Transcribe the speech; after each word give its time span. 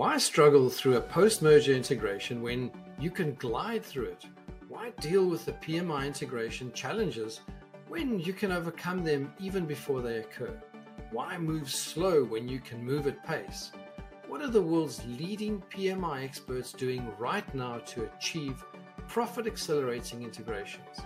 Why 0.00 0.16
struggle 0.16 0.70
through 0.70 0.96
a 0.96 1.02
post 1.02 1.42
merger 1.42 1.74
integration 1.74 2.40
when 2.40 2.70
you 2.98 3.10
can 3.10 3.34
glide 3.34 3.84
through 3.84 4.06
it? 4.06 4.24
Why 4.66 4.94
deal 4.98 5.26
with 5.26 5.44
the 5.44 5.52
PMI 5.52 6.06
integration 6.06 6.72
challenges 6.72 7.42
when 7.86 8.18
you 8.18 8.32
can 8.32 8.50
overcome 8.50 9.04
them 9.04 9.34
even 9.38 9.66
before 9.66 10.00
they 10.00 10.16
occur? 10.16 10.58
Why 11.10 11.36
move 11.36 11.70
slow 11.70 12.24
when 12.24 12.48
you 12.48 12.60
can 12.60 12.82
move 12.82 13.08
at 13.08 13.26
pace? 13.26 13.72
What 14.26 14.40
are 14.40 14.48
the 14.48 14.62
world's 14.62 15.04
leading 15.04 15.62
PMI 15.70 16.24
experts 16.24 16.72
doing 16.72 17.06
right 17.18 17.54
now 17.54 17.76
to 17.88 18.08
achieve 18.16 18.64
profit 19.06 19.46
accelerating 19.46 20.22
integrations? 20.22 20.96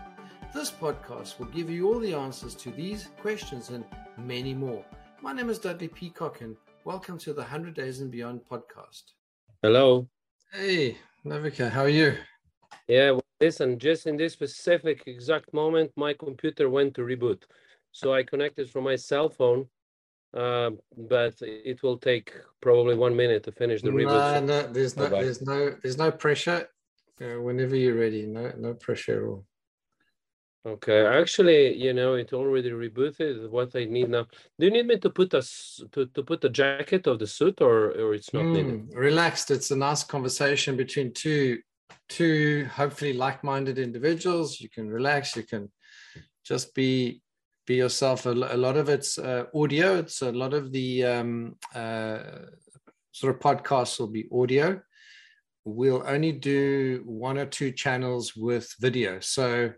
This 0.55 0.71
podcast 0.71 1.41
will 1.41 1.47
give 1.47 1.69
you 1.69 1.89
all 1.89 1.99
the 1.99 2.15
answers 2.15 2.55
to 2.55 2.71
these 2.71 3.09
questions 3.21 3.71
and 3.71 3.85
many 4.19 4.55
more. 4.55 4.85
My 5.21 5.33
name 5.33 5.51
is 5.51 5.59
Dudley 5.59 5.89
Peacock, 5.89 6.43
and 6.43 6.55
welcome 6.85 7.16
to 7.16 7.32
the 7.32 7.41
100 7.41 7.75
Days 7.75 8.01
and 8.01 8.11
Beyond 8.11 8.43
podcast. 8.51 9.05
Hello. 9.62 10.07
Hey, 10.53 10.98
Novica, 11.24 11.70
how 11.70 11.83
are 11.83 11.88
you? 11.88 12.15
Yeah, 12.87 13.12
well, 13.12 13.24
listen, 13.41 13.79
just 13.79 14.07
in 14.07 14.19
this 14.19 14.34
specific 14.34 15.02
exact 15.07 15.55
moment, 15.55 15.91
my 15.97 16.12
computer 16.12 16.69
went 16.69 16.95
to 16.95 17.01
reboot. 17.01 17.43
So 17.93 18.12
I 18.12 18.23
connected 18.23 18.69
from 18.69 18.84
my 18.84 18.97
cell 18.97 19.30
phone, 19.30 19.66
uh, 20.34 20.73
but 20.95 21.34
it 21.41 21.83
will 21.83 21.97
take 21.97 22.33
probably 22.60 22.96
one 22.96 23.16
minute 23.16 23.45
to 23.45 23.52
finish 23.52 23.80
the 23.80 23.91
reboot. 23.91 24.43
No, 24.46 24.60
no, 24.62 24.73
there's 24.73 24.96
no, 24.96 25.05
Bye-bye. 25.05 25.23
there's 25.23 25.41
no, 25.41 25.74
there's 25.82 25.98
no 25.98 26.10
pressure. 26.10 26.69
Uh, 27.19 27.41
whenever 27.41 27.77
you're 27.77 27.98
ready, 27.98 28.27
no, 28.27 28.52
no 28.59 28.74
pressure 28.74 29.23
at 29.23 29.29
all. 29.29 29.46
Okay, 30.66 31.04
actually, 31.04 31.77
you 31.77 31.92
know, 31.92 32.14
it 32.14 32.32
already 32.32 32.70
rebooted. 32.70 33.50
What 33.50 33.77
I 33.77 33.84
need 33.84 34.09
now. 34.09 34.27
Do 34.59 34.64
you 34.64 34.70
need 34.70 34.87
me 34.87 34.98
to 34.98 35.10
put 35.10 35.34
a 35.34 35.42
to, 35.92 36.06
to 36.06 36.23
put 36.23 36.40
the 36.40 36.48
jacket 36.48 37.06
of 37.06 37.18
the 37.18 37.27
suit, 37.27 37.60
or 37.60 37.90
or 37.90 38.14
it's 38.14 38.32
not 38.32 38.46
needed? 38.46 38.88
Mm, 38.88 38.96
relaxed. 38.96 39.50
It's 39.50 39.70
a 39.70 39.77
nice 39.77 40.02
conversation 40.04 40.74
between 40.74 41.12
two, 41.12 41.59
two 42.09 42.66
hopefully 42.73 43.12
like-minded 43.12 43.79
individuals. 43.79 44.59
You 44.59 44.71
can 44.71 44.88
relax. 44.88 45.37
You 45.37 45.43
can 45.43 45.71
just 46.46 46.74
be 46.74 47.21
be 47.66 47.74
yourself. 47.74 48.24
A, 48.24 48.30
a 48.30 48.56
lot 48.56 48.78
of 48.78 48.88
it's 48.88 49.18
uh, 49.18 49.45
audio. 49.54 49.99
It's 49.99 50.23
a 50.23 50.32
lot 50.32 50.54
of 50.54 50.73
the 50.73 51.04
um, 51.04 51.56
uh, 51.74 52.21
sort 53.12 53.34
of 53.34 53.40
podcasts 53.40 54.01
will 54.01 54.06
be 54.06 54.28
audio. 54.32 54.80
We'll 55.66 56.04
only 56.06 56.32
do 56.32 57.02
one 57.04 57.37
or 57.37 57.46
two 57.46 57.71
channels 57.71 58.34
with 58.34 58.74
video. 58.80 59.21
So, 59.21 59.73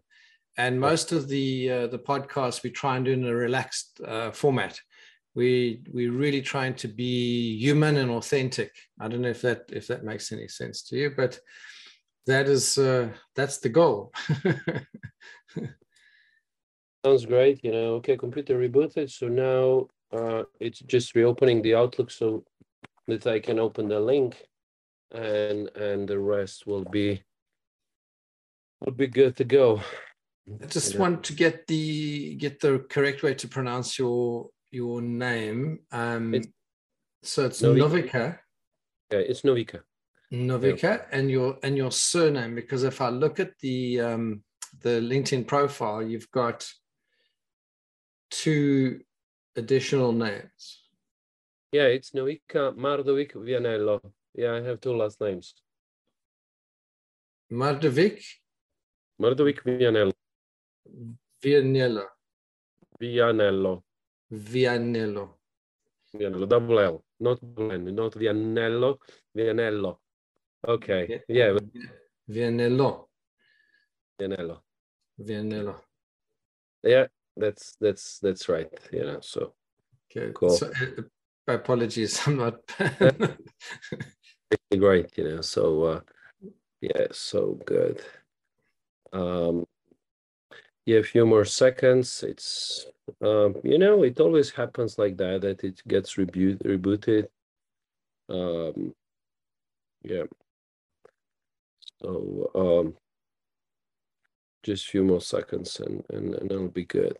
and 0.57 0.81
most 0.81 1.13
of 1.13 1.29
the 1.29 1.71
uh, 1.71 1.87
the 1.89 1.99
podcasts 1.99 2.63
we 2.63 2.71
try 2.71 2.97
and 2.97 3.05
do 3.05 3.13
in 3.13 3.27
a 3.27 3.35
relaxed 3.35 4.01
uh, 4.07 4.31
format 4.31 4.79
we 5.35 5.83
we 5.93 6.09
really 6.09 6.41
trying 6.41 6.75
to 6.75 6.89
be 6.89 7.59
human 7.59 7.99
and 7.99 8.11
authentic 8.11 8.73
i 9.01 9.09
don't 9.09 9.23
know 9.23 9.29
if 9.29 9.43
that 9.43 9.65
if 9.73 9.87
that 9.87 10.05
makes 10.05 10.33
any 10.33 10.49
sense 10.49 10.83
to 10.83 10.97
you 10.97 11.11
but 11.17 11.39
that 12.27 12.49
is 12.49 12.79
uh, 12.79 13.09
that's 13.35 13.59
the 13.59 13.69
goal 13.69 14.13
Sounds 17.07 17.25
great. 17.25 17.63
You 17.63 17.71
know, 17.71 17.95
okay, 17.95 18.17
computer 18.17 18.59
rebooted. 18.59 19.09
So 19.13 19.29
now 19.29 19.87
uh, 20.13 20.43
it's 20.59 20.81
just 20.81 21.15
reopening 21.15 21.63
the 21.63 21.77
Outlook 21.77 22.11
so 22.11 22.43
that 23.07 23.29
I 23.29 23.39
can 23.39 23.61
open 23.61 23.89
the 23.89 24.01
link, 24.01 24.45
and 25.13 25.69
and 25.77 26.09
the 26.09 26.19
rest 26.19 26.67
will 26.67 26.85
be 26.85 27.23
will 28.81 28.91
be 28.91 29.07
good 29.07 29.37
to 29.37 29.45
go. 29.45 29.81
I 30.63 30.67
just 30.67 30.95
Yeah. 30.95 31.01
want 31.01 31.25
to 31.25 31.33
get 31.33 31.67
the 31.67 32.37
get 32.37 32.61
the 32.61 32.79
correct 32.89 33.23
way 33.23 33.35
to 33.35 33.49
pronounce 33.49 33.99
your 33.99 34.51
your 34.71 35.01
name 35.03 35.81
um 35.91 36.35
It's- 36.35 36.53
so 37.23 37.47
it's 37.47 37.63
Novica. 37.63 37.89
novica 37.89 38.39
Yeah, 39.13 39.19
it's 39.31 39.43
Novica. 39.43 39.83
novica 40.33 41.07
and 41.11 41.31
your 41.31 41.59
and 41.63 41.77
your 41.77 41.91
surname 41.91 42.55
because 42.55 42.83
if 42.85 43.01
i 43.01 43.09
look 43.09 43.41
at 43.41 43.53
the 43.61 44.01
um 44.01 44.45
the 44.83 45.01
linkedin 45.01 45.47
profile 45.47 46.03
you've 46.03 46.31
got 46.31 46.69
two 48.31 49.01
additional 49.57 50.13
names 50.13 50.83
Yeah, 51.73 51.89
it's 51.97 52.11
Novica 52.13 52.73
Mrdovic 52.77 53.33
Vianello. 53.35 54.01
Yeah, 54.35 54.55
I 54.55 54.61
have 54.63 54.81
two 54.81 54.95
last 54.97 55.21
names. 55.21 55.53
Mrdovic 57.51 58.23
Mrdovic 59.21 59.63
Vianello. 59.65 60.13
Vianello. 61.43 62.07
Vianello. 63.01 63.85
Vianello. 64.31 65.39
Vianello. 66.13 66.47
Double 66.47 66.81
L. 66.81 67.05
Not 67.21 67.41
N. 67.59 67.95
Not 67.95 68.15
Vianello. 68.17 68.99
Vianello. 69.35 70.01
Okay. 70.67 71.23
Yeah, 71.29 71.59
Vianello. 72.29 73.09
Vianello. 74.19 74.63
Vianello. 75.19 75.81
Yeah, 76.83 77.07
that's 77.37 77.77
that's 77.81 78.19
that's 78.21 78.49
right. 78.49 78.73
You 78.93 79.05
know, 79.05 79.21
so 79.21 79.55
Okay. 80.11 80.33
Cool. 80.35 80.51
So, 80.51 80.71
uh, 80.71 81.53
apologies, 81.53 82.21
I'm 82.27 82.37
not. 82.39 82.61
great, 84.79 85.17
you 85.19 85.25
know. 85.25 85.41
So 85.41 85.83
uh 85.85 86.01
yeah, 86.81 87.07
so 87.13 87.59
good. 87.65 88.03
Um 89.13 89.67
yeah, 90.87 90.99
a 90.99 91.03
few 91.03 91.27
more 91.27 91.45
seconds. 91.45 92.23
It's 92.23 92.87
um, 93.21 93.57
you 93.63 93.79
know, 93.79 94.03
it 94.03 94.19
always 94.21 94.51
happens 94.51 94.99
like 94.99 95.17
that, 95.19 95.43
that 95.43 95.63
it 95.65 95.83
gets 95.87 96.15
reboot 96.15 96.63
rebooted. 96.63 97.29
Um 98.29 98.95
yeah. 100.03 100.25
So 102.03 102.51
um 102.55 102.97
just 104.63 104.87
a 104.87 104.91
few 104.91 105.05
more 105.05 105.21
seconds 105.21 105.79
and, 105.81 106.05
and, 106.11 106.35
and 106.35 106.51
it'll 106.51 106.69
be 106.69 106.85
good. 106.85 107.17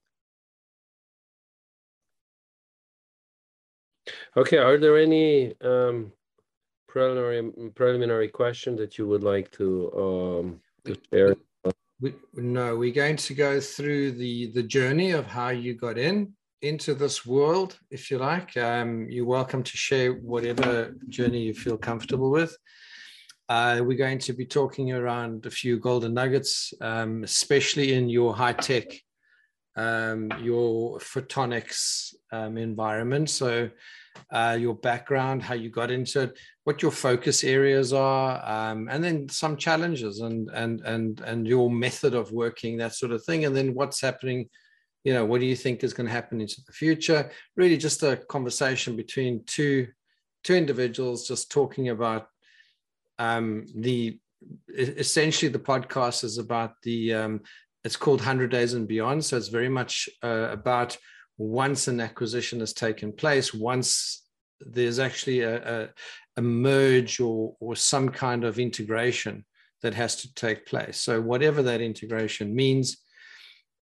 Okay, 4.37 4.59
are 4.59 4.79
there 4.79 4.99
any 4.99 5.55
um 5.61 6.13
preliminary 6.89 7.71
preliminary 7.75 8.29
question 8.29 8.77
that 8.77 8.99
you 8.99 9.07
would 9.07 9.23
like 9.23 9.51
to 9.53 9.93
um 9.95 10.61
to 10.85 10.97
share? 11.13 11.37
We, 12.01 12.15
no, 12.35 12.77
we're 12.77 12.93
going 12.93 13.17
to 13.17 13.35
go 13.35 13.61
through 13.61 14.13
the 14.13 14.53
the 14.53 14.63
journey 14.63 15.13
of 15.13 15.27
how 15.27 15.49
you 15.49 15.75
got 15.75 15.99
in 15.99 16.33
into 16.63 16.95
this 16.95 17.25
world, 17.25 17.79
if 17.91 18.11
you 18.11 18.19
like. 18.19 18.57
Um, 18.57 19.09
you're 19.09 19.27
welcome 19.27 19.63
to 19.63 19.77
share 19.77 20.13
whatever 20.13 20.95
journey 21.09 21.43
you 21.43 21.55
feel 21.55 21.77
comfortable 21.77 22.31
with. 22.31 22.57
Uh, 23.49 23.81
we're 23.83 23.97
going 23.97 24.19
to 24.19 24.33
be 24.33 24.45
talking 24.45 24.93
around 24.93 25.47
a 25.47 25.51
few 25.51 25.79
golden 25.79 26.15
nuggets, 26.15 26.75
um, 26.81 27.23
especially 27.23 27.95
in 27.95 28.09
your 28.09 28.35
high 28.35 28.53
tech, 28.53 28.87
um, 29.77 30.31
your 30.43 30.99
photonics 30.99 32.13
um, 32.33 32.59
environment. 32.59 33.31
So, 33.31 33.71
uh, 34.31 34.57
your 34.59 34.75
background, 34.75 35.43
how 35.43 35.55
you 35.55 35.71
got 35.71 35.91
into 35.91 36.23
it, 36.23 36.39
what 36.65 36.83
your 36.83 36.91
focus 36.91 37.45
areas 37.45 37.93
are, 37.93 38.43
um, 38.45 38.89
and 38.91 39.03
then 39.03 39.29
some 39.29 39.57
challenges 39.57 40.21
and 40.21 40.49
and 40.51 40.81
and 40.83 41.21
and 41.21 41.47
your 41.47 41.71
method 41.71 42.15
of 42.15 42.33
working, 42.33 42.77
that 42.77 42.95
sort 42.95 43.13
of 43.13 43.25
thing, 43.25 43.45
and 43.45 43.57
then 43.57 43.75
what's 43.75 44.01
happening. 44.01 44.49
You 45.05 45.15
know, 45.15 45.25
what 45.25 45.41
do 45.41 45.47
you 45.47 45.55
think 45.55 45.85
is 45.85 45.95
going 45.95 46.09
to 46.09 46.13
happen 46.13 46.41
into 46.41 46.61
the 46.67 46.73
future? 46.73 47.31
Really, 47.57 47.77
just 47.77 48.03
a 48.03 48.17
conversation 48.17 48.97
between 48.97 49.45
two 49.47 49.89
two 50.43 50.55
individuals, 50.55 51.29
just 51.29 51.51
talking 51.51 51.89
about 51.91 52.29
um, 53.19 53.67
the 53.75 54.19
essentially 54.77 55.51
the 55.51 55.59
podcast 55.59 56.25
is 56.25 56.39
about 56.39 56.75
the 56.83 57.15
um, 57.15 57.41
it's 57.85 57.97
called 57.97 58.21
100 58.21 58.51
days 58.51 58.75
and 58.75 58.87
beyond 58.89 59.25
so 59.25 59.37
it's 59.37 59.49
very 59.49 59.69
much 59.69 60.09
uh, 60.23 60.49
about 60.51 60.97
once 61.39 61.89
an 61.89 62.01
acquisition 62.01 62.61
has 62.61 62.73
taken 62.73 63.13
place 63.13 63.53
once 63.53 64.23
there's 64.61 64.99
actually 64.99 65.41
a, 65.41 65.83
a, 65.83 65.89
a 66.39 66.43
merge 66.43 67.21
or 67.21 67.57
or 67.61 67.77
some 67.77 68.09
kind 68.09 68.45
of 68.45 68.59
integration 68.59 69.45
that 69.83 69.95
has 69.95 70.17
to 70.17 70.35
take 70.35 70.67
place. 70.67 71.01
So 71.01 71.21
whatever 71.21 71.63
that 71.63 71.81
integration 71.81 72.55
means 72.55 72.97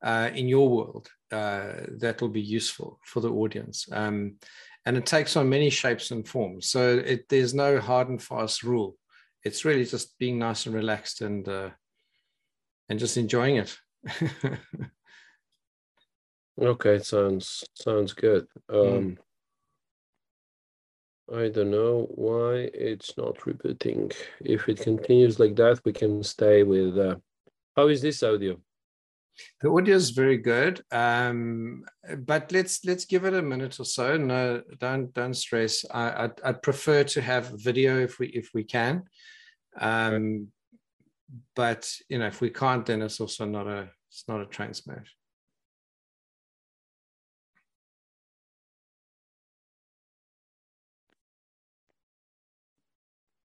uh, 0.02 0.30
in 0.34 0.48
your 0.48 0.68
world 0.68 1.08
uh, 1.32 1.86
that 1.98 2.20
will 2.20 2.28
be 2.28 2.42
useful 2.42 2.98
for 3.04 3.20
the 3.20 3.30
audience. 3.30 3.86
Um, 3.90 4.36
and 4.86 4.96
it 4.96 5.06
takes 5.06 5.36
on 5.36 5.48
many 5.48 5.70
shapes 5.70 6.10
and 6.10 6.26
forms. 6.28 6.68
So 6.68 6.98
it, 6.98 7.28
there's 7.28 7.54
no 7.54 7.80
hard 7.80 8.08
and 8.08 8.22
fast 8.22 8.62
rule. 8.62 8.96
It's 9.42 9.64
really 9.64 9.84
just 9.84 10.18
being 10.18 10.38
nice 10.38 10.66
and 10.66 10.74
relaxed 10.74 11.22
and 11.22 11.48
uh, 11.48 11.70
and 12.88 12.98
just 12.98 13.16
enjoying 13.16 13.56
it. 13.56 13.78
Okay, 16.60 16.98
sounds 17.00 17.64
sounds 17.74 18.12
good. 18.12 18.46
Um 18.68 19.18
I 21.32 21.48
don't 21.48 21.70
know 21.70 22.06
why 22.10 22.70
it's 22.74 23.16
not 23.16 23.46
repeating. 23.46 24.12
If 24.40 24.68
it 24.68 24.80
continues 24.80 25.40
like 25.40 25.56
that, 25.56 25.80
we 25.84 25.92
can 25.92 26.22
stay 26.22 26.62
with 26.62 26.98
uh 26.98 27.16
how 27.76 27.88
is 27.88 28.02
this 28.02 28.22
audio? 28.22 28.60
The 29.60 29.70
audio 29.70 29.96
is 29.96 30.10
very 30.10 30.36
good, 30.36 30.80
um, 30.92 31.84
but 32.18 32.52
let's 32.52 32.84
let's 32.84 33.04
give 33.04 33.24
it 33.24 33.34
a 33.34 33.42
minute 33.42 33.80
or 33.80 33.84
so. 33.84 34.16
No, 34.16 34.62
don't 34.78 35.12
don't 35.12 35.34
stress. 35.34 35.84
I 35.90 36.24
I'd, 36.24 36.40
I'd 36.44 36.62
prefer 36.62 37.02
to 37.04 37.20
have 37.20 37.50
video 37.60 37.98
if 37.98 38.18
we 38.18 38.28
if 38.28 38.50
we 38.54 38.62
can, 38.62 39.02
um, 39.80 40.48
but 41.56 41.90
you 42.08 42.18
know 42.18 42.26
if 42.26 42.40
we 42.40 42.50
can't, 42.50 42.86
then 42.86 43.02
it's 43.02 43.20
also 43.20 43.44
not 43.44 43.66
a 43.66 43.90
it's 44.08 44.24
not 44.28 44.40
a 44.40 44.46
train 44.46 44.72
smash. 44.72 45.16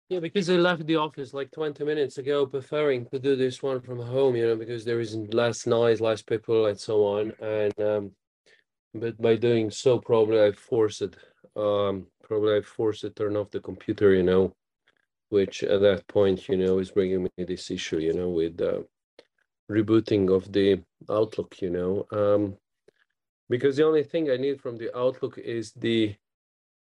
Yeah, 0.08 0.20
because 0.20 0.48
I 0.48 0.54
left 0.54 0.86
the 0.86 0.96
office 0.96 1.34
like 1.34 1.50
20 1.50 1.84
minutes 1.84 2.16
ago, 2.16 2.46
preferring 2.46 3.04
to 3.06 3.18
do 3.18 3.36
this 3.36 3.62
one 3.62 3.80
from 3.82 4.00
home, 4.00 4.36
you 4.36 4.46
know, 4.46 4.56
because 4.56 4.82
there 4.82 5.00
isn't 5.00 5.34
less 5.34 5.66
noise, 5.66 6.00
less 6.00 6.22
people, 6.22 6.64
and 6.66 6.80
so 6.80 7.04
on. 7.04 7.32
And 7.42 7.78
um, 7.80 8.12
but 8.94 9.20
by 9.20 9.36
doing 9.36 9.70
so, 9.70 9.98
probably 9.98 10.42
I 10.42 10.52
forced 10.52 11.02
it. 11.02 11.16
Um, 11.54 12.06
probably 12.22 12.56
I 12.56 12.62
forced 12.62 13.02
to 13.02 13.10
turn 13.10 13.36
off 13.36 13.50
the 13.50 13.60
computer, 13.60 14.14
you 14.14 14.22
know, 14.22 14.54
which 15.28 15.62
at 15.62 15.82
that 15.82 16.06
point, 16.08 16.48
you 16.48 16.56
know, 16.56 16.78
is 16.78 16.90
bringing 16.90 17.24
me 17.24 17.44
this 17.44 17.70
issue, 17.70 17.98
you 17.98 18.14
know, 18.14 18.30
with 18.30 18.58
uh, 18.62 18.80
rebooting 19.70 20.34
of 20.34 20.50
the 20.52 20.82
Outlook, 21.10 21.60
you 21.60 21.68
know, 21.68 22.06
um, 22.12 22.56
because 23.50 23.76
the 23.76 23.84
only 23.84 24.04
thing 24.04 24.30
I 24.30 24.38
need 24.38 24.62
from 24.62 24.78
the 24.78 24.96
Outlook 24.96 25.36
is 25.36 25.72
the 25.72 26.14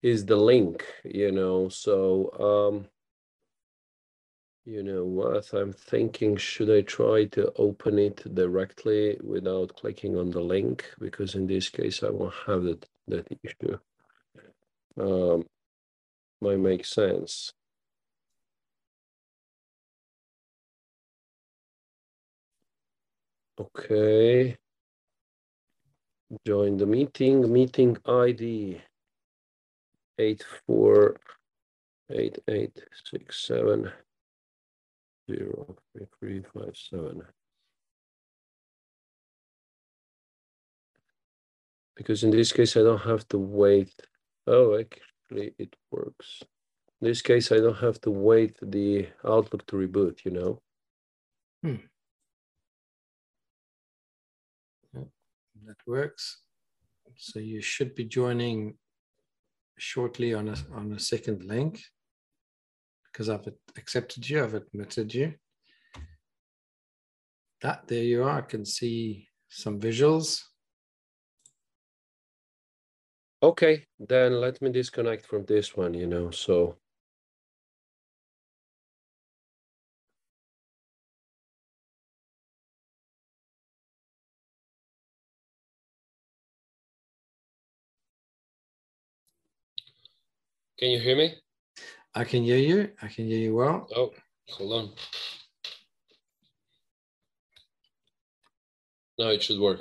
is 0.03 0.25
the 0.25 0.37
link, 0.37 0.87
you 1.05 1.33
know. 1.33 1.69
So 1.69 2.31
um, 2.41 2.89
you 4.65 4.83
know 4.83 5.05
what? 5.05 5.53
I'm 5.53 5.73
thinking 5.73 6.37
should 6.37 6.71
I 6.71 6.83
try 6.83 7.25
to 7.27 7.53
open 7.57 7.99
it 7.99 8.35
directly 8.35 9.19
without 9.23 9.75
clicking 9.77 10.17
on 10.17 10.31
the 10.31 10.41
link? 10.41 10.85
Because 10.99 11.35
in 11.35 11.47
this 11.47 11.69
case 11.69 12.03
I 12.03 12.11
won't 12.11 12.35
have 12.47 12.65
that 12.65 12.87
that 13.09 13.27
issue. 13.43 13.79
Um, 14.99 15.47
might 16.41 16.59
make 16.59 16.85
sense. 16.85 17.53
Okay. 23.59 24.57
Join 26.47 26.77
the 26.77 26.87
meeting. 26.87 27.53
Meeting 27.53 27.99
ID 28.07 28.81
eight 30.19 30.45
four 30.67 31.17
eight 32.11 32.39
eight 32.49 32.83
six 33.11 33.47
seven 33.47 33.91
zero, 35.31 35.77
three, 35.93 36.07
three, 36.19 36.43
five, 36.55 36.77
seven. 36.77 37.23
Because 41.97 42.25
in 42.25 42.31
this 42.31 42.53
case, 42.53 42.77
I 42.77 42.83
don't 42.83 43.03
have 43.13 43.27
to 43.29 43.39
wait. 43.39 43.95
Oh, 44.47 44.79
actually, 44.79 45.55
it 45.59 45.75
works. 45.91 46.43
In 47.01 47.09
this 47.09 47.23
case, 47.23 47.53
I 47.53 47.59
don't 47.59 47.79
have 47.79 48.01
to 48.03 48.11
wait 48.11 48.57
the 48.63 49.09
Outlook 49.25 49.67
to 49.67 49.77
reboot, 49.77 50.25
you 50.25 50.33
know? 50.33 50.63
Hmm. 51.63 51.83
That 55.67 55.77
works. 55.87 56.43
So 57.17 57.39
you 57.39 57.61
should 57.61 57.95
be 57.95 58.05
joining 58.05 58.75
shortly 59.79 60.35
on 60.35 60.49
a, 60.49 60.57
on 60.75 60.93
a 60.93 60.99
second 60.99 61.45
link 61.45 61.81
because 63.13 63.29
I've 63.29 63.49
accepted 63.77 64.29
you, 64.29 64.43
I've 64.43 64.55
admitted 64.55 65.13
you. 65.15 65.35
That 67.63 67.87
there 67.89 68.03
you 68.05 68.23
are. 68.25 68.39
I 68.39 68.41
can 68.43 68.65
see 68.65 69.29
some 69.49 69.79
visuals. 69.79 70.43
Okay, 73.43 73.87
then 73.99 74.41
let 74.41 74.61
me 74.61 74.71
disconnect 74.71 75.27
from 75.27 75.45
this 75.47 75.77
one, 75.77 75.95
you 75.95 76.07
know, 76.07 76.31
so. 76.31 76.77
Can 90.79 90.91
you 90.91 91.01
hear 91.01 91.17
me? 91.17 91.35
I 92.15 92.25
can 92.25 92.43
hear 92.43 92.57
you. 92.57 92.91
I 93.01 93.09
can 93.09 93.27
hear 93.27 93.39
you 93.39 93.55
well. 93.55 93.87
Oh, 93.95 94.13
hold 94.49 94.73
on. 94.73 94.91
Now 99.19 99.29
it 99.29 99.43
should 99.43 99.61
work. 99.61 99.81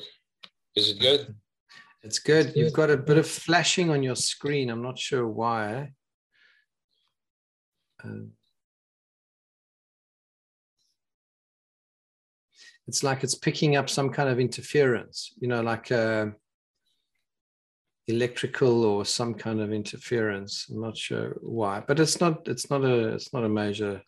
Is 0.76 0.90
it 0.90 1.00
good? 1.00 1.36
It's 2.02 2.20
good. 2.20 2.54
You've 2.56 2.72
got 2.72 2.90
a 2.90 2.96
bit 2.96 3.18
of 3.18 3.28
flashing 3.28 3.90
on 3.90 4.02
your 4.02 4.16
screen. 4.16 4.70
I'm 4.70 4.82
not 4.82 4.98
sure 4.98 5.28
why. 5.28 5.92
Uh, 8.02 8.28
it's 12.88 13.04
like 13.04 13.26
it's 13.26 13.36
picking 13.36 13.76
up 13.76 13.90
some 13.90 14.12
kind 14.12 14.30
of 14.30 14.40
interference, 14.40 15.34
you 15.42 15.50
know, 15.50 15.62
like 15.62 15.92
uh, 15.92 16.28
electrical 18.10 18.84
or 18.84 19.06
some 19.06 19.34
kind 19.34 19.62
of 19.62 19.72
interference. 19.72 20.68
I'm 20.70 20.82
not 20.82 20.98
sure 20.98 21.38
why, 21.42 21.84
but 21.88 22.00
it's 22.00 22.20
not 22.20 22.48
it's 22.48 22.70
not 22.70 22.84
a 22.84 23.14
it's 23.14 23.32
not 23.34 23.44
a 23.44 23.50
major 23.50 24.02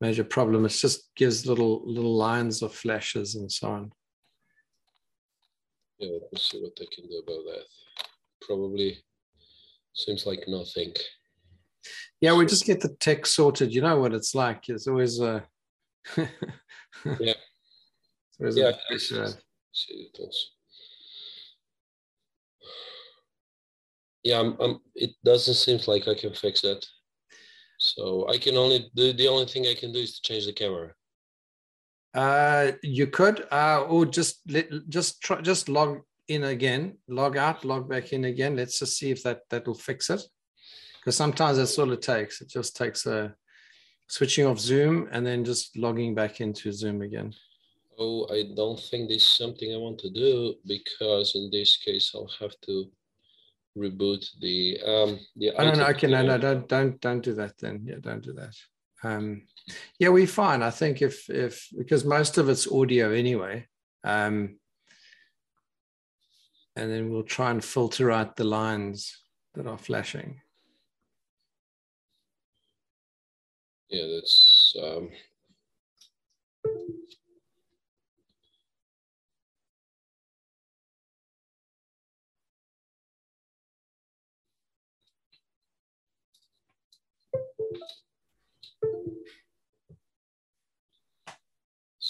major 0.00 0.24
problem. 0.24 0.64
It 0.64 0.68
just 0.68 1.14
gives 1.16 1.46
little 1.46 1.82
little 1.86 2.16
lines 2.16 2.62
of 2.62 2.74
flashes 2.74 3.34
and 3.34 3.50
so 3.50 3.68
on. 3.68 3.92
Yeah, 5.98 6.12
let 6.12 6.32
me 6.32 6.38
see 6.38 6.60
what 6.60 6.76
they 6.76 6.86
can 6.86 7.08
do 7.08 7.22
about 7.26 7.44
that. 7.46 7.64
Probably 8.42 8.98
seems 9.94 10.26
like 10.26 10.44
nothing. 10.46 10.92
Yeah, 12.20 12.34
we 12.34 12.46
just 12.46 12.66
get 12.66 12.80
the 12.80 12.94
tech 13.00 13.26
sorted. 13.26 13.74
You 13.74 13.82
know 13.82 13.98
what 13.98 14.14
it's 14.14 14.34
like. 14.34 14.68
It's 14.68 14.86
always 14.86 15.20
a 15.20 15.44
yeah. 16.16 17.34
It's 18.40 18.56
yeah. 18.56 18.72
A 18.90 19.22
uh, 19.22 19.32
see 19.72 20.10
it 20.12 20.18
also. 20.20 20.53
Yeah, 24.24 24.40
I'm, 24.40 24.56
I'm, 24.58 24.80
it 24.94 25.10
doesn't 25.24 25.54
seem 25.54 25.78
like 25.86 26.08
I 26.08 26.14
can 26.14 26.32
fix 26.34 26.62
that. 26.62 26.84
So 27.78 28.26
I 28.28 28.38
can 28.38 28.56
only 28.56 28.90
the 28.94 29.12
the 29.12 29.28
only 29.28 29.46
thing 29.46 29.66
I 29.66 29.74
can 29.74 29.92
do 29.92 29.98
is 29.98 30.18
to 30.18 30.22
change 30.22 30.46
the 30.46 30.52
camera. 30.52 30.92
Uh, 32.14 32.72
you 32.82 33.08
could, 33.08 33.44
uh, 33.50 33.82
or 33.88 34.06
just 34.06 34.40
let, 34.48 34.68
just 34.88 35.20
try, 35.20 35.40
just 35.40 35.68
log 35.68 36.00
in 36.28 36.44
again, 36.44 36.96
log 37.08 37.36
out, 37.36 37.64
log 37.64 37.88
back 37.88 38.12
in 38.12 38.24
again. 38.24 38.56
Let's 38.56 38.78
just 38.78 38.96
see 38.96 39.10
if 39.10 39.22
that 39.24 39.40
that 39.50 39.66
will 39.66 39.74
fix 39.74 40.08
it. 40.10 40.22
Because 41.00 41.16
sometimes 41.16 41.58
that's 41.58 41.78
all 41.78 41.92
it 41.92 42.00
takes. 42.00 42.40
It 42.40 42.48
just 42.48 42.76
takes 42.76 43.04
a 43.04 43.34
switching 44.08 44.46
off 44.46 44.58
Zoom 44.58 45.08
and 45.12 45.26
then 45.26 45.44
just 45.44 45.76
logging 45.76 46.14
back 46.14 46.40
into 46.40 46.72
Zoom 46.72 47.02
again. 47.02 47.34
Oh, 47.98 48.26
I 48.32 48.54
don't 48.56 48.80
think 48.80 49.08
this 49.08 49.22
is 49.22 49.28
something 49.28 49.72
I 49.72 49.76
want 49.76 49.98
to 50.00 50.10
do 50.10 50.54
because 50.66 51.34
in 51.34 51.50
this 51.52 51.76
case 51.76 52.12
I'll 52.14 52.30
have 52.40 52.54
to 52.62 52.90
reboot 53.76 54.24
the 54.40 54.78
um 54.86 55.18
the 55.36 55.50
oh, 55.56 55.64
no 55.64 55.72
no 55.72 55.86
okay 55.86 56.06
no 56.06 56.22
no 56.22 56.38
don't 56.38 56.68
don't 56.68 57.00
don't 57.00 57.24
do 57.24 57.34
that 57.34 57.58
then. 57.58 57.82
Yeah 57.84 57.96
don't 58.00 58.22
do 58.22 58.32
that. 58.32 58.54
Um 59.02 59.42
yeah 59.98 60.08
we're 60.08 60.26
fine. 60.26 60.62
I 60.62 60.70
think 60.70 61.02
if 61.02 61.28
if 61.28 61.68
because 61.76 62.04
most 62.04 62.38
of 62.38 62.48
it's 62.48 62.70
audio 62.70 63.12
anyway 63.12 63.66
um 64.04 64.58
and 66.76 66.90
then 66.90 67.10
we'll 67.10 67.22
try 67.22 67.50
and 67.50 67.64
filter 67.64 68.10
out 68.10 68.36
the 68.36 68.44
lines 68.44 69.18
that 69.54 69.66
are 69.66 69.78
flashing. 69.78 70.40
Yeah 73.88 74.06
that's 74.06 74.76
um 74.80 75.10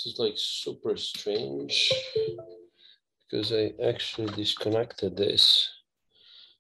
This 0.05 0.15
is 0.15 0.19
like 0.19 0.35
super 0.37 0.97
strange 0.97 1.91
because 3.31 3.53
I 3.53 3.73
actually 3.83 4.27
disconnected 4.35 5.17
this. 5.17 5.67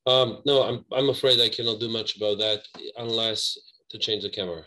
Um, 0.06 0.40
no, 0.46 0.62
I'm, 0.62 0.84
I'm 0.92 1.10
afraid 1.10 1.40
I 1.40 1.50
cannot 1.50 1.78
do 1.78 1.90
much 1.90 2.16
about 2.16 2.38
that 2.38 2.62
unless 2.96 3.58
to 3.90 3.98
change 3.98 4.22
the 4.22 4.30
camera. 4.30 4.62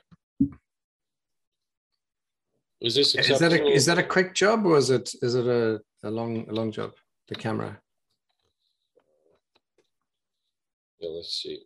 Is 2.80 2.94
this 2.94 3.16
is 3.16 3.40
that 3.40 3.52
a, 3.52 3.66
is 3.66 3.88
that 3.88 3.98
a 3.98 4.04
quick 4.04 4.36
job 4.36 4.68
or 4.68 4.78
is 4.78 4.92
it 4.92 5.10
is 5.24 5.34
it 5.34 5.48
a, 5.48 5.82
a 6.04 6.12
long 6.12 6.48
a 6.48 6.54
long 6.54 6.72
job? 6.72 6.92
The 7.30 7.36
camera. 7.36 7.80
Yeah, 11.00 11.10
let's 11.10 11.34
see. 11.34 11.64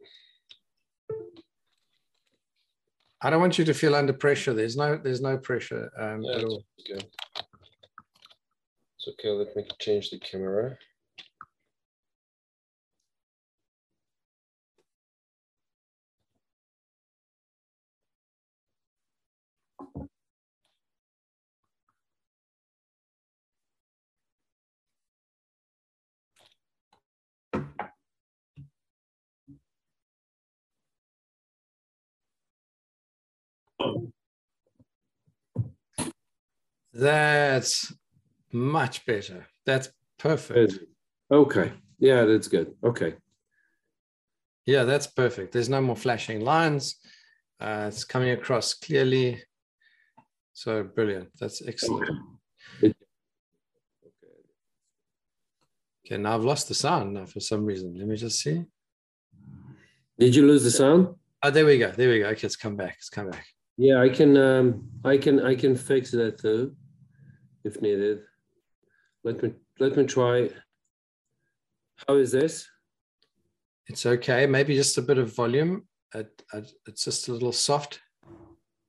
I 3.24 3.30
don't 3.30 3.40
want 3.40 3.60
you 3.60 3.66
to 3.66 3.74
feel 3.74 3.96
under 3.96 4.14
pressure. 4.14 4.54
There's 4.54 4.76
no 4.76 4.98
there's 4.98 5.22
no 5.22 5.38
pressure 5.38 5.92
um, 5.98 6.24
yeah, 6.24 6.38
at 6.38 6.44
all. 6.44 6.66
Okay. 6.80 7.06
It's 8.98 9.08
okay, 9.08 9.30
let 9.30 9.56
me 9.56 9.66
change 9.80 10.10
the 10.10 10.20
camera. 10.20 10.78
That's 36.94 37.94
much 38.52 39.06
better. 39.06 39.48
That's 39.66 39.90
perfect. 40.18 40.80
Okay. 41.32 41.72
Yeah, 42.00 42.26
that's 42.26 42.48
good. 42.48 42.74
Okay. 42.84 43.16
Yeah, 44.66 44.84
that's 44.84 45.08
perfect. 45.08 45.54
There's 45.54 45.70
no 45.70 45.82
more 45.82 45.96
flashing 45.96 46.42
lines. 46.42 46.96
Uh, 47.60 47.86
it's 47.88 48.04
coming 48.04 48.32
across 48.32 48.74
clearly. 48.74 49.42
So 50.54 50.84
brilliant. 50.84 51.30
That's 51.40 51.66
excellent. 51.66 52.10
Okay. 52.84 52.94
okay, 56.06 56.18
now 56.18 56.36
I've 56.36 56.44
lost 56.44 56.68
the 56.68 56.74
sound 56.74 57.14
now 57.14 57.26
for 57.26 57.40
some 57.40 57.66
reason. 57.66 57.96
Let 57.98 58.08
me 58.08 58.16
just 58.16 58.40
see. 58.40 58.66
Did 60.20 60.36
you 60.36 60.46
lose 60.46 60.64
the 60.64 60.72
sound? 60.72 61.16
Oh, 61.42 61.50
there 61.50 61.66
we 61.66 61.78
go. 61.78 61.92
There 61.92 62.10
we 62.10 62.20
go. 62.20 62.28
Okay, 62.28 62.46
it's 62.46 62.56
come 62.56 62.76
back. 62.76 62.96
It's 62.98 63.10
come 63.10 63.30
back. 63.30 63.46
Yeah, 63.78 64.02
I 64.02 64.10
can. 64.10 64.38
Um, 64.38 64.90
I 65.04 65.18
can. 65.18 65.44
I 65.46 65.56
can 65.56 65.76
fix 65.76 66.12
that 66.12 66.42
though, 66.42 66.72
if 67.64 67.82
needed. 67.82 68.22
Let 69.24 69.42
me. 69.42 69.54
Let 69.80 69.96
me 69.96 70.06
try. 70.06 70.50
How 72.08 72.16
is 72.16 72.32
this? 72.32 72.68
It's 73.88 74.06
okay. 74.06 74.46
Maybe 74.46 74.76
just 74.76 74.98
a 74.98 75.02
bit 75.02 75.18
of 75.18 75.36
volume. 75.36 75.88
It, 76.14 76.44
it, 76.54 76.72
it's 76.88 77.06
just 77.06 77.28
a 77.28 77.34
little 77.34 77.52
soft. 77.52 78.02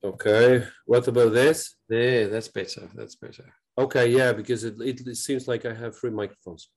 Okay. 0.03 0.65
What 0.85 1.07
about 1.07 1.33
this? 1.33 1.75
There. 1.87 2.27
That's 2.27 2.49
better. 2.49 2.89
That's 2.93 3.15
better. 3.15 3.53
Okay. 3.77 4.11
Yeah, 4.11 4.33
because 4.33 4.63
it, 4.63 4.75
it, 4.81 5.07
it 5.07 5.15
seems 5.15 5.47
like 5.47 5.65
I 5.65 5.73
have 5.73 5.97
three 5.97 6.11
microphones. 6.11 6.69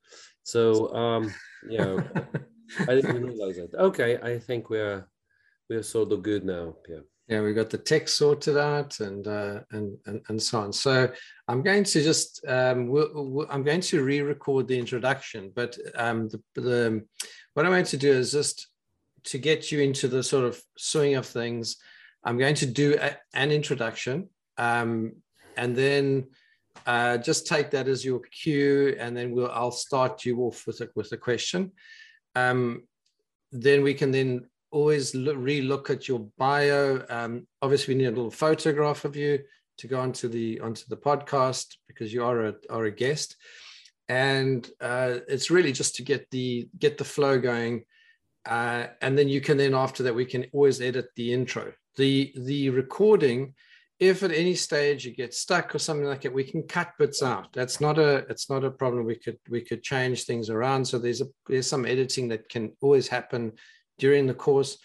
So 0.43 0.95
um, 0.95 1.35
yeah, 1.69 1.99
I 2.81 2.95
didn't 2.95 3.25
realize 3.25 3.57
that. 3.57 3.75
Okay, 3.75 4.19
I 4.19 4.39
think 4.39 4.71
we're 4.71 5.07
we're 5.69 5.83
sort 5.83 6.13
of 6.13 6.23
good 6.23 6.45
now. 6.45 6.77
Yeah 6.89 7.01
yeah, 7.29 7.41
we 7.41 7.55
got 7.55 7.71
the 7.71 7.79
text 7.79 8.17
sorted 8.17 8.57
out 8.57 9.01
and, 9.01 9.27
uh, 9.27 9.61
and, 9.73 9.99
and, 10.07 10.23
and 10.29 10.41
so 10.41 10.61
on. 10.61 10.73
So 10.73 11.11
I'm 11.49 11.63
going 11.63 11.83
to 11.83 12.03
just, 12.03 12.45
um, 12.47 12.87
we'll, 12.87 13.11
we'll, 13.15 13.47
I'm 13.51 13.65
going 13.65 13.81
to 13.81 14.05
re-record 14.05 14.69
the 14.69 14.79
introduction, 14.79 15.51
but 15.55 15.77
um, 15.97 16.29
the, 16.29 16.41
the, 16.55 17.05
what 17.55 17.67
I'm 17.67 17.73
going 17.73 17.85
to 17.87 17.97
do 17.97 18.13
is 18.13 18.31
just 18.31 18.69
to 19.25 19.39
get 19.39 19.73
you 19.73 19.81
into 19.81 20.07
the 20.07 20.23
sort 20.23 20.45
of 20.45 20.61
swing 20.79 21.17
of 21.17 21.27
things, 21.27 21.79
I'm 22.23 22.39
going 22.39 22.55
to 22.57 22.67
do 22.67 22.97
a, 23.01 23.17
an 23.35 23.51
introduction 23.51 24.29
um, 24.57 25.15
and 25.57 25.75
then 25.75 26.29
uh, 26.87 27.19
just 27.19 27.49
take 27.49 27.71
that 27.73 27.89
as 27.89 28.05
your 28.05 28.21
cue 28.21 28.97
and 29.01 29.17
then 29.17 29.33
we'll, 29.33 29.51
I'll 29.51 29.73
start 29.73 30.25
you 30.25 30.39
off 30.43 30.65
with 30.65 30.81
a, 30.81 30.89
with 30.95 31.11
a 31.11 31.17
question. 31.17 31.73
Um, 32.37 32.85
then 33.51 33.83
we 33.83 33.95
can 33.95 34.13
then 34.13 34.47
always 34.77 35.15
look, 35.15 35.37
re-look 35.39 35.89
at 35.89 36.07
your 36.07 36.29
bio. 36.37 37.03
Um, 37.09 37.47
obviously, 37.63 37.95
we 37.95 37.99
need 37.99 38.09
a 38.09 38.11
little 38.11 38.31
photograph 38.31 39.07
of 39.07 39.17
you 39.17 39.39
to 39.79 39.89
go 39.89 39.99
onto 39.99 40.29
the 40.29 40.61
onto 40.61 40.85
the 40.89 40.97
podcast 40.97 41.77
because 41.89 42.13
you 42.13 42.23
are 42.23 42.47
a 42.49 42.55
are 42.69 42.85
a 42.85 42.91
guest, 42.91 43.37
and 44.09 44.69
uh, 44.81 45.19
it's 45.29 45.51
really 45.51 45.73
just 45.73 45.97
to 45.97 46.03
get 46.03 46.31
the 46.31 46.69
get 46.79 46.99
the 46.99 47.05
flow 47.05 47.39
going, 47.39 47.85
uh, 48.47 48.89
and 49.01 49.17
then 49.17 49.29
you 49.29 49.41
can 49.41 49.57
then 49.57 49.75
after 49.75 50.03
that 50.03 50.15
we 50.15 50.27
can 50.27 50.47
always 50.53 50.81
edit 50.81 51.07
the 51.17 51.33
intro. 51.33 51.73
The 51.97 52.35
the 52.37 52.69
recording, 52.69 53.55
if 53.99 54.23
at 54.23 54.31
any 54.31 54.55
stage 54.55 55.07
you 55.07 55.15
get 55.15 55.33
stuck 55.33 55.75
or 55.75 55.79
something 55.79 56.07
like 56.07 56.23
that, 56.23 56.35
we 56.35 56.45
can 56.45 56.65
cut 56.65 56.93
bits 56.99 57.23
out. 57.23 57.51
That's 57.55 57.81
not 57.81 57.99
a 57.99 58.27
it's 58.29 58.51
not 58.51 58.65
a 58.65 58.71
problem. 58.71 59.07
We 59.07 59.17
could 59.17 59.39
we 59.49 59.63
could 59.63 59.83
change 59.83 60.25
things 60.25 60.51
around. 60.51 60.85
So 60.85 60.99
there's 60.99 61.23
a 61.23 61.29
there's 61.49 61.67
some 61.67 61.87
editing 61.87 62.29
that 62.29 62.51
can 62.51 62.73
always 62.83 63.09
happen 63.09 63.53
during 63.99 64.27
the 64.27 64.35
course. 64.35 64.79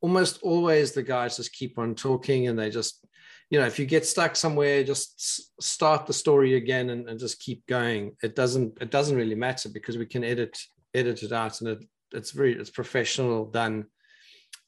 Almost 0.00 0.42
always 0.42 0.92
the 0.92 1.02
guys 1.02 1.36
just 1.36 1.52
keep 1.52 1.78
on 1.78 1.94
talking 1.94 2.48
and 2.48 2.58
they 2.58 2.70
just 2.70 3.06
you 3.50 3.58
know 3.58 3.66
if 3.66 3.78
you 3.78 3.86
get 3.86 4.04
stuck 4.04 4.34
somewhere 4.34 4.82
just 4.82 5.62
start 5.62 6.06
the 6.06 6.12
story 6.12 6.54
again 6.54 6.90
and, 6.90 7.08
and 7.08 7.18
just 7.18 7.40
keep 7.40 7.66
going. 7.66 8.16
It 8.22 8.34
doesn't 8.34 8.78
it 8.80 8.90
doesn't 8.90 9.16
really 9.16 9.34
matter 9.34 9.68
because 9.68 9.96
we 9.96 10.06
can 10.06 10.24
edit 10.24 10.58
edit 10.94 11.22
it 11.22 11.32
out 11.32 11.60
and 11.60 11.70
it, 11.70 11.84
it's 12.12 12.30
very 12.30 12.54
it's 12.54 12.70
professional 12.70 13.46
done 13.46 13.86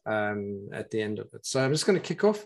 um, 0.06 0.68
at 0.72 0.90
the 0.90 1.00
end 1.00 1.18
of 1.18 1.28
it. 1.34 1.44
So 1.46 1.62
i'm 1.62 1.72
just 1.72 1.86
going 1.86 2.00
to 2.00 2.06
kick 2.06 2.24
off. 2.24 2.44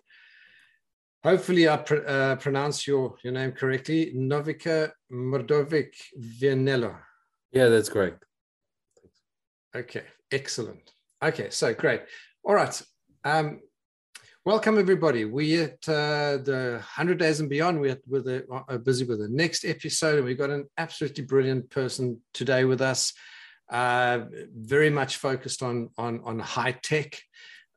Hopefully 1.24 1.68
i 1.68 1.76
pr- 1.76 2.06
uh, 2.06 2.36
pronounce 2.36 2.86
your 2.86 3.14
your 3.22 3.32
name 3.32 3.52
correctly. 3.52 4.12
Novica 4.14 4.90
mrdovic 5.12 5.94
vianello 6.18 6.96
yeah 7.52 7.68
that's 7.68 7.88
correct. 7.88 8.24
Okay 9.74 10.04
excellent 10.30 10.92
Okay, 11.22 11.50
so 11.50 11.72
great. 11.72 12.00
All 12.42 12.56
right. 12.56 12.82
Um, 13.22 13.60
welcome 14.44 14.76
everybody. 14.76 15.24
We 15.24 15.56
at 15.62 15.88
uh, 15.88 16.38
the 16.38 16.80
100 16.80 17.16
Days 17.16 17.38
and 17.38 17.48
Beyond. 17.48 17.80
We're, 17.80 17.96
the, 18.08 18.44
uh, 18.68 18.78
busy 18.78 19.04
with 19.04 19.20
the 19.20 19.28
next 19.28 19.64
episode, 19.64 20.16
and 20.16 20.24
we've 20.24 20.36
got 20.36 20.50
an 20.50 20.66
absolutely 20.78 21.22
brilliant 21.22 21.70
person 21.70 22.20
today 22.34 22.64
with 22.64 22.80
us. 22.80 23.12
Uh, 23.70 24.24
very 24.52 24.90
much 24.90 25.18
focused 25.18 25.62
on 25.62 25.90
on 25.96 26.22
on 26.24 26.40
high 26.40 26.72
tech. 26.72 27.16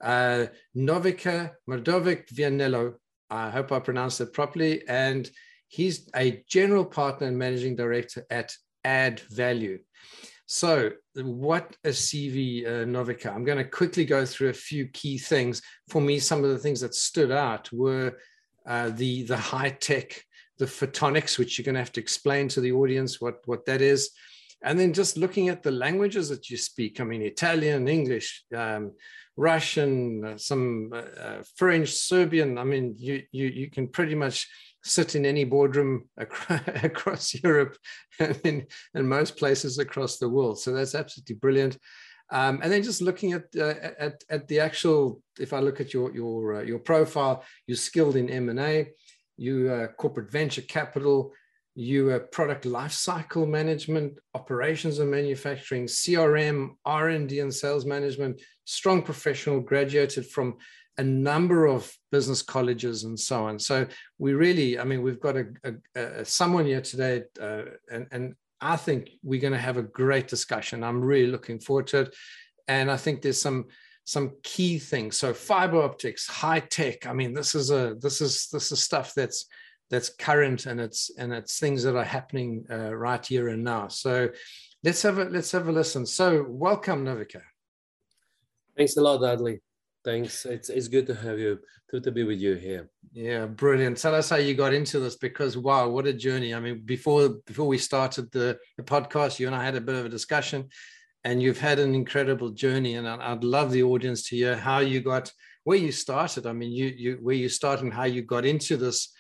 Uh, 0.04 0.48
Novica 0.76 1.52
Mrdovic 1.70 2.34
Vianello. 2.34 2.96
I 3.30 3.52
hope 3.52 3.72
I 3.72 3.78
pronounced 3.78 4.22
it 4.22 4.34
properly. 4.34 4.88
And 4.88 5.30
he's 5.68 6.10
a 6.16 6.44
general 6.50 6.84
partner 6.84 7.28
and 7.28 7.38
managing 7.38 7.76
director 7.76 8.26
at 8.32 8.56
Add 8.84 9.20
Value. 9.30 9.78
So, 10.48 10.92
what 11.16 11.76
a 11.84 11.90
CV, 11.90 12.66
uh, 12.66 12.86
Novica? 12.86 13.34
I'm 13.34 13.44
going 13.44 13.58
to 13.58 13.64
quickly 13.64 14.06
go 14.06 14.26
through 14.26 14.50
a 14.50 14.54
few 14.54 14.88
key 14.90 15.18
things. 15.18 15.62
For 15.90 16.00
me, 16.00 16.20
some 16.20 16.44
of 16.44 16.52
the 16.52 16.60
things 16.60 16.82
that 16.82 16.94
stood 16.94 17.32
out 17.32 17.72
were 17.74 18.18
uh, 18.68 18.90
the 18.90 19.24
the 19.24 19.38
high 19.38 19.72
tech, 19.72 20.24
the 20.60 20.66
photonics, 20.66 21.40
which 21.40 21.58
you're 21.58 21.66
going 21.66 21.76
to 21.76 21.82
have 21.82 21.94
to 21.94 22.02
explain 22.02 22.48
to 22.50 22.62
the 22.62 22.74
audience 22.74 23.20
what 23.20 23.38
what 23.46 23.66
that 23.66 23.82
is, 23.82 24.12
and 24.64 24.80
then 24.80 24.94
just 24.94 25.18
looking 25.18 25.50
at 25.50 25.64
the 25.64 25.72
languages 25.72 26.30
that 26.30 26.50
you 26.50 26.58
speak. 26.58 27.00
I 27.00 27.06
mean, 27.06 27.24
Italian, 27.24 27.88
English. 27.88 28.44
Um, 28.56 28.92
Russian, 29.38 30.24
uh, 30.24 30.38
some 30.38 30.92
uh, 30.94 30.98
uh, 30.98 31.44
French, 31.56 31.90
Serbian. 31.90 32.58
I 32.58 32.64
mean, 32.64 32.96
you 32.98 33.24
you 33.32 33.48
you 33.48 33.70
can 33.70 33.88
pretty 33.88 34.16
much 34.16 34.48
sit 34.86 35.16
in 35.16 35.26
any 35.26 35.44
boardroom 35.44 36.08
across 36.18 37.34
Europe 37.44 37.76
and 38.20 38.40
in, 38.94 39.08
most 39.08 39.36
places 39.36 39.80
across 39.80 40.18
the 40.18 40.30
world. 40.30 40.60
So 40.60 40.72
that's 40.72 40.96
absolutely 40.96 41.36
brilliant. 41.36 41.78
Um, 42.32 42.60
and 42.64 42.72
then 42.72 42.84
just 42.84 43.02
looking 43.02 43.34
at, 43.34 43.44
uh, 43.58 43.74
at, 44.00 44.24
at 44.30 44.48
the 44.48 44.60
actual, 44.60 45.22
if 45.40 45.54
I 45.54 45.60
look 45.60 45.82
at 45.82 45.94
your, 45.94 46.14
your, 46.14 46.56
uh, 46.56 46.62
your 46.62 46.80
profile, 46.80 47.44
you're 47.68 47.78
skilled 47.78 48.16
in 48.16 48.30
M&A, 48.30 48.92
you 49.38 49.72
uh, 49.72 49.88
corporate 49.88 50.32
venture 50.32 50.62
capital, 50.62 51.34
you 51.76 52.12
uh, 52.12 52.20
product 52.20 52.66
lifecycle 52.66 53.48
management, 53.48 54.20
operations 54.34 55.00
and 55.00 55.12
manufacturing, 55.12 55.86
CRM, 55.86 56.70
R&D 56.86 57.40
and 57.40 57.54
sales 57.54 57.86
management, 57.86 58.42
strong 58.66 59.02
professional, 59.02 59.60
graduated 59.60 60.26
from 60.28 60.58
a 60.98 61.04
number 61.04 61.66
of 61.66 61.92
business 62.12 62.42
colleges 62.42 63.04
and 63.04 63.20
so 63.20 63.46
on. 63.46 63.60
So 63.60 63.88
we 64.18 64.34
really, 64.34 64.80
I 64.80 64.84
mean, 64.84 65.02
we've 65.02 65.20
got 65.20 65.36
a, 65.36 65.46
a, 65.64 66.02
a 66.02 66.26
someone 66.26 66.66
here 66.66 66.82
today, 66.82 67.24
uh, 67.42 67.64
and, 67.92 68.08
and 68.12 68.36
I 68.62 68.78
think 68.78 69.10
we're 69.22 69.42
going 69.42 69.54
to 69.54 69.60
have 69.60 69.78
a 69.78 69.84
great 69.84 70.28
discussion. 70.28 70.84
I'm 70.84 71.04
really 71.04 71.32
looking 71.32 71.60
forward 71.60 71.88
to 71.88 72.02
it, 72.02 72.16
and 72.68 72.90
I 72.90 72.98
think 72.98 73.22
there's 73.22 73.42
some 73.42 73.66
some 74.06 74.34
key 74.44 74.78
things. 74.78 75.18
So 75.18 75.34
fiber 75.34 75.82
optics, 75.82 76.28
high 76.28 76.60
tech. 76.60 77.08
I 77.08 77.14
mean, 77.14 77.34
this 77.34 77.56
is 77.56 77.72
a 77.72 77.96
this 78.00 78.22
is 78.22 78.48
this 78.52 78.72
is 78.72 78.82
stuff 78.82 79.14
that's 79.14 79.46
that's 79.90 80.10
current 80.10 80.66
and 80.66 80.80
it's 80.80 81.12
and 81.18 81.34
it's 81.34 81.60
things 81.60 81.84
that 81.84 81.96
are 81.96 82.04
happening 82.04 82.66
uh, 82.72 82.96
right 82.96 83.26
here 83.26 83.50
and 83.50 83.64
now. 83.64 83.88
So 83.88 84.30
let's 84.84 85.02
have 85.02 85.18
a 85.18 85.26
let's 85.26 85.52
have 85.52 85.68
a 85.68 85.72
listen. 85.72 86.06
So 86.06 86.46
welcome, 86.48 87.04
Novica. 87.04 87.42
Thanks 88.78 88.96
a 88.98 89.02
lot, 89.02 89.22
Dudley 89.22 89.62
thanks. 90.06 90.46
It's 90.46 90.70
it's 90.70 90.88
good 90.88 91.08
to 91.08 91.16
have 91.16 91.40
you 91.40 91.60
to, 91.90 92.00
to 92.00 92.12
be 92.12 92.24
with 92.24 92.40
you 92.40 92.54
here. 92.54 92.90
Yeah, 93.12 93.48
brilliant. 93.48 93.98
Tell 93.98 94.16
us 94.16 94.30
how 94.30 94.38
you 94.38 94.54
got 94.54 94.74
into 94.74 95.00
this 95.00 95.16
because 95.16 95.58
wow, 95.58 95.90
what 95.90 96.08
a 96.08 96.14
journey. 96.14 96.54
I 96.54 96.60
mean, 96.60 96.84
before 96.86 97.30
before 97.46 97.68
we 97.68 97.78
started 97.78 98.32
the, 98.32 98.58
the 98.78 98.84
podcast, 98.84 99.40
you 99.40 99.48
and 99.48 99.56
I 99.56 99.66
had 99.66 99.76
a 99.76 99.82
bit 99.82 99.96
of 99.96 100.06
a 100.06 100.10
discussion, 100.10 100.70
and 101.24 101.42
you've 101.42 101.60
had 101.60 101.80
an 101.80 101.96
incredible 101.96 102.52
journey. 102.52 102.96
And 102.96 103.08
I'd 103.08 103.44
love 103.44 103.72
the 103.72 103.84
audience 103.84 104.30
to 104.30 104.36
hear 104.36 104.56
how 104.56 104.80
you 104.80 105.02
got 105.02 105.32
where 105.64 105.78
you 105.78 105.92
started. 105.92 106.46
I 106.46 106.54
mean, 106.54 106.72
you 106.72 106.86
you 106.86 107.20
where 107.22 107.36
you 107.36 107.50
started 107.50 107.84
and 107.84 107.94
how 107.94 108.06
you 108.06 108.22
got 108.22 108.46
into 108.46 108.78
this 108.78 109.12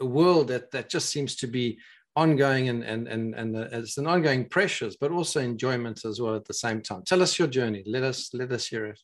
world 0.00 0.48
that 0.48 0.70
that 0.72 0.90
just 0.90 1.10
seems 1.10 1.36
to 1.36 1.46
be 1.46 1.78
ongoing 2.16 2.68
and 2.68 2.82
and 2.84 3.08
and 3.08 3.34
and 3.34 3.56
uh, 3.56 3.68
it's 3.72 3.98
an 3.98 4.06
ongoing 4.06 4.48
pressures, 4.48 4.96
but 4.96 5.10
also 5.10 5.40
enjoyment 5.40 6.04
as 6.04 6.20
well 6.20 6.34
at 6.34 6.44
the 6.44 6.54
same 6.54 6.80
time. 6.80 7.02
Tell 7.04 7.22
us 7.22 7.38
your 7.38 7.48
journey. 7.48 7.82
Let 7.86 8.02
us 8.02 8.30
let 8.32 8.50
us 8.52 8.66
hear 8.66 8.86
it. 8.86 9.00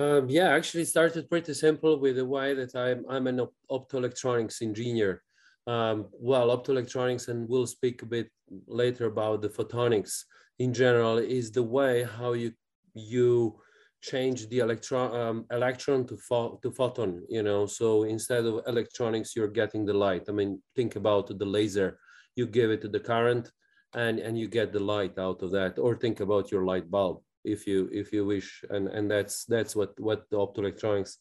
Um, 0.00 0.30
yeah, 0.30 0.48
actually 0.48 0.86
started 0.86 1.28
pretty 1.28 1.52
simple 1.52 2.00
with 2.00 2.16
the 2.16 2.24
way 2.24 2.54
that 2.54 2.74
I'm 2.74 3.04
I'm 3.06 3.26
an 3.26 3.38
op- 3.38 3.54
optoelectronics 3.70 4.62
engineer. 4.62 5.22
Um, 5.66 6.06
well, 6.12 6.48
optoelectronics, 6.56 7.28
and 7.28 7.46
we'll 7.50 7.66
speak 7.66 8.00
a 8.00 8.06
bit 8.06 8.30
later 8.66 9.04
about 9.06 9.42
the 9.42 9.50
photonics 9.50 10.24
in 10.58 10.72
general, 10.72 11.18
is 11.18 11.52
the 11.52 11.62
way 11.62 12.04
how 12.04 12.32
you 12.32 12.52
you 12.94 13.60
change 14.00 14.48
the 14.48 14.60
electron 14.60 15.14
um, 15.20 15.46
electron 15.50 16.06
to 16.06 16.16
to 16.62 16.70
photon 16.72 17.22
you 17.28 17.42
know? 17.42 17.66
So 17.66 18.04
instead 18.04 18.46
of 18.46 18.62
electronics 18.66 19.36
you're 19.36 19.56
getting 19.60 19.84
the 19.84 19.98
light. 20.06 20.24
I 20.30 20.32
mean 20.32 20.62
think 20.74 20.96
about 20.96 21.26
the 21.38 21.44
laser. 21.44 21.98
You 22.36 22.46
give 22.46 22.70
it 22.70 22.90
the 22.90 23.04
current 23.12 23.52
and 23.92 24.18
and 24.18 24.38
you 24.38 24.48
get 24.48 24.72
the 24.72 24.84
light 24.94 25.18
out 25.18 25.42
of 25.42 25.50
that 25.50 25.78
or 25.78 25.94
think 25.94 26.20
about 26.20 26.50
your 26.50 26.64
light 26.64 26.90
bulb 26.90 27.20
if 27.44 27.66
you 27.66 27.88
if 27.92 28.12
you 28.12 28.24
wish. 28.24 28.64
And 28.70 28.88
and 28.88 29.10
that's 29.10 29.44
that's 29.44 29.74
what 29.76 29.98
what 29.98 30.28
the 30.30 30.36
optoelectronics 30.36 31.16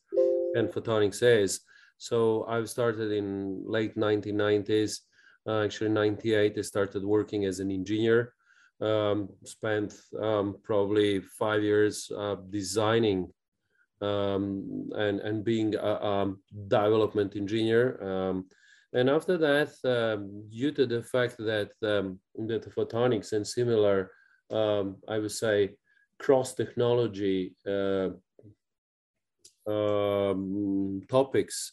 and 0.55 0.69
photonics 0.69 1.21
is 1.21 1.61
so 1.97 2.45
i've 2.49 2.69
started 2.69 3.11
in 3.11 3.61
late 3.65 3.95
1990s 3.95 4.99
uh, 5.47 5.63
actually 5.63 5.89
98 5.89 6.57
i 6.57 6.61
started 6.61 7.03
working 7.03 7.45
as 7.45 7.59
an 7.59 7.71
engineer. 7.71 8.33
Um, 8.81 9.27
spent 9.43 9.93
um, 10.21 10.55
probably 10.63 11.19
five 11.19 11.63
years 11.63 12.09
uh, 12.17 12.37
designing 12.49 13.27
um, 14.01 14.89
and 14.95 15.19
and 15.19 15.43
being 15.43 15.75
a, 15.75 15.93
a 16.13 16.33
development 16.69 17.35
engineer. 17.35 17.83
Um, 18.01 18.45
and 18.93 19.09
after 19.09 19.37
that, 19.37 19.71
um, 19.83 20.47
due 20.49 20.71
to 20.71 20.85
the 20.85 21.03
fact 21.03 21.35
that 21.39 21.71
um, 21.83 22.19
that 22.47 22.61
the 22.63 22.69
photonics 22.69 23.33
and 23.33 23.45
similar, 23.45 24.11
I 24.49 25.17
would 25.19 25.35
say, 25.43 25.75
cross 26.19 26.53
technology 26.53 27.55
uh, 27.65 28.09
topics 31.07 31.71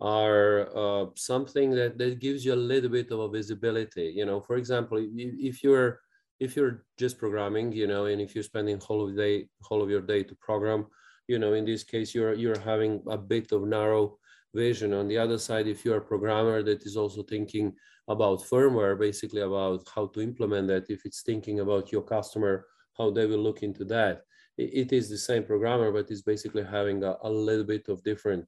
are 0.00 0.68
uh, 0.74 1.06
something 1.14 1.70
that, 1.72 1.98
that 1.98 2.20
gives 2.20 2.44
you 2.44 2.54
a 2.54 2.66
little 2.72 2.88
bit 2.90 3.10
of 3.10 3.20
a 3.20 3.28
visibility. 3.28 4.12
You 4.16 4.24
know, 4.24 4.40
for 4.40 4.56
example, 4.56 4.98
if, 4.98 5.08
if 5.16 5.62
you're 5.62 6.00
if 6.38 6.56
you're 6.56 6.84
just 6.98 7.18
programming, 7.18 7.70
you 7.70 7.86
know, 7.86 8.06
and 8.06 8.18
if 8.18 8.34
you're 8.34 8.42
spending 8.42 8.80
whole 8.80 9.06
of 9.06 9.14
day, 9.14 9.46
whole 9.60 9.82
of 9.82 9.90
your 9.90 10.00
day 10.00 10.22
to 10.22 10.34
program, 10.36 10.86
you 11.28 11.38
know, 11.38 11.52
in 11.52 11.66
this 11.66 11.84
case, 11.84 12.14
you're 12.14 12.32
you're 12.32 12.58
having 12.60 13.02
a 13.08 13.18
bit 13.18 13.52
of 13.52 13.62
narrow 13.64 14.16
vision. 14.54 14.94
On 14.94 15.06
the 15.06 15.18
other 15.18 15.38
side, 15.38 15.66
if 15.66 15.84
you're 15.84 15.98
a 15.98 16.10
programmer 16.12 16.62
that 16.62 16.82
is 16.86 16.96
also 16.96 17.22
thinking 17.22 17.74
about 18.08 18.42
firmware, 18.42 18.98
basically 18.98 19.42
about 19.42 19.86
how 19.94 20.06
to 20.06 20.20
implement 20.20 20.66
that, 20.68 20.88
if 20.88 21.04
it's 21.04 21.22
thinking 21.22 21.60
about 21.60 21.92
your 21.92 22.02
customer, 22.02 22.66
how 23.00 23.10
they 23.10 23.26
will 23.26 23.44
look 23.48 23.62
into 23.62 23.84
that, 23.96 24.14
it, 24.62 24.70
it 24.82 24.90
is 24.98 25.06
the 25.08 25.22
same 25.30 25.44
programmer, 25.50 25.90
but 25.92 26.10
it's 26.10 26.26
basically 26.32 26.64
having 26.78 26.98
a, 27.04 27.12
a 27.22 27.30
little 27.48 27.68
bit 27.74 27.88
of 27.88 28.04
different 28.10 28.42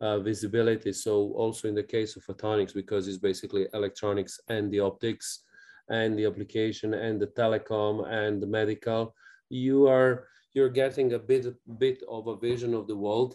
uh, 0.00 0.18
visibility. 0.30 0.92
So 0.92 1.12
also 1.42 1.68
in 1.68 1.76
the 1.80 1.90
case 1.96 2.12
of 2.16 2.24
photonics, 2.24 2.74
because 2.74 3.08
it's 3.08 3.28
basically 3.30 3.64
electronics 3.72 4.34
and 4.54 4.64
the 4.70 4.80
optics, 4.90 5.28
and 5.88 6.18
the 6.18 6.26
application 6.30 6.94
and 6.94 7.20
the 7.20 7.26
telecom 7.26 7.94
and 8.08 8.42
the 8.42 8.46
medical, 8.46 9.14
you 9.50 9.86
are 9.86 10.12
you're 10.54 10.70
getting 10.82 11.12
a 11.12 11.18
bit 11.18 11.44
bit 11.78 12.02
of 12.08 12.26
a 12.26 12.36
vision 12.36 12.72
of 12.74 12.86
the 12.86 12.96
world. 12.96 13.32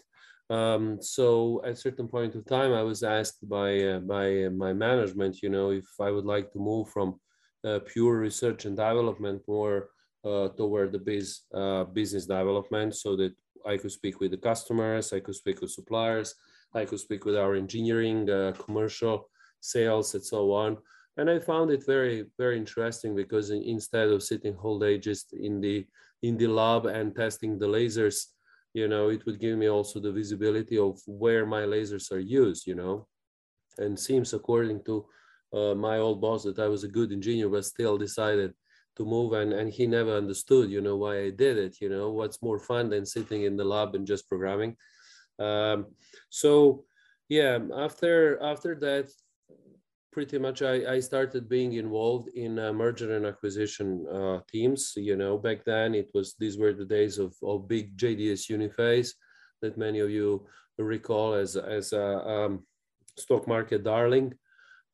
Um, 0.58 1.00
so 1.00 1.62
at 1.64 1.72
a 1.72 1.76
certain 1.76 2.08
point 2.08 2.34
of 2.34 2.44
time, 2.44 2.72
I 2.72 2.82
was 2.82 3.02
asked 3.18 3.48
by 3.48 3.70
uh, 3.90 4.00
by 4.00 4.26
uh, 4.46 4.50
my 4.50 4.72
management, 4.72 5.42
you 5.42 5.50
know, 5.54 5.70
if 5.70 5.88
I 6.00 6.10
would 6.10 6.24
like 6.34 6.50
to 6.50 6.58
move 6.58 6.88
from 6.88 7.20
uh, 7.64 7.78
pure 7.92 8.16
research 8.18 8.64
and 8.64 8.76
development 8.76 9.42
more 9.46 9.90
toward 10.24 10.92
the 10.92 10.98
biz, 10.98 11.40
uh, 11.54 11.84
business 11.84 12.26
development, 12.26 12.94
so 12.94 13.16
that 13.16 13.34
I 13.66 13.76
could 13.76 13.92
speak 13.92 14.20
with 14.20 14.30
the 14.30 14.36
customers, 14.36 15.12
I 15.12 15.20
could 15.20 15.34
speak 15.34 15.60
with 15.60 15.70
suppliers, 15.70 16.34
I 16.74 16.84
could 16.84 17.00
speak 17.00 17.24
with 17.24 17.36
our 17.36 17.54
engineering, 17.54 18.28
uh, 18.30 18.52
commercial, 18.64 19.28
sales, 19.60 20.14
and 20.14 20.24
so 20.24 20.52
on. 20.52 20.78
And 21.16 21.28
I 21.28 21.38
found 21.38 21.70
it 21.70 21.84
very 21.84 22.26
very 22.38 22.56
interesting 22.56 23.14
because 23.14 23.50
instead 23.50 24.08
of 24.08 24.22
sitting 24.22 24.54
whole 24.54 24.78
day 24.78 24.98
just 24.98 25.32
in 25.32 25.60
the 25.60 25.86
in 26.22 26.36
the 26.36 26.46
lab 26.46 26.86
and 26.86 27.14
testing 27.14 27.58
the 27.58 27.66
lasers, 27.66 28.26
you 28.74 28.88
know, 28.88 29.08
it 29.08 29.24
would 29.26 29.40
give 29.40 29.58
me 29.58 29.68
also 29.68 30.00
the 30.00 30.12
visibility 30.12 30.78
of 30.78 31.00
where 31.06 31.44
my 31.46 31.62
lasers 31.62 32.12
are 32.12 32.20
used, 32.20 32.66
you 32.66 32.74
know, 32.74 33.06
and 33.78 33.98
seems 33.98 34.32
according 34.32 34.84
to 34.84 35.06
uh, 35.52 35.74
my 35.74 35.98
old 35.98 36.20
boss 36.20 36.44
that 36.44 36.58
I 36.58 36.68
was 36.68 36.84
a 36.84 36.88
good 36.88 37.10
engineer, 37.12 37.48
but 37.48 37.64
still 37.64 37.98
decided 37.98 38.54
to 38.96 39.04
move 39.04 39.32
and, 39.32 39.52
and 39.52 39.70
he 39.72 39.86
never 39.86 40.16
understood, 40.16 40.70
you 40.70 40.80
know, 40.80 40.96
why 40.96 41.20
I 41.20 41.30
did 41.30 41.56
it, 41.58 41.80
you 41.80 41.88
know, 41.88 42.10
what's 42.10 42.42
more 42.42 42.58
fun 42.58 42.90
than 42.90 43.06
sitting 43.06 43.42
in 43.44 43.56
the 43.56 43.64
lab 43.64 43.94
and 43.94 44.06
just 44.06 44.28
programming. 44.28 44.76
Um, 45.38 45.86
so 46.28 46.84
yeah, 47.28 47.58
after 47.76 48.42
after 48.42 48.74
that, 48.80 49.10
pretty 50.12 50.38
much 50.38 50.62
I, 50.62 50.94
I 50.94 51.00
started 51.00 51.48
being 51.48 51.74
involved 51.74 52.28
in 52.34 52.58
uh, 52.58 52.72
merger 52.72 53.16
and 53.16 53.24
acquisition 53.24 54.06
uh, 54.12 54.40
teams. 54.50 54.92
You 54.96 55.16
know, 55.16 55.38
back 55.38 55.64
then 55.64 55.94
it 55.94 56.10
was 56.12 56.34
these 56.38 56.58
were 56.58 56.72
the 56.72 56.84
days 56.84 57.18
of, 57.18 57.34
of 57.42 57.68
big 57.68 57.96
JDS 57.96 58.50
Uniphase 58.50 59.10
that 59.62 59.78
many 59.78 60.00
of 60.00 60.10
you 60.10 60.46
recall 60.78 61.34
as 61.34 61.56
as 61.56 61.92
a 61.92 62.28
um, 62.28 62.66
stock 63.16 63.46
market 63.46 63.84
darling 63.84 64.34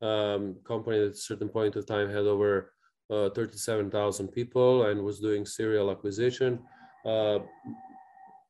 um, 0.01 0.57
company 0.65 0.99
at 0.99 1.11
a 1.11 1.15
certain 1.15 1.49
point 1.49 1.75
of 1.75 1.85
time 1.85 2.09
had 2.09 2.25
over 2.25 2.73
uh, 3.09 3.29
37,000 3.29 4.27
people 4.29 4.87
and 4.87 5.03
was 5.03 5.19
doing 5.19 5.45
serial 5.45 5.91
acquisition. 5.91 6.59
Uh, 7.05 7.39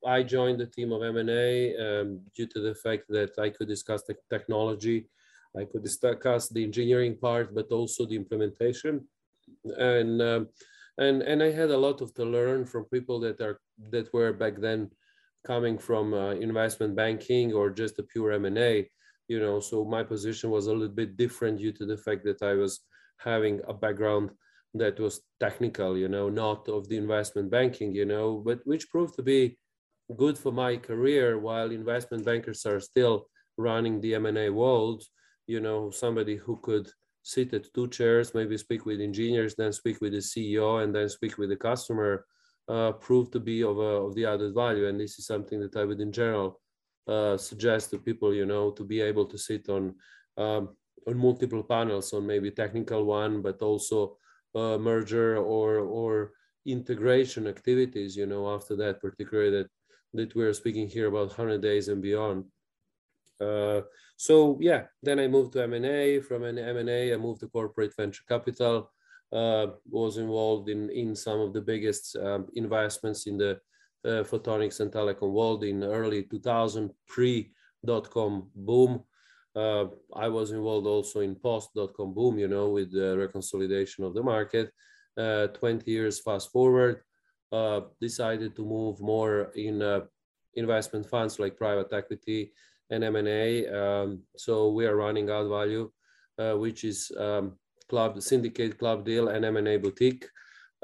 I 0.06 0.24
joined 0.24 0.60
the 0.60 0.67
team 0.67 0.91
of 0.91 1.04
M&A 1.04 1.76
um, 1.78 2.22
due 2.36 2.48
to 2.48 2.62
the 2.62 2.76
fact 2.76 3.04
that 3.10 3.38
I 3.38 3.50
could 3.50 3.67
discuss 3.67 4.04
the 4.04 4.15
technology 4.30 5.08
I 5.58 5.65
could 5.65 5.84
discuss 5.84 6.50
the 6.50 6.63
engineering 6.63 7.17
part, 7.17 7.54
but 7.54 7.72
also 7.72 8.06
the 8.06 8.15
implementation. 8.15 9.08
And 9.78 10.22
um, 10.22 10.48
and 10.98 11.22
and 11.22 11.41
I 11.41 11.52
had 11.52 11.72
a 11.72 11.78
lot 11.78 12.02
of 12.02 12.13
to 12.15 12.26
learn 12.26 12.65
from 12.65 12.86
people 12.86 13.20
that 13.22 13.41
are 13.41 13.60
that 13.91 14.13
were 14.13 14.34
back 14.34 14.58
then 14.58 14.91
coming 15.46 15.78
from 15.78 16.13
uh, 16.13 16.32
investment 16.32 16.96
banking 16.96 17.54
or 17.54 17.70
just 17.70 18.00
a 18.00 18.04
pure 18.04 18.32
M&A. 18.34 18.89
You 19.28 19.39
know, 19.39 19.60
so 19.60 19.86
my 19.86 20.04
position 20.04 20.50
was 20.50 20.67
a 20.67 20.74
little 20.74 20.96
bit 20.96 21.17
different 21.17 21.60
due 21.60 21.72
to 21.74 21.86
the 21.86 21.98
fact 21.98 22.24
that 22.26 22.41
I 22.41 22.54
was 22.54 22.82
having 23.17 23.62
a 23.67 23.74
background 23.74 24.32
that 24.73 24.99
was 24.99 25.21
technical, 25.39 25.97
you 25.97 26.08
know, 26.08 26.30
not 26.30 26.67
of 26.67 26.88
the 26.88 26.97
investment 26.97 27.49
banking, 27.49 27.93
you 27.93 28.06
know, 28.06 28.41
but 28.45 28.60
which 28.65 28.89
proved 28.89 29.15
to 29.15 29.23
be 29.23 29.58
good 30.15 30.38
for 30.38 30.51
my 30.51 30.77
career 30.77 31.38
while 31.38 31.71
investment 31.71 32.23
bankers 32.25 32.65
are 32.65 32.80
still 32.80 33.27
running 33.58 33.99
the 33.99 34.15
M&A 34.15 34.49
world 34.49 35.03
you 35.47 35.62
know, 35.62 35.89
somebody 35.89 36.36
who 36.36 36.58
could 36.58 36.89
sit 37.23 37.53
at 37.53 37.73
two 37.73 37.88
chairs, 37.88 38.36
maybe 38.36 38.58
speak 38.58 38.86
with 38.86 39.01
engineers, 39.01 39.56
then 39.56 39.73
speak 39.73 39.99
with 40.01 40.12
the 40.12 40.19
CEO, 40.19 40.84
and 40.84 40.93
then 40.93 41.10
speak 41.10 41.38
with 41.38 41.49
the 41.49 41.56
customer, 41.56 42.25
uh, 42.67 42.91
proved 42.91 43.32
to 43.34 43.39
be 43.39 43.63
of, 43.63 43.77
of 43.80 44.13
the 44.13 44.25
added 44.25 44.53
value. 44.53 44.88
And 44.88 44.99
this 44.99 45.17
is 45.17 45.25
something 45.25 45.60
that 45.62 45.75
I 45.75 45.86
would, 45.86 46.01
in 46.01 46.12
general, 46.12 46.60
uh, 47.08 47.38
suggest 47.38 47.89
to 47.91 47.97
people, 47.97 48.34
you 48.34 48.45
know, 48.45 48.71
to 48.71 48.84
be 48.84 49.01
able 49.01 49.25
to 49.25 49.38
sit 49.38 49.69
on 49.69 49.95
um, 50.38 50.69
on 51.08 51.17
multiple 51.17 51.63
panels, 51.63 52.12
on 52.13 52.27
maybe 52.27 52.51
technical 52.51 53.06
one, 53.06 53.41
but 53.41 53.62
also 53.62 54.17
uh, 54.58 54.78
merger 54.78 55.38
or 55.38 55.80
or 55.80 56.32
integration 56.65 57.48
activities. 57.48 58.15
You 58.15 58.26
know, 58.26 58.54
after 58.54 58.76
that, 58.78 59.02
particularly 59.02 59.52
that 59.52 59.70
that 60.13 60.36
we're 60.36 60.54
speaking 60.54 60.88
here 60.88 61.08
about 61.08 61.28
100 61.28 61.62
days 61.62 61.88
and 61.89 62.02
beyond. 62.02 62.46
Uh, 63.39 63.82
so 64.17 64.58
yeah, 64.60 64.84
then 65.04 65.20
I 65.20 65.28
moved 65.28 65.54
to 65.54 65.63
M&A. 65.63 66.20
From 66.22 66.43
an 66.43 66.58
M&A, 66.58 67.13
I 67.13 67.17
moved 67.17 67.41
to 67.41 67.48
corporate 67.48 67.96
venture 67.96 68.24
capital. 68.28 68.91
Uh, 69.32 69.67
was 69.89 70.17
involved 70.17 70.70
in 70.70 70.89
in 70.89 71.13
some 71.15 71.39
of 71.41 71.52
the 71.54 71.62
biggest 71.62 72.15
um, 72.15 72.48
investments 72.56 73.28
in 73.28 73.38
the 73.38 73.60
uh, 74.06 74.24
photonics 74.24 74.80
and 74.80 74.89
telecom 74.91 75.34
world 75.34 75.65
in 75.65 75.84
early 75.84 76.24
2000 76.24 76.89
pre 77.08 77.52
dot-com 77.86 78.50
boom. 78.56 79.04
Uh, 79.58 79.88
I 80.13 80.28
was 80.28 80.52
involved 80.52 80.86
also 80.86 81.22
in 81.22 81.34
post 81.34 81.70
dot-com 81.74 82.13
boom, 82.13 82.38
you 82.38 82.48
know, 82.48 82.70
with 82.70 82.91
the 82.91 83.17
reconsolidation 83.17 84.06
of 84.06 84.13
the 84.13 84.22
market. 84.22 84.72
Uh, 85.17 85.48
20 85.48 85.89
years 85.89 86.20
fast 86.20 86.52
forward, 86.52 87.02
uh, 87.52 87.82
decided 88.00 88.56
to 88.56 88.63
move 88.63 89.02
more 89.02 89.52
in 89.56 89.82
uh, 89.82 90.02
investment 90.54 91.10
funds 91.10 91.39
like 91.39 91.58
private 91.58 91.91
equity 91.91 92.52
and 92.91 93.04
M&A. 93.04 93.67
Um, 93.67 94.22
so 94.36 94.70
we 94.70 94.86
are 94.86 94.96
running 94.96 95.32
Add 95.32 95.48
Value, 95.48 95.89
uh, 96.38 96.54
which 96.54 96.84
is 96.84 97.12
um, 97.17 97.58
club 97.89 98.22
syndicate 98.22 98.78
club 98.78 99.06
deal 99.06 99.30
and 99.30 99.43
M&A 99.43 99.78
boutique. 99.78 100.28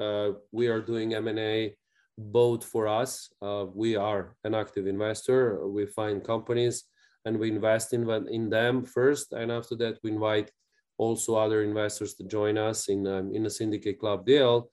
Uh, 0.00 0.30
we 0.50 0.66
are 0.66 0.80
doing 0.80 1.14
M&A 1.14 1.76
both 2.18 2.64
for 2.64 2.88
us. 2.88 3.30
We 3.72 3.94
are 3.94 4.34
an 4.42 4.54
active 4.56 4.88
investor. 4.88 5.64
We 5.68 5.86
find 5.86 6.24
companies 6.24 6.84
and 7.24 7.38
we 7.38 7.50
invest 7.50 7.92
in, 7.92 8.08
in 8.28 8.50
them 8.50 8.84
first. 8.84 9.32
And 9.32 9.50
after 9.50 9.74
that, 9.76 9.98
we 10.02 10.10
invite 10.10 10.50
also 10.98 11.36
other 11.36 11.62
investors 11.62 12.14
to 12.14 12.24
join 12.24 12.58
us 12.58 12.88
in, 12.88 13.06
um, 13.06 13.34
in 13.34 13.46
a 13.46 13.50
syndicate 13.50 13.98
club 13.98 14.26
deal. 14.26 14.70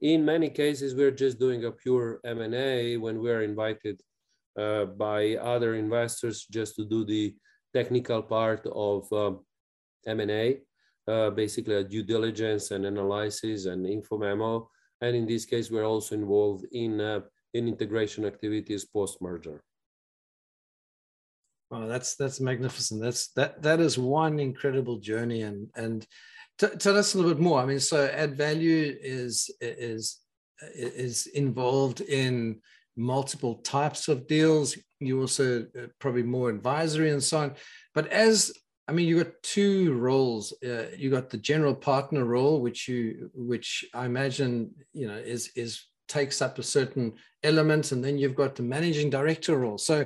In 0.00 0.24
many 0.24 0.50
cases, 0.50 0.94
we're 0.94 1.10
just 1.10 1.38
doing 1.38 1.64
a 1.64 1.72
pure 1.72 2.20
M&A 2.24 2.96
when 2.98 3.20
we're 3.20 3.42
invited 3.42 4.00
uh, 4.58 4.84
by 4.84 5.36
other 5.36 5.74
investors 5.74 6.46
just 6.50 6.76
to 6.76 6.84
do 6.84 7.04
the 7.04 7.34
technical 7.74 8.22
part 8.22 8.66
of 8.72 9.10
um, 9.12 9.44
M&A, 10.06 10.60
uh, 11.08 11.30
basically 11.30 11.76
a 11.76 11.84
due 11.84 12.02
diligence 12.02 12.70
and 12.70 12.84
analysis 12.84 13.66
and 13.66 13.86
info 13.86 14.18
memo. 14.18 14.68
And 15.00 15.16
in 15.16 15.26
this 15.26 15.44
case, 15.44 15.70
we're 15.70 15.84
also 15.86 16.14
involved 16.14 16.66
in, 16.72 17.00
uh, 17.00 17.20
in 17.54 17.68
integration 17.68 18.24
activities 18.24 18.84
post-merger. 18.84 19.62
Oh, 21.70 21.88
that's 21.88 22.14
that's 22.14 22.40
magnificent. 22.40 23.02
That's 23.02 23.28
that 23.32 23.62
that 23.62 23.80
is 23.80 23.98
one 23.98 24.38
incredible 24.38 24.98
journey, 24.98 25.42
and 25.42 25.68
and 25.74 26.06
t- 26.58 26.76
tell 26.78 26.96
us 26.96 27.14
a 27.14 27.18
little 27.18 27.34
bit 27.34 27.42
more. 27.42 27.60
I 27.60 27.66
mean, 27.66 27.80
so 27.80 28.06
add 28.06 28.36
value 28.36 28.96
is 29.00 29.50
is 29.60 30.20
is 30.74 31.26
involved 31.26 32.00
in 32.02 32.60
multiple 32.96 33.56
types 33.56 34.06
of 34.08 34.26
deals. 34.28 34.78
You 35.00 35.20
also 35.20 35.66
uh, 35.78 35.86
probably 35.98 36.22
more 36.22 36.50
advisory 36.50 37.10
and 37.10 37.22
so 37.22 37.38
on. 37.38 37.54
But 37.94 38.06
as 38.08 38.52
I 38.88 38.92
mean, 38.92 39.08
you 39.08 39.24
got 39.24 39.42
two 39.42 39.92
roles. 39.94 40.54
Uh, 40.64 40.86
you 40.96 41.10
got 41.10 41.30
the 41.30 41.38
general 41.38 41.74
partner 41.74 42.24
role, 42.24 42.60
which 42.60 42.86
you 42.86 43.28
which 43.34 43.84
I 43.92 44.06
imagine 44.06 44.70
you 44.92 45.08
know 45.08 45.16
is 45.16 45.50
is 45.56 45.84
takes 46.08 46.40
up 46.40 46.58
a 46.58 46.62
certain 46.62 47.14
element 47.42 47.92
and 47.92 48.04
then 48.04 48.18
you've 48.18 48.34
got 48.34 48.54
the 48.54 48.62
managing 48.62 49.10
director 49.10 49.58
role. 49.58 49.78
So 49.78 50.04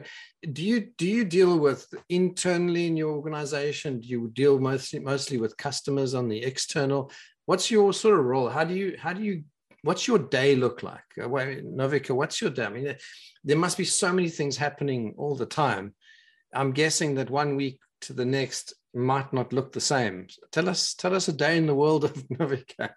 do 0.53 0.63
you 0.63 0.89
do 0.97 1.07
you 1.07 1.25
deal 1.25 1.59
with 1.59 1.87
internally 2.09 2.87
in 2.87 2.97
your 2.97 3.13
organization? 3.13 4.01
Do 4.01 4.09
you 4.09 4.31
deal 4.35 4.59
mostly 4.59 4.99
mostly 5.01 5.39
with 5.39 5.57
customers 5.57 6.15
on 6.15 6.29
the 6.29 6.43
external? 6.43 7.11
What's 7.47 7.71
your 7.71 7.93
sort 7.93 8.19
of 8.19 8.25
role? 8.25 8.49
How 8.49 8.65
do 8.65 8.75
you 8.75 8.97
how 8.99 9.13
do 9.13 9.23
you 9.23 9.45
what's 9.83 10.07
your 10.07 10.19
day 10.19 10.57
look 10.57 10.83
like? 10.83 11.05
Uh, 11.21 11.29
novica 11.29 12.15
what's 12.15 12.41
your 12.41 12.51
day? 12.51 12.65
I 12.65 12.71
mean 12.71 12.97
there 13.45 13.57
must 13.57 13.79
be 13.79 13.85
so 13.85 14.13
many 14.13 14.29
things 14.29 14.57
happening 14.57 15.15
all 15.17 15.37
the 15.37 15.47
time. 15.47 15.95
I'm 16.55 16.73
guessing 16.73 17.15
that 17.15 17.31
one 17.31 17.57
week 17.57 17.81
to 18.03 18.13
the 18.13 18.25
next 18.25 18.75
might 18.95 19.33
not 19.33 19.53
look 19.53 19.73
the 19.73 19.81
same. 19.81 20.27
Tell 20.53 20.69
us 20.69 20.95
tell 20.95 21.15
us 21.15 21.29
a 21.29 21.33
day 21.33 21.57
in 21.57 21.67
the 21.67 21.75
world 21.75 22.05
of 22.05 22.15
novica 22.29 22.91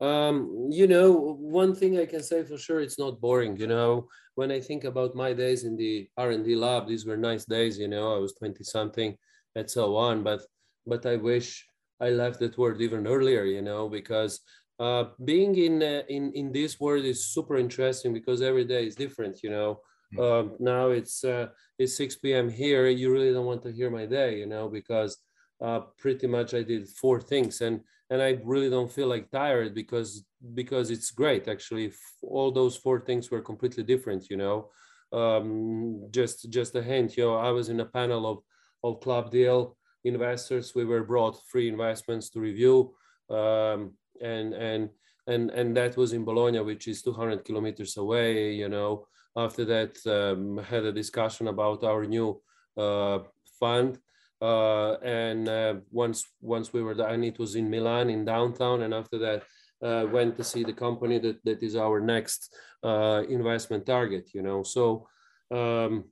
um, 0.00 0.68
you 0.70 0.86
know, 0.86 1.36
one 1.40 1.74
thing 1.74 1.98
I 1.98 2.06
can 2.06 2.22
say 2.22 2.42
for 2.42 2.56
sure, 2.56 2.80
it's 2.80 2.98
not 2.98 3.20
boring. 3.20 3.56
You 3.56 3.66
know, 3.66 4.08
when 4.34 4.50
I 4.50 4.60
think 4.60 4.84
about 4.84 5.14
my 5.14 5.32
days 5.32 5.64
in 5.64 5.76
the 5.76 6.08
R 6.16 6.30
and 6.30 6.44
D 6.44 6.56
lab, 6.56 6.88
these 6.88 7.04
were 7.04 7.16
nice 7.16 7.44
days. 7.44 7.78
You 7.78 7.88
know, 7.88 8.14
I 8.14 8.18
was 8.18 8.34
twenty 8.34 8.64
something, 8.64 9.16
and 9.54 9.70
so 9.70 9.96
on. 9.96 10.22
But 10.22 10.40
but 10.86 11.04
I 11.04 11.16
wish 11.16 11.66
I 12.00 12.10
left 12.10 12.40
that 12.40 12.56
word 12.56 12.80
even 12.80 13.06
earlier. 13.06 13.44
You 13.44 13.60
know, 13.60 13.88
because 13.88 14.40
uh, 14.78 15.04
being 15.24 15.56
in 15.56 15.82
uh, 15.82 16.02
in 16.08 16.32
in 16.32 16.50
this 16.50 16.80
world 16.80 17.04
is 17.04 17.26
super 17.26 17.56
interesting 17.56 18.14
because 18.14 18.40
every 18.40 18.64
day 18.64 18.86
is 18.86 18.96
different. 18.96 19.42
You 19.42 19.50
know, 19.50 19.80
uh, 20.18 20.44
now 20.58 20.88
it's 20.88 21.24
uh, 21.24 21.48
it's 21.78 21.96
6 21.98 22.16
p.m. 22.16 22.48
here. 22.48 22.88
You 22.88 23.12
really 23.12 23.32
don't 23.34 23.46
want 23.46 23.62
to 23.64 23.72
hear 23.72 23.90
my 23.90 24.06
day. 24.06 24.38
You 24.38 24.46
know, 24.46 24.70
because 24.70 25.18
uh, 25.60 25.80
pretty 25.98 26.26
much 26.26 26.54
I 26.54 26.62
did 26.62 26.88
four 26.88 27.20
things 27.20 27.60
and 27.60 27.80
and 28.10 28.20
I 28.20 28.38
really 28.44 28.68
don't 28.68 28.90
feel 28.90 29.06
like 29.06 29.30
tired 29.30 29.74
because 29.74 30.24
because 30.54 30.90
it's 30.90 31.10
great 31.10 31.48
actually. 31.48 31.92
All 32.22 32.50
those 32.50 32.76
four 32.76 33.00
things 33.00 33.30
were 33.30 33.40
completely 33.40 33.84
different 33.84 34.28
you 34.28 34.36
know? 34.36 34.70
Um, 35.12 36.06
just 36.10 36.50
just 36.50 36.74
a 36.74 36.82
hint 36.82 37.16
you 37.16 37.24
know 37.24 37.36
I 37.36 37.50
was 37.50 37.68
in 37.68 37.80
a 37.80 37.84
panel 37.84 38.26
of 38.30 38.38
of 38.82 39.00
club 39.00 39.30
deal 39.30 39.76
investors. 40.04 40.74
We 40.74 40.84
were 40.84 41.04
brought 41.04 41.46
free 41.46 41.68
investments 41.68 42.30
to 42.30 42.40
review 42.40 42.94
um, 43.30 43.92
and 44.20 44.54
and 44.54 44.90
and 45.26 45.50
and 45.50 45.76
that 45.76 45.96
was 45.96 46.12
in 46.12 46.24
Bologna 46.24 46.60
which 46.60 46.88
is 46.88 47.02
200 47.02 47.44
kilometers 47.44 47.96
away 47.96 48.54
you 48.54 48.68
know? 48.68 49.06
After 49.36 49.64
that 49.66 49.94
um, 50.06 50.58
had 50.58 50.84
a 50.84 50.92
discussion 50.92 51.46
about 51.46 51.84
our 51.84 52.04
new 52.04 52.42
uh, 52.76 53.20
fund 53.60 53.98
uh, 54.40 54.94
and 55.02 55.48
uh, 55.48 55.74
once 55.90 56.24
once 56.40 56.72
we 56.72 56.82
were 56.82 56.94
there, 56.94 57.08
and 57.08 57.24
it 57.24 57.38
was 57.38 57.54
in 57.54 57.68
Milan 57.68 58.10
in 58.10 58.24
downtown, 58.24 58.82
and 58.82 58.94
after 58.94 59.18
that 59.18 59.42
uh, 59.82 60.06
went 60.10 60.36
to 60.36 60.44
see 60.44 60.64
the 60.64 60.72
company 60.72 61.18
that 61.18 61.42
that 61.44 61.62
is 61.62 61.76
our 61.76 62.00
next 62.00 62.54
uh, 62.82 63.22
investment 63.28 63.86
target. 63.86 64.30
You 64.32 64.42
know, 64.42 64.62
so 64.62 65.06
um, 65.50 66.04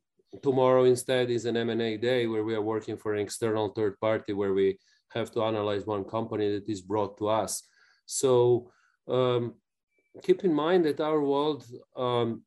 tomorrow 0.42 0.84
instead 0.84 1.30
is 1.30 1.46
an 1.46 1.56
M&A 1.56 1.96
day 1.96 2.26
where 2.26 2.44
we 2.44 2.54
are 2.54 2.62
working 2.62 2.96
for 2.96 3.14
an 3.14 3.20
external 3.20 3.68
third 3.70 3.98
party 4.00 4.32
where 4.32 4.52
we 4.52 4.78
have 5.10 5.30
to 5.32 5.42
analyze 5.42 5.86
one 5.86 6.04
company 6.04 6.52
that 6.52 6.68
is 6.68 6.82
brought 6.82 7.16
to 7.18 7.28
us. 7.28 7.62
So 8.04 8.70
um, 9.08 9.54
keep 10.22 10.44
in 10.44 10.52
mind 10.52 10.84
that 10.84 11.00
our 11.00 11.22
world 11.22 11.64
um, 11.96 12.42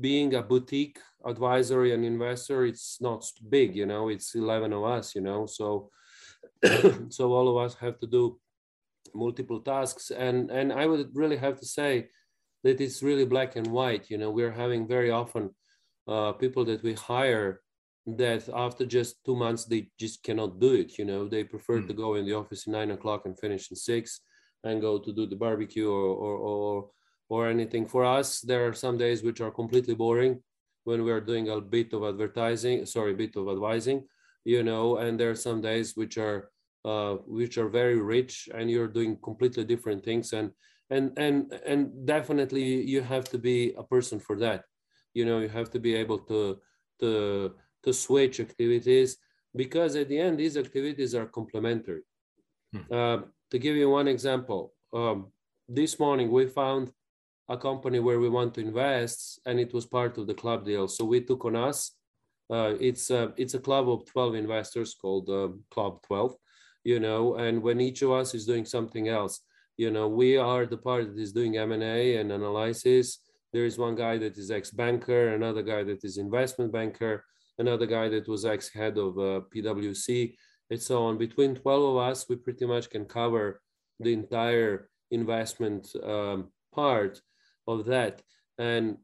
being 0.00 0.34
a 0.34 0.42
boutique 0.42 0.98
advisory 1.24 1.92
and 1.94 2.04
investor, 2.04 2.64
it's 2.64 2.98
not 3.00 3.24
big, 3.48 3.74
you 3.74 3.86
know, 3.86 4.08
it's 4.08 4.34
11 4.34 4.72
of 4.72 4.84
us, 4.84 5.14
you 5.14 5.20
know, 5.20 5.46
so, 5.46 5.90
so 7.08 7.32
all 7.32 7.48
of 7.48 7.56
us 7.64 7.74
have 7.76 7.98
to 8.00 8.06
do 8.06 8.38
multiple 9.14 9.60
tasks. 9.60 10.10
And, 10.10 10.50
and 10.50 10.72
I 10.72 10.86
would 10.86 11.10
really 11.14 11.36
have 11.36 11.58
to 11.60 11.66
say 11.66 12.08
that 12.64 12.80
it's 12.80 13.02
really 13.02 13.24
black 13.24 13.56
and 13.56 13.66
white, 13.66 14.10
you 14.10 14.18
know, 14.18 14.30
we're 14.30 14.52
having 14.52 14.88
very 14.88 15.10
often 15.10 15.50
uh, 16.08 16.32
people 16.32 16.64
that 16.66 16.82
we 16.82 16.94
hire 16.94 17.60
that 18.06 18.48
after 18.54 18.86
just 18.86 19.24
two 19.24 19.34
months, 19.34 19.64
they 19.64 19.88
just 19.98 20.22
cannot 20.22 20.60
do 20.60 20.74
it, 20.74 20.98
you 20.98 21.04
know, 21.04 21.28
they 21.28 21.42
prefer 21.42 21.80
mm. 21.80 21.86
to 21.88 21.92
go 21.92 22.14
in 22.14 22.24
the 22.24 22.34
office 22.34 22.66
at 22.66 22.72
nine 22.72 22.92
o'clock 22.92 23.22
and 23.24 23.38
finish 23.38 23.70
in 23.70 23.76
six 23.76 24.20
and 24.62 24.80
go 24.80 24.98
to 24.98 25.12
do 25.12 25.26
the 25.26 25.36
barbecue 25.36 25.90
or, 25.90 26.14
or, 26.14 26.36
or 26.36 26.90
or 27.28 27.48
anything. 27.48 27.86
For 27.86 28.04
us, 28.04 28.40
there 28.40 28.66
are 28.66 28.72
some 28.72 28.98
days 28.98 29.22
which 29.22 29.40
are 29.40 29.50
completely 29.50 29.94
boring 29.94 30.42
when 30.84 31.04
we 31.04 31.10
are 31.10 31.20
doing 31.20 31.48
a 31.48 31.60
bit 31.60 31.92
of 31.92 32.04
advertising, 32.04 32.86
sorry, 32.86 33.12
a 33.12 33.16
bit 33.16 33.36
of 33.36 33.48
advising, 33.48 34.06
you 34.44 34.62
know, 34.62 34.98
and 34.98 35.18
there 35.18 35.30
are 35.30 35.42
some 35.48 35.60
days 35.60 35.96
which 35.96 36.18
are 36.18 36.50
uh, 36.86 37.16
which 37.26 37.58
are 37.58 37.68
very 37.68 38.00
rich 38.00 38.48
and 38.54 38.70
you're 38.70 38.86
doing 38.86 39.18
completely 39.20 39.64
different 39.64 40.04
things 40.04 40.32
and 40.32 40.52
and 40.90 41.12
and 41.18 41.52
and 41.66 42.06
definitely 42.06 42.62
you 42.82 43.02
have 43.02 43.24
to 43.28 43.38
be 43.38 43.74
a 43.76 43.82
person 43.82 44.20
for 44.20 44.36
that 44.38 44.62
you 45.14 45.24
know 45.24 45.40
you 45.40 45.48
have 45.48 45.68
to 45.68 45.80
be 45.80 45.96
able 45.96 46.18
to 46.18 46.58
to 47.00 47.52
to 47.82 47.92
switch 47.92 48.38
activities 48.38 49.16
because 49.56 49.96
at 49.96 50.08
the 50.08 50.18
end 50.18 50.38
these 50.38 50.56
activities 50.56 51.12
are 51.12 51.26
complementary 51.26 52.02
hmm. 52.72 52.86
uh, 52.92 53.18
to 53.50 53.58
give 53.58 53.74
you 53.74 53.90
one 53.90 54.06
example 54.06 54.72
um, 54.94 55.26
this 55.68 55.98
morning 55.98 56.30
we 56.30 56.46
found 56.46 56.92
a 57.48 57.56
company 57.56 58.00
where 58.00 58.18
we 58.18 58.28
want 58.28 58.54
to 58.54 58.60
invest, 58.60 59.40
and 59.46 59.60
it 59.60 59.72
was 59.72 59.86
part 59.86 60.18
of 60.18 60.26
the 60.26 60.34
club 60.34 60.64
deal. 60.64 60.88
So 60.88 61.04
we 61.04 61.20
took 61.20 61.44
on 61.44 61.56
us. 61.56 61.92
Uh, 62.50 62.74
it's 62.80 63.10
a, 63.10 63.32
it's 63.36 63.54
a 63.54 63.58
club 63.58 63.88
of 63.88 64.06
12 64.06 64.34
investors 64.34 64.94
called 64.94 65.28
uh, 65.28 65.48
Club 65.70 66.00
12, 66.06 66.34
you 66.84 67.00
know, 67.00 67.34
and 67.36 67.60
when 67.62 67.80
each 67.80 68.02
of 68.02 68.12
us 68.12 68.34
is 68.34 68.46
doing 68.46 68.64
something 68.64 69.08
else, 69.08 69.40
you 69.76 69.90
know, 69.90 70.08
we 70.08 70.36
are 70.36 70.64
the 70.64 70.76
part 70.76 71.06
that 71.08 71.20
is 71.20 71.32
doing 71.32 71.56
M&A 71.56 72.16
and 72.16 72.32
analysis. 72.32 73.18
There 73.52 73.66
is 73.66 73.78
one 73.78 73.94
guy 73.94 74.16
that 74.18 74.38
is 74.38 74.50
ex-banker, 74.50 75.34
another 75.34 75.62
guy 75.62 75.82
that 75.84 76.04
is 76.04 76.18
investment 76.18 76.72
banker, 76.72 77.24
another 77.58 77.86
guy 77.86 78.08
that 78.08 78.28
was 78.28 78.44
ex-head 78.44 78.96
of 78.96 79.18
uh, 79.18 79.40
PwC, 79.54 80.34
and 80.70 80.80
so 80.80 81.04
on. 81.04 81.18
Between 81.18 81.54
12 81.54 81.96
of 81.96 81.96
us, 81.96 82.26
we 82.28 82.36
pretty 82.36 82.66
much 82.66 82.90
can 82.90 83.04
cover 83.04 83.60
the 84.00 84.12
entire 84.12 84.88
investment 85.10 85.88
um, 86.02 86.48
part 86.74 87.20
of 87.66 87.84
that. 87.86 88.22
And 88.58 88.98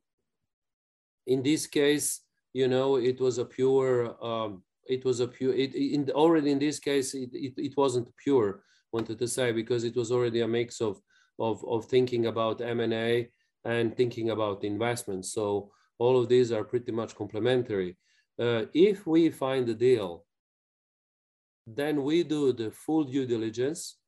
in 1.27 1.43
this 1.43 1.67
case, 1.67 2.21
you 2.53 2.69
know, 2.69 2.97
it 2.97 3.21
was 3.21 3.39
a 3.39 3.45
pure, 3.45 4.17
um, 4.25 4.63
it 4.87 5.05
was 5.05 5.21
a 5.21 5.29
pure, 5.29 5.55
it, 5.55 5.75
in, 5.75 6.11
already 6.11 6.51
in 6.51 6.59
this 6.59 6.79
case, 6.79 7.15
it, 7.15 7.31
it, 7.33 7.55
it 7.57 7.77
wasn't 7.77 8.15
pure, 8.17 8.63
wanted 8.93 9.19
to 9.19 9.29
say, 9.29 9.53
because 9.53 9.85
it 9.85 9.97
was 9.97 10.11
already 10.13 10.41
a 10.41 10.49
mix 10.49 10.81
of, 10.81 11.01
of, 11.39 11.65
of 11.67 11.87
thinking 11.87 12.27
about 12.27 12.61
M&A 12.61 13.31
and 13.65 13.97
thinking 13.97 14.31
about 14.31 14.65
investments. 14.65 15.33
So 15.33 15.71
all 15.99 16.19
of 16.21 16.29
these 16.29 16.53
are 16.53 16.65
pretty 16.65 16.93
much 16.93 17.15
complementary. 17.15 17.97
Uh, 18.39 18.65
if 18.75 19.07
we 19.07 19.31
find 19.31 19.69
a 19.69 19.75
deal, 19.75 20.25
then 21.67 22.03
we 22.03 22.25
do 22.25 22.53
the 22.53 22.71
full 22.71 23.05
due 23.05 23.27
diligence 23.27 23.99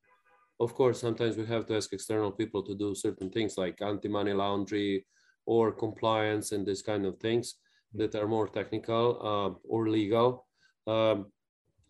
of 0.60 0.74
course, 0.74 1.00
sometimes 1.00 1.36
we 1.36 1.46
have 1.46 1.66
to 1.66 1.76
ask 1.76 1.92
external 1.92 2.30
people 2.30 2.62
to 2.62 2.74
do 2.74 2.94
certain 2.94 3.30
things 3.30 3.58
like 3.58 3.82
anti-money 3.82 4.32
laundry 4.32 5.06
or 5.46 5.72
compliance 5.72 6.52
and 6.52 6.64
this 6.64 6.82
kind 6.82 7.04
of 7.04 7.18
things 7.18 7.54
that 7.92 8.14
are 8.14 8.28
more 8.28 8.48
technical 8.48 9.18
uh, 9.20 9.68
or 9.68 9.88
legal. 9.88 10.46
Um, 10.86 11.26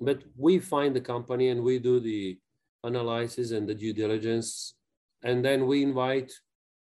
but 0.00 0.22
we 0.37 0.59
find 0.59 0.94
the 0.94 1.00
company 1.00 1.48
and 1.48 1.62
we 1.62 1.79
do 1.79 2.00
the 2.00 2.38
analysis 2.83 3.50
and 3.53 3.68
the 3.68 3.74
due 3.74 3.92
diligence, 3.92 4.74
and 5.22 5.44
then 5.44 5.66
we 5.66 5.83
invite 5.83 6.33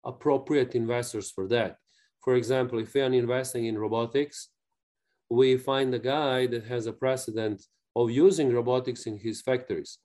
appropriate 0.04 0.74
investors 0.74 1.30
for 1.30 1.48
that. 1.48 1.76
For 2.22 2.34
example, 2.36 2.78
if 2.78 2.94
we 2.94 3.00
are 3.00 3.12
investing 3.12 3.66
in 3.66 3.78
robotics, 3.78 4.50
we 5.30 5.56
find 5.56 5.94
a 5.94 5.98
guy 5.98 6.46
that 6.48 6.64
has 6.64 6.86
a 6.86 6.92
precedent 6.92 7.62
of 7.96 8.10
using 8.10 8.52
robotics 8.52 9.06
in 9.06 9.18
his 9.18 9.42
factories 9.42 9.98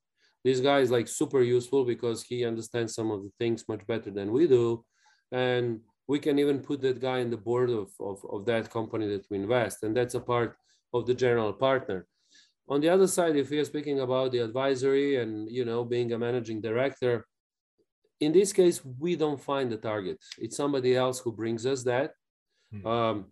this 0.43 0.59
guy 0.59 0.79
is 0.79 0.91
like 0.91 1.07
super 1.07 1.41
useful 1.41 1.85
because 1.85 2.23
he 2.23 2.45
understands 2.45 2.93
some 2.93 3.11
of 3.11 3.23
the 3.23 3.31
things 3.39 3.65
much 3.67 3.85
better 3.87 4.11
than 4.11 4.31
we 4.31 4.47
do. 4.47 4.83
And 5.31 5.79
we 6.07 6.19
can 6.19 6.37
even 6.37 6.59
put 6.59 6.81
that 6.81 6.99
guy 6.99 7.19
in 7.19 7.29
the 7.29 7.37
board 7.37 7.69
of, 7.69 7.91
of, 7.99 8.19
of 8.29 8.45
that 8.45 8.69
company 8.69 9.07
that 9.07 9.25
we 9.29 9.37
invest. 9.37 9.83
And 9.83 9.95
that's 9.95 10.15
a 10.15 10.19
part 10.19 10.57
of 10.93 11.05
the 11.05 11.13
general 11.13 11.53
partner. 11.53 12.05
On 12.67 12.81
the 12.81 12.89
other 12.89 13.07
side 13.07 13.35
if 13.35 13.49
we 13.49 13.59
are 13.59 13.65
speaking 13.65 14.01
about 14.01 14.31
the 14.31 14.39
advisory 14.39 15.17
and 15.21 15.49
you 15.49 15.65
know 15.65 15.83
being 15.83 16.13
a 16.13 16.17
managing 16.17 16.61
director 16.61 17.25
in 18.21 18.31
this 18.31 18.53
case 18.53 18.79
we 18.99 19.15
don't 19.17 19.41
find 19.41 19.69
the 19.69 19.77
target. 19.77 20.17
It's 20.37 20.55
somebody 20.55 20.95
else 20.95 21.19
who 21.19 21.31
brings 21.31 21.65
us 21.65 21.83
that. 21.83 22.11
Mm-hmm. 22.73 22.87
um, 22.87 23.25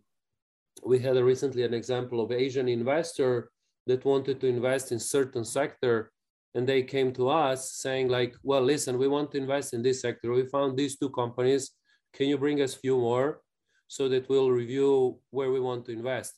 we 0.86 1.00
had 1.00 1.18
a 1.18 1.24
recently 1.24 1.64
an 1.64 1.74
example 1.74 2.22
of 2.22 2.32
asian 2.32 2.68
investor 2.68 3.52
that 3.88 4.06
wanted 4.06 4.40
to 4.40 4.48
invest 4.48 4.92
in 4.92 5.00
certain 5.00 5.44
sector 5.44 6.12
and 6.56 6.68
they 6.68 6.84
came 6.84 7.14
to 7.14 7.30
us 7.30 7.74
saying 7.74 8.10
like 8.10 8.36
well 8.44 8.62
listen 8.62 8.98
we 8.98 9.08
want 9.08 9.32
to 9.32 9.38
invest 9.38 9.74
in 9.74 9.82
this 9.82 10.02
sector. 10.02 10.32
We 10.32 10.46
found 10.48 10.78
these 10.78 10.98
two 10.98 11.10
companies. 11.10 11.72
Can 12.14 12.28
you 12.28 12.38
bring 12.38 12.62
us 12.62 12.76
a 12.76 12.80
few 12.80 12.98
more 12.98 13.42
so 13.88 14.10
that 14.10 14.28
we'll 14.30 14.52
review 14.52 15.20
where 15.30 15.52
we 15.52 15.60
want 15.60 15.86
to 15.86 15.92
invest? 15.92 16.34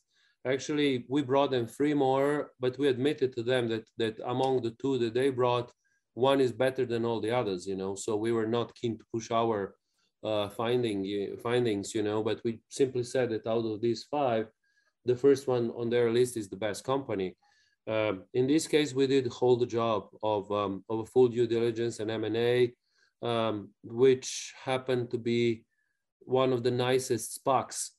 Actually 0.45 1.05
we 1.09 1.21
brought 1.21 1.51
them 1.51 1.67
three 1.67 1.93
more 1.93 2.51
but 2.59 2.77
we 2.77 2.87
admitted 2.87 3.33
to 3.33 3.43
them 3.43 3.67
that 3.69 3.85
that 3.97 4.19
among 4.25 4.61
the 4.61 4.75
two 4.81 4.97
that 4.99 5.13
they 5.13 5.29
brought 5.29 5.71
one 6.15 6.39
is 6.39 6.51
better 6.51 6.85
than 6.85 7.05
all 7.05 7.19
the 7.19 7.31
others 7.31 7.65
you 7.65 7.75
know? 7.75 7.95
So 7.95 8.15
we 8.15 8.31
were 8.31 8.47
not 8.47 8.75
keen 8.75 8.97
to 8.97 9.05
push 9.11 9.31
our 9.31 9.75
uh, 10.23 10.47
finding 10.49 11.37
findings 11.41 11.95
you 11.95 12.03
know? 12.03 12.21
But 12.21 12.41
we 12.45 12.59
simply 12.69 13.03
said 13.03 13.31
that 13.31 13.47
out 13.47 13.65
of 13.65 13.81
these 13.81 14.03
five 14.03 14.47
the 15.05 15.15
first 15.15 15.47
one 15.47 15.71
on 15.71 15.89
their 15.89 16.11
list 16.11 16.37
is 16.37 16.49
the 16.49 16.55
best 16.55 16.83
company 16.83 17.35
um, 17.87 18.23
in 18.33 18.47
this 18.47 18.67
case 18.67 18.93
we 18.93 19.07
did 19.07 19.27
hold 19.27 19.59
the 19.59 19.65
job 19.65 20.07
of 20.21 20.51
um, 20.51 20.83
of 20.89 20.99
a 20.99 21.05
full 21.05 21.27
due 21.27 21.47
diligence 21.47 21.99
and 21.99 22.09
m&a 22.09 22.73
um, 23.23 23.69
which 23.83 24.53
happened 24.63 25.09
to 25.11 25.17
be 25.17 25.63
one 26.19 26.53
of 26.53 26.63
the 26.63 26.71
nicest 26.71 27.41
SPACs 27.43 27.91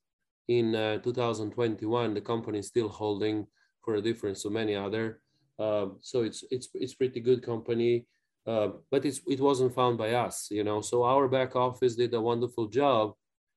in 0.49 0.75
uh, 0.75 0.99
2021. 0.99 2.15
The 2.15 2.21
company 2.21 2.59
is 2.59 2.69
still 2.69 2.89
holding 2.89 3.47
for 3.83 3.95
a 3.95 4.03
difference 4.03 4.45
of 4.45 4.53
many 4.53 4.75
other. 4.75 5.21
Um, 5.59 5.99
so 6.01 6.23
it's 6.23 6.45
it's 6.51 6.69
it's 6.75 6.95
pretty 6.95 7.21
good 7.21 7.43
company, 7.43 8.07
uh, 8.47 8.69
but 8.91 9.05
it's 9.05 9.21
it 9.27 9.41
wasn't 9.41 9.75
found 9.75 9.99
by 9.99 10.13
us, 10.13 10.49
you 10.51 10.65
know. 10.65 10.81
So 10.81 11.05
our 11.05 11.29
back 11.29 11.55
office 11.55 11.95
did 11.95 12.13
a 12.15 12.21
wonderful 12.21 12.67
job, 12.67 13.15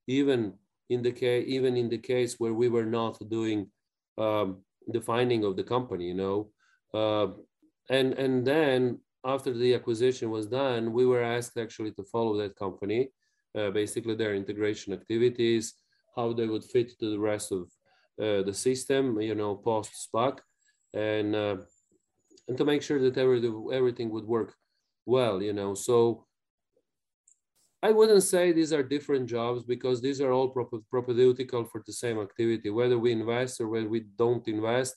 even 0.07 0.53
in 0.89 1.01
the 1.01 1.11
case 1.11 1.45
even 1.47 1.75
in 1.75 1.89
the 1.89 1.97
case 1.97 2.35
where 2.37 2.53
we 2.53 2.69
were 2.69 2.85
not 2.85 3.17
doing 3.29 3.71
um, 4.17 4.61
the 4.87 5.01
finding 5.01 5.43
of 5.43 5.55
the 5.55 5.63
company, 5.63 6.07
you 6.07 6.13
know. 6.13 6.49
Uh, 6.93 7.27
and 7.89 8.13
and 8.13 8.45
then 8.45 8.99
after 9.25 9.53
the 9.53 9.73
acquisition 9.73 10.29
was 10.29 10.47
done, 10.47 10.93
we 10.93 11.05
were 11.05 11.23
asked 11.23 11.57
actually 11.57 11.91
to 11.91 12.03
follow 12.03 12.37
that 12.37 12.55
company, 12.55 13.09
uh, 13.57 13.71
basically 13.71 14.15
their 14.15 14.35
integration 14.35 14.93
activities, 14.93 15.73
how 16.15 16.33
they 16.33 16.47
would 16.47 16.63
fit 16.63 16.97
to 16.99 17.09
the 17.09 17.19
rest 17.19 17.51
of 17.51 17.63
uh, 18.21 18.41
the 18.43 18.53
system, 18.53 19.19
you 19.21 19.35
know, 19.35 19.55
post 19.55 19.91
SPAC, 20.07 20.39
and 20.93 21.35
uh, 21.35 21.57
and 22.47 22.57
to 22.57 22.65
make 22.65 22.81
sure 22.81 22.99
that 22.99 23.17
every, 23.17 23.41
everything 23.73 24.09
would 24.09 24.25
work 24.25 24.53
well, 25.05 25.41
you 25.41 25.53
know. 25.53 25.73
So 25.73 26.26
I 27.83 27.91
wouldn't 27.91 28.23
say 28.23 28.51
these 28.51 28.73
are 28.73 28.81
different 28.81 29.29
jobs 29.29 29.63
because 29.63 30.01
these 30.01 30.19
are 30.19 30.31
all 30.31 30.51
propedeutical 30.51 31.69
for 31.69 31.83
the 31.85 31.93
same 31.93 32.19
activity. 32.19 32.71
Whether 32.71 32.97
we 32.97 33.11
invest 33.11 33.61
or 33.61 33.67
whether 33.67 33.87
we 33.87 34.05
don't 34.17 34.47
invest, 34.47 34.95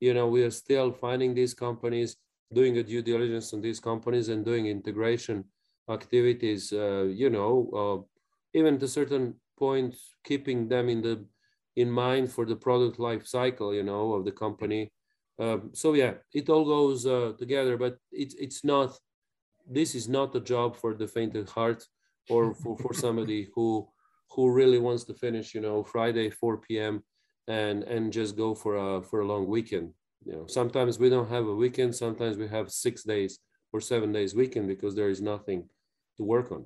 you 0.00 0.12
know, 0.12 0.28
we 0.28 0.42
are 0.42 0.50
still 0.50 0.92
finding 0.92 1.34
these 1.34 1.54
companies, 1.54 2.16
doing 2.52 2.76
a 2.76 2.82
due 2.82 3.02
diligence 3.02 3.54
on 3.54 3.62
these 3.62 3.80
companies, 3.80 4.28
and 4.28 4.44
doing 4.44 4.66
integration 4.66 5.44
activities. 5.90 6.70
Uh, 6.70 7.04
you 7.04 7.30
know, 7.30 7.70
uh, 7.80 8.58
even 8.58 8.78
to 8.78 8.86
certain 8.86 9.34
point, 9.58 9.96
keeping 10.22 10.68
them 10.68 10.90
in 10.90 11.00
the 11.00 11.24
in 11.76 11.90
mind 11.90 12.30
for 12.30 12.44
the 12.44 12.56
product 12.56 12.98
life 12.98 13.26
cycle, 13.26 13.72
you 13.72 13.82
know, 13.82 14.12
of 14.12 14.26
the 14.26 14.32
company. 14.32 14.92
Um, 15.38 15.70
so 15.72 15.94
yeah, 15.94 16.14
it 16.34 16.50
all 16.50 16.66
goes 16.66 17.06
uh, 17.06 17.32
together, 17.38 17.78
but 17.78 17.96
it's 18.12 18.34
it's 18.34 18.64
not. 18.64 18.98
This 19.70 19.94
is 19.94 20.08
not 20.08 20.34
a 20.34 20.40
job 20.40 20.76
for 20.76 20.94
the 20.94 21.06
faint 21.06 21.34
at 21.36 21.48
heart 21.48 21.86
or 22.28 22.54
for, 22.54 22.76
for 22.78 22.94
somebody 22.94 23.48
who 23.54 23.88
who 24.30 24.50
really 24.50 24.78
wants 24.78 25.04
to 25.04 25.14
finish, 25.14 25.54
you 25.54 25.60
know, 25.60 25.82
Friday 25.82 26.30
4 26.30 26.58
p.m. 26.58 27.02
and 27.46 27.82
and 27.84 28.12
just 28.12 28.36
go 28.36 28.54
for 28.54 28.76
a 28.76 29.02
for 29.02 29.20
a 29.20 29.26
long 29.26 29.46
weekend. 29.46 29.92
You 30.24 30.32
know, 30.32 30.46
sometimes 30.46 30.98
we 30.98 31.08
don't 31.08 31.30
have 31.30 31.46
a 31.46 31.54
weekend. 31.54 31.94
Sometimes 31.94 32.36
we 32.36 32.48
have 32.48 32.70
six 32.70 33.04
days 33.04 33.38
or 33.72 33.80
seven 33.80 34.12
days 34.12 34.34
weekend 34.34 34.68
because 34.68 34.94
there 34.94 35.10
is 35.10 35.20
nothing 35.20 35.68
to 36.16 36.24
work 36.24 36.52
on. 36.52 36.64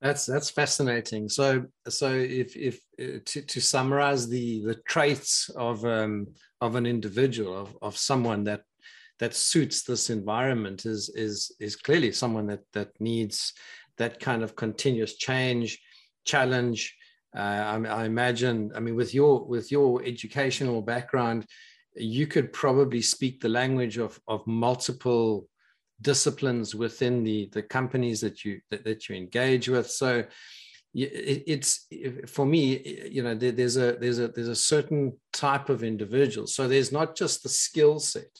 That's 0.00 0.26
that's 0.26 0.50
fascinating. 0.50 1.28
So 1.28 1.66
so 1.88 2.12
if 2.12 2.56
if 2.56 2.80
uh, 3.00 3.20
to, 3.24 3.42
to 3.42 3.60
summarize 3.60 4.28
the 4.28 4.62
the 4.64 4.74
traits 4.86 5.48
of 5.56 5.84
um, 5.84 6.26
of 6.60 6.74
an 6.74 6.86
individual 6.86 7.56
of 7.56 7.76
of 7.80 7.96
someone 7.96 8.44
that 8.44 8.62
that 9.18 9.34
suits 9.34 9.82
this 9.82 10.10
environment 10.10 10.84
is 10.84 11.08
is 11.14 11.54
is 11.60 11.76
clearly 11.76 12.12
someone 12.12 12.46
that 12.46 12.64
that 12.72 12.90
needs 13.00 13.54
that 13.98 14.20
kind 14.20 14.42
of 14.42 14.56
continuous 14.56 15.16
change, 15.16 15.80
challenge. 16.24 16.96
Uh, 17.36 17.40
I, 17.40 17.84
I, 17.84 18.04
imagine, 18.04 18.72
I 18.74 18.80
mean, 18.80 18.96
with 18.96 19.14
your 19.14 19.44
with 19.44 19.70
your 19.70 20.02
educational 20.04 20.82
background, 20.82 21.46
you 21.94 22.26
could 22.26 22.52
probably 22.52 23.02
speak 23.02 23.40
the 23.40 23.48
language 23.48 23.98
of 23.98 24.18
of 24.26 24.46
multiple 24.46 25.48
disciplines 26.00 26.74
within 26.74 27.24
the 27.24 27.48
the 27.52 27.62
companies 27.62 28.20
that 28.20 28.44
you 28.44 28.60
that, 28.70 28.84
that 28.84 29.08
you 29.08 29.16
engage 29.16 29.68
with. 29.68 29.90
So 29.90 30.24
it, 30.94 31.42
it's 31.46 31.86
for 32.26 32.46
me, 32.46 33.08
you 33.10 33.22
know, 33.22 33.34
there, 33.34 33.52
there's 33.52 33.76
a 33.76 33.96
there's 34.00 34.18
a 34.18 34.28
there's 34.28 34.48
a 34.48 34.56
certain 34.56 35.18
type 35.32 35.68
of 35.68 35.82
individual. 35.82 36.46
So 36.46 36.68
there's 36.68 36.92
not 36.92 37.16
just 37.16 37.42
the 37.42 37.48
skill 37.48 37.98
set 37.98 38.30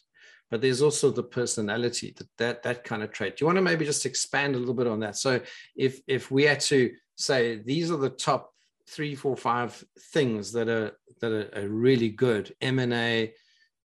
but 0.50 0.60
there's 0.60 0.82
also 0.82 1.10
the 1.10 1.22
personality 1.22 2.14
that, 2.16 2.28
that 2.38 2.62
that 2.62 2.84
kind 2.84 3.02
of 3.02 3.12
trait. 3.12 3.36
Do 3.36 3.42
you 3.42 3.46
want 3.46 3.56
to 3.56 3.62
maybe 3.62 3.84
just 3.84 4.06
expand 4.06 4.54
a 4.54 4.58
little 4.58 4.74
bit 4.74 4.86
on 4.86 5.00
that? 5.00 5.16
So 5.16 5.40
if 5.76 6.00
if 6.06 6.30
we 6.30 6.44
had 6.44 6.60
to 6.60 6.92
say 7.16 7.56
these 7.56 7.90
are 7.90 7.96
the 7.96 8.10
top 8.10 8.52
three 8.88 9.14
four 9.14 9.36
five 9.36 9.82
things 10.12 10.52
that 10.52 10.68
are 10.68 10.92
that 11.20 11.32
are, 11.32 11.50
are 11.56 11.68
really 11.68 12.08
good 12.08 12.54
m&a 12.60 13.32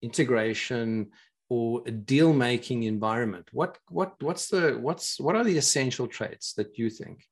integration 0.02 1.10
or 1.48 1.82
a 1.86 1.90
deal 1.90 2.32
making 2.32 2.84
environment 2.84 3.48
what 3.52 3.78
what 3.88 4.14
what's 4.22 4.48
the 4.48 4.78
what's 4.80 5.20
what 5.20 5.36
are 5.36 5.44
the 5.44 5.58
essential 5.58 6.06
traits 6.06 6.54
that 6.54 6.78
you 6.78 6.90
think? 6.90 7.24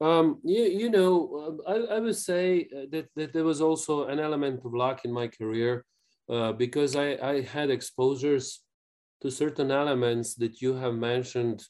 Um, 0.00 0.40
you, 0.42 0.64
you 0.64 0.90
know, 0.90 1.60
I, 1.66 1.96
I 1.96 2.00
would 2.00 2.16
say 2.16 2.68
that, 2.90 3.08
that 3.14 3.32
there 3.32 3.44
was 3.44 3.60
also 3.60 4.08
an 4.08 4.18
element 4.18 4.60
of 4.64 4.74
luck 4.74 5.04
in 5.04 5.12
my 5.12 5.28
career 5.28 5.84
uh, 6.28 6.52
because 6.52 6.96
I, 6.96 7.16
I 7.22 7.40
had 7.42 7.70
exposures 7.70 8.60
to 9.22 9.30
certain 9.30 9.70
elements 9.70 10.34
that 10.36 10.60
you 10.60 10.74
have 10.74 10.94
mentioned, 10.94 11.64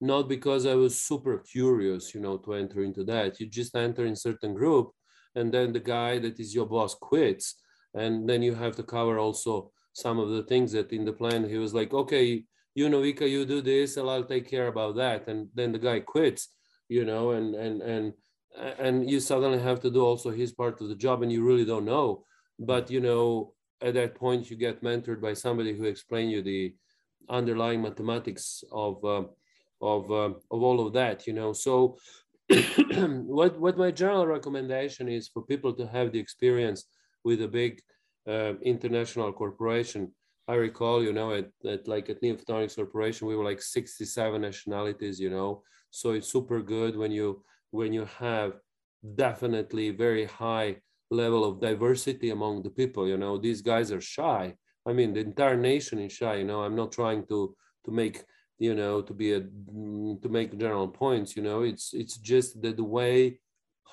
not 0.00 0.28
because 0.28 0.66
I 0.66 0.74
was 0.74 1.00
super 1.00 1.38
curious, 1.38 2.14
you 2.14 2.20
know, 2.20 2.36
to 2.38 2.54
enter 2.54 2.82
into 2.82 3.04
that. 3.04 3.40
You 3.40 3.46
just 3.46 3.74
enter 3.74 4.06
in 4.06 4.16
certain 4.16 4.54
group, 4.54 4.90
and 5.34 5.52
then 5.52 5.72
the 5.72 5.80
guy 5.80 6.18
that 6.18 6.38
is 6.38 6.54
your 6.54 6.66
boss 6.66 6.94
quits, 6.94 7.56
and 7.94 8.28
then 8.28 8.42
you 8.42 8.54
have 8.54 8.76
to 8.76 8.82
cover 8.82 9.18
also 9.18 9.72
some 9.92 10.18
of 10.18 10.30
the 10.30 10.42
things 10.44 10.72
that 10.72 10.92
in 10.92 11.04
the 11.04 11.12
plan 11.12 11.48
he 11.48 11.58
was 11.58 11.74
like, 11.74 11.92
okay, 11.92 12.44
you 12.74 12.88
know, 12.88 13.00
Vika, 13.00 13.28
you 13.28 13.44
do 13.44 13.60
this, 13.60 13.96
and 13.96 14.08
I'll 14.08 14.24
take 14.24 14.48
care 14.48 14.68
about 14.68 14.96
that, 14.96 15.26
and 15.26 15.48
then 15.54 15.72
the 15.72 15.78
guy 15.78 16.00
quits, 16.00 16.48
you 16.88 17.04
know, 17.04 17.32
and 17.32 17.54
and 17.54 17.82
and 17.82 18.12
and 18.78 19.10
you 19.10 19.20
suddenly 19.20 19.58
have 19.58 19.80
to 19.80 19.90
do 19.90 20.04
also 20.04 20.30
his 20.30 20.52
part 20.52 20.80
of 20.80 20.88
the 20.88 20.94
job, 20.94 21.22
and 21.22 21.32
you 21.32 21.44
really 21.44 21.64
don't 21.64 21.84
know. 21.84 22.24
But 22.58 22.90
you 22.90 23.00
know, 23.00 23.54
at 23.80 23.94
that 23.94 24.14
point 24.14 24.50
you 24.50 24.56
get 24.56 24.82
mentored 24.82 25.20
by 25.20 25.32
somebody 25.32 25.76
who 25.76 25.84
explain 25.84 26.28
you 26.28 26.42
the 26.42 26.74
underlying 27.28 27.82
mathematics 27.82 28.64
of 28.72 29.04
uh, 29.04 29.24
of 29.80 30.10
uh, 30.10 30.30
of 30.50 30.62
all 30.62 30.84
of 30.86 30.92
that 30.92 31.26
you 31.26 31.32
know? 31.32 31.52
So 31.52 31.96
what 32.92 33.58
what 33.60 33.78
my 33.78 33.90
general 33.90 34.26
recommendation 34.26 35.08
is 35.08 35.28
for 35.28 35.42
people 35.42 35.72
to 35.74 35.86
have 35.86 36.12
the 36.12 36.18
experience 36.18 36.86
with 37.24 37.42
a 37.42 37.48
big 37.48 37.80
uh, 38.26 38.54
international 38.62 39.32
corporation. 39.32 40.12
I 40.48 40.54
recall 40.54 41.02
you 41.02 41.12
know 41.12 41.32
at, 41.32 41.50
at 41.66 41.86
like 41.86 42.08
at 42.10 42.22
NeoPhotonics 42.22 42.76
corporation 42.76 43.28
we 43.28 43.36
were 43.36 43.44
like 43.44 43.62
67 43.62 44.40
nationalities 44.40 45.20
you 45.20 45.30
know? 45.30 45.62
So 45.90 46.12
it's 46.12 46.30
super 46.32 46.60
good 46.62 46.96
when 46.96 47.12
you 47.12 47.42
when 47.70 47.92
you 47.92 48.06
have 48.18 48.54
definitely 49.14 49.90
very 49.90 50.24
high 50.24 50.76
level 51.10 51.44
of 51.44 51.60
diversity 51.60 52.30
among 52.30 52.62
the 52.62 52.70
people. 52.70 53.08
You 53.08 53.16
know, 53.16 53.38
these 53.38 53.62
guys 53.62 53.92
are 53.92 54.00
shy. 54.00 54.54
I 54.86 54.92
mean, 54.92 55.12
the 55.12 55.20
entire 55.20 55.56
nation 55.56 55.98
is 55.98 56.12
shy. 56.12 56.36
You 56.36 56.44
know, 56.44 56.62
I'm 56.62 56.76
not 56.76 56.92
trying 56.92 57.26
to 57.26 57.54
to 57.84 57.90
make 57.90 58.24
you 58.58 58.74
know 58.74 59.02
to 59.02 59.14
be 59.14 59.32
a 59.32 59.40
to 59.40 60.28
make 60.28 60.58
general 60.58 60.88
points. 60.88 61.36
You 61.36 61.42
know, 61.42 61.62
it's 61.62 61.94
it's 61.94 62.16
just 62.18 62.60
that 62.62 62.76
the 62.76 62.84
way 62.84 63.40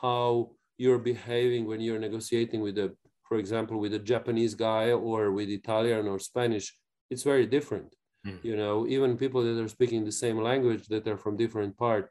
how 0.01 0.51
you're 0.77 0.99
behaving 0.99 1.65
when 1.65 1.79
you're 1.79 1.99
negotiating 1.99 2.61
with 2.61 2.77
a, 2.77 2.93
for 3.23 3.37
example, 3.37 3.79
with 3.79 3.93
a 3.93 3.99
Japanese 3.99 4.53
guy 4.53 4.91
or 4.91 5.31
with 5.31 5.49
Italian 5.49 6.07
or 6.07 6.19
Spanish, 6.19 6.77
it's 7.09 7.23
very 7.23 7.45
different. 7.45 7.95
mm. 8.25 8.43
you 8.43 8.55
know 8.55 8.87
even 8.87 9.17
people 9.17 9.43
that 9.43 9.61
are 9.61 9.67
speaking 9.67 10.03
the 10.03 10.11
same 10.11 10.37
language 10.41 10.87
that 10.87 11.07
are 11.07 11.17
from 11.17 11.37
different 11.37 11.77
part 11.77 12.09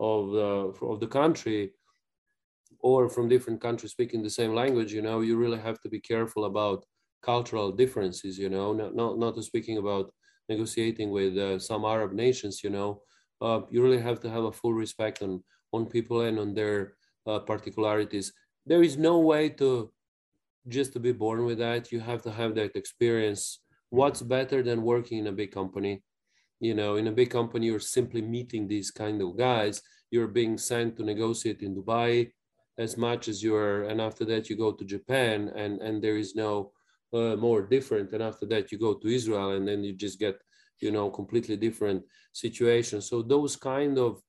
of 0.00 0.30
the 0.32 0.86
of 0.86 1.00
the 1.00 1.06
country 1.06 1.72
or 2.80 3.08
from 3.08 3.28
different 3.28 3.60
countries 3.60 3.92
speaking 3.92 4.22
the 4.22 4.30
same 4.30 4.54
language 4.54 4.92
you 4.92 5.02
know 5.02 5.20
you 5.20 5.36
really 5.36 5.58
have 5.58 5.80
to 5.80 5.88
be 5.88 6.00
careful 6.00 6.44
about 6.44 6.84
cultural 7.22 7.72
differences 7.72 8.38
you 8.38 8.48
know 8.48 8.72
not 8.72 8.94
not, 8.94 9.18
not 9.18 9.42
speaking 9.42 9.78
about 9.78 10.12
negotiating 10.48 11.10
with 11.10 11.36
uh, 11.36 11.58
some 11.58 11.84
arab 11.84 12.12
nations 12.12 12.62
you 12.64 12.70
know. 12.70 13.02
Uh, 13.40 13.60
you 13.70 13.80
really 13.82 14.00
have 14.00 14.18
to 14.18 14.28
have 14.28 14.44
a 14.44 14.52
full 14.52 14.72
respect 14.72 15.22
on 15.22 15.42
on 15.72 15.86
people 15.86 16.22
and 16.22 16.38
on 16.38 16.54
their 16.54 16.94
uh, 17.26 17.38
particularities. 17.38 18.32
There 18.66 18.82
is 18.82 18.96
no 18.96 19.18
way 19.18 19.50
to 19.60 19.92
just 20.66 20.92
to 20.94 21.00
be 21.00 21.12
born 21.12 21.44
with 21.44 21.58
that. 21.58 21.92
You 21.92 22.00
have 22.00 22.22
to 22.22 22.32
have 22.32 22.54
that 22.56 22.74
experience. 22.74 23.60
What's 23.90 24.22
better 24.22 24.62
than 24.62 24.82
working 24.82 25.18
in 25.18 25.28
a 25.28 25.32
big 25.32 25.52
company? 25.52 26.02
You 26.60 26.74
know 26.74 26.96
in 26.96 27.06
a 27.06 27.12
big 27.12 27.30
company 27.30 27.66
you're 27.66 27.94
simply 27.98 28.22
meeting 28.22 28.66
these 28.66 28.90
kind 28.90 29.22
of 29.22 29.36
guys. 29.36 29.82
You're 30.10 30.32
being 30.40 30.56
sent 30.58 30.96
to 30.96 31.04
negotiate 31.04 31.60
in 31.62 31.76
dubai 31.76 32.32
as 32.78 32.96
much 32.96 33.28
as 33.28 33.42
you're 33.42 33.84
and 33.84 34.00
after 34.00 34.24
that 34.24 34.48
you 34.48 34.56
go 34.56 34.72
to 34.72 34.84
japan 34.84 35.50
and 35.56 35.80
and 35.80 36.02
there 36.02 36.16
is 36.16 36.34
no 36.34 36.72
uh, 37.12 37.34
more 37.36 37.62
different 37.62 38.12
and 38.12 38.22
after 38.22 38.46
that 38.46 38.70
you 38.70 38.78
go 38.78 38.94
to 38.94 39.08
israel 39.08 39.52
and 39.52 39.66
then 39.66 39.82
you 39.82 39.92
just 39.92 40.18
get 40.18 40.36
you 40.80 40.90
know 40.90 41.10
completely 41.10 41.56
different 41.56 42.02
situation. 42.32 43.00
So 43.00 43.22
those 43.22 43.56
kind 43.56 43.98
of 43.98 44.22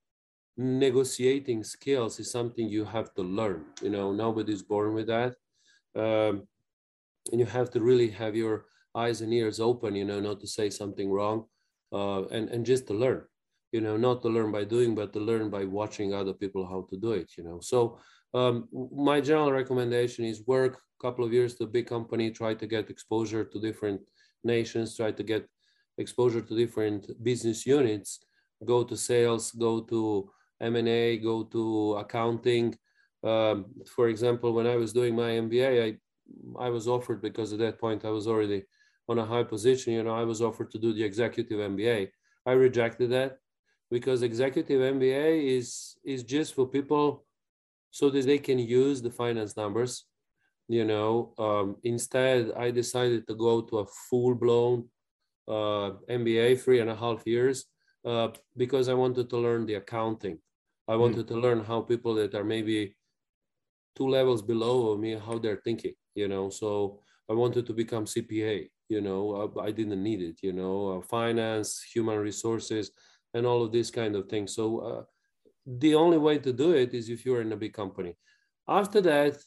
negotiating 0.58 1.64
skills 1.64 2.20
is 2.20 2.32
something 2.32 2.68
you 2.68 2.84
have 2.84 3.14
to 3.14 3.22
learn 3.22 3.64
you 3.82 3.90
know 3.90 4.12
nobody's 4.12 4.64
born 4.64 4.94
with 4.94 5.08
that. 5.08 5.36
Um, 5.96 6.48
and 7.32 7.40
you 7.40 7.46
have 7.46 7.70
to 7.72 7.80
really 7.80 8.10
have 8.10 8.36
your 8.36 8.66
eyes 8.96 9.22
and 9.22 9.34
ears 9.34 9.60
open 9.60 9.96
you 9.96 10.06
know 10.06 10.20
not 10.20 10.40
to 10.42 10.48
say 10.48 10.70
something 10.70 11.10
wrong 11.12 11.46
uh, 11.94 12.24
and 12.36 12.50
and 12.50 12.66
just 12.66 12.88
to 12.88 12.94
learn 12.94 13.22
you 13.72 13.82
know 13.82 13.96
not 13.96 14.22
to 14.22 14.30
learn 14.30 14.52
by 14.52 14.64
doing 14.64 14.96
but 14.96 15.14
to 15.14 15.20
learn 15.20 15.50
by 15.50 15.64
watching 15.64 16.14
other 16.14 16.34
people 16.34 16.66
how 16.66 16.82
to 16.90 16.98
do 16.98 17.12
it 17.14 17.30
you 17.38 17.44
know. 17.44 17.60
So 17.62 18.00
um, 18.34 18.68
my 18.92 19.20
general 19.20 19.52
recommendation 19.52 20.26
is 20.26 20.46
work 20.46 20.74
a 20.76 21.02
couple 21.02 21.26
of 21.26 21.34
years 21.34 21.56
to 21.56 21.64
a 21.64 21.68
big 21.68 21.88
company 21.88 22.32
try 22.32 22.54
to 22.54 22.68
get 22.68 22.90
exposure 22.90 23.44
to 23.44 23.60
different 23.60 24.02
nations 24.44 24.96
try 24.96 25.12
to 25.12 25.24
get 25.24 25.48
exposure 25.98 26.42
to 26.42 26.56
different 26.56 27.12
business 27.24 27.66
units 27.66 28.20
go 28.66 28.84
to 28.84 28.96
sales 28.96 29.52
go 29.52 29.82
to 29.82 30.30
m&a 30.62 31.18
go 31.18 31.44
to 31.44 31.96
accounting. 31.96 32.78
Um, 33.24 33.66
for 33.86 34.08
example 34.08 34.54
when 34.54 34.68
i 34.68 34.78
was 34.78 34.94
doing 34.94 35.14
my 35.16 35.32
mba 35.48 35.68
i 35.86 36.66
i 36.68 36.70
was 36.70 36.88
offered 36.88 37.22
because 37.22 37.52
at 37.52 37.60
that 37.60 37.78
point 37.78 38.06
i 38.06 38.10
was 38.10 38.28
already 38.28 38.64
on 39.10 39.20
a 39.20 39.26
high 39.26 39.44
position 39.44 39.92
you 39.92 40.04
know 40.04 40.16
i 40.16 40.24
was 40.24 40.42
offered 40.42 40.72
to 40.72 40.80
do 40.80 40.94
the 40.94 41.04
executive 41.04 41.60
mba 41.60 42.08
i 42.46 42.52
rejected 42.52 43.10
that 43.10 43.40
because 43.92 44.22
executive 44.22 44.80
mba 44.96 45.44
is 45.58 45.98
is 46.06 46.24
just 46.24 46.54
for 46.54 46.66
people 46.66 47.26
so 47.92 48.10
that 48.10 48.26
they 48.26 48.38
can 48.38 48.60
use 48.60 49.02
the 49.02 49.12
finance 49.12 49.56
numbers 49.58 50.06
you 50.68 50.86
know 50.86 51.34
um, 51.38 51.76
instead 51.84 52.52
i 52.58 52.70
decided 52.70 53.28
to 53.28 53.36
go 53.36 53.62
to 53.62 53.80
a 53.80 53.86
full-blown 54.10 54.88
uh, 55.50 55.94
MBA, 56.08 56.62
three 56.62 56.80
and 56.80 56.90
a 56.90 56.96
half 56.96 57.26
years, 57.26 57.66
uh, 58.06 58.30
because 58.56 58.88
I 58.88 58.94
wanted 58.94 59.30
to 59.32 59.38
learn 59.38 59.66
the 59.66 59.76
accounting. 59.76 60.38
I 60.88 60.94
hmm. 60.94 61.02
wanted 61.02 61.26
mm. 61.26 61.30
to 61.30 61.36
learn 61.36 61.64
how 61.64 61.82
people 61.82 62.14
that 62.16 62.36
are 62.36 62.44
maybe 62.44 62.96
two 63.96 64.08
levels 64.08 64.42
below 64.42 64.96
me, 64.96 65.18
how 65.18 65.40
they're 65.40 65.62
thinking, 65.64 65.94
you 66.16 66.28
know. 66.28 66.50
So 66.50 67.00
I 67.30 67.34
wanted 67.34 67.66
to 67.66 67.74
become 67.74 68.06
CPA, 68.06 68.70
you 68.88 69.02
know, 69.02 69.52
I, 69.58 69.66
I 69.68 69.72
didn't 69.72 70.02
need 70.02 70.22
it, 70.22 70.40
you 70.42 70.54
know, 70.54 70.98
uh, 70.98 71.02
finance, 71.02 71.82
human 71.94 72.18
resources, 72.20 72.92
and 73.34 73.46
all 73.46 73.64
of 73.64 73.72
these 73.72 73.92
kind 73.92 74.16
of 74.16 74.28
things. 74.28 74.56
So 74.56 74.80
uh, 74.80 75.04
the 75.78 75.94
only 75.94 76.18
way 76.18 76.40
to 76.40 76.52
do 76.52 76.72
it 76.72 76.94
is 76.94 77.10
if 77.10 77.26
you're 77.26 77.42
in 77.42 77.52
a 77.52 77.58
big 77.58 77.74
company. 77.74 78.16
After 78.68 79.02
that, 79.02 79.38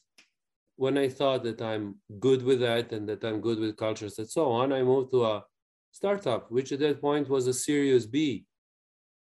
when 0.76 0.96
I 0.96 1.08
thought 1.08 1.42
that 1.44 1.60
I'm 1.60 1.96
good 2.20 2.42
with 2.42 2.60
that 2.60 2.92
and 2.92 3.08
that 3.08 3.24
I'm 3.24 3.40
good 3.40 3.58
with 3.58 3.76
cultures 3.76 4.18
and 4.18 4.30
so 4.30 4.50
on, 4.50 4.72
I 4.72 4.82
moved 4.82 5.10
to 5.12 5.24
a 5.24 5.44
startup, 5.90 6.50
which 6.50 6.70
at 6.72 6.78
that 6.80 7.00
point 7.00 7.28
was 7.28 7.46
a 7.46 7.52
Series 7.52 8.06
B 8.06 8.44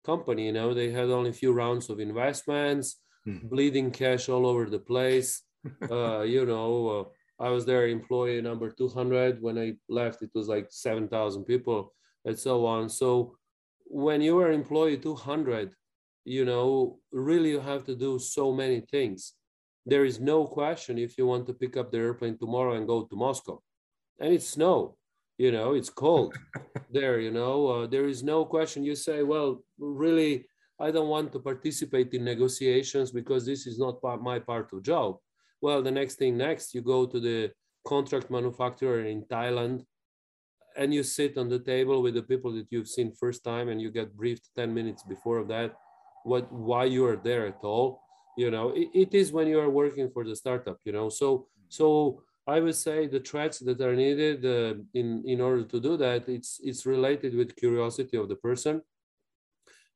company. 0.05 0.45
You 0.45 0.53
know, 0.53 0.73
they 0.73 0.91
had 0.91 1.09
only 1.09 1.31
a 1.31 1.33
few 1.41 1.53
rounds 1.53 1.89
of 1.89 1.99
investments, 1.99 3.01
hmm. 3.25 3.37
bleeding 3.43 3.91
cash 3.91 4.29
all 4.29 4.45
over 4.45 4.69
the 4.69 4.79
place. 4.79 5.41
uh, 5.91 6.21
you 6.21 6.45
know, 6.45 6.87
uh, 6.87 7.43
I 7.43 7.49
was 7.49 7.65
their 7.65 7.87
employee 7.87 8.41
number 8.41 8.69
200. 8.69 9.41
When 9.41 9.57
I 9.57 9.73
left, 9.89 10.21
it 10.21 10.31
was 10.35 10.47
like 10.47 10.67
7,000 10.69 11.45
people 11.45 11.93
and 12.25 12.37
so 12.37 12.65
on. 12.65 12.89
So 12.89 13.35
when 13.85 14.21
you 14.21 14.35
were 14.35 14.51
employee 14.51 14.97
200, 14.97 15.71
you 16.25 16.45
know, 16.45 16.99
really 17.11 17.49
you 17.49 17.59
have 17.59 17.83
to 17.85 17.95
do 17.95 18.19
so 18.19 18.51
many 18.51 18.81
things. 18.81 19.33
There 19.85 20.05
is 20.05 20.19
no 20.19 20.45
question 20.45 20.97
if 20.97 21.17
you 21.17 21.25
want 21.25 21.47
to 21.47 21.53
pick 21.53 21.75
up 21.77 21.91
the 21.91 21.97
airplane 21.97 22.37
tomorrow 22.37 22.73
and 22.73 22.87
go 22.87 23.03
to 23.03 23.15
Moscow. 23.15 23.61
And 24.19 24.33
it's 24.33 24.47
snow 24.47 24.97
you 25.43 25.51
know 25.51 25.73
it's 25.73 25.89
cold 25.89 26.35
there 26.97 27.19
you 27.19 27.31
know 27.31 27.55
uh, 27.73 27.87
there 27.87 28.07
is 28.13 28.21
no 28.33 28.45
question 28.45 28.83
you 28.83 28.95
say 28.95 29.23
well 29.23 29.49
really 29.79 30.45
i 30.79 30.91
don't 30.91 31.13
want 31.15 31.31
to 31.31 31.39
participate 31.39 32.13
in 32.13 32.23
negotiations 32.23 33.09
because 33.11 33.43
this 33.45 33.65
is 33.65 33.79
not 33.83 34.01
part, 34.01 34.21
my 34.21 34.37
part 34.37 34.67
of 34.73 34.83
job 34.83 35.17
well 35.65 35.81
the 35.81 35.95
next 35.99 36.15
thing 36.19 36.37
next 36.37 36.75
you 36.75 36.81
go 36.81 36.99
to 37.13 37.19
the 37.19 37.51
contract 37.87 38.29
manufacturer 38.29 39.01
in 39.13 39.23
thailand 39.23 39.77
and 40.77 40.93
you 40.93 41.03
sit 41.03 41.37
on 41.37 41.49
the 41.49 41.63
table 41.73 41.97
with 42.03 42.13
the 42.13 42.27
people 42.31 42.51
that 42.53 42.67
you've 42.69 42.93
seen 42.95 43.11
first 43.23 43.43
time 43.43 43.67
and 43.69 43.81
you 43.81 43.89
get 43.89 44.15
briefed 44.15 44.47
10 44.55 44.71
minutes 44.79 45.03
before 45.03 45.39
of 45.39 45.47
that 45.47 45.73
what 46.23 46.51
why 46.51 46.85
you 46.85 47.05
are 47.05 47.17
there 47.17 47.47
at 47.47 47.59
all 47.63 48.01
you 48.37 48.49
know 48.51 48.69
it, 48.69 48.89
it 48.93 49.13
is 49.13 49.31
when 49.31 49.47
you 49.47 49.59
are 49.59 49.69
working 49.69 50.09
for 50.09 50.23
the 50.23 50.35
startup 50.35 50.77
you 50.85 50.91
know 50.91 51.09
so 51.09 51.47
so 51.69 52.21
I 52.47 52.59
would 52.59 52.75
say 52.75 53.07
the 53.07 53.19
threats 53.19 53.59
that 53.59 53.79
are 53.81 53.95
needed 53.95 54.45
uh, 54.45 54.81
in, 54.93 55.23
in 55.25 55.39
order 55.41 55.63
to 55.63 55.79
do 55.79 55.95
that, 55.97 56.27
it's, 56.27 56.59
it's 56.63 56.85
related 56.85 57.35
with 57.35 57.55
curiosity 57.55 58.17
of 58.17 58.29
the 58.29 58.35
person. 58.35 58.81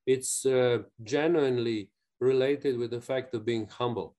It's 0.06 0.46
uh, 0.46 0.80
genuinely 1.04 1.90
related 2.20 2.78
with 2.78 2.92
the 2.92 3.02
fact 3.02 3.34
of 3.34 3.46
being 3.46 3.68
humble. 3.68 4.16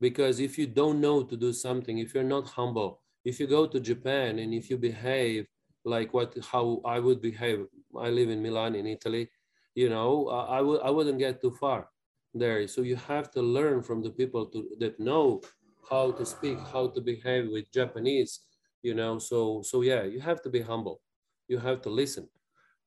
Because 0.00 0.38
if 0.38 0.58
you 0.58 0.66
don't 0.66 1.00
know 1.00 1.22
to 1.24 1.36
do 1.36 1.52
something, 1.52 1.98
if 1.98 2.14
you're 2.14 2.22
not 2.22 2.46
humble, 2.46 3.02
if 3.24 3.40
you 3.40 3.46
go 3.46 3.66
to 3.66 3.80
Japan 3.80 4.38
and 4.38 4.54
if 4.54 4.70
you 4.70 4.76
behave 4.76 5.46
like 5.84 6.12
what 6.14 6.36
how 6.52 6.80
I 6.84 6.98
would 6.98 7.20
behave, 7.20 7.66
I 7.98 8.10
live 8.10 8.28
in 8.30 8.42
Milan 8.42 8.74
in 8.74 8.86
Italy, 8.86 9.28
you 9.76 9.90
know, 9.90 10.28
I, 10.28 10.58
I 10.58 10.60
would 10.62 10.80
I 10.80 10.90
wouldn't 10.90 11.18
get 11.18 11.40
too 11.40 11.52
far 11.52 11.88
there. 12.34 12.66
So 12.66 12.80
you 12.80 12.96
have 12.96 13.30
to 13.32 13.42
learn 13.42 13.82
from 13.82 14.02
the 14.02 14.10
people 14.10 14.46
to, 14.46 14.66
that 14.80 14.98
know 14.98 15.42
how 15.88 16.10
to 16.12 16.24
speak, 16.24 16.58
how 16.72 16.88
to 16.88 17.00
behave 17.00 17.48
with 17.52 17.70
Japanese, 17.70 18.40
you 18.82 18.94
know. 18.94 19.18
So 19.20 19.62
so 19.62 19.82
yeah, 19.82 20.02
you 20.02 20.18
have 20.18 20.42
to 20.42 20.50
be 20.50 20.62
humble. 20.62 21.02
You 21.46 21.58
have 21.58 21.82
to 21.82 21.90
listen, 21.90 22.26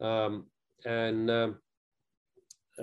um, 0.02 0.48
and 0.84 1.30
um, 1.30 1.60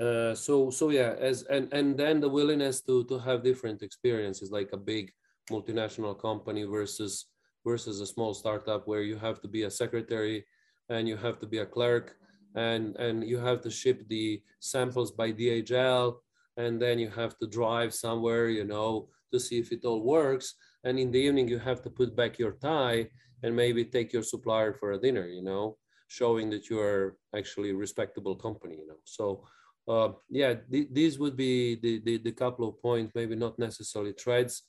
uh, 0.01 0.35
so 0.35 0.71
so 0.71 0.91
yeah, 0.91 1.15
as 1.19 1.43
and 1.51 1.69
and 1.73 1.99
then 1.99 2.21
the 2.21 2.29
willingness 2.29 2.81
to 2.83 3.05
to 3.11 3.19
have 3.19 3.43
different 3.43 3.83
experiences, 3.83 4.53
like 4.53 4.71
a 4.73 4.79
big 4.79 5.13
multinational 5.51 6.15
company 6.19 6.63
versus 6.63 7.27
versus 7.67 8.01
a 8.01 8.07
small 8.07 8.33
startup 8.33 8.87
where 8.87 9.03
you 9.03 9.19
have 9.19 9.41
to 9.43 9.49
be 9.49 9.65
a 9.65 9.71
secretary 9.71 10.47
and 10.89 11.09
you 11.09 11.17
have 11.17 11.41
to 11.41 11.47
be 11.47 11.59
a 11.59 11.67
clerk 11.67 12.15
and 12.57 12.97
and 12.97 13.23
you 13.23 13.39
have 13.39 13.61
to 13.61 13.71
ship 13.71 14.03
the 14.09 14.43
samples 14.61 15.13
by 15.13 15.31
DHL 15.31 16.17
and 16.57 16.81
then 16.81 16.99
you 16.99 17.11
have 17.11 17.39
to 17.39 17.47
drive 17.47 17.93
somewhere 17.95 18.49
you 18.49 18.65
know 18.65 19.09
to 19.33 19.41
see 19.41 19.59
if 19.59 19.73
it 19.73 19.85
all 19.85 20.03
works. 20.03 20.55
And 20.85 20.99
in 20.99 21.11
the 21.11 21.19
evening, 21.19 21.49
you 21.49 21.59
have 21.59 21.83
to 21.83 21.91
put 21.91 22.17
back 22.17 22.39
your 22.39 22.53
tie 22.53 23.09
and 23.43 23.55
maybe 23.55 23.85
take 23.85 24.13
your 24.13 24.23
supplier 24.23 24.73
for 24.73 24.93
a 24.93 24.99
dinner, 24.99 25.27
you 25.27 25.43
know, 25.43 25.77
showing 26.09 26.49
that 26.51 26.71
you 26.71 26.79
are 26.81 27.17
actually 27.35 27.71
a 27.71 27.75
respectable 27.75 28.37
company, 28.37 28.77
you 28.77 28.87
know. 28.87 29.01
So 29.05 29.45
uh, 29.89 30.11
yeah, 30.31 30.55
th- 30.71 30.89
these 30.93 31.19
would 31.19 31.37
be 31.37 31.77
the, 31.77 32.01
the, 32.05 32.19
the 32.19 32.33
couple 32.33 32.69
of 32.69 32.81
points, 32.81 33.15
maybe 33.15 33.37
not 33.37 33.59
necessarily 33.59 34.13
threads, 34.13 34.63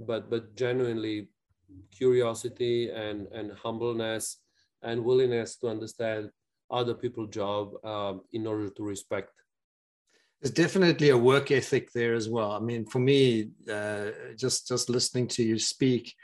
but 0.00 0.30
but 0.30 0.56
genuinely 0.56 1.28
curiosity 1.90 2.90
and, 2.90 3.26
and 3.32 3.52
humbleness 3.52 4.38
and 4.82 5.04
willingness 5.04 5.56
to 5.56 5.68
understand 5.68 6.30
other 6.70 6.94
people's 6.94 7.30
job 7.30 7.72
um, 7.84 8.22
in 8.32 8.46
order 8.46 8.68
to 8.68 8.82
respect 8.82 9.30
there's 10.40 10.52
definitely 10.52 11.10
a 11.10 11.16
work 11.16 11.50
ethic 11.50 11.92
there 11.92 12.14
as 12.14 12.28
well. 12.28 12.52
I 12.52 12.60
mean, 12.60 12.86
for 12.86 13.00
me, 13.00 13.50
uh, 13.70 14.10
just 14.36 14.68
just 14.68 14.88
listening 14.88 15.26
to 15.28 15.42
you 15.42 15.58
speak, 15.58 16.14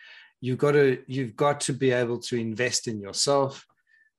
you've 0.41 0.59
got 0.59 0.73
to 0.73 1.03
you've 1.07 1.35
got 1.35 1.61
to 1.63 1.73
be 1.73 1.91
able 1.91 2.19
to 2.21 2.37
invest 2.37 2.87
in 2.87 3.01
yourself, 3.01 3.67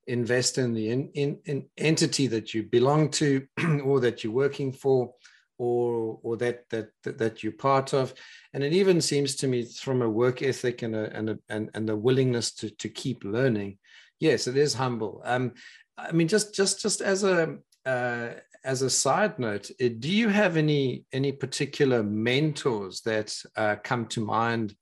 invest 0.07 0.57
in 0.57 0.73
the 0.73 0.89
in, 0.89 1.09
in, 1.13 1.39
in 1.45 1.65
entity 1.77 2.27
that 2.27 2.53
you 2.53 2.63
belong 2.63 3.09
to, 3.11 3.47
or 3.83 4.01
that 4.01 4.23
you're 4.23 4.33
working 4.33 4.73
for, 4.73 5.13
or 5.57 6.19
or 6.23 6.35
that 6.37 6.69
that 6.71 6.89
that 7.03 7.41
you're 7.41 7.53
part 7.53 7.93
of. 7.93 8.13
And 8.53 8.63
it 8.63 8.73
even 8.73 8.99
seems 8.99 9.35
to 9.37 9.47
me 9.47 9.63
from 9.63 10.01
a 10.01 10.09
work 10.09 10.41
ethic 10.41 10.81
and 10.81 10.93
a 10.93 11.15
and 11.15 11.29
a, 11.29 11.39
and, 11.47 11.69
and 11.73 11.87
the 11.87 11.95
willingness 11.95 12.53
to 12.55 12.69
to 12.69 12.89
keep 12.89 13.23
learning, 13.23 13.77
Yes, 14.19 14.47
it 14.47 14.55
is 14.55 14.73
humble. 14.73 15.21
Um, 15.25 15.53
I 15.97 16.11
mean, 16.11 16.27
just 16.27 16.53
just 16.53 16.81
just 16.81 17.01
as 17.01 17.23
a 17.23 17.57
uh, 17.85 18.29
as 18.63 18.81
a 18.81 18.89
side 18.89 19.39
note, 19.39 19.71
uh, 19.81 19.89
do 19.99 20.09
you 20.09 20.29
have 20.29 20.57
any 20.57 21.05
any 21.11 21.31
particular 21.31 22.03
mentors 22.03 23.01
that 23.01 23.35
uh, 23.55 23.75
come 23.83 24.05
to 24.07 24.25
mind 24.25 24.75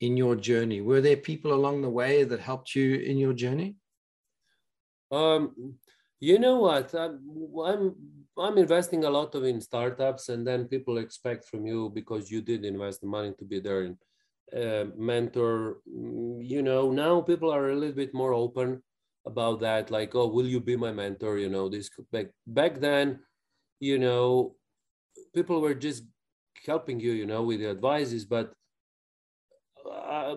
in 0.00 0.16
your 0.16 0.36
journey? 0.36 0.80
Were 0.80 1.00
there 1.00 1.16
people 1.16 1.52
along 1.54 1.82
the 1.82 1.90
way 1.90 2.24
that 2.24 2.40
helped 2.40 2.74
you 2.74 2.96
in 2.96 3.16
your 3.16 3.32
journey? 3.32 3.76
Um, 5.10 5.76
you 6.20 6.38
know 6.38 6.58
what? 6.58 6.94
I'm, 6.94 7.94
I'm 8.38 8.58
investing 8.58 9.04
a 9.04 9.10
lot 9.10 9.34
of 9.34 9.44
in 9.44 9.60
startups, 9.60 10.28
and 10.28 10.46
then 10.46 10.66
people 10.66 10.98
expect 10.98 11.46
from 11.46 11.66
you 11.66 11.90
because 11.94 12.30
you 12.30 12.40
did 12.42 12.64
invest 12.64 13.00
the 13.00 13.06
money 13.06 13.32
to 13.38 13.44
be 13.44 13.60
there 13.60 13.82
and 13.82 13.96
uh, 14.56 14.90
mentor. 14.96 15.78
You 15.86 16.62
know, 16.62 16.90
now 16.90 17.20
people 17.20 17.50
are 17.50 17.70
a 17.70 17.76
little 17.76 17.94
bit 17.94 18.14
more 18.14 18.34
open 18.34 18.82
about 19.24 19.60
that. 19.60 19.90
Like, 19.90 20.14
oh, 20.14 20.28
will 20.28 20.46
you 20.46 20.60
be 20.60 20.76
my 20.76 20.92
mentor? 20.92 21.38
You 21.38 21.48
know, 21.48 21.68
this 21.68 21.90
back 22.10 22.26
back 22.46 22.80
then, 22.80 23.20
you 23.80 23.98
know, 23.98 24.56
people 25.34 25.60
were 25.60 25.74
just 25.74 26.04
helping 26.66 27.00
you, 27.00 27.12
you 27.12 27.26
know, 27.26 27.42
with 27.42 27.60
the 27.60 27.70
advices, 27.70 28.24
but. 28.24 28.52
Uh, 29.84 30.36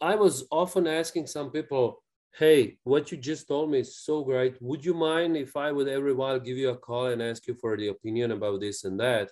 I 0.00 0.14
was 0.14 0.46
often 0.50 0.86
asking 0.86 1.26
some 1.26 1.50
people, 1.50 2.02
hey, 2.38 2.78
what 2.84 3.10
you 3.12 3.18
just 3.18 3.46
told 3.46 3.70
me 3.70 3.80
is 3.80 3.98
so 3.98 4.24
great. 4.24 4.56
Would 4.60 4.84
you 4.84 4.94
mind 4.94 5.36
if 5.36 5.56
I 5.56 5.70
would 5.72 5.88
every 5.88 6.14
while 6.14 6.38
give 6.38 6.56
you 6.56 6.70
a 6.70 6.76
call 6.76 7.06
and 7.06 7.20
ask 7.20 7.46
you 7.46 7.54
for 7.54 7.76
the 7.76 7.88
opinion 7.88 8.30
about 8.30 8.60
this 8.60 8.84
and 8.84 8.98
that? 9.00 9.30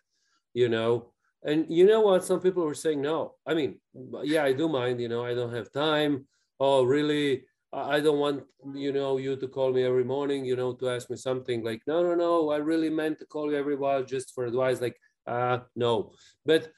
You 0.52 0.68
know, 0.68 1.12
and 1.42 1.64
you 1.68 1.86
know 1.86 2.00
what? 2.00 2.24
Some 2.24 2.40
people 2.40 2.64
were 2.64 2.74
saying 2.74 3.00
no. 3.00 3.34
I 3.46 3.54
mean, 3.54 3.80
yeah, 4.22 4.44
I 4.44 4.52
do 4.52 4.68
mind. 4.68 5.00
You 5.00 5.08
know, 5.08 5.24
I 5.24 5.34
don't 5.34 5.54
have 5.54 5.72
time. 5.72 6.26
Oh, 6.60 6.82
really? 6.82 7.44
I 7.76 8.00
don't 8.00 8.18
want 8.18 8.42
you 8.74 8.90
know 8.90 9.18
you 9.18 9.36
to 9.36 9.48
call 9.48 9.70
me 9.70 9.84
every 9.84 10.04
morning. 10.04 10.46
You 10.46 10.56
know, 10.56 10.72
to 10.72 10.88
ask 10.88 11.10
me 11.10 11.16
something 11.16 11.62
like, 11.62 11.82
no, 11.86 12.02
no, 12.02 12.14
no. 12.14 12.50
I 12.50 12.56
really 12.56 12.88
meant 12.88 13.18
to 13.18 13.26
call 13.26 13.50
you 13.50 13.58
every 13.58 13.76
while 13.76 14.02
just 14.02 14.34
for 14.34 14.46
advice. 14.46 14.80
Like, 14.80 14.98
uh, 15.26 15.58
no. 15.74 16.12
But 16.46 16.72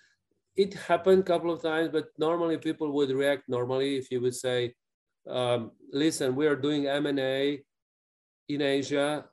it 0.57 0.75
happened 0.75 1.21
a 1.21 1.27
couple 1.27 1.53
of 1.53 1.63
times. 1.63 1.91
But 1.93 2.07
normally 2.19 2.59
people 2.59 2.91
would 2.93 3.11
react 3.11 3.49
normally 3.49 3.97
if 3.97 4.11
you 4.11 4.21
would 4.21 4.35
say, 4.35 4.75
um, 5.29 5.71
listen, 5.93 6.35
we 6.35 6.49
are 6.49 6.57
doing 6.57 6.89
M&A 6.89 7.63
in 8.49 8.61
Asia. 8.61 9.25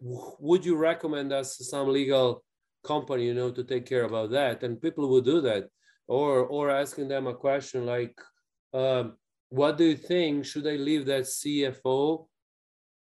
Would 0.00 0.66
you 0.66 0.76
recommend 0.76 1.32
us 1.32 1.56
some 1.70 1.88
legal 1.88 2.44
company, 2.84 3.24
you 3.24 3.34
know, 3.34 3.50
to 3.50 3.64
take 3.64 3.86
care 3.86 4.04
about 4.04 4.30
that? 4.32 4.62
And 4.62 4.80
people 4.80 5.08
would 5.08 5.24
do 5.24 5.40
that. 5.40 5.70
Or, 6.06 6.44
or 6.44 6.70
asking 6.70 7.08
them 7.08 7.26
a 7.26 7.34
question 7.34 7.86
like, 7.86 8.14
um, 8.74 9.14
what 9.56 9.78
do 9.78 9.84
you 9.84 9.96
think? 9.96 10.44
Should 10.44 10.66
I 10.66 10.76
leave 10.76 11.06
that 11.06 11.24
CFO, 11.24 12.26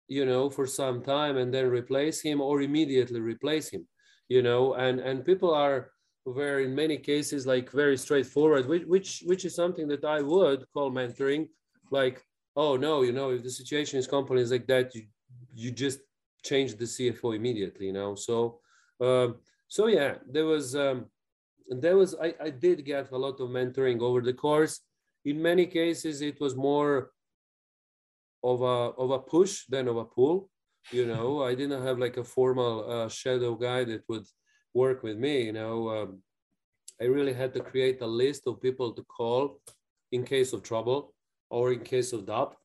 you 0.09 0.27
know, 0.27 0.51
for 0.51 0.67
some 0.67 1.03
time 1.03 1.37
and 1.39 1.53
then 1.53 1.67
replace 1.67 2.21
him 2.21 2.41
or 2.41 2.61
immediately 2.61 3.21
replace 3.21 3.69
him? 3.69 3.87
You 4.29 4.43
know, 4.43 4.75
and, 4.75 5.01
and 5.01 5.25
people 5.25 5.53
are 5.55 5.91
were 6.27 6.61
in 6.61 6.75
many 6.75 6.97
cases 6.97 7.47
like 7.47 7.71
very 7.71 7.97
straightforward, 7.97 8.67
which 8.67 8.85
which 8.85 9.23
which 9.27 9.45
is 9.45 9.55
something 9.55 9.87
that 9.89 10.05
I 10.05 10.23
would 10.23 10.65
call 10.73 10.91
mentoring. 10.91 11.49
Like, 11.91 12.23
oh 12.57 12.77
no, 12.77 13.03
you 13.03 13.13
know, 13.13 13.31
if 13.31 13.43
the 13.43 13.51
situation 13.51 13.99
is 13.99 14.07
companies 14.07 14.51
like 14.51 14.67
that, 14.69 14.95
you 14.95 15.03
you 15.55 15.71
just 15.71 16.01
change 16.43 16.77
the 16.77 16.85
CFO 16.85 17.37
immediately, 17.37 17.87
you 17.87 17.93
know. 17.93 18.15
So 18.15 18.61
um, 19.01 19.37
so 19.69 19.87
yeah, 19.87 20.15
there 20.31 20.47
was 20.47 20.75
um, 20.75 21.07
there 21.69 21.97
was 21.97 22.15
I, 22.21 22.35
I 22.41 22.51
did 22.51 22.85
get 22.85 23.13
a 23.13 23.19
lot 23.19 23.41
of 23.41 23.51
mentoring 23.51 24.01
over 24.01 24.21
the 24.23 24.33
course. 24.33 24.81
In 25.25 25.41
many 25.41 25.67
cases, 25.67 26.21
it 26.21 26.41
was 26.41 26.55
more 26.55 27.11
of 28.43 28.61
a 28.63 28.93
of 29.03 29.11
a 29.11 29.19
push 29.19 29.65
than 29.69 29.89
of 29.89 29.97
a 29.97 30.05
pull. 30.05 30.51
You 30.91 31.07
know, 31.07 31.43
I 31.49 31.55
didn't 31.55 31.83
have 31.83 31.99
like 31.99 32.17
a 32.17 32.25
formal 32.25 32.91
uh, 32.91 33.09
shadow 33.09 33.55
guy 33.55 33.85
that 33.85 34.03
would 34.09 34.27
work 34.75 35.03
with 35.03 35.17
me, 35.17 35.45
you 35.45 35.53
know, 35.53 35.89
um, 35.89 36.23
I 37.01 37.05
really 37.05 37.33
had 37.33 37.55
to 37.55 37.61
create 37.61 38.01
a 38.03 38.07
list 38.07 38.43
of 38.47 38.61
people 38.61 38.93
to 38.93 39.03
call 39.05 39.61
in 40.13 40.25
case 40.25 40.53
of 40.53 40.63
trouble 40.63 41.15
or 41.51 41.73
in 41.73 41.81
case 41.81 42.13
of 42.13 42.27
doubt. 42.27 42.57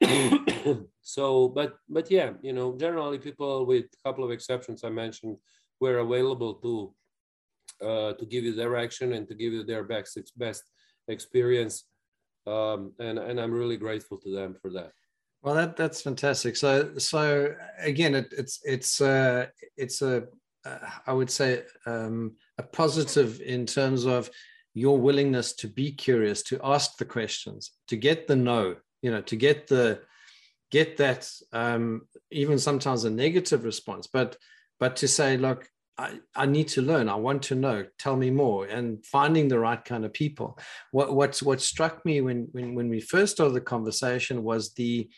so, 1.02 1.48
but 1.48 1.76
but 1.88 2.10
yeah, 2.10 2.32
you 2.42 2.52
know, 2.52 2.76
generally 2.76 3.18
people 3.18 3.66
with 3.66 3.86
a 3.86 4.08
couple 4.08 4.24
of 4.24 4.30
exceptions 4.30 4.84
I 4.84 4.90
mentioned 4.90 5.36
were 5.80 5.98
available 5.98 6.54
to 6.54 6.94
uh, 7.84 8.12
to 8.14 8.26
give 8.26 8.44
you 8.44 8.54
direction 8.54 9.12
and 9.12 9.26
to 9.28 9.34
give 9.34 9.52
you 9.52 9.64
their 9.64 9.82
best 9.82 10.18
best 10.36 10.62
experience, 11.08 11.84
um, 12.46 12.92
and 12.98 13.18
and 13.18 13.40
I'm 13.40 13.52
really 13.52 13.76
grateful 13.76 14.18
to 14.18 14.30
them 14.30 14.54
for 14.60 14.70
that. 14.72 14.92
Well, 15.42 15.54
that 15.54 15.76
that's 15.76 16.02
fantastic. 16.02 16.56
So 16.56 16.98
so 16.98 17.54
again, 17.80 18.14
it, 18.14 18.32
it's 18.36 18.60
it's 18.64 19.00
uh, 19.00 19.46
it's 19.76 20.02
a 20.02 20.24
uh, 20.64 20.78
I 21.06 21.12
would 21.12 21.30
say, 21.30 21.62
um, 21.86 22.32
a 22.58 22.62
positive 22.62 23.40
in 23.40 23.66
terms 23.66 24.04
of 24.04 24.30
your 24.74 24.98
willingness 24.98 25.52
to 25.54 25.68
be 25.68 25.92
curious, 25.92 26.42
to 26.44 26.60
ask 26.62 26.96
the 26.96 27.04
questions, 27.04 27.72
to 27.88 27.96
get 27.96 28.26
the 28.26 28.36
no, 28.36 28.76
you 29.02 29.10
know, 29.10 29.22
to 29.22 29.36
get 29.36 29.66
the 29.66 30.00
get 30.70 30.96
that 30.98 31.30
um, 31.52 32.02
even 32.30 32.58
sometimes 32.58 33.04
a 33.04 33.10
negative 33.10 33.64
response, 33.64 34.06
but 34.06 34.36
but 34.78 34.96
to 34.96 35.08
say, 35.08 35.36
look, 35.36 35.68
I, 35.98 36.20
I 36.34 36.46
need 36.46 36.68
to 36.68 36.82
learn. 36.82 37.08
I 37.08 37.16
want 37.16 37.42
to 37.44 37.56
know. 37.56 37.84
Tell 37.98 38.16
me 38.16 38.30
more. 38.30 38.66
And 38.66 39.04
finding 39.04 39.48
the 39.48 39.58
right 39.58 39.84
kind 39.84 40.04
of 40.04 40.12
people. 40.12 40.58
What 40.92 41.14
what's 41.14 41.42
what 41.42 41.60
struck 41.60 42.04
me 42.04 42.20
when 42.20 42.48
when 42.52 42.74
when 42.74 42.88
we 42.88 43.00
first 43.00 43.34
started 43.34 43.54
the 43.54 43.60
conversation 43.60 44.44
was 44.44 44.72
the 44.74 45.10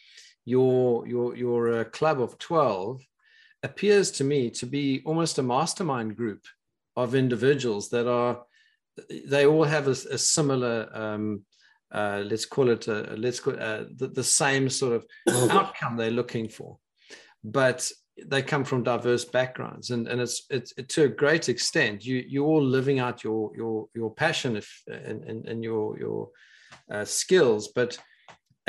your 0.47 1.07
your 1.07 1.37
your 1.37 1.81
uh, 1.81 1.85
club 1.85 2.21
of 2.21 2.39
twelve 2.39 3.03
appears 3.63 4.11
to 4.11 4.25
me 4.25 4.51
to 4.51 4.67
be 4.67 5.03
almost 5.05 5.39
a 5.39 5.43
mastermind 5.43 6.17
group 6.17 6.43
of 6.97 7.15
individuals 7.15 7.91
that 7.91 8.09
are 8.09 8.43
they 9.27 9.47
all 9.47 9.65
have 9.65 9.87
a, 9.87 9.91
a 9.91 10.19
similar 10.19 10.89
um, 10.93 11.43
uh, 11.93 12.23
let's 12.25 12.47
call 12.47 12.71
it 12.71 12.87
a, 12.89 13.15
let's 13.17 13.41
call 13.41 13.55
uh, 13.55 13.85
the, 13.97 14.09
the, 14.09 14.25
same 14.25 14.71
sort 14.71 14.93
of 14.95 15.05
outcome 15.51 15.97
they're 15.97 16.11
looking 16.11 16.49
for 16.49 16.79
but 17.45 17.91
they 18.27 18.43
come 18.43 18.65
from 18.65 18.83
diverse 18.83 19.25
backgrounds 19.25 19.91
and, 19.91 20.09
and 20.09 20.21
it's, 20.21 20.45
it's 20.51 20.73
it, 20.77 20.89
to 20.89 21.05
a 21.05 21.09
great 21.09 21.49
extent 21.49 22.05
you 22.05 22.25
you're 22.29 22.47
all 22.47 22.63
living 22.63 22.99
out 22.99 23.25
your 23.25 23.51
your 23.57 23.89
your 23.95 24.11
passion 24.11 24.57
if 24.57 24.83
and, 24.89 25.25
and, 25.25 25.47
and 25.47 25.65
your 25.65 25.99
your 25.99 26.29
uh, 26.91 27.05
skills 27.05 27.69
but 27.69 27.99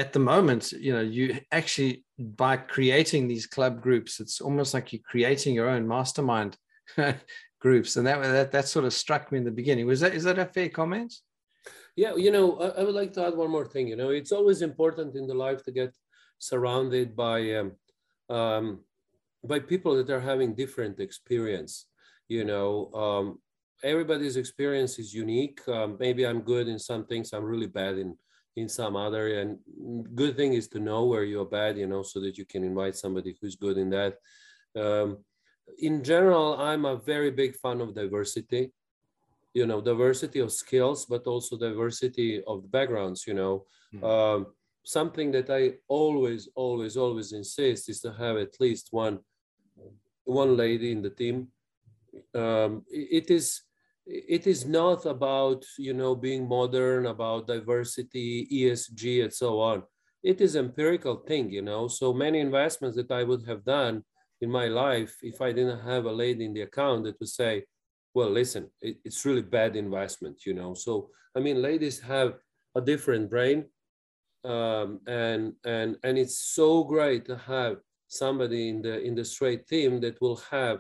at 0.01 0.13
the 0.13 0.19
moment, 0.19 0.71
you 0.71 0.93
know, 0.93 1.01
you 1.01 1.39
actually 1.51 2.03
by 2.17 2.57
creating 2.57 3.27
these 3.27 3.45
club 3.45 3.81
groups, 3.81 4.19
it's 4.19 4.41
almost 4.41 4.73
like 4.73 4.91
you're 4.91 5.01
creating 5.05 5.53
your 5.53 5.69
own 5.69 5.87
mastermind 5.87 6.57
groups, 7.59 7.97
and 7.97 8.07
that, 8.07 8.21
that 8.21 8.51
that 8.51 8.67
sort 8.67 8.85
of 8.85 8.93
struck 8.93 9.31
me 9.31 9.37
in 9.37 9.43
the 9.43 9.51
beginning. 9.51 9.85
Was 9.85 9.99
that 9.99 10.15
is 10.15 10.23
that 10.23 10.39
a 10.39 10.45
fair 10.45 10.69
comment? 10.69 11.13
Yeah, 11.95 12.15
you 12.15 12.31
know, 12.31 12.57
I, 12.59 12.67
I 12.79 12.83
would 12.83 12.95
like 12.95 13.13
to 13.13 13.27
add 13.27 13.35
one 13.35 13.51
more 13.51 13.67
thing. 13.67 13.87
You 13.87 13.95
know, 13.95 14.09
it's 14.09 14.31
always 14.31 14.61
important 14.61 15.15
in 15.15 15.27
the 15.27 15.35
life 15.35 15.63
to 15.65 15.71
get 15.71 15.93
surrounded 16.39 17.15
by 17.15 17.37
um, 17.59 17.71
um, 18.29 18.79
by 19.43 19.59
people 19.59 19.95
that 19.95 20.09
are 20.09 20.19
having 20.19 20.53
different 20.53 20.99
experience. 20.99 21.87
You 22.27 22.45
know, 22.45 22.91
um, 22.93 23.39
everybody's 23.83 24.37
experience 24.37 24.99
is 24.99 25.13
unique. 25.13 25.59
Um, 25.67 25.97
maybe 25.99 26.25
I'm 26.25 26.41
good 26.41 26.67
in 26.67 26.79
some 26.79 27.05
things. 27.05 27.33
I'm 27.33 27.43
really 27.43 27.67
bad 27.67 27.97
in 27.97 28.17
in 28.55 28.67
some 28.67 28.95
other 28.95 29.39
and 29.39 29.59
good 30.13 30.35
thing 30.35 30.53
is 30.53 30.67
to 30.67 30.79
know 30.79 31.05
where 31.05 31.23
you're 31.23 31.45
bad 31.45 31.77
you 31.77 31.87
know 31.87 32.03
so 32.03 32.19
that 32.19 32.37
you 32.37 32.45
can 32.45 32.63
invite 32.63 32.95
somebody 32.95 33.35
who's 33.39 33.55
good 33.55 33.77
in 33.77 33.89
that 33.89 34.15
um, 34.75 35.17
in 35.79 36.03
general 36.03 36.59
i'm 36.59 36.85
a 36.85 36.97
very 36.97 37.31
big 37.31 37.55
fan 37.55 37.79
of 37.79 37.95
diversity 37.95 38.71
you 39.53 39.65
know 39.65 39.79
diversity 39.79 40.39
of 40.39 40.51
skills 40.51 41.05
but 41.05 41.25
also 41.27 41.57
diversity 41.57 42.43
of 42.45 42.69
backgrounds 42.71 43.25
you 43.25 43.33
know 43.33 43.65
mm-hmm. 43.93 44.03
um, 44.03 44.47
something 44.83 45.31
that 45.31 45.49
i 45.49 45.71
always 45.87 46.49
always 46.55 46.97
always 46.97 47.31
insist 47.31 47.87
is 47.87 48.01
to 48.01 48.11
have 48.11 48.35
at 48.35 48.59
least 48.59 48.89
one 48.91 49.19
one 50.31 50.57
lady 50.57 50.91
in 50.91 51.01
the 51.01 51.09
team 51.09 51.47
um, 52.35 52.83
it 52.89 53.29
is 53.29 53.61
it 54.05 54.47
is 54.47 54.65
not 54.65 55.05
about 55.05 55.63
you 55.77 55.93
know 55.93 56.15
being 56.15 56.47
modern 56.47 57.05
about 57.05 57.47
diversity 57.47 58.47
esg 58.51 59.23
and 59.23 59.33
so 59.33 59.59
on. 59.59 59.83
It 60.23 60.41
is 60.41 60.55
empirical 60.55 61.17
thing 61.17 61.49
you 61.49 61.61
know. 61.61 61.87
So 61.87 62.13
many 62.13 62.39
investments 62.39 62.97
that 62.97 63.11
i 63.11 63.23
would 63.23 63.45
have 63.47 63.63
done 63.63 64.03
in 64.41 64.49
my 64.49 64.67
life 64.67 65.15
if 65.21 65.41
i 65.41 65.51
didn't 65.51 65.81
have 65.81 66.05
a 66.05 66.11
lady 66.11 66.45
in 66.45 66.53
the 66.53 66.61
account 66.61 67.03
that 67.03 67.19
would 67.19 67.29
say 67.29 67.63
well 68.13 68.29
listen 68.29 68.69
it, 68.81 68.97
it's 69.05 69.25
really 69.25 69.43
bad 69.43 69.75
investment 69.75 70.45
you 70.45 70.53
know. 70.53 70.73
So 70.73 71.09
i 71.35 71.39
mean 71.39 71.61
ladies 71.61 71.99
have 71.99 72.35
a 72.75 72.81
different 72.81 73.29
brain 73.29 73.65
um, 74.43 74.99
and 75.07 75.53
and 75.63 75.97
and 76.03 76.17
it's 76.17 76.37
so 76.37 76.83
great 76.83 77.25
to 77.25 77.37
have 77.37 77.77
somebody 78.11 78.69
in 78.69 78.81
the 78.81 79.01
in 79.01 79.15
the 79.15 79.25
straight 79.25 79.67
team 79.67 79.99
that 80.01 80.19
will 80.21 80.39
have 80.51 80.79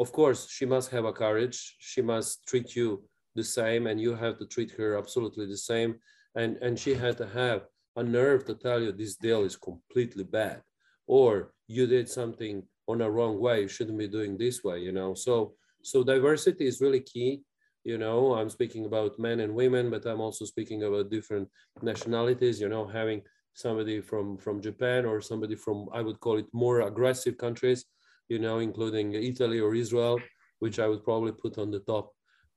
of 0.00 0.12
course, 0.12 0.48
she 0.48 0.64
must 0.64 0.92
have 0.92 1.04
a 1.06 1.12
courage. 1.12 1.74
She 1.80 2.02
must 2.02 2.46
treat 2.46 2.76
you 2.76 3.02
the 3.34 3.42
same, 3.42 3.88
and 3.88 4.00
you 4.00 4.14
have 4.14 4.38
to 4.38 4.46
treat 4.46 4.70
her 4.78 4.96
absolutely 4.96 5.46
the 5.46 5.56
same. 5.56 5.96
And 6.36 6.56
and 6.62 6.78
she 6.78 6.94
had 6.94 7.16
to 7.18 7.26
have 7.26 7.62
a 7.98 8.02
nerve 8.02 8.44
to 8.46 8.54
tell 8.54 8.80
you 8.80 8.92
this 8.92 9.16
deal 9.16 9.42
is 9.42 9.56
completely 9.56 10.22
bad 10.22 10.62
or 11.08 11.52
you 11.66 11.86
did 11.86 12.08
something 12.08 12.62
on 12.86 13.00
a 13.00 13.10
wrong 13.10 13.40
way 13.40 13.62
you 13.62 13.68
shouldn't 13.68 13.98
be 13.98 14.06
doing 14.06 14.38
this 14.38 14.62
way 14.62 14.78
you 14.78 14.92
know 14.92 15.14
so 15.14 15.54
so 15.82 16.04
diversity 16.04 16.66
is 16.66 16.80
really 16.80 17.00
key 17.00 17.42
you 17.82 17.98
know 17.98 18.34
i'm 18.34 18.50
speaking 18.50 18.86
about 18.86 19.18
men 19.18 19.40
and 19.40 19.52
women 19.52 19.90
but 19.90 20.06
i'm 20.06 20.20
also 20.20 20.44
speaking 20.44 20.84
about 20.84 21.10
different 21.10 21.48
nationalities 21.82 22.60
you 22.60 22.68
know 22.68 22.86
having 22.86 23.20
somebody 23.58 24.00
from 24.00 24.38
from 24.44 24.62
japan 24.68 25.04
or 25.04 25.20
somebody 25.20 25.56
from 25.64 25.88
i 25.92 26.00
would 26.00 26.20
call 26.20 26.36
it 26.38 26.46
more 26.52 26.82
aggressive 26.82 27.36
countries 27.44 27.80
you 28.28 28.38
know 28.38 28.58
including 28.68 29.06
italy 29.14 29.58
or 29.58 29.74
israel 29.74 30.18
which 30.60 30.78
i 30.78 30.86
would 30.86 31.02
probably 31.02 31.32
put 31.32 31.58
on 31.58 31.68
the 31.70 31.80
top 31.80 32.06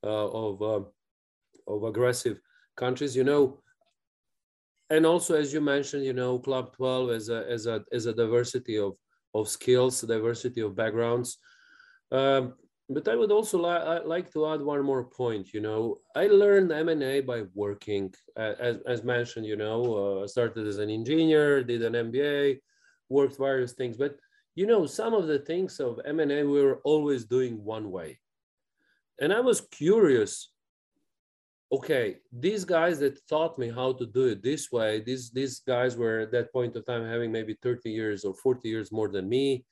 uh, 0.04 0.30
of 0.46 0.62
uh, 0.62 0.84
of 1.68 1.84
aggressive 1.84 2.40
countries 2.76 3.16
you 3.16 3.24
know. 3.24 3.62
And 4.90 5.06
also 5.06 5.36
as 5.36 5.54
you 5.54 5.62
mentioned 5.62 6.04
you 6.04 6.14
know 6.14 6.40
club 6.40 6.76
12 6.76 7.12
as 7.12 7.30
a 7.30 7.46
as 7.50 7.66
a 7.66 7.84
as 7.92 8.06
a 8.06 8.14
diversity 8.14 8.78
of 8.78 8.94
of 9.34 9.48
skills 9.48 10.02
diversity 10.02 10.62
of 10.62 10.76
backgrounds. 10.76 11.38
Um, 12.12 12.56
but 12.94 13.08
I 13.08 13.16
would 13.16 13.32
also 13.32 13.58
li- 13.58 14.06
like 14.06 14.32
to 14.34 14.48
add 14.48 14.62
one 14.62 14.84
more 14.84 15.04
point. 15.04 15.54
You 15.54 15.62
know, 15.62 16.00
I 16.16 16.28
learned 16.28 16.72
M&A 16.72 17.22
by 17.22 17.44
working, 17.54 18.14
uh, 18.38 18.54
as, 18.60 18.78
as 18.88 19.04
mentioned. 19.04 19.46
You 19.46 19.56
know, 19.56 20.22
uh, 20.24 20.28
started 20.28 20.68
as 20.68 20.78
an 20.78 20.90
engineer, 20.90 21.64
did 21.64 21.84
an 21.84 21.94
MBA, 21.94 22.60
worked 23.10 23.38
various 23.38 23.74
things. 23.74 23.98
But 23.98 24.18
you 24.56 24.68
know, 24.68 24.86
some 24.86 25.14
of 25.14 25.28
the 25.28 25.40
things 25.40 25.80
of 25.80 26.00
M&A 26.06 26.44
we 26.44 26.62
were 26.62 26.82
always 26.84 27.26
doing 27.26 27.64
one 27.64 27.92
way, 27.92 28.20
and 29.20 29.34
I 29.34 29.40
was 29.40 29.62
curious. 29.62 30.52
Okay, 31.74 32.18
these 32.34 32.66
guys 32.66 33.00
that 33.00 33.26
taught 33.30 33.58
me 33.58 33.70
how 33.70 33.94
to 33.94 34.06
do 34.06 34.26
it 34.26 34.44
this 34.44 34.74
way, 34.74 35.00
these 35.00 35.32
these 35.32 35.62
guys 35.62 35.96
were 35.96 36.20
at 36.20 36.32
that 36.34 36.52
point 36.52 36.76
of 36.76 36.86
time 36.86 37.06
having 37.06 37.32
maybe 37.32 37.56
30 37.64 37.90
years 37.90 38.26
or 38.26 38.34
40 38.34 38.68
years 38.68 38.92
more 38.92 39.08
than 39.08 39.30
me 39.30 39.64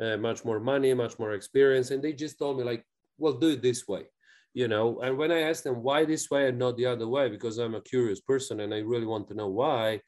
uh, 0.00 0.16
much 0.16 0.44
more 0.44 0.60
money, 0.60 0.92
much 0.94 1.18
more 1.18 1.32
experience. 1.32 1.90
And 1.90 2.02
they 2.02 2.12
just 2.12 2.38
told 2.38 2.58
me, 2.58 2.64
like, 2.64 2.84
well, 3.18 3.34
do 3.34 3.50
it 3.50 3.62
this 3.62 3.86
way, 3.86 4.04
you 4.52 4.68
know. 4.68 5.00
And 5.00 5.16
when 5.16 5.30
I 5.30 5.42
asked 5.42 5.64
them 5.64 5.82
why 5.82 6.04
this 6.04 6.30
way 6.30 6.48
and 6.48 6.58
not 6.58 6.76
the 6.76 6.86
other 6.86 7.08
way, 7.08 7.28
because 7.28 7.58
I'm 7.58 7.74
a 7.74 7.80
curious 7.80 8.20
person 8.20 8.60
and 8.60 8.74
I 8.74 8.78
really 8.78 9.06
want 9.06 9.28
to 9.28 9.34
know 9.34 9.48
why, 9.48 10.00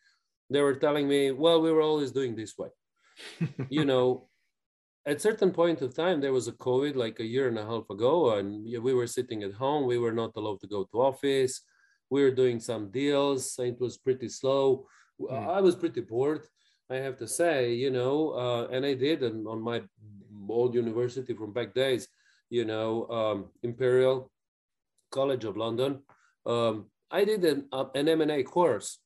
they 0.50 0.60
were 0.60 0.76
telling 0.76 1.08
me, 1.08 1.30
well, 1.32 1.60
we 1.60 1.72
were 1.72 1.82
always 1.82 2.12
doing 2.12 2.36
this 2.36 2.54
way. 2.58 2.68
you 3.68 3.84
know, 3.84 4.28
at 5.06 5.22
certain 5.22 5.52
point 5.52 5.82
of 5.82 5.94
time, 5.94 6.20
there 6.20 6.32
was 6.32 6.48
a 6.48 6.52
COVID 6.52 6.96
like 6.96 7.20
a 7.20 7.24
year 7.24 7.48
and 7.48 7.58
a 7.58 7.64
half 7.64 7.88
ago, 7.90 8.36
and 8.38 8.64
we 8.82 8.92
were 8.92 9.06
sitting 9.06 9.44
at 9.44 9.52
home. 9.52 9.86
We 9.86 9.98
were 9.98 10.12
not 10.12 10.32
allowed 10.36 10.60
to 10.60 10.66
go 10.66 10.84
to 10.84 11.02
office. 11.02 11.62
We 12.10 12.22
were 12.22 12.32
doing 12.32 12.58
some 12.58 12.90
deals. 12.90 13.56
It 13.58 13.80
was 13.80 13.98
pretty 13.98 14.28
slow. 14.28 14.86
Mm. 15.20 15.48
I 15.48 15.60
was 15.60 15.76
pretty 15.76 16.00
bored 16.00 16.46
I 16.88 16.96
have 16.96 17.16
to 17.18 17.26
say, 17.26 17.74
you 17.74 17.90
know, 17.90 18.30
uh, 18.30 18.68
and 18.70 18.86
I 18.86 18.94
did 18.94 19.24
on 19.24 19.60
my 19.60 19.82
old 20.48 20.74
university 20.74 21.34
from 21.34 21.52
back 21.52 21.74
days, 21.74 22.08
you 22.48 22.64
know, 22.64 23.08
um, 23.08 23.46
Imperial 23.62 24.30
College 25.10 25.44
of 25.44 25.56
London. 25.56 26.02
Um, 26.44 26.86
I 27.10 27.24
did 27.24 27.44
an, 27.44 27.66
uh, 27.72 27.86
an 27.94 28.08
M&A 28.08 28.42
course. 28.44 28.98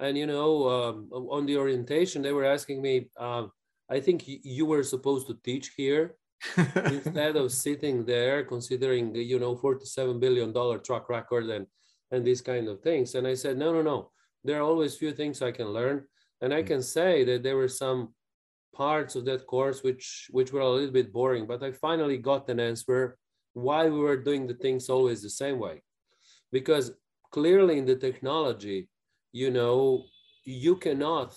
And, 0.00 0.16
you 0.16 0.26
know, 0.26 0.68
um, 0.68 1.08
on 1.12 1.46
the 1.46 1.56
orientation, 1.56 2.22
they 2.22 2.32
were 2.32 2.46
asking 2.46 2.82
me, 2.82 3.10
uh, 3.18 3.46
I 3.88 4.00
think 4.00 4.24
you 4.26 4.66
were 4.66 4.82
supposed 4.82 5.26
to 5.28 5.38
teach 5.44 5.72
here 5.76 6.16
instead 6.56 7.36
of 7.36 7.52
sitting 7.52 8.04
there 8.06 8.44
considering, 8.44 9.14
you 9.14 9.38
know, 9.38 9.54
$47 9.56 10.18
billion 10.18 10.52
track 10.82 11.08
record 11.08 11.50
and, 11.50 11.66
and 12.10 12.24
these 12.24 12.40
kind 12.40 12.66
of 12.66 12.80
things. 12.80 13.14
And 13.14 13.26
I 13.26 13.34
said, 13.34 13.58
no, 13.58 13.72
no, 13.72 13.82
no. 13.82 14.10
There 14.42 14.58
are 14.58 14.62
always 14.62 14.96
few 14.96 15.12
things 15.12 15.42
I 15.42 15.52
can 15.52 15.68
learn 15.68 16.06
and 16.40 16.52
I 16.54 16.62
mm. 16.62 16.66
can 16.66 16.82
say 16.82 17.24
that 17.24 17.42
there 17.42 17.56
were 17.56 17.68
some 17.68 18.14
parts 18.72 19.16
of 19.16 19.24
that 19.24 19.46
course 19.46 19.82
which 19.82 20.28
which 20.30 20.52
were 20.52 20.60
a 20.60 20.70
little 20.70 20.92
bit 20.92 21.12
boring, 21.12 21.46
but 21.46 21.62
I 21.62 21.72
finally 21.72 22.18
got 22.18 22.48
an 22.48 22.60
answer 22.60 23.16
why 23.52 23.88
we 23.88 23.98
were 23.98 24.16
doing 24.16 24.46
the 24.46 24.54
things 24.54 24.88
always 24.88 25.22
the 25.22 25.30
same 25.30 25.58
way. 25.58 25.82
Because 26.52 26.92
clearly 27.32 27.78
in 27.78 27.84
the 27.84 27.96
technology, 27.96 28.88
you 29.32 29.50
know, 29.50 30.04
you 30.44 30.76
cannot 30.76 31.36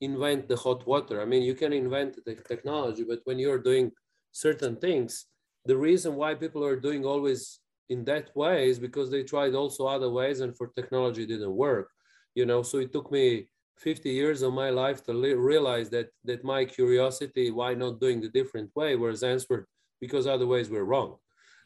invent 0.00 0.48
the 0.48 0.56
hot 0.56 0.86
water. 0.86 1.20
I 1.20 1.24
mean, 1.24 1.42
you 1.42 1.54
can 1.54 1.72
invent 1.72 2.18
the 2.24 2.34
technology, 2.34 3.04
but 3.04 3.20
when 3.24 3.38
you're 3.38 3.58
doing 3.58 3.92
certain 4.32 4.76
things, 4.76 5.26
the 5.64 5.76
reason 5.76 6.14
why 6.14 6.34
people 6.34 6.64
are 6.64 6.78
doing 6.78 7.04
always 7.04 7.60
in 7.88 8.04
that 8.04 8.34
way 8.36 8.68
is 8.68 8.78
because 8.78 9.10
they 9.10 9.22
tried 9.22 9.54
also 9.54 9.86
other 9.86 10.10
ways 10.10 10.40
and 10.40 10.56
for 10.56 10.68
technology 10.68 11.26
didn't 11.26 11.54
work. 11.54 11.88
You 12.34 12.46
know, 12.46 12.62
so 12.62 12.78
it 12.78 12.92
took 12.92 13.10
me 13.10 13.48
50 13.78 14.10
years 14.10 14.42
of 14.42 14.52
my 14.52 14.70
life 14.70 15.04
to 15.04 15.12
realize 15.36 15.88
that 15.90 16.08
that 16.24 16.44
my 16.44 16.64
curiosity 16.64 17.50
why 17.50 17.74
not 17.74 18.00
doing 18.00 18.20
the 18.20 18.28
different 18.28 18.70
way 18.74 18.96
was 18.96 19.22
answered 19.22 19.66
because 20.00 20.26
otherwise 20.26 20.70
we're 20.70 20.90
wrong 20.92 21.16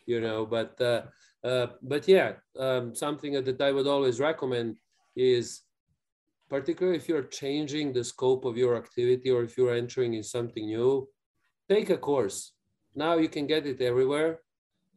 you 0.06 0.20
know 0.20 0.44
but 0.46 0.80
uh, 0.80 1.02
uh, 1.44 1.66
but 1.82 2.06
yeah 2.08 2.32
um, 2.58 2.94
something 2.94 3.32
that 3.32 3.60
i 3.60 3.70
would 3.72 3.86
always 3.86 4.20
recommend 4.20 4.76
is 5.16 5.62
particularly 6.48 6.98
if 6.98 7.08
you're 7.08 7.30
changing 7.42 7.92
the 7.92 8.04
scope 8.04 8.44
of 8.44 8.56
your 8.56 8.76
activity 8.76 9.30
or 9.30 9.42
if 9.42 9.56
you're 9.56 9.74
entering 9.74 10.14
in 10.14 10.22
something 10.22 10.66
new 10.66 11.08
take 11.68 11.90
a 11.90 11.96
course. 11.96 12.52
Now 12.94 13.14
you 13.16 13.28
can 13.28 13.46
get 13.46 13.66
it 13.66 13.80
everywhere. 13.80 14.40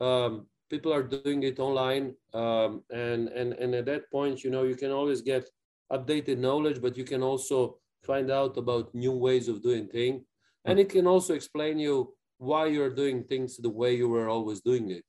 Um, 0.01 0.47
people 0.69 0.93
are 0.93 1.03
doing 1.03 1.43
it 1.43 1.59
online 1.59 2.15
um, 2.33 2.83
and 2.91 3.29
and 3.29 3.53
and 3.53 3.73
at 3.75 3.85
that 3.85 4.03
point 4.11 4.43
you 4.43 4.49
know 4.49 4.63
you 4.63 4.75
can 4.75 4.91
always 4.91 5.21
get 5.21 5.43
updated 5.91 6.37
knowledge, 6.37 6.81
but 6.81 6.97
you 6.97 7.03
can 7.03 7.21
also 7.21 7.77
find 8.03 8.31
out 8.31 8.57
about 8.57 8.93
new 8.93 9.11
ways 9.11 9.47
of 9.47 9.61
doing 9.61 9.87
things. 9.87 10.23
And 10.65 10.79
it 10.79 10.89
can 10.89 11.05
also 11.05 11.35
explain 11.35 11.77
you 11.77 12.15
why 12.37 12.65
you're 12.65 12.93
doing 12.93 13.23
things 13.23 13.57
the 13.57 13.69
way 13.69 13.95
you 13.95 14.09
were 14.09 14.29
always 14.29 14.61
doing 14.61 14.89
it. 14.89 15.03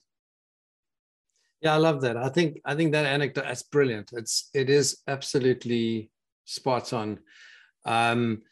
Yeah, 1.63 1.75
I 1.75 1.79
love 1.79 2.03
that. 2.03 2.17
I 2.17 2.29
think 2.29 2.61
I 2.65 2.75
think 2.75 2.93
that 2.93 3.07
anecdote 3.07 3.45
that's 3.45 3.63
brilliant. 3.63 4.11
It's 4.13 4.51
it 4.53 4.69
is 4.69 4.99
absolutely 5.09 6.11
spot 6.45 6.93
on. 6.93 7.21
Um, 7.87 8.43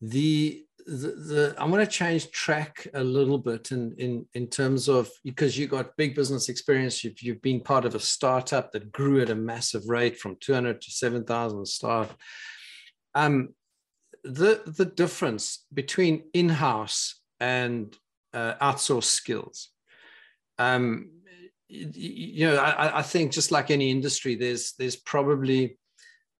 the 0.00 0.64
the, 0.86 1.08
the 1.08 1.54
I 1.58 1.64
want 1.64 1.82
to 1.82 1.90
change 1.90 2.30
track 2.30 2.86
a 2.94 3.02
little 3.02 3.38
bit 3.38 3.72
in 3.72 3.94
in 3.98 4.26
in 4.34 4.46
terms 4.48 4.88
of 4.88 5.10
because 5.24 5.56
you 5.58 5.66
got 5.66 5.96
big 5.96 6.14
business 6.14 6.48
experience. 6.48 7.02
You've 7.02 7.20
you've 7.22 7.42
been 7.42 7.60
part 7.60 7.84
of 7.84 7.94
a 7.94 8.00
startup 8.00 8.72
that 8.72 8.92
grew 8.92 9.20
at 9.22 9.30
a 9.30 9.34
massive 9.34 9.88
rate 9.88 10.18
from 10.18 10.36
200 10.40 10.80
to 10.80 10.90
7,000 10.90 11.66
staff. 11.66 12.14
Um, 13.14 13.50
the 14.22 14.62
the 14.66 14.86
difference 14.86 15.64
between 15.72 16.24
in-house 16.32 17.20
and 17.40 17.96
uh, 18.32 18.54
outsourced 18.60 19.04
skills. 19.04 19.70
Um, 20.58 21.10
you 21.68 22.46
know, 22.46 22.56
I, 22.56 22.98
I 22.98 23.02
think 23.02 23.32
just 23.32 23.50
like 23.50 23.70
any 23.70 23.90
industry, 23.90 24.34
there's 24.34 24.74
there's 24.78 24.96
probably 24.96 25.78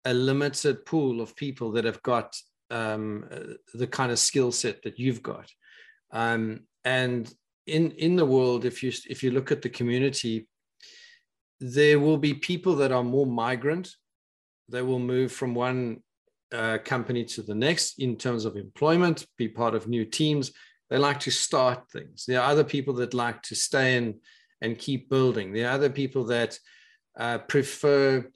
a 0.04 0.14
limited 0.14 0.84
pool 0.84 1.20
of 1.20 1.34
people 1.34 1.72
that 1.72 1.84
have 1.84 2.02
got 2.02 2.36
um, 2.70 3.28
the 3.74 3.86
kind 3.86 4.10
of 4.12 4.18
skill 4.18 4.52
set 4.52 4.82
that 4.82 4.98
you've 4.98 5.22
got. 5.22 5.50
Um, 6.12 6.60
and 6.84 7.32
in 7.66 7.92
in 7.92 8.16
the 8.16 8.26
world, 8.26 8.64
if 8.64 8.82
you 8.82 8.92
if 9.08 9.22
you 9.22 9.30
look 9.30 9.50
at 9.50 9.62
the 9.62 9.68
community, 9.68 10.48
there 11.60 11.98
will 11.98 12.18
be 12.18 12.34
people 12.34 12.76
that 12.76 12.92
are 12.92 13.04
more 13.04 13.26
migrant. 13.26 13.90
They 14.68 14.82
will 14.82 14.98
move 14.98 15.32
from 15.32 15.54
one 15.54 16.02
uh, 16.52 16.78
company 16.84 17.24
to 17.24 17.42
the 17.42 17.54
next 17.54 17.98
in 17.98 18.16
terms 18.16 18.44
of 18.44 18.56
employment, 18.56 19.26
be 19.36 19.48
part 19.48 19.74
of 19.74 19.88
new 19.88 20.04
teams. 20.04 20.52
They 20.90 20.98
like 20.98 21.20
to 21.20 21.30
start 21.30 21.90
things. 21.90 22.24
There 22.26 22.40
are 22.40 22.50
other 22.50 22.64
people 22.64 22.94
that 22.94 23.14
like 23.14 23.42
to 23.42 23.54
stay 23.54 23.96
in 23.96 24.20
and 24.60 24.78
keep 24.78 25.08
building. 25.08 25.52
There 25.52 25.68
are 25.68 25.74
other 25.74 25.90
people 25.90 26.24
that 26.26 26.58
uh, 27.18 27.38
prefer 27.38 28.30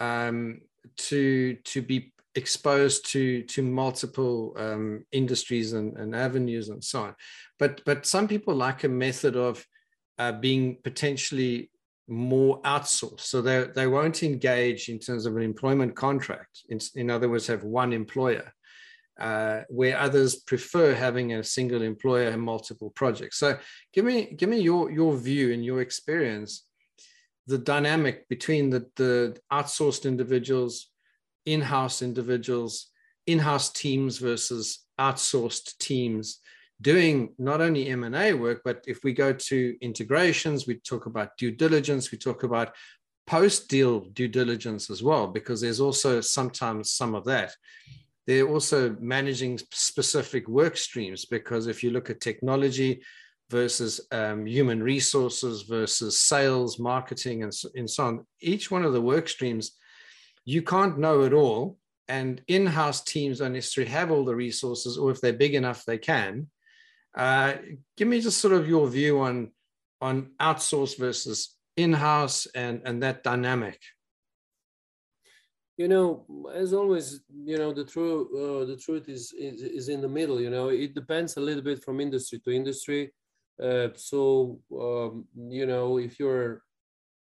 um, 0.00 0.60
to 0.96 1.54
to 1.64 1.82
be 1.82 2.13
exposed 2.34 3.10
to 3.12 3.42
to 3.42 3.62
multiple 3.62 4.54
um, 4.56 5.04
industries 5.12 5.72
and, 5.72 5.96
and, 5.96 6.14
avenues 6.14 6.68
and 6.68 6.82
so 6.82 7.02
on. 7.02 7.14
But 7.58 7.82
but 7.84 8.06
some 8.06 8.28
people 8.28 8.54
like 8.54 8.84
a 8.84 8.88
method 8.88 9.36
of 9.36 9.64
uh, 10.18 10.32
being 10.32 10.78
potentially 10.82 11.70
more 12.08 12.60
outsourced, 12.62 13.20
so 13.20 13.40
they 13.40 13.64
they 13.74 13.86
won't 13.86 14.22
engage 14.22 14.88
in 14.88 14.98
terms 14.98 15.26
of 15.26 15.36
an 15.36 15.42
employment 15.42 15.94
contract. 15.94 16.62
In, 16.68 16.78
in 16.94 17.10
other 17.10 17.28
words, 17.28 17.46
have 17.46 17.64
one 17.64 17.92
employer. 17.92 18.52
Uh, 19.16 19.60
where 19.68 19.96
others 19.96 20.34
prefer 20.34 20.92
having 20.92 21.34
a 21.34 21.44
single 21.44 21.82
employer 21.82 22.30
and 22.30 22.42
multiple 22.42 22.90
projects. 22.90 23.38
So, 23.38 23.56
give 23.92 24.04
me 24.04 24.34
give 24.36 24.48
me 24.48 24.58
your 24.58 24.90
your 24.90 25.16
view 25.16 25.52
and 25.52 25.64
your 25.64 25.80
experience, 25.80 26.66
the 27.46 27.58
dynamic 27.58 28.28
between 28.28 28.70
the 28.70 28.90
the 28.96 29.36
outsourced 29.52 30.04
individuals 30.04 30.90
in-house 31.46 32.02
individuals, 32.02 32.90
in-house 33.26 33.70
teams 33.72 34.18
versus 34.18 34.84
outsourced 34.98 35.76
teams 35.78 36.40
doing 36.80 37.32
not 37.38 37.60
only 37.60 37.88
M&A 37.88 38.34
work, 38.34 38.62
but 38.64 38.84
if 38.86 39.02
we 39.04 39.12
go 39.12 39.32
to 39.32 39.76
integrations, 39.80 40.66
we 40.66 40.76
talk 40.76 41.06
about 41.06 41.36
due 41.38 41.50
diligence, 41.50 42.10
we 42.10 42.18
talk 42.18 42.42
about 42.42 42.74
post 43.26 43.68
deal 43.68 44.00
due 44.12 44.28
diligence 44.28 44.90
as 44.90 45.02
well, 45.02 45.26
because 45.26 45.60
there's 45.60 45.80
also 45.80 46.20
sometimes 46.20 46.90
some 46.90 47.14
of 47.14 47.24
that. 47.24 47.54
They're 48.26 48.48
also 48.48 48.96
managing 49.00 49.58
specific 49.72 50.48
work 50.48 50.76
streams 50.76 51.26
because 51.26 51.66
if 51.66 51.82
you 51.82 51.90
look 51.90 52.10
at 52.10 52.20
technology 52.20 53.02
versus 53.50 54.00
um, 54.12 54.46
human 54.46 54.82
resources 54.82 55.62
versus 55.62 56.18
sales, 56.18 56.78
marketing, 56.78 57.42
and 57.42 57.54
so, 57.54 57.68
and 57.74 57.88
so 57.88 58.06
on, 58.06 58.26
each 58.40 58.70
one 58.70 58.84
of 58.84 58.94
the 58.94 59.00
work 59.00 59.28
streams, 59.28 59.72
you 60.44 60.62
can't 60.62 60.98
know 60.98 61.22
it 61.22 61.32
all. 61.32 61.78
And 62.06 62.42
in 62.48 62.66
house 62.66 63.02
teams 63.02 63.38
don't 63.38 63.54
necessarily 63.54 63.90
have 63.90 64.10
all 64.10 64.24
the 64.24 64.34
resources, 64.34 64.98
or 64.98 65.10
if 65.10 65.20
they're 65.20 65.32
big 65.32 65.54
enough, 65.54 65.84
they 65.84 65.98
can. 65.98 66.48
Uh, 67.16 67.54
give 67.96 68.08
me 68.08 68.20
just 68.20 68.40
sort 68.40 68.54
of 68.54 68.68
your 68.68 68.88
view 68.88 69.20
on 69.20 69.50
on 70.00 70.32
outsource 70.40 70.98
versus 70.98 71.56
in-house 71.76 72.46
and 72.54 72.82
and 72.84 73.02
that 73.02 73.22
dynamic 73.22 73.80
you 75.76 75.88
know 75.88 76.24
as 76.54 76.72
always 76.72 77.20
you 77.44 77.58
know 77.58 77.72
the 77.72 77.84
truth 77.84 78.28
uh, 78.34 78.64
the 78.64 78.76
truth 78.76 79.08
is, 79.08 79.32
is, 79.32 79.62
is 79.62 79.88
in 79.88 80.00
the 80.00 80.08
middle 80.08 80.40
you 80.40 80.50
know 80.50 80.68
it 80.68 80.94
depends 80.94 81.36
a 81.36 81.40
little 81.40 81.62
bit 81.62 81.82
from 81.82 82.00
industry 82.00 82.38
to 82.38 82.50
industry 82.50 83.12
uh, 83.62 83.88
so 83.94 84.58
um, 84.80 85.26
you 85.48 85.66
know 85.66 85.98
if 85.98 86.18
you're 86.18 86.62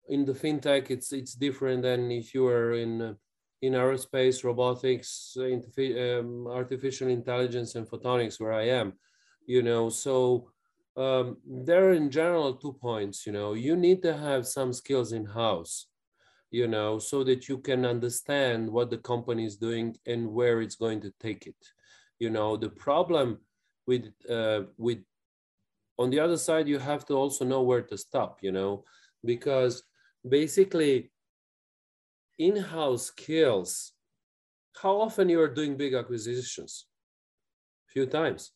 in 0.09 0.25
the 0.25 0.33
fintech 0.33 0.89
it's 0.89 1.13
it's 1.13 1.33
different 1.33 1.83
than 1.83 2.11
if 2.11 2.33
you 2.33 2.45
are 2.47 2.73
in 2.73 3.01
uh, 3.01 3.13
in 3.61 3.73
aerospace 3.73 4.43
robotics 4.43 5.35
um, 5.37 6.47
artificial 6.47 7.09
intelligence 7.09 7.75
and 7.75 7.87
photonics 7.87 8.39
where 8.39 8.53
i 8.53 8.63
am 8.63 8.93
you 9.49 9.63
know? 9.63 9.89
So 9.89 10.51
um, 10.95 11.37
there 11.45 11.89
are 11.89 11.93
in 11.93 12.11
general 12.11 12.53
two 12.53 12.73
points 12.73 13.25
you 13.25 13.33
know? 13.33 13.53
You 13.53 13.75
need 13.75 14.01
to 14.03 14.15
have 14.15 14.47
some 14.47 14.71
skills 14.71 15.11
in 15.11 15.25
house 15.25 15.87
you 16.51 16.67
know 16.67 16.97
so 16.97 17.23
that 17.23 17.47
you 17.47 17.59
can 17.59 17.85
understand 17.85 18.67
what 18.67 18.89
the 18.89 18.97
company 18.97 19.45
is 19.45 19.55
doing 19.57 19.95
and 20.07 20.27
where 20.27 20.61
it's 20.61 20.75
going 20.75 21.01
to 21.01 21.11
take 21.19 21.47
it 21.47 21.61
you 22.19 22.29
know? 22.29 22.55
The 22.55 22.69
problem 22.69 23.39
with 23.87 24.05
uh, 24.29 24.61
with 24.77 24.99
on 25.97 26.11
the 26.11 26.19
other 26.19 26.37
side 26.37 26.67
you 26.67 26.79
have 26.79 27.05
to 27.07 27.13
also 27.15 27.43
know 27.43 27.63
where 27.63 27.81
to 27.81 27.97
stop 27.97 28.39
you 28.43 28.51
know? 28.51 28.83
Because 29.25 29.83
basically 30.27 31.11
in-house 32.37 33.07
skills 33.07 33.93
how 34.81 35.01
often 35.01 35.27
you 35.27 35.41
are 35.41 35.53
doing 35.53 35.75
big 35.75 35.93
acquisitions? 35.93 36.85
Few 37.87 38.05
times 38.05 38.51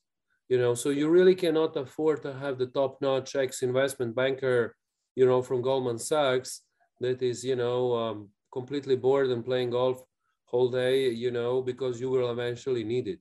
you 0.50 0.58
know 0.58 0.74
so 0.74 0.90
you 0.90 1.10
really 1.10 1.36
cannot 1.36 1.76
afford 1.76 2.22
to 2.22 2.34
have 2.34 2.58
the 2.58 2.68
top 2.68 3.02
notch 3.02 3.36
ex 3.36 3.64
investment 3.64 4.16
banker 4.16 4.76
you 5.16 5.26
know 5.26 5.42
from 5.42 5.62
goldman 5.62 5.98
sachs 5.98 6.62
that 7.00 7.22
is 7.22 7.44
you 7.44 7.56
know 7.56 7.94
um, 7.96 8.30
completely 8.52 8.96
bored 8.96 9.30
and 9.32 9.44
playing 9.44 9.72
golf 9.72 10.04
whole 10.46 10.70
day 10.70 11.10
you 11.10 11.32
know 11.32 11.62
because 11.62 12.00
you 12.00 12.10
will 12.10 12.30
eventually 12.30 12.84
need 12.84 13.08
it 13.08 13.20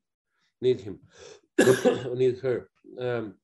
need 0.61 0.81
him 0.81 0.99
need 2.15 2.39
her. 2.41 2.69
Um, 2.99 3.35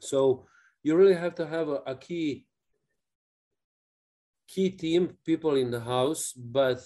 so 0.00 0.46
you 0.82 0.96
really 0.96 1.14
have 1.14 1.34
to 1.36 1.46
have 1.46 1.68
a, 1.68 1.80
a 1.86 1.94
key 1.96 2.46
key 4.48 4.70
team 4.70 5.16
people 5.24 5.54
in 5.56 5.70
the 5.70 5.80
house 5.80 6.32
but 6.32 6.80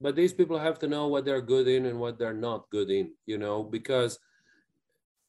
but 0.00 0.14
these 0.14 0.34
people 0.34 0.58
have 0.58 0.78
to 0.78 0.86
know 0.86 1.08
what 1.08 1.24
they're 1.24 1.40
good 1.40 1.66
in 1.66 1.86
and 1.86 1.98
what 1.98 2.18
they're 2.18 2.40
not 2.48 2.68
good 2.70 2.90
in 2.90 3.10
you 3.26 3.38
know 3.38 3.62
because 3.62 4.18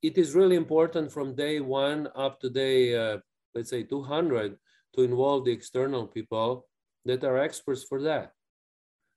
it 0.06 0.20
is 0.20 0.36
really 0.36 0.56
important 0.56 1.12
from 1.12 1.34
day 1.34 1.60
one 1.60 2.08
up 2.16 2.40
to 2.42 2.50
day, 2.50 2.96
uh, 2.96 3.18
let's 3.56 3.72
say 3.72 3.82
200, 3.82 4.56
to 4.96 5.02
involve 5.02 5.46
the 5.46 5.52
external 5.52 6.06
people 6.06 6.68
that 7.06 7.24
are 7.24 7.40
experts 7.40 7.84
for 7.90 8.04
that. 8.04 8.32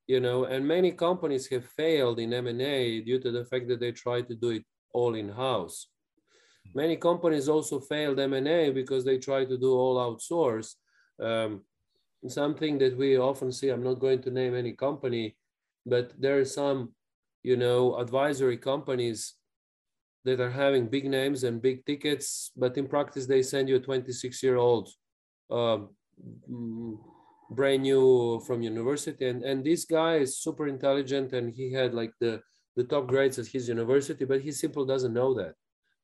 You 0.07 0.21
know, 0.21 0.45
and 0.45 0.67
many 0.67 0.93
companies 0.93 1.47
have 1.49 1.67
failed 1.67 2.19
in 2.19 2.33
M&A 2.33 3.03
due 3.03 3.21
to 3.21 3.31
the 3.31 3.45
fact 3.45 3.69
that 3.69 3.81
they 3.81 3.93
try 3.93 4.23
to 4.23 4.35
do 4.35 4.51
it 4.51 4.65
all 4.95 5.15
in-house. 5.15 5.89
Many 6.75 6.97
companies 6.97 7.51
also 7.51 7.81
failed 7.81 8.19
M&A 8.19 8.71
because 8.71 9.05
they 9.05 9.19
try 9.19 9.45
to 9.45 9.59
do 9.59 9.75
all 9.75 9.97
outsource. 9.97 10.75
Um, 11.21 11.65
something 12.27 12.79
that 12.79 12.97
we 12.97 13.19
often 13.19 13.53
see, 13.53 13.69
I'm 13.69 13.83
not 13.83 14.01
going 14.01 14.23
to 14.23 14.31
name 14.31 14.55
any 14.55 14.73
company, 14.73 15.37
but 15.87 16.13
there 16.19 16.39
are 16.39 16.45
some, 16.45 16.93
you 17.43 17.57
know, 17.57 17.97
advisory 17.97 18.57
companies 18.57 19.35
that 20.25 20.41
are 20.41 20.51
having 20.51 20.89
big 20.89 21.05
names 21.05 21.45
and 21.45 21.63
big 21.63 21.85
tickets, 21.87 22.51
but 22.57 22.77
in 22.77 22.89
practice 22.89 23.27
they 23.27 23.43
send 23.43 23.69
you 23.69 23.77
a 23.77 23.81
26 23.81 24.43
year 24.43 24.57
old 24.57 24.89
uh, 25.51 25.79
brand 27.51 27.83
new 27.83 28.41
from 28.47 28.63
university. 28.63 29.29
And, 29.29 29.43
and 29.45 29.65
this 29.65 29.85
guy 29.85 30.17
is 30.17 30.39
super 30.39 30.67
intelligent 30.67 31.33
and 31.33 31.55
he 31.55 31.73
had 31.73 31.95
like 31.95 32.13
the, 32.21 32.43
the 32.77 32.85
top 32.85 33.07
grades 33.07 33.39
at 33.39 33.47
his 33.47 33.69
university, 33.69 34.25
but 34.25 34.41
he 34.41 34.53
simply 34.53 34.87
doesn't 34.87 35.15
know 35.15 35.35
that. 35.35 35.55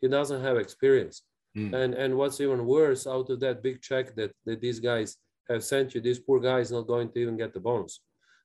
He 0.00 0.08
doesn't 0.08 0.42
have 0.42 0.56
experience. 0.56 1.22
Mm. 1.56 1.74
And, 1.74 1.94
and 1.94 2.16
what's 2.16 2.40
even 2.40 2.66
worse, 2.66 3.06
out 3.06 3.30
of 3.30 3.40
that 3.40 3.62
big 3.62 3.82
check 3.82 4.14
that, 4.16 4.32
that 4.44 4.60
these 4.60 4.80
guys 4.80 5.16
have 5.48 5.64
sent 5.64 5.94
you, 5.94 6.00
this 6.00 6.18
poor 6.18 6.40
guy 6.40 6.60
is 6.60 6.70
not 6.70 6.86
going 6.86 7.10
to 7.10 7.18
even 7.18 7.36
get 7.36 7.52
the 7.52 7.60
bonus. 7.60 8.00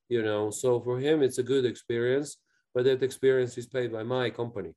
You 0.10 0.24
know, 0.24 0.50
so 0.50 0.82
for 0.82 1.00
him, 1.00 1.22
it's 1.22 1.38
a 1.38 1.44
good 1.44 1.66
experience, 1.66 2.38
but 2.74 2.84
that 2.86 3.04
experience 3.04 3.58
is 3.58 3.68
paid 3.68 3.92
by 3.92 4.04
my 4.04 4.30
company 4.30 4.74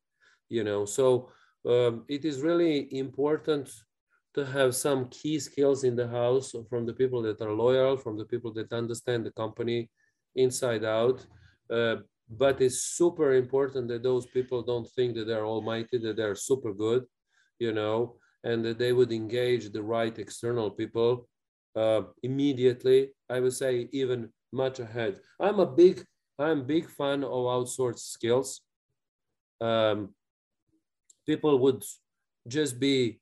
you 0.53 0.62
know 0.62 0.85
so 0.85 1.31
um, 1.66 2.05
it 2.09 2.25
is 2.25 2.43
really 2.49 2.77
important 3.05 3.70
to 4.35 4.45
have 4.45 4.75
some 4.75 5.09
key 5.09 5.39
skills 5.39 5.85
in 5.85 5.97
the 5.97 6.09
house 6.09 6.55
from 6.68 6.85
the 6.87 6.93
people 6.93 7.23
that 7.23 7.41
are 7.41 7.55
loyal 7.66 7.97
from 7.97 8.16
the 8.18 8.29
people 8.33 8.53
that 8.53 8.73
understand 8.73 9.25
the 9.25 9.33
company 9.33 9.91
inside 10.37 10.85
out 10.85 11.27
uh, 11.70 11.97
but 12.45 12.61
it's 12.61 12.81
super 13.01 13.35
important 13.35 13.89
that 13.89 14.03
those 14.03 14.27
people 14.27 14.62
don't 14.62 14.89
think 14.97 15.14
that 15.14 15.27
they're 15.27 15.47
almighty 15.55 15.97
that 15.99 16.16
they're 16.16 16.47
super 16.51 16.73
good 16.73 17.03
you 17.59 17.73
know 17.73 18.16
and 18.45 18.64
that 18.64 18.79
they 18.79 18.93
would 18.93 19.12
engage 19.12 19.64
the 19.70 19.83
right 19.97 20.18
external 20.18 20.70
people 20.70 21.29
uh, 21.77 22.03
immediately 22.23 23.11
i 23.31 23.41
would 23.41 23.53
say 23.53 23.89
even 23.93 24.29
much 24.53 24.81
ahead. 24.81 25.20
I'm 25.41 25.61
a 25.61 25.66
big 25.66 26.05
i'm 26.39 26.66
big 26.66 26.89
fan 26.89 27.25
of 27.25 27.31
outsourced 27.31 28.11
skills. 28.16 28.61
Um, 29.61 30.14
people 31.27 31.59
would 31.59 31.85
just 32.49 32.81
be 32.81 33.20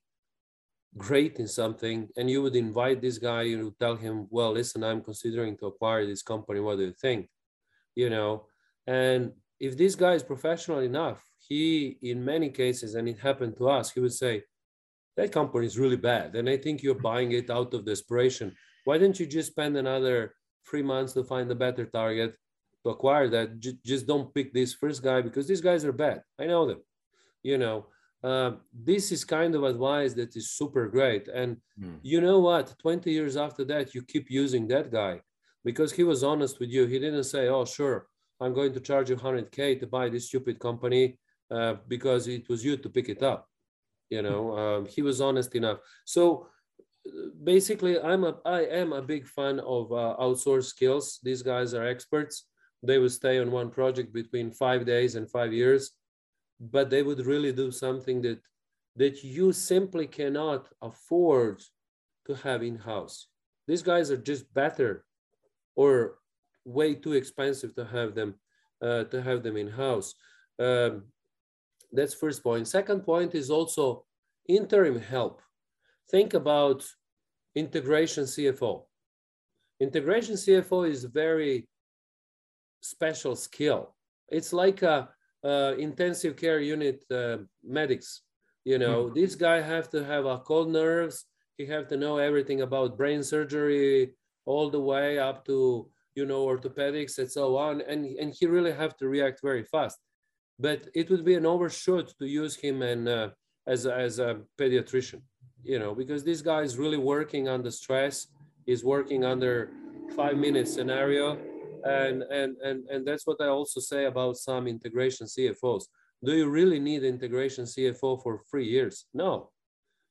great 0.97 1.39
in 1.39 1.47
something 1.47 2.09
and 2.17 2.29
you 2.31 2.43
would 2.43 2.57
invite 2.57 3.01
this 3.01 3.19
guy 3.19 3.43
you 3.43 3.65
would 3.65 3.79
tell 3.79 3.95
him 3.95 4.27
well 4.29 4.51
listen 4.51 4.83
i'm 4.83 5.01
considering 5.01 5.57
to 5.57 5.67
acquire 5.67 6.05
this 6.05 6.23
company. 6.23 6.61
What 6.61 6.79
do 6.79 6.85
you 6.87 6.93
think? 6.93 7.29
You 7.95 8.11
know? 8.11 8.47
And 8.87 9.33
if 9.61 9.77
this 9.77 9.95
guy 9.95 10.15
is 10.15 10.23
professional 10.23 10.81
enough 10.81 11.23
he 11.39 11.99
in 12.03 12.25
many 12.25 12.49
cases 12.51 12.95
and 12.95 13.09
it 13.09 13.19
happened 13.19 13.57
to 13.59 13.69
us 13.69 13.93
he 13.93 14.01
would 14.01 14.13
say 14.13 14.43
that 15.17 15.33
company 15.33 15.67
is 15.67 15.79
really 15.79 15.97
bad 15.97 16.35
and 16.37 16.49
i 16.49 16.57
think 16.57 16.83
you're 16.83 17.07
buying 17.11 17.33
it 17.33 17.51
out 17.51 17.75
of 17.75 17.85
desperation. 17.85 18.55
Why 18.85 18.97
don't 18.99 19.21
you 19.21 19.27
just 19.27 19.51
spend 19.51 19.77
another 19.77 20.35
three 20.69 20.83
months 20.83 21.13
to 21.13 21.23
find 21.23 21.51
a 21.51 21.55
better 21.55 21.85
target 21.85 22.35
to 22.83 22.91
acquire 22.91 23.29
that? 23.29 23.61
J- 23.61 23.79
just 23.85 24.07
don't 24.07 24.33
pick 24.33 24.55
this 24.55 24.73
first 24.73 25.03
guy 25.03 25.21
because 25.21 25.47
these 25.47 25.61
guys 25.61 25.85
are 25.85 25.93
bad. 25.93 26.23
I 26.39 26.47
know 26.47 26.67
them 26.67 26.81
you 27.43 27.59
know? 27.59 27.87
Uh, 28.23 28.53
this 28.75 29.13
is 29.13 29.25
kind 29.25 29.55
of 29.55 29.65
advice 29.65 30.13
that 30.13 30.37
is 30.37 30.51
super 30.51 30.89
great 30.89 31.27
and 31.29 31.57
mm. 31.81 31.99
you 32.03 32.21
know 32.21 32.39
what? 32.39 32.75
20 32.79 33.11
years 33.11 33.37
after 33.37 33.65
that 33.65 33.95
you 33.95 34.03
keep 34.03 34.31
using 34.31 34.69
that 34.69 34.93
guy 34.93 35.21
because 35.65 35.91
he 35.93 36.05
was 36.05 36.23
honest 36.23 36.61
with 36.61 36.71
you. 36.71 36.87
He 36.87 36.99
didn't 36.99 37.25
say 37.25 37.49
oh 37.49 37.65
sure 37.65 38.07
i'm 38.41 38.55
going 38.55 38.73
to 38.73 38.81
charge 38.81 39.11
you 39.11 39.17
100k 39.17 39.79
to 39.81 39.87
buy 39.87 40.09
this 40.09 40.27
stupid 40.27 40.59
company 40.59 41.19
uh, 41.51 41.75
because 41.89 42.27
it 42.27 42.49
was 42.49 42.65
you 42.65 42.77
to 42.77 42.89
pick 42.89 43.09
it 43.09 43.23
up 43.23 43.49
you 44.11 44.23
know 44.23 44.57
um, 44.59 44.87
he 44.87 45.03
was 45.03 45.21
honest 45.21 45.55
enough 45.55 45.79
so 46.05 46.47
basically 47.43 47.99
i'm 48.01 48.25
a 48.25 48.35
i 48.45 48.61
am 48.61 48.93
a 48.93 49.03
big 49.03 49.27
fan 49.27 49.59
of 49.61 49.91
uh, 49.93 50.15
outsourced 50.21 50.65
skills 50.65 51.19
these 51.23 51.43
guys 51.43 51.73
are 51.73 51.87
experts 51.87 52.47
they 52.83 52.99
will 52.99 53.11
stay 53.11 53.39
on 53.39 53.51
one 53.51 53.71
project 53.71 54.13
between 54.13 54.51
five 54.51 54.85
days 54.85 55.15
and 55.15 55.31
five 55.31 55.53
years 55.53 55.93
but 56.61 56.91
they 56.91 57.03
would 57.03 57.25
really 57.25 57.53
do 57.53 57.71
something 57.71 58.21
that 58.21 58.41
that 58.97 59.25
you 59.25 59.53
simply 59.53 60.07
cannot 60.07 60.69
afford 60.83 61.63
to 62.27 62.35
have 62.35 62.63
in-house. 62.63 63.29
These 63.67 63.83
guys 63.83 64.11
are 64.11 64.17
just 64.17 64.53
better 64.53 65.05
or 65.75 66.19
way 66.65 66.95
too 66.95 67.15
expensive 67.15 67.75
to 67.77 67.85
have 67.85 68.15
them 68.15 68.35
uh, 68.83 69.05
to 69.05 69.23
have 69.23 69.43
them 69.43 69.57
in-house. 69.57 70.15
Um, 70.59 71.05
that's 71.93 72.15
first 72.15 72.43
point. 72.43 72.69
Second 72.69 73.01
point 73.01 73.35
is 73.35 73.51
also 73.51 74.05
interim 74.49 75.01
help. 75.01 75.43
Think 76.11 76.35
about 76.35 76.85
integration 77.55 78.25
CFO. 78.25 78.85
Integration 79.81 80.35
CFO 80.35 80.89
is 80.89 81.05
a 81.05 81.09
very 81.09 81.69
special 82.81 83.37
skill. 83.37 83.95
It's 84.29 84.53
like 84.53 84.83
a 84.83 85.09
uh, 85.45 85.75
intensive 85.79 86.37
care 86.37 86.61
unit 86.61 87.03
uh, 87.11 87.39
medics. 87.65 88.23
You 88.65 88.79
know, 88.79 89.05
mm. 89.05 89.15
this 89.15 89.35
guy 89.35 89.61
have 89.61 89.89
to 89.91 90.05
have 90.05 90.27
a 90.27 90.39
cold 90.39 90.71
nerves. 90.71 91.25
He 91.57 91.67
have 91.67 91.89
to 91.89 91.97
know 91.97 92.19
everything 92.19 92.61
about 92.61 92.99
brain 92.99 93.23
surgery, 93.23 94.13
all 94.47 94.71
the 94.71 94.81
way 94.81 95.19
up 95.19 95.45
to 95.47 95.89
you 96.15 96.27
know 96.27 96.47
orthopedics 96.47 97.19
and 97.19 97.31
so 97.31 97.57
on 97.57 97.81
and 97.83 98.05
and 98.19 98.35
he 98.39 98.47
really 98.47 98.73
have 98.73 98.97
to 98.97 99.09
react 99.09 99.41
very 99.43 99.65
fast 99.65 99.99
but 100.61 100.81
it 100.95 101.11
would 101.11 101.25
be 101.25 101.35
an 101.35 101.47
overshoot 101.47 102.07
to 102.19 102.27
use 102.27 102.55
him 102.65 102.83
and 102.83 103.09
uh, 103.09 103.29
as 103.67 103.87
a, 103.87 103.95
as 103.95 104.19
a 104.19 104.31
pediatrician 104.59 105.21
you 105.63 105.79
know 105.79 105.95
because 105.95 106.25
this 106.25 106.41
guy 106.41 106.61
is 106.63 106.79
really 106.79 106.97
working 106.97 107.49
under 107.49 107.71
stress. 107.71 108.27
He's 108.67 108.85
working 108.85 109.25
under 109.25 109.71
five 110.17 110.37
minute 110.37 110.69
scenario. 110.69 111.39
And 111.85 112.23
and 112.25 112.57
and 112.63 112.87
and 112.91 113.07
that's 113.07 113.27
what 113.27 113.41
i 113.41 113.47
also 113.47 113.81
say 113.81 114.05
about 114.05 114.37
some 114.37 114.67
integration 114.67 115.27
cfos 115.27 115.85
do 116.23 116.33
you 116.35 116.47
really 116.51 116.79
need 116.79 117.03
integration 117.05 117.65
cfo 117.65 118.23
for 118.23 118.43
three 118.51 118.67
years? 118.67 119.07
No. 119.15 119.51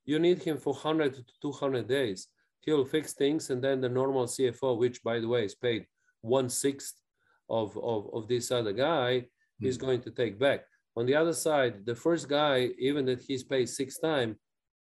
You 0.05 0.17
need 0.17 0.41
him 0.41 0.57
for 0.57 0.73
100 0.73 1.13
to 1.13 1.23
200 1.43 1.87
days. 1.87 2.27
He'll 2.61 2.85
fix 2.85 3.13
things 3.13 3.51
and 3.51 3.63
then 3.63 3.81
the 3.81 3.89
normal 3.89 4.25
cfo 4.25 4.79
which 4.79 5.03
by 5.03 5.19
the 5.19 5.27
way 5.27 5.45
is 5.45 5.53
paid 5.53 5.85
one 6.21 6.49
sixth 6.49 6.95
of, 7.49 7.77
of, 7.77 8.09
of 8.13 8.27
this 8.27 8.49
other 8.49 8.73
guy 8.73 9.27
mm. 9.61 9.67
is 9.67 9.77
going 9.77 10.01
to 10.01 10.11
take 10.11 10.39
back. 10.39 10.61
On 10.95 11.05
the 11.05 11.15
other 11.15 11.33
side, 11.33 11.85
the 11.85 11.95
first 11.95 12.27
guy, 12.27 12.69
even 12.79 13.05
that 13.05 13.21
he's 13.21 13.43
paid 13.43 13.69
six 13.69 13.97
times, 13.99 14.35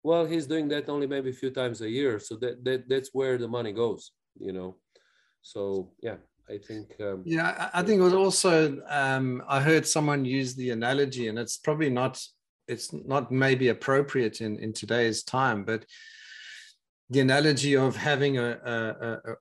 well, 0.03 0.25
he's 0.25 0.47
doing 0.47 0.69
that 0.69 0.89
only 0.89 1.07
maybe 1.07 1.31
a 1.31 1.35
few 1.35 1.51
times 1.51 1.81
a 1.81 1.91
year. 1.91 2.19
So 2.19 2.37
that, 2.37 2.65
that 2.65 2.89
that's 2.89 3.11
where 3.13 3.37
the 3.37 3.49
money 3.49 3.73
goes, 3.73 4.13
you 4.39 4.53
know. 4.53 4.77
So 5.43 5.93
yeah, 6.03 6.17
I 6.49 6.59
think. 6.59 6.95
Um, 7.01 7.23
yeah, 7.27 7.71
I 7.75 7.83
think 7.83 8.01
it 8.01 8.05
was 8.05 8.15
also 8.15 8.81
um, 8.89 9.43
I 9.49 9.61
heard 9.61 9.87
someone 9.87 10.25
use 10.25 10.55
the 10.55 10.71
analogy, 10.71 11.29
and 11.29 11.39
it's 11.39 11.59
probably 11.59 11.91
not 11.91 12.23
it's 12.69 12.93
not 12.93 13.33
maybe 13.33 13.69
appropriate 13.69 14.41
in 14.41 14.59
in 14.59 14.73
today's 14.73 15.23
time, 15.25 15.65
but 15.65 15.85
the 17.11 17.21
analogy 17.21 17.75
of 17.75 17.97
having 17.97 18.39
a, 18.39 18.51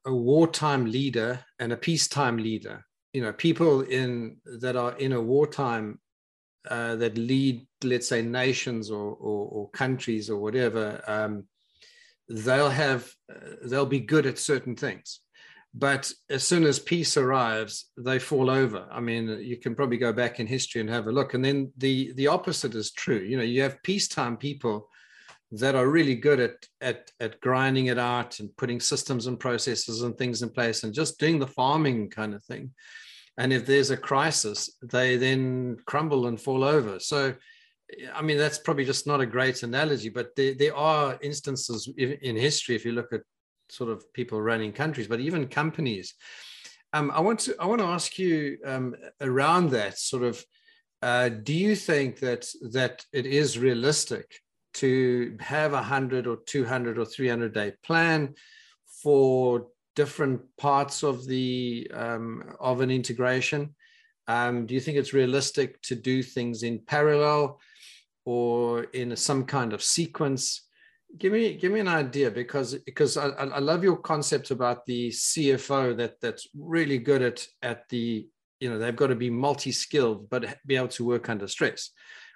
a, 0.05 0.11
a, 0.11 0.15
wartime 0.15 0.86
leader 0.86 1.43
and 1.59 1.73
a 1.73 1.78
peacetime 1.78 2.38
leader. 2.38 2.86
You 3.18 3.24
know, 3.24 3.34
people 3.47 3.74
in 3.99 4.09
that 4.61 4.76
are 4.84 4.93
in 5.05 5.13
a 5.13 5.26
wartime 5.34 5.88
uh, 6.70 6.95
that 7.01 7.18
lead, 7.18 7.65
let's 7.84 8.09
say, 8.13 8.22
nations 8.22 8.91
or, 8.91 9.07
or, 9.30 9.39
or 9.55 9.70
countries 9.72 10.30
or 10.30 10.38
whatever. 10.45 11.01
Um, 11.07 11.34
they'll 12.45 12.76
have, 12.86 13.01
uh, 13.34 13.55
they'll 13.70 13.97
be 13.97 14.13
good 14.13 14.26
at 14.28 14.38
certain 14.51 14.76
things, 14.76 15.22
but 15.74 16.03
as 16.30 16.43
soon 16.43 16.63
as 16.63 16.89
peace 16.93 17.18
arrives, 17.18 17.74
they 18.07 18.20
fall 18.20 18.49
over. 18.49 18.82
I 18.91 18.99
mean, 18.99 19.24
you 19.51 19.57
can 19.57 19.74
probably 19.76 19.97
go 19.97 20.13
back 20.13 20.39
in 20.39 20.45
history 20.47 20.82
and 20.82 20.89
have 20.91 21.07
a 21.07 21.18
look. 21.18 21.34
And 21.34 21.43
then 21.43 21.72
the 21.78 22.13
the 22.20 22.28
opposite 22.28 22.76
is 22.76 22.91
true. 22.91 23.24
You 23.30 23.38
know, 23.38 23.49
you 23.53 23.63
have 23.63 23.82
peacetime 23.89 24.38
people 24.38 24.78
that 25.51 25.76
are 25.76 25.95
really 25.97 26.15
good 26.15 26.39
at, 26.39 26.55
at, 26.82 27.11
at 27.20 27.39
grinding 27.39 27.88
it 27.88 27.97
out 27.97 28.39
and 28.39 28.57
putting 28.57 28.82
systems 28.82 29.28
and 29.28 29.39
processes 29.39 30.01
and 30.01 30.13
things 30.18 30.41
in 30.41 30.49
place 30.49 30.84
and 30.84 30.99
just 31.01 31.20
doing 31.20 31.39
the 31.39 31.53
farming 31.59 32.09
kind 32.09 32.34
of 32.36 32.43
thing. 32.43 32.74
And 33.38 33.53
if 33.53 33.65
there's 33.65 33.91
a 33.91 33.97
crisis, 33.97 34.69
they 34.81 35.15
then 35.15 35.77
crumble 35.85 36.27
and 36.27 36.41
fall 36.41 36.63
over. 36.63 36.99
So, 36.99 37.35
I 38.13 38.21
mean, 38.21 38.38
that's 38.38 38.57
probably 38.57 38.85
just 38.85 39.05
not 39.05 39.21
a 39.21 39.25
great 39.25 39.61
analogy, 39.63 40.09
but 40.09 40.35
there, 40.35 40.55
there 40.55 40.75
are 40.75 41.19
instances 41.21 41.89
in 41.97 42.35
history, 42.35 42.75
if 42.75 42.83
you 42.83 42.93
look 42.93 43.13
at 43.13 43.21
sort 43.69 43.91
of 43.91 44.11
people 44.13 44.41
running 44.41 44.73
countries, 44.73 45.07
but 45.07 45.19
even 45.19 45.47
companies. 45.47 46.15
Um, 46.93 47.11
I 47.11 47.19
want 47.19 47.39
to 47.41 47.55
I 47.59 47.65
want 47.65 47.79
to 47.81 47.88
ask 47.88 48.17
you 48.17 48.57
um, 48.65 48.95
around 49.21 49.71
that 49.71 49.99
sort 49.99 50.23
of. 50.23 50.43
Uh, 51.01 51.29
do 51.29 51.53
you 51.53 51.75
think 51.75 52.19
that 52.19 52.47
that 52.71 53.05
it 53.13 53.25
is 53.25 53.59
realistic 53.59 54.39
to 54.75 55.35
have 55.39 55.73
a 55.73 55.77
100 55.77 56.27
or 56.27 56.38
200 56.45 56.97
or 56.97 57.05
300 57.05 57.53
day 57.53 57.73
plan 57.83 58.33
for 59.03 59.67
different 59.97 60.39
parts 60.57 61.03
of 61.03 61.25
the 61.25 61.89
um, 61.93 62.43
of 62.59 62.81
an 62.81 62.91
integration. 62.91 63.73
Um, 64.27 64.67
do 64.67 64.75
you 64.75 64.79
think 64.79 64.97
it's 64.97 65.19
realistic 65.21 65.81
to 65.89 65.95
do 65.95 66.21
things 66.21 66.61
in 66.61 66.79
parallel 66.85 67.59
or 68.23 68.83
in 69.01 69.15
some 69.15 69.43
kind 69.45 69.73
of 69.73 69.81
sequence? 69.81 70.43
Give 71.17 71.33
me 71.33 71.57
give 71.57 71.71
me 71.71 71.79
an 71.79 71.87
idea 72.03 72.29
because 72.29 72.75
because 72.85 73.17
I, 73.17 73.29
I 73.29 73.59
love 73.59 73.83
your 73.83 73.97
concept 73.97 74.51
about 74.51 74.85
the 74.85 75.09
cfo 75.09 75.95
that 75.97 76.19
that's 76.21 76.45
really 76.53 76.99
good 76.99 77.21
at 77.21 77.47
at 77.61 77.87
the 77.89 78.27
you 78.59 78.69
know 78.69 78.77
they've 78.77 79.01
got 79.03 79.07
to 79.07 79.15
be 79.15 79.29
multi-skilled 79.29 80.29
but 80.29 80.57
be 80.67 80.75
able 80.75 80.89
to 80.89 81.05
work 81.05 81.29
under 81.29 81.47
stress 81.47 81.91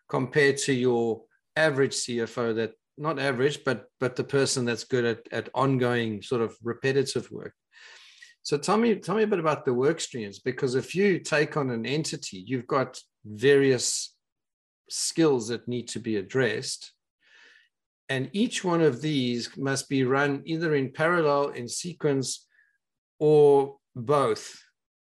compared 0.08 0.58
to 0.66 0.74
your 0.74 1.22
average 1.56 1.96
CFO 2.04 2.56
that 2.56 2.74
not 2.98 3.20
average, 3.20 3.64
but 3.64 3.86
but 4.00 4.16
the 4.16 4.24
person 4.24 4.66
that's 4.66 4.84
good 4.84 5.06
at, 5.06 5.20
at 5.32 5.50
ongoing 5.54 6.22
sort 6.22 6.42
of 6.42 6.56
repetitive 6.64 7.30
work. 7.32 7.54
So 8.44 8.58
tell 8.58 8.78
me, 8.78 8.96
tell 8.96 9.16
me 9.16 9.24
a 9.24 9.28
bit 9.28 9.40
about 9.40 9.66
the 9.66 9.74
work 9.74 10.00
streams, 10.00 10.40
because 10.40 10.76
if 10.76 10.96
you 10.96 11.20
take 11.20 11.58
on 11.58 11.70
an 11.70 11.86
entity, 11.86 12.44
you've 12.46 12.68
got 12.68 13.00
various 13.24 14.16
skills 14.90 15.48
that 15.50 15.68
need 15.68 15.88
to 15.90 16.00
be 16.00 16.18
addressed. 16.18 16.92
And 18.10 18.30
each 18.34 18.64
one 18.64 18.82
of 18.82 19.02
these 19.02 19.56
must 19.58 19.88
be 19.88 20.04
run 20.04 20.42
either 20.46 20.76
in 20.76 20.92
parallel, 20.92 21.50
in 21.50 21.68
sequence, 21.70 22.48
or 23.20 23.78
both. 23.96 24.60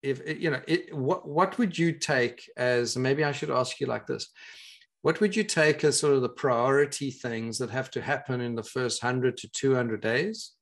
If 0.03 0.20
you 0.41 0.51
know, 0.51 0.61
it, 0.66 0.95
what 0.95 1.26
what 1.26 1.57
would 1.59 1.78
you 1.78 1.93
take 1.93 2.51
as 2.57 2.97
maybe 2.97 3.22
I 3.24 3.33
should 3.33 3.51
ask 3.51 3.81
you 3.81 3.87
like 3.87 4.07
this: 4.07 4.28
what 5.03 5.20
would 5.20 5.34
you 5.34 5.44
take 5.44 5.82
as 5.84 5.98
sort 5.98 6.14
of 6.14 6.22
the 6.22 6.28
priority 6.28 7.11
things 7.11 7.59
that 7.59 7.70
have 7.70 7.90
to 7.92 8.03
happen 8.03 8.40
in 8.40 8.55
the 8.55 8.62
first 8.62 9.03
100 9.03 9.36
to 9.38 9.48
200 9.48 10.01
days? 10.01 10.53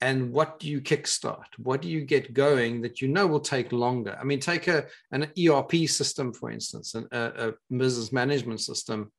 And 0.00 0.32
what 0.32 0.58
do 0.58 0.68
you 0.68 0.80
kickstart? 0.80 1.44
What 1.58 1.82
do 1.82 1.88
you 1.88 2.04
get 2.04 2.32
going 2.32 2.80
that 2.82 3.02
you 3.02 3.08
know 3.08 3.26
will 3.26 3.40
take 3.40 3.70
longer? 3.70 4.16
I 4.18 4.24
mean, 4.24 4.40
take 4.40 4.66
a, 4.66 4.86
an 5.12 5.30
ERP 5.38 5.88
system, 5.88 6.32
for 6.32 6.50
instance, 6.50 6.94
an, 6.94 7.06
a, 7.12 7.48
a 7.48 7.76
business 7.76 8.10
management 8.10 8.60
system. 8.60 9.12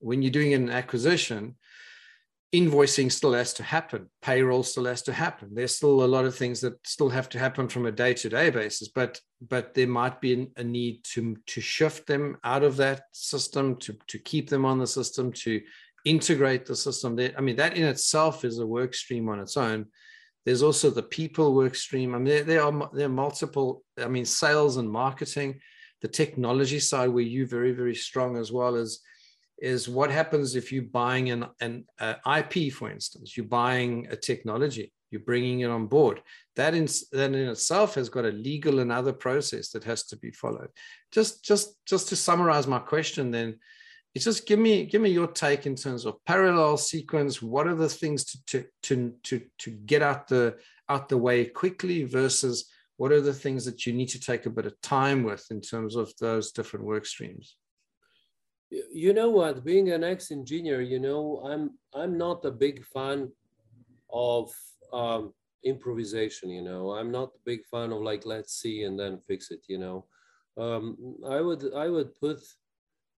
When 0.00 0.20
you're 0.20 0.30
doing 0.30 0.52
an 0.52 0.68
acquisition, 0.68 1.56
invoicing 2.54 3.10
still 3.10 3.32
has 3.32 3.52
to 3.54 3.64
happen. 3.64 4.08
Payroll 4.22 4.62
still 4.62 4.84
has 4.84 5.02
to 5.02 5.12
happen. 5.12 5.50
There's 5.52 5.74
still 5.74 6.04
a 6.04 6.06
lot 6.06 6.24
of 6.24 6.36
things 6.36 6.60
that 6.60 6.74
still 6.86 7.08
have 7.08 7.28
to 7.30 7.38
happen 7.38 7.68
from 7.68 7.86
a 7.86 7.92
day-to-day 7.92 8.50
basis 8.50 8.88
but 8.88 9.20
but 9.48 9.74
there 9.74 9.88
might 9.88 10.20
be 10.20 10.48
a 10.56 10.64
need 10.64 11.02
to 11.14 11.36
to 11.46 11.60
shift 11.60 12.06
them 12.06 12.36
out 12.44 12.62
of 12.62 12.76
that 12.76 13.02
system 13.12 13.76
to 13.76 13.96
to 14.06 14.18
keep 14.18 14.48
them 14.48 14.64
on 14.64 14.78
the 14.78 14.86
system 14.86 15.32
to 15.32 15.60
integrate 16.04 16.64
the 16.64 16.76
system. 16.76 17.16
There, 17.16 17.32
i 17.36 17.40
mean 17.40 17.56
that 17.56 17.76
in 17.76 17.84
itself 17.84 18.44
is 18.44 18.58
a 18.58 18.66
work 18.66 18.94
stream 18.94 19.28
on 19.28 19.40
its 19.40 19.56
own. 19.56 19.86
There's 20.44 20.62
also 20.62 20.90
the 20.90 21.02
people 21.02 21.54
work 21.54 21.74
stream. 21.74 22.14
I 22.14 22.18
mean 22.18 22.26
there, 22.32 22.44
there 22.44 22.62
are 22.62 22.90
there 22.92 23.06
are 23.06 23.20
multiple 23.26 23.82
i 23.98 24.06
mean 24.06 24.24
sales 24.24 24.76
and 24.76 24.88
marketing. 24.88 25.60
The 26.02 26.08
technology 26.08 26.80
side 26.80 27.10
where 27.10 27.30
you're 27.32 27.56
very 27.58 27.72
very 27.72 27.96
strong 27.96 28.36
as 28.36 28.52
well 28.52 28.76
as 28.76 29.00
is 29.58 29.88
what 29.88 30.10
happens 30.10 30.56
if 30.56 30.72
you're 30.72 30.82
buying 30.82 31.30
an, 31.30 31.46
an 31.60 31.84
uh, 31.98 32.14
IP, 32.38 32.72
for 32.72 32.90
instance, 32.90 33.36
you're 33.36 33.46
buying 33.46 34.06
a 34.10 34.16
technology, 34.16 34.92
you're 35.10 35.20
bringing 35.20 35.60
it 35.60 35.70
on 35.70 35.86
board. 35.86 36.22
That 36.56 36.74
in, 36.74 36.86
that 37.12 37.34
in 37.34 37.48
itself 37.48 37.94
has 37.94 38.08
got 38.08 38.24
a 38.24 38.30
legal 38.30 38.80
and 38.80 38.90
other 38.90 39.12
process 39.12 39.70
that 39.70 39.84
has 39.84 40.04
to 40.06 40.16
be 40.16 40.30
followed. 40.30 40.70
Just, 41.12 41.44
just, 41.44 41.76
just 41.86 42.08
to 42.08 42.16
summarize 42.16 42.66
my 42.66 42.78
question, 42.80 43.30
then, 43.30 43.58
it's 44.14 44.26
just 44.26 44.46
give 44.46 44.60
me 44.60 44.86
give 44.86 45.02
me 45.02 45.10
your 45.10 45.26
take 45.26 45.66
in 45.66 45.74
terms 45.74 46.06
of 46.06 46.24
parallel 46.24 46.76
sequence. 46.76 47.42
What 47.42 47.66
are 47.66 47.74
the 47.74 47.88
things 47.88 48.24
to 48.24 48.38
to 48.46 48.64
to 48.84 49.14
to, 49.24 49.42
to 49.58 49.70
get 49.72 50.02
out 50.02 50.28
the 50.28 50.56
out 50.88 51.08
the 51.08 51.18
way 51.18 51.46
quickly 51.46 52.04
versus 52.04 52.70
what 52.96 53.10
are 53.10 53.20
the 53.20 53.34
things 53.34 53.64
that 53.64 53.86
you 53.86 53.92
need 53.92 54.08
to 54.10 54.20
take 54.20 54.46
a 54.46 54.50
bit 54.50 54.66
of 54.66 54.80
time 54.80 55.24
with 55.24 55.44
in 55.50 55.60
terms 55.60 55.96
of 55.96 56.12
those 56.20 56.52
different 56.52 56.84
work 56.84 57.06
streams? 57.06 57.56
You 58.92 59.12
know 59.12 59.30
what? 59.30 59.64
Being 59.64 59.90
an 59.90 60.04
ex-engineer 60.04 60.80
you 60.80 60.98
know 60.98 61.42
i'm 61.44 61.70
i'm 61.94 62.18
not 62.18 62.44
a 62.44 62.50
big 62.50 62.84
fan 62.84 63.30
of 64.12 64.52
um, 64.92 65.32
improvisation 65.64 66.50
you 66.50 66.62
know. 66.62 66.92
I'm 66.92 67.10
not 67.10 67.28
a 67.28 67.44
big 67.44 67.64
fan 67.70 67.92
of 67.92 68.00
like 68.02 68.24
let's 68.24 68.54
see 68.60 68.84
and 68.84 68.98
then 68.98 69.18
fix 69.26 69.50
it 69.50 69.60
you 69.68 69.78
know. 69.78 70.06
Um, 70.56 71.16
i 71.28 71.40
would 71.40 71.74
i 71.74 71.88
would 71.88 72.14
put 72.20 72.40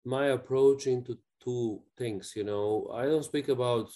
my 0.06 0.28
approach 0.28 0.88
into 0.88 1.18
two 1.44 1.82
things 1.98 2.34
you 2.36 2.44
know. 2.44 2.90
I 2.94 3.06
don't 3.06 3.26
speak 3.26 3.50
about 3.50 3.90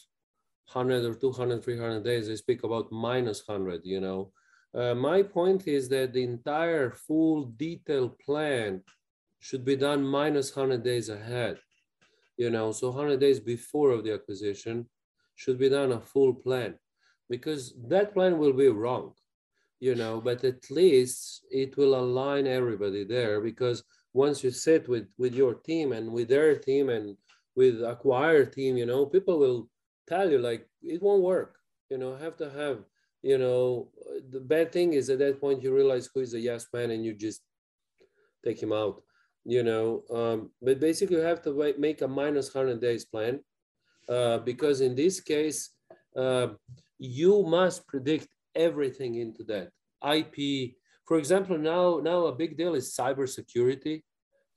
100 0.72 1.05
or 1.05 1.16
200 1.16 1.64
300 1.64 2.03
days. 2.03 2.30
I 2.30 2.36
speak 2.36 2.64
about 2.64 2.91
minus 2.91 3.47
100 3.47 3.82
you 3.84 4.01
know. 4.01 4.32
Uh, 4.74 4.93
my 4.93 5.24
point 5.24 5.68
is 5.68 5.89
that 5.89 6.14
the 6.14 6.24
entire 6.24 6.91
full 6.91 7.53
detailed 7.57 8.20
plan 8.20 8.82
should 9.40 9.66
be 9.66 9.76
done 9.76 10.04
minus 10.04 10.56
100 10.56 10.84
days 10.84 11.10
ahead. 11.10 11.58
You 12.38 12.50
know, 12.50 12.72
so 12.72 12.90
100 12.90 13.20
days 13.20 13.40
before 13.40 13.92
of 13.92 14.04
the 14.04 14.14
acquisition 14.14 14.88
should 15.36 15.58
be 15.58 15.70
done 15.70 15.92
a 15.92 16.00
full 16.00 16.34
plan 16.34 16.76
because 17.30 17.74
that 17.88 18.14
plan 18.14 18.38
will 18.38 18.54
be 18.54 18.70
wrong, 18.70 19.14
you 19.80 19.96
know, 19.96 20.22
but 20.22 20.44
at 20.44 20.70
least 20.72 21.46
it 21.52 21.78
will 21.78 21.96
align 21.96 22.48
everybody 22.48 23.04
there 23.04 23.42
because 23.42 23.84
once 24.14 24.44
you 24.44 24.52
sit 24.52 24.88
with, 24.88 25.08
with 25.18 25.34
your 25.34 25.54
team 25.54 25.92
and 25.92 26.12
with 26.12 26.30
their 26.30 26.58
team 26.58 26.90
and 26.90 27.16
with 27.56 27.84
acquired 27.84 28.54
team, 28.54 28.78
you 28.78 28.86
know, 28.86 29.06
people 29.06 29.38
will 29.38 29.70
tell 30.08 30.30
you 30.30 30.40
like, 30.40 30.68
it 30.82 31.02
won't 31.02 31.24
work, 31.24 31.58
you 31.90 31.98
know, 31.98 32.16
have 32.16 32.38
to 32.38 32.50
have 32.50 32.80
you 33.22 33.38
know, 33.38 33.90
the 34.32 34.40
bad 34.40 34.72
thing 34.72 34.94
is 34.94 35.10
at 35.10 35.20
that 35.20 35.42
point 35.42 35.62
you 35.62 35.76
realize 35.76 36.10
who 36.14 36.22
is 36.22 36.34
a 36.34 36.40
yes 36.40 36.68
man 36.74 36.92
and 36.92 37.04
you 37.04 37.14
just 37.14 37.42
take 38.46 38.62
him 38.62 38.72
out, 38.72 39.02
you 39.46 39.64
know. 39.64 40.04
Um, 40.12 40.52
but 40.62 40.80
basically, 40.80 41.18
you 41.18 41.24
have 41.24 41.42
to 41.44 41.74
make 41.78 42.02
a 42.02 42.08
minus 42.08 42.54
100 42.54 42.82
days 42.82 43.06
plan 43.06 43.40
uh, 44.08 44.40
because 44.40 44.82
in 44.82 44.96
this 44.96 45.20
case, 45.20 45.72
uh, 46.16 46.48
you 46.98 47.44
must 47.44 47.88
predict 47.88 48.28
everything 48.56 49.16
into 49.16 49.44
that. 49.46 49.70
IP, 50.04 50.76
for 51.06 51.18
example, 51.18 51.58
now 51.58 52.00
now 52.04 52.26
a 52.26 52.36
big 52.36 52.58
deal 52.58 52.76
is 52.76 52.96
cybersecurity. 52.96 54.04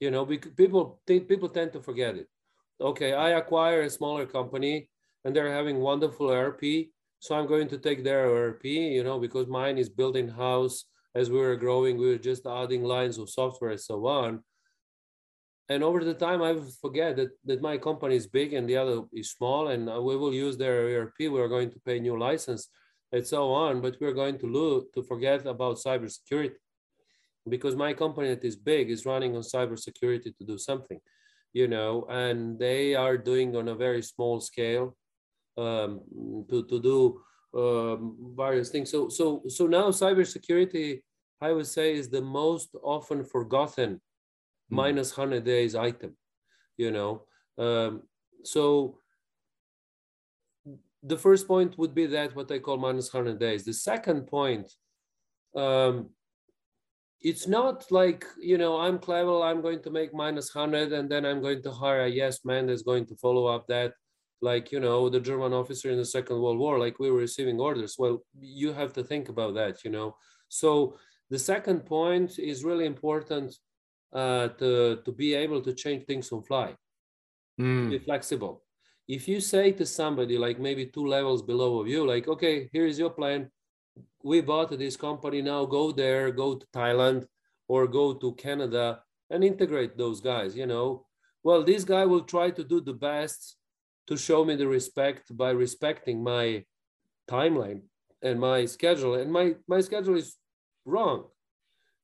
You 0.00 0.10
know, 0.10 0.26
people 0.26 1.00
think 1.06 1.28
people 1.28 1.48
tend 1.48 1.72
to 1.74 1.82
forget 1.82 2.16
it. 2.16 2.28
Okay, 2.80 3.12
I 3.12 3.30
acquire 3.38 3.82
a 3.82 3.90
smaller 3.90 4.26
company 4.26 4.88
and 5.24 5.34
they're 5.34 5.52
having 5.52 5.78
wonderful 5.78 6.30
ERP. 6.30 6.90
So 7.20 7.36
I'm 7.36 7.46
going 7.46 7.68
to 7.68 7.78
take 7.78 8.02
their 8.02 8.26
ERP, 8.26 8.64
you 8.64 9.04
know, 9.04 9.20
because 9.20 9.46
mine 9.46 9.78
is 9.78 9.88
building 9.88 10.28
house. 10.28 10.86
As 11.14 11.30
we 11.30 11.38
were 11.38 11.56
growing, 11.56 11.98
we 11.98 12.08
were 12.08 12.18
just 12.18 12.46
adding 12.46 12.82
lines 12.82 13.18
of 13.18 13.30
software 13.30 13.70
and 13.70 13.80
so 13.80 14.06
on. 14.06 14.42
And 15.72 15.82
over 15.82 16.00
the 16.04 16.18
time, 16.26 16.40
I 16.42 16.52
forget 16.84 17.16
that, 17.16 17.30
that 17.48 17.62
my 17.62 17.78
company 17.78 18.16
is 18.16 18.26
big 18.26 18.52
and 18.52 18.68
the 18.68 18.76
other 18.82 18.96
is 19.20 19.30
small, 19.30 19.68
and 19.68 19.86
we 20.08 20.14
will 20.20 20.34
use 20.34 20.56
their 20.58 20.76
ERP. 20.92 21.18
We 21.20 21.40
are 21.40 21.54
going 21.56 21.70
to 21.70 21.80
pay 21.86 21.98
new 21.98 22.18
license 22.18 22.68
and 23.12 23.26
so 23.26 23.50
on, 23.52 23.80
but 23.80 23.96
we're 24.00 24.20
going 24.22 24.38
to 24.40 24.46
lose 24.46 24.84
to 24.94 25.02
forget 25.02 25.46
about 25.46 25.76
cybersecurity 25.86 26.60
because 27.48 27.74
my 27.74 27.92
company 27.92 28.28
that 28.28 28.44
is 28.44 28.56
big 28.56 28.90
is 28.90 29.06
running 29.06 29.34
on 29.34 29.42
cybersecurity 29.42 30.30
to 30.36 30.44
do 30.52 30.58
something, 30.58 31.00
you 31.52 31.68
know, 31.68 32.06
and 32.10 32.58
they 32.58 32.94
are 32.94 33.16
doing 33.16 33.56
on 33.56 33.68
a 33.68 33.74
very 33.74 34.02
small 34.02 34.40
scale 34.40 34.96
um, 35.56 36.00
to, 36.50 36.64
to 36.70 36.80
do 36.80 36.98
um, 37.58 38.34
various 38.36 38.68
things. 38.68 38.90
So, 38.90 39.08
so, 39.08 39.42
so 39.48 39.66
now 39.66 39.88
cybersecurity, 39.88 41.00
I 41.40 41.52
would 41.52 41.66
say, 41.66 41.94
is 41.94 42.08
the 42.08 42.22
most 42.22 42.68
often 42.82 43.24
forgotten. 43.24 44.00
Minus 44.72 45.16
100 45.16 45.44
days 45.44 45.74
item, 45.74 46.16
you 46.76 46.90
know. 46.90 47.22
Um, 47.58 48.02
so 48.44 48.98
the 51.02 51.16
first 51.16 51.46
point 51.46 51.76
would 51.78 51.94
be 51.94 52.06
that 52.06 52.34
what 52.34 52.50
I 52.50 52.58
call 52.58 52.78
minus 52.78 53.12
100 53.12 53.38
days. 53.38 53.64
The 53.64 53.72
second 53.72 54.26
point, 54.26 54.72
um, 55.54 56.10
it's 57.20 57.46
not 57.46 57.90
like, 57.90 58.24
you 58.40 58.58
know, 58.58 58.80
I'm 58.80 58.98
clever, 58.98 59.42
I'm 59.42 59.60
going 59.62 59.82
to 59.82 59.90
make 59.90 60.14
minus 60.14 60.54
100 60.54 60.92
and 60.92 61.08
then 61.08 61.24
I'm 61.24 61.40
going 61.40 61.62
to 61.62 61.70
hire 61.70 62.04
a 62.04 62.08
yes 62.08 62.44
man 62.44 62.66
that's 62.66 62.82
going 62.82 63.06
to 63.06 63.16
follow 63.16 63.46
up 63.46 63.66
that 63.68 63.92
like 64.42 64.72
you 64.72 64.80
know 64.80 65.08
the 65.08 65.20
german 65.20 65.52
officer 65.52 65.88
in 65.90 65.96
the 65.96 66.04
second 66.04 66.38
world 66.40 66.58
war 66.58 66.78
like 66.78 66.98
we 66.98 67.10
were 67.10 67.18
receiving 67.18 67.60
orders 67.60 67.94
well 67.96 68.22
you 68.40 68.72
have 68.72 68.92
to 68.92 69.02
think 69.04 69.28
about 69.28 69.54
that 69.54 69.84
you 69.84 69.90
know 69.90 70.14
so 70.48 70.96
the 71.30 71.38
second 71.38 71.86
point 71.86 72.38
is 72.38 72.64
really 72.64 72.84
important 72.84 73.54
uh, 74.12 74.48
to, 74.48 75.00
to 75.04 75.12
be 75.12 75.34
able 75.34 75.60
to 75.60 75.72
change 75.72 76.04
things 76.04 76.30
on 76.32 76.42
fly 76.42 76.74
mm. 77.60 77.90
be 77.90 77.98
flexible 77.98 78.62
if 79.08 79.26
you 79.26 79.40
say 79.40 79.72
to 79.72 79.84
somebody 79.84 80.38
like 80.38 80.58
maybe 80.58 80.86
two 80.86 81.06
levels 81.06 81.42
below 81.42 81.80
of 81.80 81.88
you 81.88 82.06
like 82.06 82.28
okay 82.28 82.68
here 82.72 82.86
is 82.86 82.98
your 82.98 83.10
plan 83.10 83.50
we 84.22 84.40
bought 84.40 84.70
this 84.78 84.96
company 84.96 85.42
now 85.42 85.64
go 85.64 85.90
there 85.92 86.30
go 86.30 86.54
to 86.54 86.66
thailand 86.74 87.26
or 87.68 87.86
go 87.86 88.12
to 88.12 88.32
canada 88.34 89.00
and 89.30 89.42
integrate 89.42 89.96
those 89.96 90.20
guys 90.20 90.56
you 90.56 90.66
know 90.66 91.04
well 91.42 91.62
this 91.62 91.84
guy 91.84 92.04
will 92.04 92.22
try 92.22 92.50
to 92.50 92.62
do 92.62 92.80
the 92.80 92.92
best 92.92 93.56
to 94.06 94.16
show 94.16 94.44
me 94.44 94.56
the 94.56 94.66
respect 94.66 95.36
by 95.36 95.50
respecting 95.50 96.22
my 96.22 96.64
timeline 97.28 97.82
and 98.22 98.40
my 98.40 98.64
schedule. 98.66 99.14
And 99.14 99.32
my, 99.32 99.54
my 99.68 99.80
schedule 99.80 100.16
is 100.16 100.36
wrong, 100.84 101.24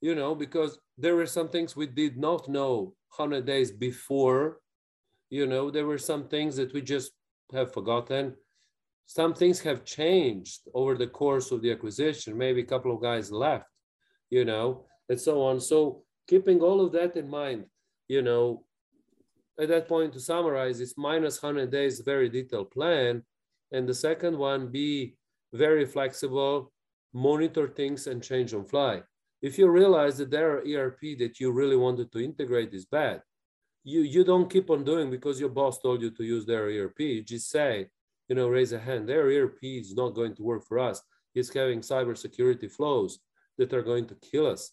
you 0.00 0.14
know, 0.14 0.34
because 0.34 0.78
there 0.98 1.14
were 1.14 1.26
some 1.26 1.48
things 1.48 1.76
we 1.76 1.86
did 1.86 2.16
not 2.16 2.48
know 2.48 2.94
100 3.16 3.46
days 3.46 3.70
before, 3.70 4.58
you 5.30 5.46
know, 5.46 5.70
there 5.70 5.86
were 5.86 5.98
some 5.98 6.28
things 6.28 6.56
that 6.56 6.72
we 6.72 6.82
just 6.82 7.12
have 7.52 7.72
forgotten. 7.72 8.34
Some 9.06 9.32
things 9.32 9.60
have 9.60 9.84
changed 9.84 10.60
over 10.74 10.96
the 10.96 11.06
course 11.06 11.50
of 11.50 11.62
the 11.62 11.70
acquisition. 11.70 12.36
Maybe 12.36 12.62
a 12.62 12.66
couple 12.66 12.94
of 12.94 13.00
guys 13.00 13.30
left, 13.30 13.66
you 14.28 14.44
know, 14.44 14.86
and 15.08 15.20
so 15.20 15.42
on. 15.42 15.60
So 15.60 16.02
keeping 16.28 16.60
all 16.60 16.84
of 16.84 16.92
that 16.92 17.16
in 17.16 17.30
mind, 17.30 17.64
you 18.08 18.22
know, 18.22 18.64
at 19.60 19.68
that 19.68 19.88
point, 19.88 20.12
to 20.12 20.20
summarize, 20.20 20.80
it's 20.80 20.96
minus 20.96 21.42
100 21.42 21.70
days, 21.70 22.00
very 22.00 22.28
detailed 22.28 22.70
plan. 22.70 23.24
And 23.72 23.88
the 23.88 23.94
second 23.94 24.36
one, 24.36 24.68
be 24.68 25.16
very 25.52 25.84
flexible, 25.84 26.72
monitor 27.12 27.68
things 27.68 28.06
and 28.06 28.22
change 28.22 28.54
on 28.54 28.64
fly. 28.64 29.02
If 29.40 29.58
you 29.58 29.68
realize 29.68 30.18
that 30.18 30.30
there 30.30 30.56
are 30.56 30.64
ERP 30.66 31.18
that 31.18 31.38
you 31.38 31.52
really 31.52 31.76
wanted 31.76 32.10
to 32.12 32.24
integrate 32.24 32.74
is 32.74 32.86
bad, 32.86 33.22
you, 33.84 34.00
you 34.00 34.24
don't 34.24 34.50
keep 34.50 34.70
on 34.70 34.84
doing 34.84 35.10
because 35.10 35.40
your 35.40 35.48
boss 35.48 35.78
told 35.80 36.02
you 36.02 36.10
to 36.10 36.24
use 36.24 36.44
their 36.44 36.66
ERP. 36.66 37.00
You 37.00 37.22
just 37.22 37.48
say, 37.50 37.88
you 38.28 38.36
know, 38.36 38.48
raise 38.48 38.72
a 38.72 38.78
hand. 38.78 39.08
Their 39.08 39.26
ERP 39.26 39.62
is 39.62 39.94
not 39.94 40.14
going 40.14 40.34
to 40.36 40.42
work 40.42 40.66
for 40.66 40.78
us. 40.78 41.00
It's 41.34 41.52
having 41.54 41.80
cybersecurity 41.80 42.70
flows 42.70 43.20
that 43.56 43.72
are 43.72 43.82
going 43.82 44.06
to 44.06 44.16
kill 44.16 44.46
us. 44.46 44.72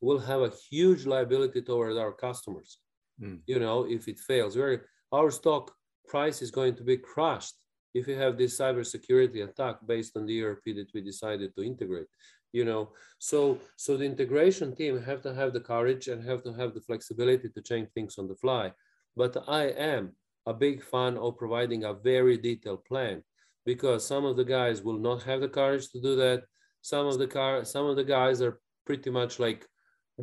We'll 0.00 0.18
have 0.18 0.42
a 0.42 0.52
huge 0.70 1.06
liability 1.06 1.62
toward 1.62 1.96
our 1.96 2.12
customers 2.12 2.78
mm. 3.20 3.38
you 3.46 3.58
know, 3.58 3.86
if 3.88 4.08
it 4.08 4.18
fails. 4.18 4.56
Where 4.56 4.86
our 5.12 5.30
stock 5.30 5.72
price 6.06 6.42
is 6.42 6.50
going 6.50 6.74
to 6.76 6.82
be 6.82 6.96
crushed 6.96 7.54
if 7.94 8.06
you 8.06 8.16
have 8.16 8.36
this 8.36 8.58
cybersecurity 8.58 9.44
attack 9.44 9.76
based 9.86 10.16
on 10.16 10.26
the 10.26 10.42
ERP 10.42 10.64
that 10.66 10.88
we 10.94 11.00
decided 11.00 11.54
to 11.54 11.62
integrate. 11.62 12.06
You 12.52 12.64
know, 12.64 12.90
so 13.18 13.58
so 13.76 13.96
the 13.96 14.04
integration 14.04 14.74
team 14.74 15.02
have 15.02 15.20
to 15.22 15.34
have 15.34 15.52
the 15.52 15.60
courage 15.60 16.08
and 16.08 16.24
have 16.24 16.42
to 16.44 16.52
have 16.54 16.74
the 16.74 16.80
flexibility 16.80 17.48
to 17.50 17.62
change 17.62 17.88
things 17.94 18.18
on 18.18 18.28
the 18.28 18.36
fly. 18.36 18.72
But 19.16 19.36
I 19.46 19.64
am 19.64 20.12
a 20.46 20.54
big 20.54 20.82
fan 20.82 21.18
of 21.18 21.36
providing 21.36 21.84
a 21.84 21.92
very 21.92 22.38
detailed 22.38 22.84
plan 22.84 23.22
because 23.66 24.06
some 24.06 24.24
of 24.24 24.36
the 24.36 24.44
guys 24.44 24.82
will 24.82 24.98
not 24.98 25.22
have 25.24 25.40
the 25.42 25.48
courage 25.48 25.90
to 25.90 26.00
do 26.00 26.16
that. 26.16 26.44
Some 26.80 27.06
of 27.06 27.18
the 27.18 27.26
car, 27.26 27.64
some 27.64 27.86
of 27.86 27.96
the 27.96 28.04
guys 28.04 28.40
are 28.40 28.60
pretty 28.86 29.10
much 29.10 29.38
like 29.38 29.66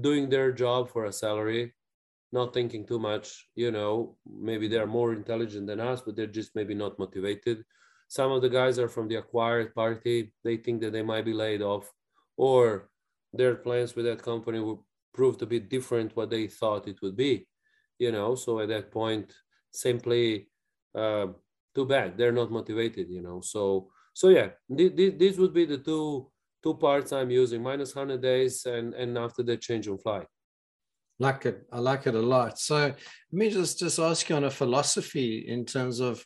doing 0.01 0.29
their 0.29 0.51
job 0.51 0.89
for 0.89 1.05
a 1.05 1.13
salary 1.13 1.73
not 2.31 2.53
thinking 2.53 2.85
too 2.85 2.99
much 2.99 3.47
you 3.55 3.71
know? 3.71 4.17
Maybe 4.25 4.67
they're 4.67 4.87
more 4.99 5.13
intelligent 5.13 5.67
than 5.67 5.79
us 5.79 6.01
but 6.01 6.15
they're 6.15 6.27
just 6.39 6.55
maybe 6.55 6.75
not 6.75 6.99
motivated. 6.99 7.63
Some 8.07 8.31
of 8.31 8.41
the 8.41 8.49
guys 8.49 8.77
are 8.77 8.89
from 8.89 9.07
the 9.07 9.15
acquired 9.15 9.73
party. 9.73 10.33
They 10.43 10.57
think 10.57 10.81
that 10.81 10.91
they 10.93 11.01
might 11.01 11.25
be 11.25 11.33
laid 11.33 11.61
off 11.61 11.91
or 12.37 12.89
their 13.33 13.55
plans 13.55 13.95
with 13.95 14.05
that 14.05 14.21
company 14.21 14.59
will 14.59 14.85
prove 15.13 15.37
to 15.37 15.45
be 15.45 15.59
different 15.59 16.15
what 16.15 16.29
they 16.29 16.47
thought 16.47 16.87
it 16.87 17.01
would 17.01 17.15
be 17.15 17.47
you 17.99 18.11
know 18.11 18.35
so 18.35 18.59
at 18.59 18.69
that 18.69 18.91
point 18.91 19.33
simply 19.71 20.49
uh, 20.95 21.27
too 21.73 21.85
bad 21.85 22.17
they're 22.17 22.31
not 22.31 22.51
motivated 22.51 23.09
you 23.09 23.21
know 23.21 23.41
so 23.41 23.89
so 24.13 24.29
yeah 24.29 24.49
th- 24.75 25.17
this 25.17 25.37
would 25.37 25.53
be 25.53 25.65
the 25.65 25.77
two 25.77 26.29
two 26.63 26.73
parts 26.73 27.11
i'm 27.11 27.29
using 27.29 27.61
minus 27.61 27.95
100 27.95 28.21
days 28.21 28.65
and 28.65 28.93
and 28.93 29.17
after 29.17 29.43
the 29.43 29.55
change 29.57 29.87
on 29.87 29.97
flight 29.97 30.27
like 31.19 31.45
it. 31.45 31.65
I 31.71 31.79
like 31.79 32.07
it 32.07 32.15
a 32.15 32.21
lot. 32.21 32.59
So 32.59 32.75
let 32.75 32.95
me 33.31 33.49
just 33.49 33.79
just 33.79 33.99
ask 33.99 34.27
you 34.29 34.35
on 34.35 34.43
a 34.43 34.51
philosophy 34.51 35.45
in 35.47 35.65
terms 35.65 35.99
of 35.99 36.25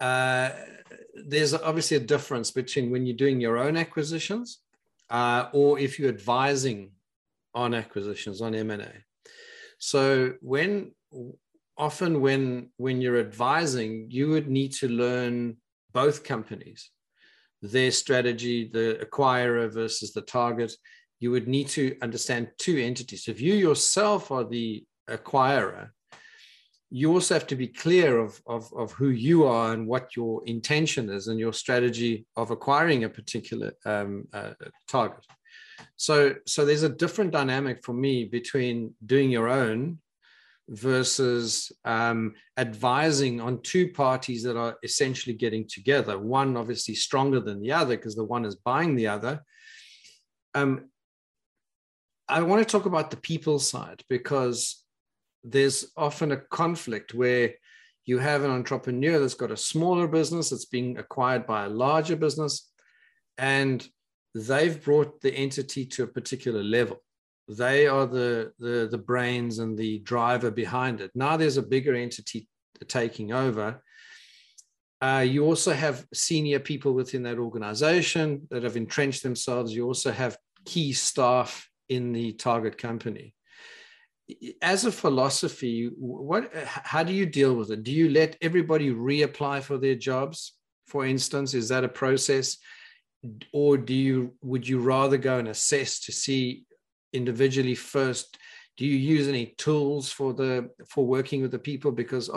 uh, 0.00 0.50
there's 1.26 1.54
obviously 1.54 1.96
a 1.98 2.00
difference 2.00 2.50
between 2.50 2.90
when 2.90 3.06
you're 3.06 3.16
doing 3.16 3.40
your 3.40 3.58
own 3.58 3.76
acquisitions 3.76 4.60
uh, 5.10 5.48
or 5.52 5.78
if 5.78 5.98
you're 5.98 6.08
advising 6.08 6.92
on 7.54 7.74
acquisitions 7.74 8.40
on 8.40 8.54
M&A. 8.54 8.92
So 9.78 10.34
when 10.40 10.92
often 11.76 12.20
when 12.20 12.70
when 12.76 13.00
you're 13.00 13.20
advising, 13.20 14.06
you 14.10 14.28
would 14.30 14.48
need 14.48 14.72
to 14.72 14.88
learn 14.88 15.56
both 15.92 16.24
companies, 16.24 16.90
their 17.62 17.90
strategy, 17.90 18.68
the 18.72 18.98
acquirer 19.04 19.72
versus 19.72 20.12
the 20.12 20.22
target, 20.22 20.72
you 21.20 21.30
would 21.30 21.48
need 21.48 21.68
to 21.68 21.96
understand 22.02 22.48
two 22.58 22.78
entities. 22.78 23.28
If 23.28 23.40
you 23.40 23.54
yourself 23.54 24.30
are 24.30 24.44
the 24.44 24.84
acquirer, 25.08 25.90
you 26.90 27.12
also 27.12 27.34
have 27.34 27.46
to 27.48 27.56
be 27.56 27.66
clear 27.66 28.18
of, 28.18 28.40
of, 28.46 28.72
of 28.76 28.92
who 28.92 29.08
you 29.08 29.44
are 29.44 29.72
and 29.72 29.86
what 29.86 30.14
your 30.14 30.42
intention 30.46 31.10
is 31.10 31.26
and 31.26 31.38
your 31.38 31.52
strategy 31.52 32.24
of 32.36 32.50
acquiring 32.50 33.04
a 33.04 33.08
particular 33.08 33.72
um, 33.84 34.26
uh, 34.32 34.52
target. 34.88 35.24
So, 35.96 36.34
so 36.46 36.64
there's 36.64 36.84
a 36.84 36.88
different 36.88 37.32
dynamic 37.32 37.84
for 37.84 37.92
me 37.92 38.24
between 38.24 38.94
doing 39.04 39.30
your 39.30 39.48
own 39.48 39.98
versus 40.68 41.70
um, 41.84 42.34
advising 42.56 43.40
on 43.40 43.62
two 43.62 43.92
parties 43.92 44.42
that 44.44 44.56
are 44.56 44.76
essentially 44.82 45.34
getting 45.34 45.66
together. 45.68 46.18
One 46.18 46.56
obviously 46.56 46.94
stronger 46.94 47.40
than 47.40 47.60
the 47.60 47.72
other 47.72 47.96
because 47.96 48.16
the 48.16 48.24
one 48.24 48.44
is 48.44 48.56
buying 48.56 48.96
the 48.96 49.08
other. 49.08 49.42
Um, 50.54 50.90
I 52.28 52.42
want 52.42 52.66
to 52.66 52.70
talk 52.70 52.86
about 52.86 53.10
the 53.10 53.16
people 53.16 53.58
side 53.58 54.02
because 54.08 54.82
there's 55.48 55.92
often 55.96 56.32
a 56.32 56.36
conflict 56.36 57.14
where 57.14 57.54
you 58.04 58.18
have 58.18 58.42
an 58.44 58.50
entrepreneur 58.50 59.18
that's 59.18 59.34
got 59.34 59.50
a 59.50 59.56
smaller 59.56 60.08
business 60.08 60.50
that's 60.50 60.64
being 60.64 60.98
acquired 60.98 61.46
by 61.46 61.64
a 61.64 61.68
larger 61.68 62.16
business. 62.16 62.70
and 63.38 63.88
they've 64.34 64.82
brought 64.84 65.20
the 65.22 65.32
entity 65.32 65.86
to 65.86 66.02
a 66.02 66.06
particular 66.06 66.62
level. 66.62 66.98
They 67.48 67.86
are 67.86 68.06
the, 68.06 68.52
the, 68.58 68.88
the 68.90 68.98
brains 68.98 69.60
and 69.60 69.78
the 69.78 70.00
driver 70.00 70.50
behind 70.50 71.00
it. 71.00 71.10
Now 71.14 71.36
there's 71.38 71.56
a 71.56 71.62
bigger 71.62 71.94
entity 71.94 72.48
taking 72.86 73.32
over. 73.32 73.82
Uh, 75.00 75.24
you 75.26 75.44
also 75.44 75.72
have 75.72 76.06
senior 76.12 76.58
people 76.58 76.92
within 76.92 77.22
that 77.22 77.38
organization 77.38 78.46
that 78.50 78.62
have 78.62 78.76
entrenched 78.76 79.22
themselves. 79.22 79.74
You 79.74 79.86
also 79.86 80.10
have 80.10 80.36
key 80.66 80.92
staff 80.92 81.70
in 81.88 82.12
the 82.12 82.32
target 82.32 82.76
company. 82.76 83.32
As 84.60 84.84
a 84.84 84.92
philosophy, 84.92 85.90
what 85.96 86.54
uh, 86.54 86.64
how 86.64 87.02
do 87.04 87.12
you 87.12 87.26
deal 87.26 87.54
with 87.54 87.70
it? 87.70 87.84
Do 87.84 87.92
you 87.92 88.08
let 88.10 88.36
everybody 88.40 88.90
reapply 88.90 89.62
for 89.62 89.78
their 89.78 89.94
jobs? 89.94 90.54
For 90.86 91.06
instance, 91.06 91.54
is 91.54 91.68
that 91.68 91.84
a 91.84 91.88
process? 91.88 92.58
Or 93.52 93.76
do 93.76 93.94
you 93.94 94.34
would 94.42 94.66
you 94.66 94.80
rather 94.80 95.16
go 95.16 95.38
and 95.38 95.48
assess 95.48 96.00
to 96.00 96.12
see 96.12 96.64
individually 97.12 97.74
first? 97.74 98.36
Do 98.76 98.84
you 98.84 98.96
use 98.96 99.28
any 99.28 99.54
tools 99.58 100.10
for 100.10 100.34
the 100.34 100.70
for 100.88 101.06
working 101.06 101.42
with 101.42 101.52
the 101.52 101.58
people? 101.58 101.92
Because 101.92 102.28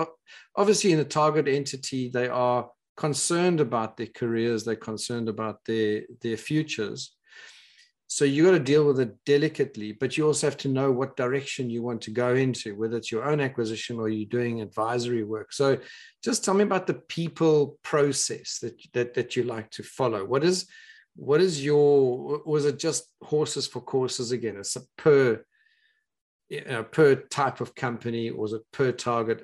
obviously 0.56 0.92
in 0.92 1.00
the 1.00 1.06
target 1.06 1.48
entity, 1.48 2.10
they 2.10 2.28
are 2.28 2.70
concerned 2.98 3.60
about 3.60 3.98
their 3.98 4.08
careers, 4.08 4.64
they're 4.64 4.76
concerned 4.76 5.28
about 5.28 5.66
their 5.66 6.04
their 6.22 6.38
futures 6.38 7.16
so 8.12 8.26
you 8.26 8.43
got 8.43 8.51
to 8.51 8.60
deal 8.60 8.88
with 8.88 8.99
it 8.99 9.16
delicately, 9.24 9.91
but 9.91 10.18
you 10.18 10.26
also 10.26 10.47
have 10.47 10.57
to 10.57 10.68
know 10.68 10.91
what 10.91 11.16
direction 11.16 11.70
you 11.70 11.84
want 11.84 12.01
to 12.01 12.12
go 12.12 12.34
into, 12.34 12.76
whether 12.76 12.97
it's 12.97 13.12
your 13.12 13.24
own 13.24 13.39
acquisition 13.39 13.99
or 13.99 14.10
you're 14.10 14.28
doing 14.28 14.62
advisory 14.62 15.24
work. 15.24 15.53
So 15.53 15.78
just 16.24 16.43
tell 16.43 16.55
me 16.55 16.64
about 16.64 16.88
the 16.88 16.95
people 16.95 17.78
process 17.84 18.57
that 18.64 18.82
that, 18.93 19.14
that 19.14 19.36
you 19.36 19.43
like 19.43 19.70
to 19.72 19.84
follow. 19.84 20.26
What 20.26 20.43
is 20.43 20.66
what 21.16 21.39
is 21.39 21.64
your 21.64 22.41
was 22.47 22.66
it 22.66 22.80
just 22.80 23.03
horses 23.22 23.68
for 23.68 23.80
courses 23.80 24.32
again? 24.32 24.57
It's 24.57 24.76
a 24.76 24.82
per 24.97 25.45
you 26.49 26.66
know, 26.66 26.84
per 26.84 27.14
type 27.14 27.62
of 27.62 27.76
company 27.76 28.32
or 28.32 28.47
is 28.47 28.53
it 28.53 28.64
per 28.72 28.91
target? 28.91 29.43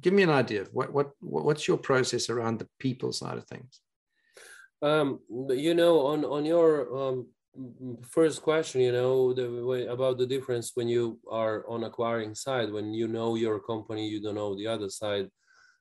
Give 0.00 0.14
me 0.14 0.22
an 0.22 0.30
idea. 0.30 0.64
What 0.72 0.94
what 0.94 1.10
what's 1.20 1.68
your 1.68 1.76
process 1.76 2.30
around 2.30 2.58
the 2.58 2.68
people 2.78 3.12
side 3.12 3.36
of 3.36 3.46
things? 3.46 3.80
Um, 4.80 5.20
you 5.50 5.74
know, 5.74 6.06
on 6.06 6.24
on 6.24 6.46
your 6.46 6.96
um, 6.96 7.26
first 8.02 8.42
question, 8.42 8.80
you 8.80 8.92
know, 8.92 9.32
the, 9.32 9.90
about 9.90 10.18
the 10.18 10.26
difference 10.26 10.72
when 10.74 10.88
you 10.88 11.18
are 11.30 11.64
on 11.68 11.84
acquiring 11.84 12.34
side, 12.34 12.72
when 12.72 12.92
you 12.94 13.08
know 13.08 13.34
your 13.34 13.58
company, 13.60 14.06
you 14.08 14.20
don't 14.20 14.34
know 14.36 14.56
the 14.56 14.66
other 14.66 14.88
side, 14.88 15.28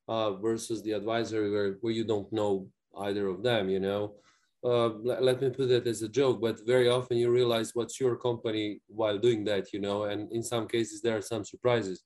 uh, 0.07 0.33
versus 0.33 0.83
the 0.83 0.91
advisory 0.91 1.51
where, 1.51 1.77
where 1.81 1.93
you 1.93 2.03
don't 2.03 2.31
know 2.31 2.67
either 2.99 3.27
of 3.27 3.43
them, 3.43 3.69
you 3.69 3.79
know. 3.79 4.15
Uh, 4.63 4.89
let, 5.03 5.23
let, 5.23 5.41
me 5.41 5.49
put 5.49 5.69
that 5.69 5.85
as 5.85 6.01
a 6.01 6.09
joke, 6.09 6.41
but 6.41 6.65
very 6.65 6.89
often 6.89 7.15
you 7.15 7.29
realize 7.29 7.71
what's 7.73 7.99
your 7.99 8.15
company 8.15 8.81
while 8.87 9.17
doing 9.17 9.43
that, 9.45 9.71
you 9.71 9.79
know, 9.79 10.05
and 10.05 10.31
in 10.31 10.41
some 10.41 10.67
cases 10.67 11.01
there 11.01 11.15
are 11.15 11.21
some 11.21 11.45
surprises 11.45 12.03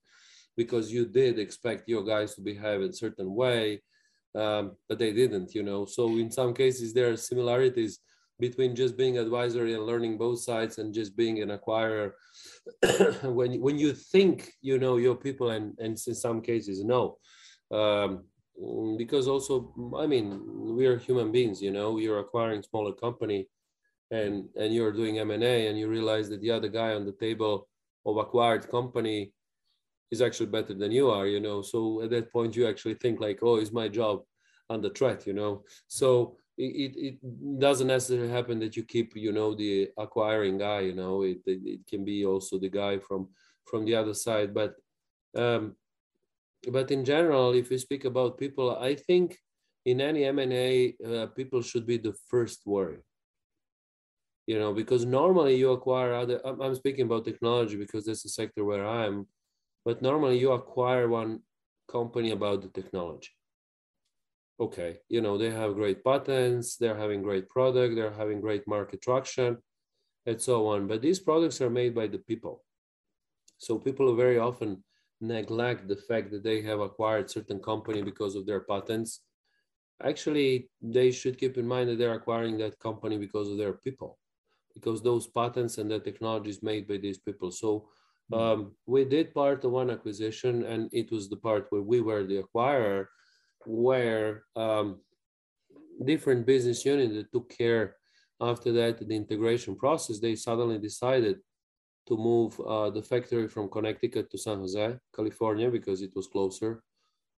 because 0.57 0.91
you 0.91 1.05
did 1.05 1.39
expect 1.39 1.88
your 1.88 2.03
guys 2.03 2.36
to 2.36 2.41
behave 2.41 2.82
a 2.82 2.91
certain 2.91 3.34
way, 3.34 3.82
um, 4.36 4.76
but 4.89 4.99
they 4.99 5.13
didn't, 5.13 5.55
you 5.55 5.63
know. 5.63 5.86
So 5.86 6.09
in 6.17 6.30
some 6.30 6.53
cases 6.53 6.93
there 6.93 7.11
are 7.11 7.17
similarities 7.17 7.99
between 8.41 8.75
just 8.75 8.97
being 8.97 9.17
advisory 9.17 9.73
and 9.75 9.85
learning 9.85 10.17
both 10.17 10.39
sides 10.41 10.79
and 10.79 10.93
just 10.93 11.15
being 11.15 11.41
an 11.41 11.49
acquirer. 11.57 12.11
When 13.37 13.61
when 13.65 13.77
you 13.79 13.93
think 13.93 14.35
you 14.61 14.77
know 14.83 14.95
your 14.97 15.15
people 15.15 15.47
and 15.55 15.65
and 15.83 15.93
in 16.09 16.15
some 16.25 16.39
cases 16.41 16.77
no 16.95 17.01
um, 17.79 18.09
because 19.01 19.25
also 19.33 19.53
i 20.03 20.05
mean 20.13 20.27
we 20.77 20.85
are 20.89 20.97
human 21.07 21.29
beings 21.31 21.57
you 21.65 21.71
know 21.77 21.89
you're 22.03 22.23
acquiring 22.25 22.61
smaller 22.61 22.93
company 23.05 23.39
and 24.19 24.33
and 24.61 24.69
you're 24.75 24.97
doing 25.01 25.17
m&a 25.17 25.67
and 25.67 25.79
you 25.79 25.87
realize 25.87 26.27
that 26.29 26.41
the 26.41 26.51
other 26.57 26.71
guy 26.79 26.93
on 26.93 27.05
the 27.05 27.17
table 27.25 27.55
of 28.05 28.17
acquired 28.17 28.63
company 28.69 29.19
is 30.11 30.21
actually 30.21 30.47
better 30.47 30.73
than 30.73 30.91
you 30.91 31.09
are 31.09 31.25
you 31.25 31.39
know. 31.39 31.61
So 31.61 32.01
at 32.03 32.09
that 32.11 32.31
point 32.31 32.55
you 32.55 32.67
actually 32.67 32.95
think 32.95 33.19
like 33.19 33.39
oh 33.41 33.57
is 33.57 33.71
my 33.71 33.87
job 33.87 34.21
under 34.69 34.89
threat 34.89 35.25
you 35.25 35.33
know. 35.33 35.63
So 35.87 36.37
it, 36.62 36.93
it 36.97 37.59
doesn't 37.59 37.88
necessarily 37.88 38.30
happen 38.30 38.59
that 38.59 38.76
you 38.76 38.84
keep 38.84 39.16
you 39.16 39.32
know 39.32 39.55
the 39.55 39.89
acquiring 39.97 40.57
guy 40.57 40.82
you 40.82 40.93
know 40.93 41.24
it, 41.24 41.39
it, 41.45 41.59
it 41.66 41.80
can 41.88 42.05
be 42.05 42.26
also 42.26 42.59
the 42.59 42.70
guy 42.70 42.99
from 42.99 43.30
from 43.66 43.86
the 43.86 43.95
other 43.95 44.14
side. 44.14 44.53
But 44.53 44.76
um 45.36 45.76
but 46.72 46.91
in 46.91 47.03
general 47.05 47.53
if 47.53 47.70
we 47.70 47.78
speak 47.78 48.05
about 48.05 48.38
people 48.38 48.78
i 48.78 48.93
think 48.93 49.38
in 49.86 49.99
any 49.99 50.26
m&a 50.26 50.93
uh, 51.03 51.26
people 51.28 51.62
should 51.62 51.88
be 51.88 51.97
the 51.97 52.14
first 52.30 52.62
worry. 52.66 52.99
You 54.45 54.59
know 54.59 54.74
because 54.74 55.05
normally 55.05 55.55
you 55.55 55.72
acquire 55.72 56.14
other 56.14 56.41
i'm 56.45 56.76
speaking 56.76 57.05
about 57.05 57.26
technology 57.26 57.78
because 57.78 58.05
that's 58.05 58.24
the 58.24 58.30
sector 58.30 58.66
where 58.66 58.86
i 58.86 59.05
am 59.05 59.28
but 59.86 60.01
normally 60.01 60.38
you 60.38 60.51
acquire 60.51 61.07
one 61.07 61.39
company 61.89 62.32
about 62.32 62.62
the 62.62 62.68
technology 62.68 63.30
okay, 64.62 64.99
you 65.09 65.22
know, 65.22 65.39
they 65.39 65.49
have 65.49 65.74
great 65.74 66.03
patents, 66.03 66.78
they're 66.78 66.95
having 67.05 67.24
great 67.24 67.49
product, 67.49 67.95
they're 67.95 68.20
having 68.24 68.39
great 68.39 68.68
market 68.68 69.01
traction, 69.01 69.57
and 70.28 70.39
so 70.39 70.68
on. 70.68 70.88
But 70.88 71.01
these 71.01 71.20
products 71.20 71.59
are 71.62 71.70
made 71.70 71.95
by 71.95 72.05
the 72.05 72.20
people. 72.20 72.64
So 73.57 73.80
people 73.80 74.16
very 74.16 74.38
often 74.38 74.84
neglect 75.20 75.88
the 75.88 75.95
fact 75.95 76.30
that 76.32 76.43
they 76.43 76.62
have 76.62 76.80
acquired 76.80 77.30
certain 77.30 77.59
company 77.59 78.03
because 78.03 78.36
of 78.36 78.45
their 78.45 78.62
patents. 78.62 79.22
Actually, 80.03 80.70
they 80.80 81.12
should 81.12 81.39
keep 81.39 81.57
in 81.57 81.68
mind 81.68 81.89
that 81.89 81.97
they're 81.97 82.14
acquiring 82.14 82.57
that 82.59 82.78
company 82.80 83.18
because 83.18 83.49
of 83.49 83.57
their 83.57 83.74
people, 83.74 84.20
because 84.76 85.01
those 85.01 85.26
patents 85.26 85.80
and 85.80 85.89
the 85.89 85.99
technology 85.99 86.51
is 86.51 86.62
made 86.62 86.88
by 86.88 86.97
these 86.97 87.18
people. 87.18 87.51
So 87.51 87.89
hmm. 88.32 88.38
um, 88.38 88.76
we 88.86 89.05
did 89.05 89.34
part 89.34 89.66
of 89.66 89.72
one 89.72 89.89
acquisition, 89.89 90.66
and 90.66 90.88
it 90.91 91.12
was 91.12 91.30
the 91.30 91.38
part 91.38 91.66
where 91.72 91.82
we 91.82 91.99
were 92.01 92.24
the 92.24 92.43
acquirer 92.43 93.07
where 93.66 94.43
um, 94.55 94.99
different 96.05 96.45
business 96.45 96.86
units 96.86 97.14
that 97.16 97.32
took 97.32 97.49
care 97.49 97.95
after 98.41 98.72
that 98.74 99.07
the 99.07 99.16
integration 99.16 99.76
process, 99.76 100.20
they 100.20 100.36
suddenly 100.36 100.80
decided 100.80 101.38
to 102.07 102.18
move 102.18 102.59
uh, 102.62 102.89
the 102.89 103.01
factory 103.01 103.47
from 103.47 103.70
Connecticut 103.70 104.30
to 104.32 104.38
San 104.38 104.59
Jose, 104.59 104.97
California, 105.16 105.70
because 105.70 106.01
it 106.01 106.12
was 106.16 106.28
closer 106.28 106.84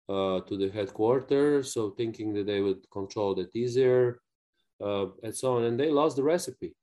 uh, 0.08 0.40
to 0.40 0.56
the 0.56 0.70
headquarters. 0.70 1.72
So 1.74 1.90
thinking 1.90 2.32
that 2.34 2.46
they 2.46 2.60
would 2.60 2.88
control 2.90 3.34
that 3.34 3.54
easier 3.56 4.20
uh, 4.80 5.06
and 5.22 5.36
so 5.36 5.56
on. 5.56 5.64
And 5.64 5.78
they 5.78 5.90
lost 5.90 6.16
the 6.16 6.22
recipe. 6.22 6.74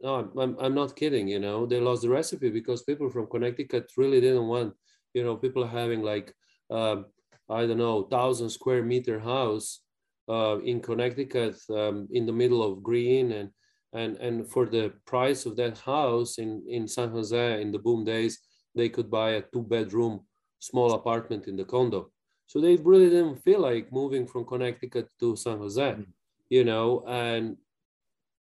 No, 0.00 0.28
I'm, 0.36 0.56
I'm 0.58 0.74
not 0.74 0.96
kidding, 0.96 1.28
you 1.28 1.38
know, 1.38 1.64
they 1.64 1.80
lost 1.80 2.02
the 2.02 2.08
recipe 2.08 2.50
because 2.50 2.82
people 2.82 3.08
from 3.08 3.28
Connecticut 3.28 3.92
really 3.96 4.20
didn't 4.20 4.48
want, 4.48 4.74
you 5.14 5.22
know, 5.22 5.36
people 5.36 5.66
having 5.66 6.02
like 6.02 6.34
um, 6.70 7.06
I 7.48 7.66
don't 7.66 7.78
know, 7.78 8.04
thousand 8.04 8.50
square 8.50 8.82
meter 8.82 9.18
house 9.18 9.80
uh, 10.28 10.58
in 10.60 10.80
Connecticut 10.80 11.56
um, 11.70 12.08
in 12.10 12.26
the 12.26 12.32
middle 12.32 12.62
of 12.62 12.82
green 12.82 13.32
and 13.32 13.50
and 13.92 14.16
and 14.16 14.50
for 14.50 14.66
the 14.66 14.92
price 15.06 15.46
of 15.46 15.56
that 15.56 15.78
house 15.78 16.38
in 16.38 16.64
in 16.68 16.88
San 16.88 17.10
Jose 17.10 17.62
in 17.62 17.70
the 17.70 17.78
boom 17.78 18.04
days, 18.04 18.40
they 18.74 18.88
could 18.88 19.10
buy 19.10 19.30
a 19.32 19.42
two 19.42 19.62
bedroom 19.62 20.20
small 20.58 20.94
apartment 20.94 21.46
in 21.46 21.56
the 21.56 21.64
condo. 21.64 22.10
So 22.46 22.60
they 22.60 22.76
really 22.76 23.08
didn't 23.08 23.42
feel 23.42 23.60
like 23.60 23.92
moving 23.92 24.26
from 24.26 24.44
Connecticut 24.46 25.08
to 25.20 25.36
San 25.36 25.58
Jose, 25.58 25.80
mm. 25.80 26.06
you 26.48 26.64
know, 26.64 27.04
and 27.06 27.56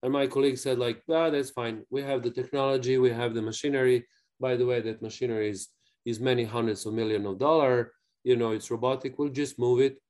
and 0.02 0.14
my 0.14 0.28
colleague 0.28 0.58
said 0.58 0.80
like, 0.80 1.02
ah, 1.10 1.30
that's 1.30 1.50
fine. 1.50 1.84
We 1.90 2.02
have 2.04 2.24
the 2.24 2.32
technology, 2.32 2.98
we 2.98 3.12
have 3.12 3.34
the 3.34 3.42
machinery. 3.42 4.06
By 4.40 4.56
the 4.56 4.66
way, 4.66 4.82
that 4.82 5.02
machinery 5.02 5.50
is 5.50 5.70
is 6.06 6.20
many 6.20 6.44
hundreds 6.44 6.86
of 6.86 6.94
million 6.94 7.26
of 7.26 7.40
dollar 7.40 7.92
you 8.24 8.36
know, 8.36 8.52
it's 8.52 8.72
robotic, 8.72 9.18
we'll 9.18 9.30
just 9.30 9.60
move 9.60 9.82
it. 9.82 10.02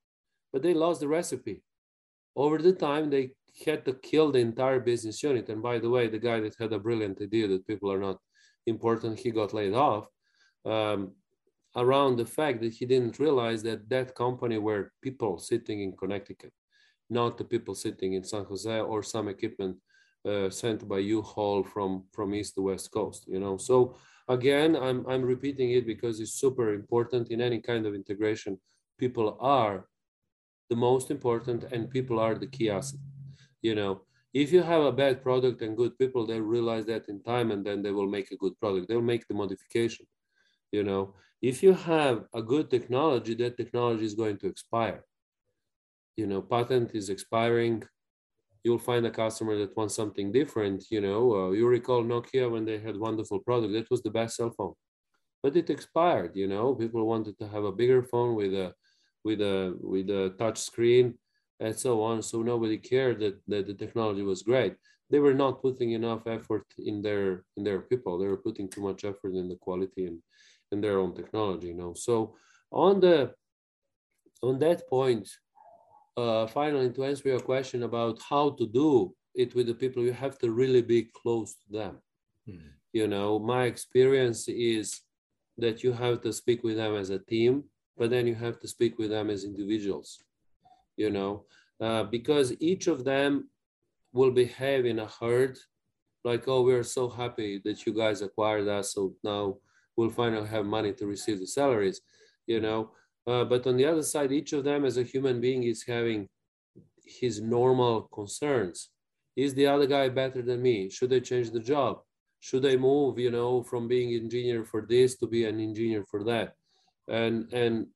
But 0.52 0.62
they 0.62 0.74
lost 0.74 1.00
the 1.02 1.08
recipe. 1.08 1.64
Over 2.36 2.60
the 2.60 2.74
time, 2.74 3.10
they 3.10 3.32
had 3.66 3.86
to 3.86 3.94
kill 3.94 4.32
the 4.32 4.40
entire 4.40 4.80
business 4.80 5.22
unit. 5.22 5.50
And 5.50 5.62
by 5.62 5.80
the 5.80 5.90
way, 5.90 6.08
the 6.08 6.20
guy 6.20 6.40
that 6.40 6.56
had 6.60 6.74
a 6.74 6.80
brilliant 6.80 7.22
idea 7.22 7.48
that 7.48 7.68
people 7.68 7.92
are 7.92 8.00
not 8.00 8.18
important, 8.66 9.20
he 9.20 9.32
got 9.32 9.54
laid 9.54 9.74
off 9.74 10.08
um, 10.66 11.12
around 11.76 12.18
the 12.18 12.26
fact 12.26 12.62
that 12.62 12.74
he 12.74 12.86
didn't 12.86 13.20
realize 13.20 13.64
that 13.64 13.90
that 13.90 14.16
company 14.16 14.58
were 14.58 14.92
people 15.02 15.38
sitting 15.40 15.82
in 15.82 15.98
Connecticut, 15.98 16.54
not 17.10 17.38
the 17.38 17.44
people 17.44 17.76
sitting 17.76 18.14
in 18.14 18.24
San 18.24 18.46
Jose 18.46 18.80
or 18.80 19.04
some 19.04 19.28
equipment 19.28 19.78
uh, 20.28 20.50
sent 20.50 20.88
by 20.88 21.00
U-Haul 21.00 21.64
from, 21.64 22.06
from 22.12 22.34
east 22.34 22.56
to 22.56 22.62
west 22.62 22.92
coast, 22.92 23.26
you 23.28 23.40
know. 23.40 23.58
So 23.58 23.98
Again, 24.30 24.76
I'm, 24.76 25.06
I'm 25.08 25.22
repeating 25.22 25.72
it 25.72 25.86
because 25.86 26.20
it's 26.20 26.34
super 26.34 26.74
important 26.74 27.30
in 27.30 27.42
any 27.42 27.60
kind 27.60 27.86
of 27.86 27.94
integration. 27.94 28.60
People 28.98 29.38
are 29.40 29.88
the 30.70 30.76
most 30.76 31.12
important 31.12 31.66
and 31.72 31.90
people 31.90 32.20
are 32.20 32.36
the 32.36 32.48
key 32.48 32.70
asset. 32.70 33.00
You 33.62 33.76
know, 33.76 34.02
if 34.34 34.52
you 34.52 34.64
have 34.64 34.84
a 34.84 34.92
bad 34.92 35.22
product 35.22 35.62
and 35.62 35.78
good 35.78 35.98
people, 35.98 36.26
they 36.26 36.40
realize 36.40 36.86
that 36.86 37.08
in 37.10 37.22
time 37.24 37.52
and 37.52 37.66
then 37.66 37.82
they 37.82 37.92
will 37.92 38.10
make 38.10 38.32
a 38.32 38.38
good 38.38 38.60
product. 38.60 38.88
They'll 38.88 39.02
make 39.02 39.28
the 39.28 39.34
modification. 39.34 40.06
You 40.72 40.84
know, 40.84 41.14
if 41.42 41.62
you 41.62 41.74
have 41.74 42.26
a 42.34 42.42
good 42.42 42.72
technology, 42.72 43.36
that 43.36 43.58
technology 43.58 44.06
is 44.06 44.16
going 44.16 44.38
to 44.40 44.48
expire. 44.48 45.04
You 46.16 46.28
know, 46.28 46.42
patent 46.42 46.92
is 46.94 47.10
expiring 47.10 47.84
you'll 48.64 48.80
find 48.80 49.06
a 49.06 49.12
customer 49.12 49.58
that 49.58 49.76
wants 49.76 49.96
something 49.96 50.32
different. 50.32 50.86
You 50.90 51.02
know, 51.02 51.36
uh, 51.36 51.52
you 51.52 51.68
recall 51.68 52.04
Nokia 52.04 52.50
when 52.50 52.66
they 52.66 52.80
had 52.80 52.98
wonderful 52.98 53.40
product. 53.40 53.74
That 53.74 53.92
was 53.92 54.02
the 54.02 54.10
best 54.10 54.38
cell 54.38 54.54
phone, 54.58 54.74
but 55.42 55.56
it 55.56 55.70
expired. 55.70 56.36
You 56.36 56.48
know, 56.48 56.74
people 56.76 57.06
wanted 57.06 57.38
to 57.40 57.48
have 57.48 57.64
a 57.66 57.72
bigger 57.72 58.04
phone 58.04 58.36
with 58.36 58.54
a 58.54 58.74
with 59.24 59.42
a 59.42 59.78
with 59.82 60.10
a 60.10 60.34
touch 60.38 60.60
screen 60.60 61.18
and 61.60 61.78
so 61.78 62.02
on. 62.02 62.22
So 62.22 62.42
nobody 62.42 62.78
cared 62.78 63.20
that, 63.20 63.40
that 63.48 63.68
the 63.68 63.74
technology 63.74 64.22
was 64.22 64.44
great. 64.44 64.76
They 65.10 65.20
were 65.20 65.34
not 65.34 65.62
putting 65.62 65.92
enough 65.92 66.28
effort 66.28 66.66
in 66.78 67.02
their 67.02 67.46
in 67.58 67.64
their 67.64 67.82
people. 67.82 68.18
They 68.18 68.28
were 68.28 68.38
putting 68.48 68.70
too 68.70 68.82
much 68.82 69.06
effort 69.06 69.34
in 69.34 69.48
the 69.48 69.58
quality 69.58 70.06
and 70.08 70.20
in 70.72 70.82
their 70.82 70.98
own 70.98 71.14
technology. 71.14 71.68
You 71.68 71.76
know, 71.76 71.94
so 71.94 72.36
on 72.72 73.00
the 73.00 73.34
on 74.42 74.60
that 74.60 74.88
point, 74.90 75.30
uh, 76.18 76.48
finally, 76.48 76.92
to 76.92 77.06
answer 77.06 77.30
your 77.30 77.40
question 77.40 77.84
about 77.84 78.22
how 78.30 78.52
to 78.52 78.68
do 78.68 79.14
it 79.36 79.56
with 79.56 79.68
the 79.68 79.74
people, 79.74 80.04
you 80.04 80.14
have 80.14 80.38
to 80.40 80.52
really 80.52 80.82
be 80.82 81.04
close 81.04 81.56
to 81.56 81.72
them. 81.72 81.98
Mm-hmm. 82.48 82.68
You 82.94 83.08
know, 83.08 83.40
my 83.40 83.66
experience 83.66 84.48
is 84.48 85.02
that 85.58 85.84
you 85.84 85.92
have 85.92 86.22
to 86.22 86.32
speak 86.34 86.64
with 86.64 86.78
them 86.78 86.96
as 86.96 87.10
a 87.10 87.20
team, 87.20 87.64
but 87.98 88.10
then 88.10 88.28
you 88.28 88.36
have 88.36 88.60
to 88.60 88.68
speak 88.68 88.98
with 89.00 89.10
them 89.10 89.30
as 89.30 89.44
individuals. 89.44 90.20
You 90.98 91.10
know, 91.10 91.46
uh, 91.82 92.04
because 92.04 92.54
each 92.60 92.88
of 92.88 93.04
them 93.04 93.50
will 94.12 94.32
behave 94.32 94.86
in 94.86 95.00
a 95.00 95.08
herd, 95.08 95.58
like, 96.24 96.48
oh, 96.48 96.62
we're 96.62 96.84
so 96.84 97.10
happy 97.10 97.60
that 97.66 97.86
you 97.86 97.94
guys 97.94 98.22
acquired 98.22 98.68
us, 98.68 98.94
so 98.94 99.16
now 99.24 99.58
we'll 99.98 100.10
finally 100.10 100.48
have 100.48 100.66
money 100.66 100.94
to 100.94 101.08
receive 101.08 101.40
the 101.40 101.48
salaries. 101.48 102.02
You 102.46 102.62
know, 102.62 102.92
uh, 103.26 103.44
but 103.46 103.66
on 103.68 103.78
the 103.78 103.86
other 103.86 104.04
side, 104.04 104.32
each 104.32 104.54
of 104.54 104.64
them 104.64 104.86
as 104.86 104.98
a 104.98 105.04
human 105.04 105.40
being 105.40 105.64
is 105.64 105.84
having 105.84 106.28
his 107.06 107.42
normal 107.42 108.04
concerns. 108.14 108.90
Is 109.36 109.54
the 109.54 109.68
other 109.68 109.88
guy 109.88 110.10
better 110.10 110.42
than 110.42 110.62
me? 110.62 110.90
Should 110.90 111.14
I 111.14 111.20
change 111.20 111.52
the 111.52 111.60
job? 111.60 112.02
Should 112.40 112.66
I 112.66 112.76
move, 112.76 113.18
you 113.18 113.32
know, 113.32 113.64
from 113.64 113.88
being 113.88 114.14
engineer 114.14 114.66
for 114.66 114.86
this 114.88 115.16
to 115.18 115.28
be 115.28 115.46
an 115.46 115.60
engineer 115.60 116.04
for 116.10 116.24
that? 116.26 116.54
And 117.08 117.52
and 117.54 117.88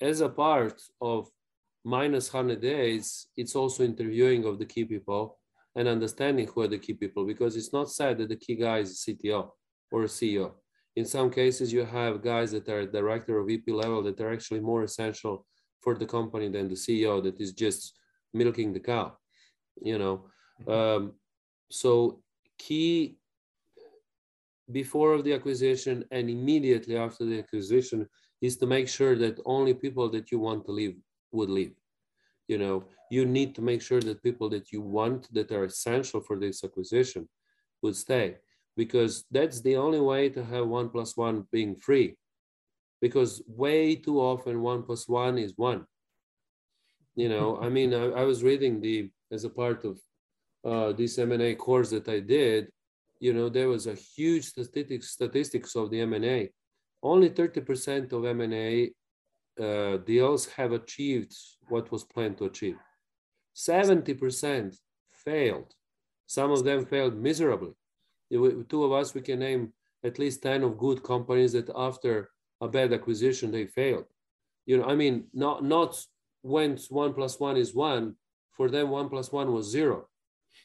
as 0.00 0.20
a 0.20 0.28
part 0.28 0.80
of 1.00 1.28
minus 1.84 2.32
100 2.32 2.60
days, 2.60 3.28
it's 3.36 3.54
also 3.54 3.84
interviewing 3.84 4.44
of 4.44 4.58
the 4.58 4.66
key 4.66 4.84
people 4.84 5.38
and 5.76 5.88
understanding 5.88 6.48
who 6.48 6.62
are 6.62 6.68
the 6.68 6.78
key 6.78 6.94
people 6.94 7.24
because 7.24 7.56
it's 7.56 7.72
not 7.72 7.90
said 7.90 8.18
that 8.18 8.28
the 8.28 8.36
key 8.36 8.56
guy 8.56 8.78
is 8.78 8.90
a 8.92 9.12
CTO 9.12 9.50
or 9.92 10.02
a 10.02 10.06
CEO 10.06 10.52
in 10.96 11.04
some 11.04 11.30
cases, 11.30 11.72
you 11.72 11.84
have 11.84 12.22
guys 12.22 12.50
that 12.52 12.68
are 12.68 12.86
director 12.86 13.38
or 13.38 13.44
VP 13.44 13.70
level 13.70 14.02
that 14.02 14.20
are 14.20 14.32
actually 14.32 14.60
more 14.60 14.82
essential 14.82 15.46
for 15.82 15.94
the 15.94 16.06
company 16.06 16.48
than 16.48 16.68
the 16.68 16.74
CEO 16.74 17.22
that 17.22 17.38
is 17.38 17.52
just 17.52 17.98
milking 18.32 18.72
the 18.72 18.80
cow, 18.80 19.16
you 19.80 19.98
know. 19.98 20.24
Mm-hmm. 20.62 20.70
Um, 20.70 21.12
so 21.70 22.22
key 22.58 23.18
before 24.72 25.12
of 25.12 25.22
the 25.22 25.34
acquisition 25.34 26.04
and 26.10 26.30
immediately 26.30 26.96
after 26.96 27.24
the 27.26 27.38
acquisition 27.38 28.08
is 28.40 28.56
to 28.56 28.66
make 28.66 28.88
sure 28.88 29.16
that 29.16 29.38
only 29.44 29.74
people 29.74 30.08
that 30.08 30.32
you 30.32 30.38
want 30.38 30.64
to 30.64 30.72
leave 30.72 30.96
would 31.30 31.50
leave. 31.50 31.74
You 32.48 32.58
know, 32.58 32.84
you 33.10 33.26
need 33.26 33.54
to 33.56 33.62
make 33.62 33.82
sure 33.82 34.00
that 34.00 34.22
people 34.22 34.48
that 34.50 34.72
you 34.72 34.80
want 34.80 35.32
that 35.34 35.52
are 35.52 35.64
essential 35.64 36.20
for 36.20 36.38
this 36.38 36.64
acquisition 36.64 37.28
would 37.82 37.96
stay 37.96 38.36
because 38.76 39.24
that's 39.30 39.60
the 39.60 39.76
only 39.76 40.00
way 40.00 40.28
to 40.28 40.44
have 40.44 40.66
one 40.66 40.88
plus 40.88 41.16
one 41.16 41.46
being 41.50 41.76
free. 41.76 42.16
Because 43.00 43.42
way 43.46 43.96
too 43.96 44.20
often 44.20 44.62
one 44.62 44.82
plus 44.82 45.08
one 45.08 45.38
is 45.38 45.52
one. 45.56 45.86
You 47.14 47.30
know 47.30 47.58
i 47.62 47.70
mean 47.70 47.94
I, 47.94 48.04
I, 48.20 48.24
was 48.24 48.42
reading 48.42 48.78
the 48.78 49.10
as 49.32 49.44
a 49.44 49.48
part 49.48 49.86
of 49.86 49.98
uh, 50.70 50.92
this 50.92 51.18
m&a 51.18 51.54
course 51.54 51.88
that 51.88 52.06
i 52.10 52.20
did 52.20 52.68
you 53.20 53.32
know 53.32 53.48
there 53.48 53.70
was 53.70 53.86
a 53.86 53.94
huge 53.94 54.44
statistics 54.44 55.12
statistics 55.12 55.74
of 55.76 55.90
the 55.90 56.00
m&a 56.02 56.50
only 57.02 57.30
30% 57.30 58.12
of 58.12 58.26
m&a 58.26 58.90
uh, 59.60 59.96
deals 59.98 60.46
have 60.46 60.72
achieved 60.72 61.34
what 61.68 61.90
was 61.90 62.04
planned 62.04 62.38
to 62.38 62.44
achieve. 62.44 62.76
70% 63.54 64.76
failed. 65.24 65.72
Some 66.26 66.50
of 66.50 66.64
them 66.64 66.84
failed 66.84 67.16
miserably 67.16 67.72
two 68.30 68.84
of 68.84 68.92
us, 68.92 69.14
we 69.14 69.20
can 69.20 69.38
name 69.38 69.72
at 70.04 70.18
least 70.18 70.42
10 70.42 70.62
of 70.62 70.78
good 70.78 71.02
companies 71.02 71.52
that 71.52 71.70
after 71.74 72.30
a 72.60 72.68
bad 72.68 72.92
acquisition, 72.92 73.50
they 73.50 73.66
failed. 73.66 74.06
You 74.64 74.78
know, 74.78 74.84
I 74.84 74.94
mean, 74.94 75.24
not, 75.32 75.64
not 75.64 76.00
when 76.42 76.78
one 76.88 77.12
plus 77.14 77.38
one 77.38 77.56
is 77.56 77.74
one, 77.74 78.16
for 78.52 78.70
them, 78.70 78.90
one 78.90 79.08
plus 79.08 79.30
one 79.30 79.52
was 79.52 79.70
zero, 79.70 80.08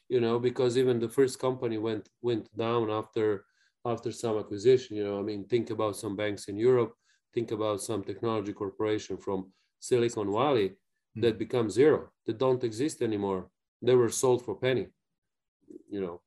you 0.07 0.22
know, 0.22 0.39
because 0.39 0.78
even 0.78 0.99
the 0.99 1.09
first 1.09 1.39
company 1.39 1.78
went, 1.78 2.07
went 2.22 2.55
down 2.57 2.89
after, 2.89 3.45
after 3.86 4.12
some 4.12 4.38
acquisition, 4.38 4.95
you 4.95 5.03
know, 5.03 5.20
I 5.20 5.22
mean, 5.22 5.45
think 5.45 5.70
about 5.72 5.97
some 5.97 6.16
banks 6.16 6.45
in 6.47 6.57
Europe, 6.57 6.93
think 7.34 7.51
about 7.51 7.82
some 7.82 8.03
technology 8.03 8.53
corporation 8.53 9.18
from 9.18 9.51
Silicon 9.80 10.32
Valley 10.32 10.74
that 11.16 11.34
hmm. 11.34 11.39
become 11.39 11.70
zero, 11.70 12.09
that 12.26 12.38
don't 12.38 12.64
exist 12.64 13.01
anymore. 13.01 13.49
They 13.82 13.95
were 13.95 14.09
sold 14.09 14.45
for 14.45 14.55
penny, 14.55 14.88
you 15.89 15.99
know 15.99 16.22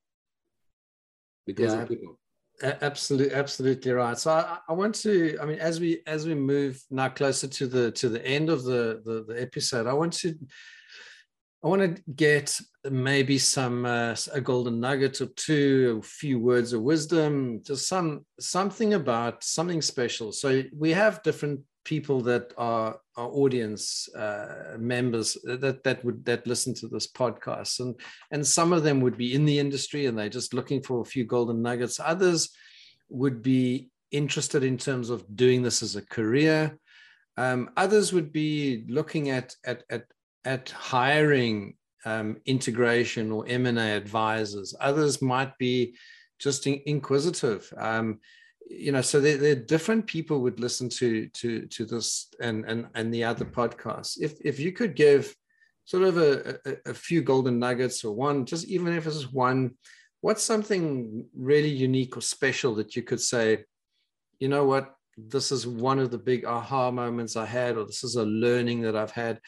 because 1.45 1.73
yeah, 1.73 1.81
of 1.81 1.89
people. 1.89 2.19
Absolutely, 2.63 3.35
absolutely 3.35 3.91
right. 3.91 4.17
So 4.17 4.31
I, 4.31 4.59
I, 4.69 4.73
want 4.73 4.95
to, 4.95 5.37
I 5.41 5.45
mean, 5.45 5.59
as 5.59 5.81
we 5.81 6.01
as 6.07 6.25
we 6.25 6.35
move 6.35 6.81
now 6.89 7.09
closer 7.09 7.47
to 7.47 7.67
the 7.67 7.91
to 7.91 8.07
the 8.07 8.25
end 8.25 8.49
of 8.49 8.63
the 8.63 9.01
the, 9.03 9.25
the 9.27 9.41
episode, 9.41 9.87
I 9.87 9.93
want 9.93 10.13
to 10.13 10.33
I 11.63 11.67
want 11.67 11.81
to 11.81 12.01
get 12.13 12.57
maybe 12.89 13.39
some 13.39 13.85
uh, 13.85 14.15
a 14.31 14.39
golden 14.39 14.79
nugget 14.79 15.19
or 15.19 15.25
two, 15.25 15.99
a 16.01 16.05
few 16.05 16.39
words 16.39 16.73
of 16.73 16.81
wisdom, 16.81 17.61
just 17.65 17.87
some 17.87 18.25
something 18.39 18.93
about 18.93 19.43
something 19.43 19.81
special. 19.81 20.31
So 20.31 20.63
we 20.77 20.91
have 20.91 21.23
different 21.23 21.61
people 21.85 22.19
that 22.19 22.51
are 22.57 22.99
our 23.15 23.29
audience 23.29 24.13
uh, 24.13 24.75
members 24.77 25.37
that 25.43 25.83
that 25.83 26.03
would 26.03 26.25
that 26.25 26.45
listen 26.45 26.73
to 26.73 26.87
this 26.87 27.07
podcast. 27.07 27.79
And 27.79 27.95
and 28.31 28.45
some 28.45 28.73
of 28.73 28.83
them 28.83 28.99
would 29.01 29.17
be 29.17 29.33
in 29.33 29.45
the 29.45 29.59
industry 29.59 30.07
and 30.07 30.17
they're 30.17 30.27
just 30.27 30.53
looking 30.53 30.81
for 30.81 31.01
a 31.01 31.05
few 31.05 31.23
golden 31.23 31.61
nuggets. 31.61 31.99
Others 31.99 32.49
would 33.09 33.41
be 33.41 33.89
interested 34.11 34.63
in 34.63 34.77
terms 34.77 35.09
of 35.09 35.23
doing 35.35 35.61
this 35.61 35.81
as 35.81 35.95
a 35.95 36.05
career. 36.05 36.77
Um, 37.37 37.69
others 37.77 38.11
would 38.11 38.31
be 38.33 38.85
looking 38.89 39.29
at 39.29 39.55
at 39.63 39.83
at, 39.89 40.05
at 40.43 40.69
hiring 40.69 41.75
um, 42.05 42.37
integration 42.45 43.31
or 43.31 43.45
m&a 43.47 43.95
advisors. 43.95 44.75
Others 44.79 45.21
might 45.21 45.57
be 45.57 45.95
just 46.39 46.67
in, 46.67 46.81
inquisitive. 46.85 47.71
Um, 47.77 48.19
you 48.67 48.91
know 48.91 49.01
so 49.01 49.21
there, 49.21 49.37
there 49.37 49.55
different 49.55 50.07
people 50.07 50.41
would 50.41 50.59
listen 50.59 50.89
to 50.89 51.27
to 51.29 51.65
to 51.67 51.85
this 51.85 52.29
and 52.39 52.65
and 52.65 52.87
and 52.95 53.13
the 53.13 53.23
other 53.23 53.45
podcasts. 53.45 54.17
If 54.19 54.33
if 54.43 54.59
you 54.59 54.71
could 54.71 54.95
give 54.95 55.35
sort 55.85 56.03
of 56.03 56.17
a, 56.17 56.59
a, 56.65 56.75
a 56.87 56.93
few 56.93 57.21
golden 57.21 57.59
nuggets 57.59 58.03
or 58.03 58.15
one 58.15 58.45
just 58.45 58.65
even 58.65 58.93
if 58.93 59.05
it's 59.05 59.31
one 59.31 59.71
what's 60.21 60.43
something 60.43 61.25
really 61.35 61.69
unique 61.69 62.17
or 62.17 62.21
special 62.21 62.73
that 62.75 62.95
you 62.95 63.03
could 63.03 63.21
say 63.21 63.63
you 64.39 64.49
know 64.49 64.65
what? 64.65 64.93
This 65.17 65.51
is 65.51 65.65
one 65.65 65.99
of 65.99 66.11
the 66.11 66.17
big 66.17 66.43
aha 66.43 66.91
moments 66.91 67.37
i 67.37 67.45
had 67.45 67.77
or 67.77 67.85
this 67.85 68.03
is 68.03 68.15
a 68.15 68.25
learning 68.25 68.81
that 68.81 68.97
i've 68.97 69.11
had 69.11 69.39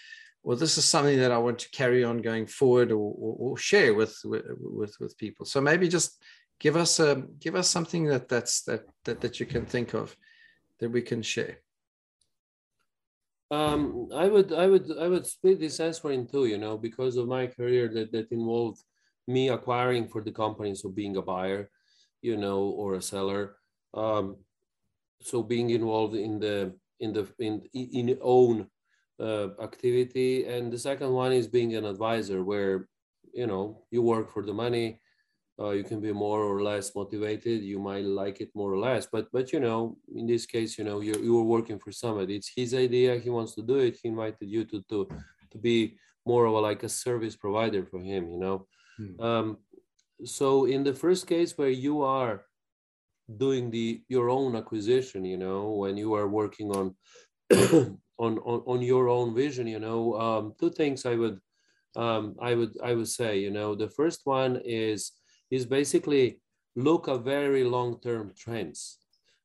or 0.44 0.56
this 0.56 0.78
is 0.78 0.86
something 0.86 1.20
that 1.20 1.32
i 1.32 1.38
want 1.38 1.60
to 1.60 1.70
carry 1.72 2.06
on 2.06 2.22
going 2.22 2.48
forward 2.48 2.90
or, 2.94 3.14
or, 3.18 3.36
or 3.40 3.58
share 3.58 3.94
with, 3.94 4.18
with 4.24 4.96
with 5.00 5.18
people. 5.18 5.46
So 5.46 5.60
maybe 5.60 5.90
just 5.90 6.24
give 6.60 6.76
us 6.76 7.00
a 7.00 7.24
give 7.40 7.56
us 7.56 7.70
something 7.70 8.06
that 8.06 8.28
that's 8.28 8.62
that 8.64 8.86
that, 9.06 9.22
that 9.22 9.40
you 9.40 9.46
can 9.46 9.66
think 9.66 9.94
of 9.94 10.16
that 10.80 10.90
we 10.90 11.02
can 11.02 11.22
share 11.22 11.58
um, 13.50 14.10
I 14.14 14.28
would 14.28 14.52
I 14.52 14.68
would 14.68 14.92
I 15.00 15.08
would 15.08 15.26
split 15.26 15.60
this 15.60 15.80
answer 15.80 16.12
in 16.12 16.28
two, 16.28 16.48
you 16.48 16.58
know, 16.58 16.78
because 16.78 17.16
of 17.16 17.28
my 17.28 17.48
career 17.48 17.88
that 17.94 18.12
that 18.12 18.32
involved 18.32 18.84
me 19.28 19.50
acquiring 19.50 20.08
for 20.08 20.22
the 20.22 20.32
company, 20.32 20.76
so 20.76 20.90
being 20.90 21.16
a 21.16 21.22
buyer, 21.22 21.70
you 22.22 22.36
know, 22.36 22.60
or 22.60 22.96
a 22.96 23.02
seller. 23.02 23.56
Um, 23.94 24.38
so 25.22 25.44
being 25.44 25.70
involved 25.70 26.16
in 26.16 26.40
the 26.40 26.76
in 27.00 27.14
the 27.14 27.28
in 27.40 27.62
in 27.74 28.18
own 28.22 28.68
uh, 29.20 29.50
activity, 29.62 30.46
and 30.46 30.72
the 30.72 30.80
second 30.80 31.12
one 31.12 31.32
is 31.32 31.48
being 31.48 31.76
an 31.76 31.86
advisor, 31.86 32.44
where 32.44 32.90
you 33.34 33.48
know 33.48 33.86
you 33.92 34.02
work 34.02 34.30
for 34.30 34.44
the 34.44 34.54
money, 34.54 35.00
uh, 35.60 35.72
you 35.72 35.84
can 35.84 36.00
be 36.00 36.12
more 36.12 36.44
or 36.44 36.62
less 36.62 36.94
motivated 36.96 37.64
you 37.64 37.80
might 37.80 38.06
like 38.06 38.42
it 38.42 38.50
more 38.54 38.72
or 38.72 38.78
less 38.78 39.08
but 39.12 39.28
but 39.32 39.52
you 39.52 39.60
know 39.60 39.98
in 40.16 40.28
this 40.28 40.46
case 40.46 40.78
you 40.78 40.84
know 40.84 41.02
you 41.02 41.16
you 41.22 41.34
were 41.36 41.44
working 41.44 41.80
for 41.80 41.92
somebody 41.92 42.36
it's 42.36 42.52
his 42.56 42.74
idea 42.74 43.18
he 43.18 43.30
wants 43.30 43.56
to 43.56 43.62
do 43.62 43.78
it 43.78 43.98
he 44.02 44.10
invited 44.10 44.48
you 44.48 44.64
to 44.66 44.84
to 44.90 45.08
to 45.52 45.58
be 45.58 45.98
more 46.26 46.46
of 46.46 46.54
a 46.54 46.60
like 46.60 46.84
a 46.84 46.90
service 46.90 47.36
provider 47.36 47.86
for 47.86 48.00
him 48.00 48.30
you 48.30 48.38
know 48.38 48.68
hmm. 48.98 49.22
um, 49.22 49.58
so 50.24 50.66
in 50.66 50.84
the 50.84 50.94
first 50.94 51.28
case 51.28 51.58
where 51.58 51.70
you 51.70 52.04
are 52.04 52.46
doing 53.38 53.70
the 53.72 54.02
your 54.08 54.30
own 54.30 54.56
acquisition 54.56 55.26
you 55.26 55.38
know 55.38 55.72
when 55.72 55.98
you 55.98 56.14
are 56.14 56.28
working 56.28 56.70
on 56.72 56.96
on, 58.20 58.38
on 58.40 58.60
on 58.72 58.82
your 58.82 59.10
own 59.10 59.36
vision 59.36 59.68
you 59.68 59.80
know 59.80 60.14
um, 60.20 60.54
two 60.60 60.70
things 60.70 61.06
i 61.06 61.16
would 61.16 61.40
um, 61.96 62.36
I 62.40 62.54
would 62.54 62.78
I 62.84 62.94
would 62.94 63.08
say 63.08 63.40
you 63.40 63.50
know 63.50 63.74
the 63.74 63.90
first 63.90 64.22
one 64.26 64.62
is 64.64 65.12
is 65.50 65.66
basically 65.66 66.40
look 66.76 67.08
at 67.08 67.22
very 67.22 67.64
long 67.64 68.00
term 68.00 68.34
trends. 68.38 69.00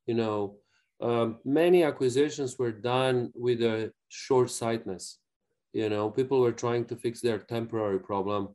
You 0.05 0.15
know, 0.15 0.57
um, 1.01 1.39
many 1.43 1.83
acquisitions 1.83 2.57
were 2.57 2.71
done 2.71 3.31
with 3.35 3.61
a 3.61 3.91
short 4.09 4.49
sightedness. 4.51 5.19
You 5.73 5.89
know, 5.89 6.09
people 6.09 6.39
were 6.39 6.51
trying 6.51 6.85
to 6.85 6.95
fix 6.95 7.19
their 7.21 7.39
temporary 7.39 7.99
problem, 7.99 8.49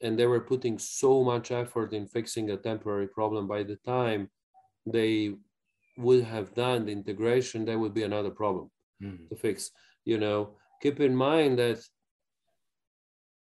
and 0.00 0.18
they 0.18 0.26
were 0.26 0.40
putting 0.40 0.78
so 0.78 1.22
much 1.22 1.52
effort 1.52 1.92
in 1.92 2.06
fixing 2.06 2.50
a 2.50 2.56
temporary 2.56 3.06
problem. 3.06 3.46
By 3.46 3.62
the 3.62 3.76
time 3.76 4.28
they 4.84 5.34
would 5.96 6.24
have 6.24 6.54
done 6.54 6.86
the 6.86 6.92
integration, 6.92 7.64
there 7.64 7.78
would 7.78 7.94
be 7.94 8.02
another 8.02 8.30
problem 8.30 8.70
mm. 9.00 9.28
to 9.28 9.36
fix. 9.36 9.70
You 10.04 10.18
know, 10.18 10.56
keep 10.82 10.98
in 11.00 11.14
mind 11.14 11.58
that 11.60 11.78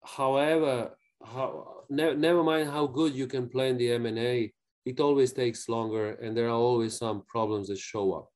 however 0.05 0.93
how 1.24 1.84
ne- 1.90 2.14
never 2.14 2.42
mind 2.42 2.70
how 2.70 2.86
good 2.86 3.14
you 3.14 3.26
can 3.26 3.48
plan 3.48 3.76
the 3.76 3.90
m&a 3.92 4.52
it 4.84 5.01
always 5.01 5.32
takes 5.32 5.68
longer 5.68 6.12
and 6.22 6.36
there 6.36 6.46
are 6.48 6.60
always 6.68 6.96
some 6.96 7.22
problems 7.26 7.68
that 7.68 7.78
show 7.78 8.12
up 8.12 8.28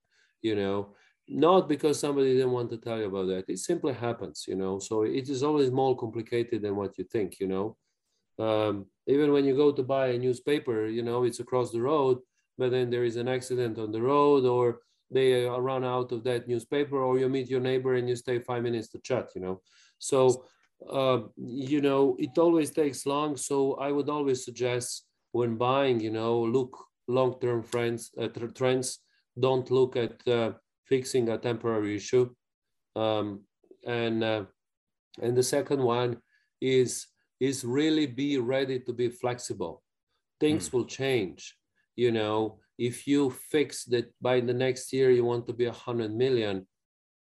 you 0.43 0.55
know? 0.55 0.95
Not 1.29 1.69
because 1.69 1.99
somebody 2.01 2.33
didn't 2.35 2.53
want 2.53 2.71
to 2.71 2.79
tell 2.79 2.99
you 2.99 3.05
about 3.05 3.27
that. 3.27 3.45
It 3.49 3.59
simply 3.59 3.93
happens 3.93 4.47
you 4.49 4.55
know? 4.55 4.79
So 4.79 5.03
it 5.03 5.29
is 5.29 5.43
always 5.43 5.71
more 5.71 5.97
complicated 5.97 6.63
than 6.63 6.77
what 6.77 6.97
you 6.99 7.05
think 7.05 7.39
you 7.41 7.49
know? 7.49 7.77
Um, 8.39 8.87
even 9.07 9.33
when 9.33 9.45
you 9.45 9.57
go 9.57 9.73
to 9.73 9.83
buy 9.83 10.09
a 10.09 10.19
newspaper 10.19 10.87
you 10.87 11.03
know 11.03 11.25
it's 11.25 11.41
across 11.41 11.73
the 11.73 11.81
road 11.81 12.19
but 12.57 12.71
then 12.71 12.89
there 12.89 13.03
is 13.03 13.17
an 13.17 13.27
accident 13.27 13.79
on 13.79 13.91
the 13.91 14.01
road 14.01 14.45
or 14.45 14.79
they 15.11 15.45
run 15.45 15.85
out 15.85 16.13
of 16.13 16.23
that 16.23 16.47
newspaper 16.47 16.99
or 17.03 17.19
you 17.19 17.29
meet 17.29 17.49
your 17.51 17.61
neighbor 17.61 17.95
and 17.97 18.09
you 18.09 18.15
stay 18.15 18.39
five 18.39 18.63
minutes 18.63 18.89
to 18.91 18.99
chat 19.01 19.31
you 19.35 19.41
know? 19.41 19.61
So 19.99 20.45
uh, 20.91 21.21
you 21.37 21.81
know, 21.81 22.17
it 22.19 22.39
always 22.39 22.71
takes 22.71 23.07
long. 23.07 23.37
So 23.37 23.75
I 23.75 23.91
would 23.93 24.09
always 24.09 24.45
suggest 24.45 25.05
when 25.33 25.57
buying, 25.57 26.01
you 26.01 26.11
know, 26.11 26.41
look 26.41 26.77
long-term 27.09 27.63
friends, 27.63 28.11
uh, 28.21 28.29
trends. 28.55 29.01
Don't 29.39 29.71
look 29.71 29.97
at 29.97 30.27
uh, 30.29 30.53
fixing 30.85 31.29
a 31.29 31.39
temporary 31.39 31.97
issue. 31.97 32.31
Um, 32.97 33.45
and 33.87 34.25
uh, 34.25 34.45
and 35.21 35.37
the 35.37 35.43
second 35.43 35.83
one 35.83 36.19
is 36.61 37.07
is 37.41 37.65
really 37.65 38.07
be 38.07 38.39
ready 38.39 38.81
to 38.81 38.93
be 38.93 39.09
flexible. 39.09 39.83
Things 40.41 40.69
mm. 40.69 40.73
will 40.73 40.85
change. 40.85 41.55
You 41.97 42.11
know, 42.13 42.59
if 42.79 43.07
you 43.07 43.31
fix 43.31 43.85
that 43.87 44.13
by 44.21 44.41
the 44.41 44.55
next 44.55 44.93
year 44.93 45.11
you 45.11 45.25
want 45.25 45.47
to 45.47 45.53
be 45.53 45.67
a 45.67 45.73
hundred 45.73 46.15
million, 46.15 46.67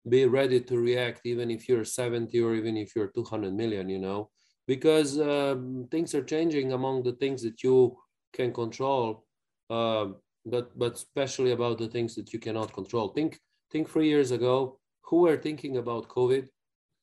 be 0.09 0.25
ready 0.27 0.61
to 0.61 0.79
react 0.79 1.21
even 1.25 1.51
if 1.51 1.69
you're 1.69 1.85
70 1.85 2.41
or 2.41 2.55
even 2.55 2.77
if 2.77 2.95
you're 2.95 3.09
200 3.09 3.55
million 3.55 3.89
you 3.89 3.99
know? 3.99 4.31
Because 4.67 5.21
um, 5.21 5.87
things 5.91 6.15
are 6.15 6.25
changing 6.25 6.73
among 6.73 7.05
the 7.05 7.13
things 7.13 7.43
that 7.43 7.63
you 7.63 7.97
can 8.33 8.53
control 8.53 9.25
uh, 9.71 10.07
but 10.45 10.77
but 10.79 10.95
especially 10.95 11.53
about 11.53 11.79
the 11.79 11.89
things 11.89 12.15
that 12.15 12.33
you 12.33 12.39
cannot 12.39 12.73
control. 12.73 13.09
Think 13.09 13.39
think 13.71 13.89
three 13.89 14.09
years 14.09 14.31
ago 14.31 14.79
who 15.03 15.21
were 15.23 15.37
thinking 15.37 15.77
about 15.77 16.09
covid? 16.09 16.49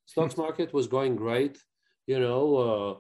Stocks 0.06 0.38
market 0.38 0.74
was 0.74 0.88
going 0.88 1.16
great 1.16 1.58
you 2.08 2.20
know 2.20 2.56
uh, 2.66 2.94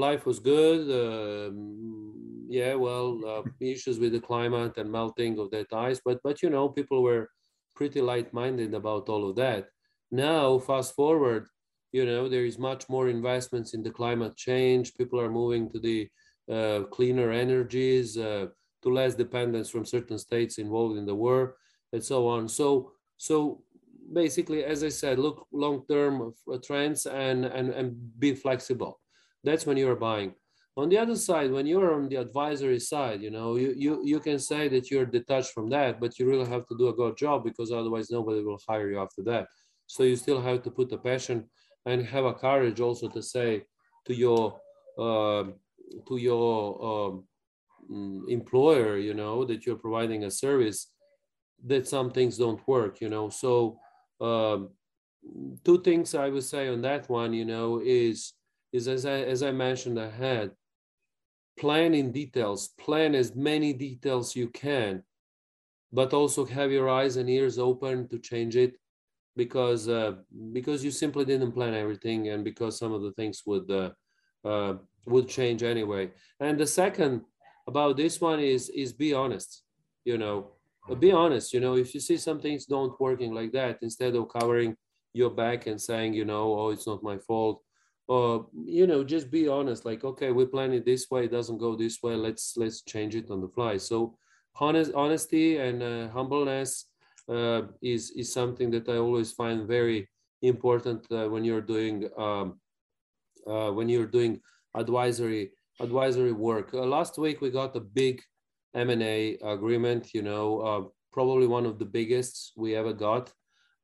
life 0.00 0.26
was 0.26 0.38
good 0.38 0.82
um, 0.90 2.46
yeah 2.48 2.74
well 2.74 3.20
uh, 3.26 3.42
issues 3.60 3.98
with 3.98 4.12
the 4.12 4.20
climate 4.20 4.76
and 4.76 4.90
melting 4.90 5.38
of 5.38 5.50
that 5.50 5.72
ice 5.72 6.00
but 6.04 6.18
but 6.22 6.42
you 6.42 6.50
know 6.50 6.68
people 6.68 7.02
were 7.02 7.28
pretty 7.74 8.00
light-minded 8.00 8.74
about 8.74 9.08
all 9.08 9.28
of 9.28 9.36
that. 9.36 9.68
Now, 10.10 10.58
fast 10.58 10.94
forward, 10.94 11.46
you 11.92 12.04
know, 12.04 12.28
there 12.28 12.44
is 12.44 12.58
much 12.58 12.88
more 12.88 13.08
investments 13.08 13.74
in 13.74 13.82
the 13.82 13.90
climate 13.90 14.36
change. 14.36 14.94
People 14.94 15.20
are 15.20 15.30
moving 15.30 15.70
to 15.70 15.78
the 15.78 16.08
uh, 16.50 16.84
cleaner 16.90 17.30
energies, 17.30 18.18
uh, 18.18 18.46
to 18.82 18.88
less 18.90 19.14
dependence 19.14 19.70
from 19.70 19.84
certain 19.84 20.18
states 20.18 20.58
involved 20.58 20.98
in 20.98 21.06
the 21.06 21.14
war, 21.14 21.56
and 21.92 22.04
so 22.04 22.28
on. 22.28 22.48
So, 22.48 22.92
so 23.16 23.62
basically, 24.12 24.62
as 24.64 24.84
I 24.84 24.90
said, 24.90 25.18
look 25.18 25.46
long-term 25.52 26.34
trends 26.62 27.06
and 27.06 27.46
and 27.46 27.70
and 27.70 27.96
be 28.18 28.34
flexible. 28.34 29.00
That's 29.42 29.66
when 29.66 29.76
you're 29.76 29.96
buying. 29.96 30.34
On 30.76 30.88
the 30.88 30.98
other 30.98 31.14
side, 31.14 31.52
when 31.52 31.66
you're 31.66 31.94
on 31.94 32.08
the 32.08 32.16
advisory 32.16 32.80
side, 32.80 33.22
you 33.22 33.30
know, 33.30 33.54
you, 33.56 33.74
you, 33.76 34.00
you 34.04 34.18
can 34.18 34.40
say 34.40 34.66
that 34.68 34.90
you're 34.90 35.06
detached 35.06 35.52
from 35.52 35.70
that, 35.70 36.00
but 36.00 36.18
you 36.18 36.28
really 36.28 36.48
have 36.48 36.66
to 36.66 36.76
do 36.76 36.88
a 36.88 36.92
good 36.92 37.16
job 37.16 37.44
because 37.44 37.70
otherwise 37.70 38.10
nobody 38.10 38.42
will 38.42 38.58
hire 38.68 38.90
you 38.90 38.98
after 38.98 39.22
that. 39.22 39.46
So 39.86 40.02
you 40.02 40.16
still 40.16 40.40
have 40.42 40.62
to 40.62 40.70
put 40.70 40.90
the 40.90 40.98
passion 40.98 41.48
and 41.86 42.04
have 42.06 42.24
a 42.24 42.34
courage 42.34 42.80
also 42.80 43.08
to 43.08 43.22
say 43.22 43.64
to 44.06 44.14
your 44.14 44.58
uh, 44.98 45.44
to 46.08 46.16
your 46.16 47.14
um, 47.90 48.24
employer, 48.28 48.96
you 48.96 49.14
know, 49.14 49.44
that 49.44 49.66
you're 49.66 49.76
providing 49.76 50.24
a 50.24 50.30
service, 50.30 50.90
that 51.66 51.86
some 51.86 52.10
things 52.10 52.38
don't 52.38 52.66
work, 52.66 53.00
you 53.00 53.08
know. 53.08 53.28
So 53.28 53.78
um, 54.20 54.70
two 55.64 55.82
things 55.82 56.14
I 56.14 56.28
would 56.28 56.44
say 56.44 56.68
on 56.68 56.82
that 56.82 57.08
one, 57.08 57.32
you 57.32 57.44
know, 57.44 57.80
is 57.84 58.32
is 58.72 58.88
as 58.88 59.06
I 59.06 59.20
as 59.20 59.42
I 59.42 59.52
mentioned 59.52 59.98
ahead, 59.98 60.50
plan 61.58 61.94
in 61.94 62.12
details, 62.12 62.68
plan 62.78 63.14
as 63.14 63.34
many 63.34 63.72
details 63.72 64.34
you 64.34 64.48
can, 64.48 65.02
but 65.92 66.12
also 66.12 66.44
have 66.44 66.72
your 66.72 66.88
eyes 66.88 67.16
and 67.16 67.30
ears 67.30 67.58
open 67.58 68.08
to 68.08 68.18
change 68.18 68.56
it 68.56 68.76
because 69.36 69.88
uh, 69.88 70.12
because 70.52 70.84
you 70.84 70.90
simply 70.90 71.24
didn't 71.24 71.52
plan 71.52 71.74
everything 71.74 72.28
and 72.28 72.44
because 72.44 72.78
some 72.78 72.92
of 72.92 73.02
the 73.02 73.12
things 73.12 73.42
would 73.46 73.70
uh, 73.70 73.90
uh, 74.44 74.74
would 75.06 75.28
change 75.28 75.62
anyway. 75.62 76.10
And 76.40 76.58
the 76.58 76.66
second 76.66 77.22
about 77.66 77.96
this 77.96 78.20
one 78.20 78.40
is 78.40 78.68
is 78.70 78.92
be 78.92 79.14
honest. 79.14 79.62
You 80.04 80.18
know, 80.18 80.50
be 80.98 81.12
honest. 81.12 81.52
You 81.52 81.60
know, 81.60 81.76
if 81.76 81.94
you 81.94 82.00
see 82.00 82.16
some 82.16 82.40
things 82.40 82.66
don't 82.66 82.98
working 83.00 83.32
like 83.32 83.52
that, 83.52 83.78
instead 83.82 84.14
of 84.14 84.28
covering 84.28 84.76
your 85.12 85.30
back 85.30 85.66
and 85.66 85.80
saying, 85.80 86.14
you 86.14 86.24
know, 86.24 86.58
oh, 86.58 86.70
it's 86.70 86.86
not 86.86 87.02
my 87.02 87.18
fault 87.18 87.62
uh, 88.08 88.38
you 88.64 88.86
know 88.86 89.02
just 89.02 89.30
be 89.30 89.48
honest 89.48 89.84
like 89.84 90.04
okay 90.04 90.30
we 90.30 90.44
plan 90.44 90.72
it 90.72 90.84
this 90.84 91.10
way 91.10 91.24
it 91.24 91.32
doesn't 91.32 91.58
go 91.58 91.74
this 91.74 92.02
way 92.02 92.14
let's 92.14 92.54
let's 92.56 92.82
change 92.82 93.14
it 93.14 93.30
on 93.30 93.40
the 93.40 93.48
fly. 93.48 93.76
So 93.76 94.18
honest 94.56 94.92
honesty 94.94 95.58
and 95.58 95.82
uh, 95.82 96.08
humbleness 96.08 96.86
uh, 97.28 97.62
is 97.82 98.10
is 98.12 98.32
something 98.32 98.70
that 98.70 98.88
i 98.88 98.96
always 98.96 99.32
find 99.32 99.66
very 99.66 100.08
important 100.42 101.06
uh, 101.10 101.26
when 101.28 101.42
you're 101.44 101.62
doing 101.62 102.08
um, 102.18 102.60
uh, 103.46 103.70
when 103.70 103.88
you're 103.88 104.06
doing 104.06 104.40
advisory 104.74 105.52
advisory 105.80 106.32
work. 106.32 106.72
Uh, 106.72 106.84
last 106.84 107.18
week 107.18 107.40
we 107.40 107.50
got 107.50 107.74
a 107.76 107.80
big 107.80 108.22
m&a 108.74 109.38
agreement 109.42 110.12
you 110.14 110.22
know 110.22 110.92
probably 111.12 111.46
one 111.46 111.64
of 111.64 111.78
the 111.78 111.84
biggest 111.84 112.52
we 112.56 112.74
ever 112.74 112.92
got. 112.92 113.32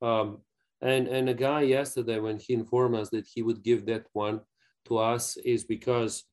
Um, 0.02 0.38
and 0.82 1.08
and 1.08 1.28
a 1.28 1.34
guy 1.34 1.62
yesterday 1.62 2.18
when 2.18 2.38
he 2.38 2.54
informed 2.54 2.96
us 2.96 3.10
that 3.10 3.26
he 3.26 3.42
would 3.42 3.62
give 3.62 3.86
that 3.86 4.06
one 4.12 4.40
to 4.86 4.98
us 4.98 5.36
is 5.38 5.64
because 5.64 6.24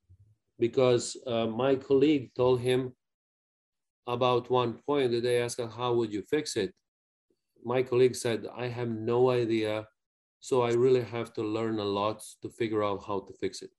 because 0.59 1.17
uh, 1.27 1.45
my 1.45 1.75
colleague 1.75 2.31
told 2.35 2.59
him 2.61 2.93
about 4.07 4.49
one 4.49 4.73
point 4.73 5.11
that 5.11 5.21
they 5.23 5.41
asked 5.41 5.59
how 5.75 5.93
would 5.93 6.13
you 6.13 6.21
fix 6.21 6.55
it? 6.55 6.73
My 7.63 7.83
colleague 7.83 8.15
said 8.15 8.47
i 8.55 8.67
have 8.67 8.89
no 8.89 9.29
idea 9.29 9.87
so 10.39 10.61
i 10.61 10.71
really 10.71 11.03
have 11.03 11.33
to 11.33 11.41
learn 11.41 11.79
a 11.79 11.83
lot 11.83 12.23
to 12.41 12.49
figure 12.49 12.83
out 12.83 13.03
how 13.05 13.19
to 13.19 13.33
fix 13.33 13.61
it. 13.61 13.71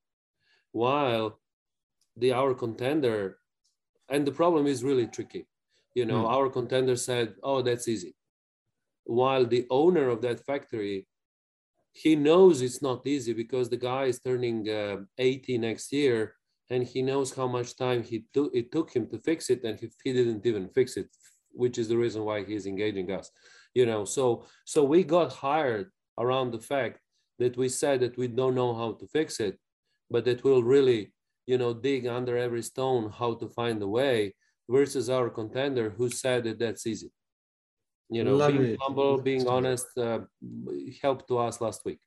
While 0.72 1.40
the 2.16 2.32
our 2.32 2.52
contender 2.52 3.38
and 4.10 4.26
the 4.26 4.32
problem 4.32 4.66
is 4.66 4.84
really 4.84 5.06
tricky. 5.06 5.46
You 5.94 6.04
know 6.04 6.24
mm. 6.24 6.30
our 6.30 6.50
contender 6.50 6.96
said 6.96 7.34
oh 7.42 7.62
that's 7.62 7.88
easy 7.88 8.14
while 9.08 9.46
the 9.46 9.66
owner 9.70 10.08
of 10.10 10.20
that 10.20 10.44
factory 10.44 11.06
he 11.92 12.14
knows 12.14 12.60
it's 12.60 12.82
not 12.82 13.06
easy 13.06 13.32
because 13.32 13.68
the 13.68 13.76
guy 13.76 14.04
is 14.04 14.20
turning 14.20 14.68
uh, 14.68 14.98
80 15.16 15.58
next 15.58 15.92
year 15.92 16.34
and 16.70 16.84
he 16.84 17.00
knows 17.00 17.34
how 17.34 17.48
much 17.48 17.74
time 17.76 18.02
he 18.02 18.24
it 18.54 18.70
took 18.70 18.94
him 18.94 19.08
to 19.08 19.18
fix 19.18 19.48
it 19.48 19.64
and 19.64 19.80
he, 19.80 19.88
he 20.04 20.12
didn't 20.12 20.44
even 20.44 20.68
fix 20.68 20.96
it 20.96 21.08
which 21.52 21.78
is 21.78 21.88
the 21.88 21.96
reason 21.96 22.22
why 22.24 22.44
he's 22.44 22.66
engaging 22.66 23.10
us 23.10 23.30
you 23.74 23.86
know? 23.86 24.04
So 24.04 24.44
so 24.64 24.84
we 24.84 25.04
got 25.04 25.32
hired 25.32 25.90
around 26.18 26.50
the 26.50 26.60
fact 26.60 27.00
that 27.38 27.56
we 27.56 27.68
said 27.68 28.00
that 28.00 28.18
we 28.18 28.28
don't 28.28 28.54
know 28.54 28.74
how 28.74 28.92
to 28.92 29.06
fix 29.06 29.40
it 29.40 29.58
but 30.10 30.24
that 30.26 30.42
we'll 30.44 30.62
really 30.62 31.12
you 31.46 31.56
know 31.56 31.72
dig 31.72 32.06
under 32.06 32.36
every 32.36 32.62
stone 32.62 33.10
how 33.10 33.34
to 33.34 33.48
find 33.48 33.80
a 33.82 33.88
way 33.88 34.34
versus 34.68 35.08
our 35.08 35.30
contender 35.30 35.90
who 35.96 36.10
said 36.10 36.44
that 36.44 36.58
that's 36.58 36.86
easy 36.86 37.10
you 38.10 38.24
know 38.24 38.36
love 38.36 38.52
being 38.52 38.64
it. 38.64 38.78
humble 38.80 39.18
being 39.18 39.46
honest 39.46 39.86
uh, 39.98 40.20
helped 41.02 41.28
to 41.28 41.38
us 41.38 41.60
last 41.60 41.84
week. 41.84 42.00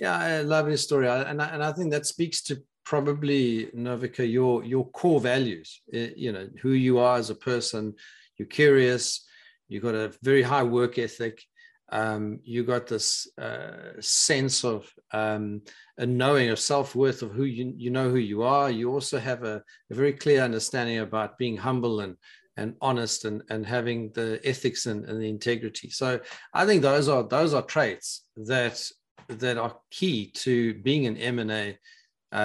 Yeah 0.00 0.16
i 0.16 0.40
love 0.40 0.68
your 0.68 0.76
story. 0.76 1.08
And 1.08 1.40
I, 1.40 1.46
and 1.48 1.62
I 1.62 1.72
think 1.72 1.90
that 1.92 2.06
speaks 2.06 2.42
to 2.44 2.62
probably 2.84 3.66
Novica 3.74 4.30
your 4.30 4.64
your 4.64 4.88
core 4.90 5.20
values. 5.20 5.80
You 5.92 6.32
know 6.32 6.48
who 6.60 6.70
you 6.70 6.98
are 6.98 7.16
as 7.16 7.30
a 7.30 7.34
person. 7.34 7.94
You're 8.36 8.48
curious. 8.48 9.26
You've 9.68 9.82
got 9.82 9.94
a 9.94 10.12
very 10.22 10.42
high 10.42 10.62
work 10.62 10.98
ethic. 10.98 11.42
Um, 11.90 12.40
you 12.42 12.64
got 12.64 12.86
this 12.86 13.28
uh, 13.38 14.00
sense 14.00 14.64
of 14.64 14.90
um, 15.12 15.62
a 15.98 16.06
knowing 16.06 16.48
of 16.48 16.58
self-worth 16.58 17.22
of 17.22 17.30
who 17.32 17.44
you, 17.44 17.72
you 17.76 17.90
know 17.90 18.08
who 18.10 18.16
you 18.16 18.42
are. 18.42 18.70
You 18.70 18.90
also 18.90 19.18
have 19.18 19.44
a, 19.44 19.62
a, 19.90 19.94
very 19.94 20.12
clear 20.12 20.42
understanding 20.42 20.98
about 20.98 21.38
being 21.38 21.56
humble 21.56 22.00
and 22.00 22.16
and 22.56 22.74
honest 22.80 23.24
and 23.24 23.42
and 23.50 23.66
having 23.66 24.10
the 24.14 24.40
ethics 24.44 24.86
and, 24.86 25.04
and 25.08 25.20
the 25.20 25.28
integrity. 25.28 25.90
So 25.90 26.20
i 26.52 26.64
think 26.66 26.82
those 26.82 27.08
are 27.08 27.22
those 27.22 27.54
are 27.54 27.62
traits 27.62 28.26
that 28.36 28.82
that 29.28 29.58
are 29.58 29.76
key 29.90 30.30
to 30.32 30.74
being 30.74 31.06
an 31.06 31.16
m&a 31.16 31.78
uh, 32.32 32.36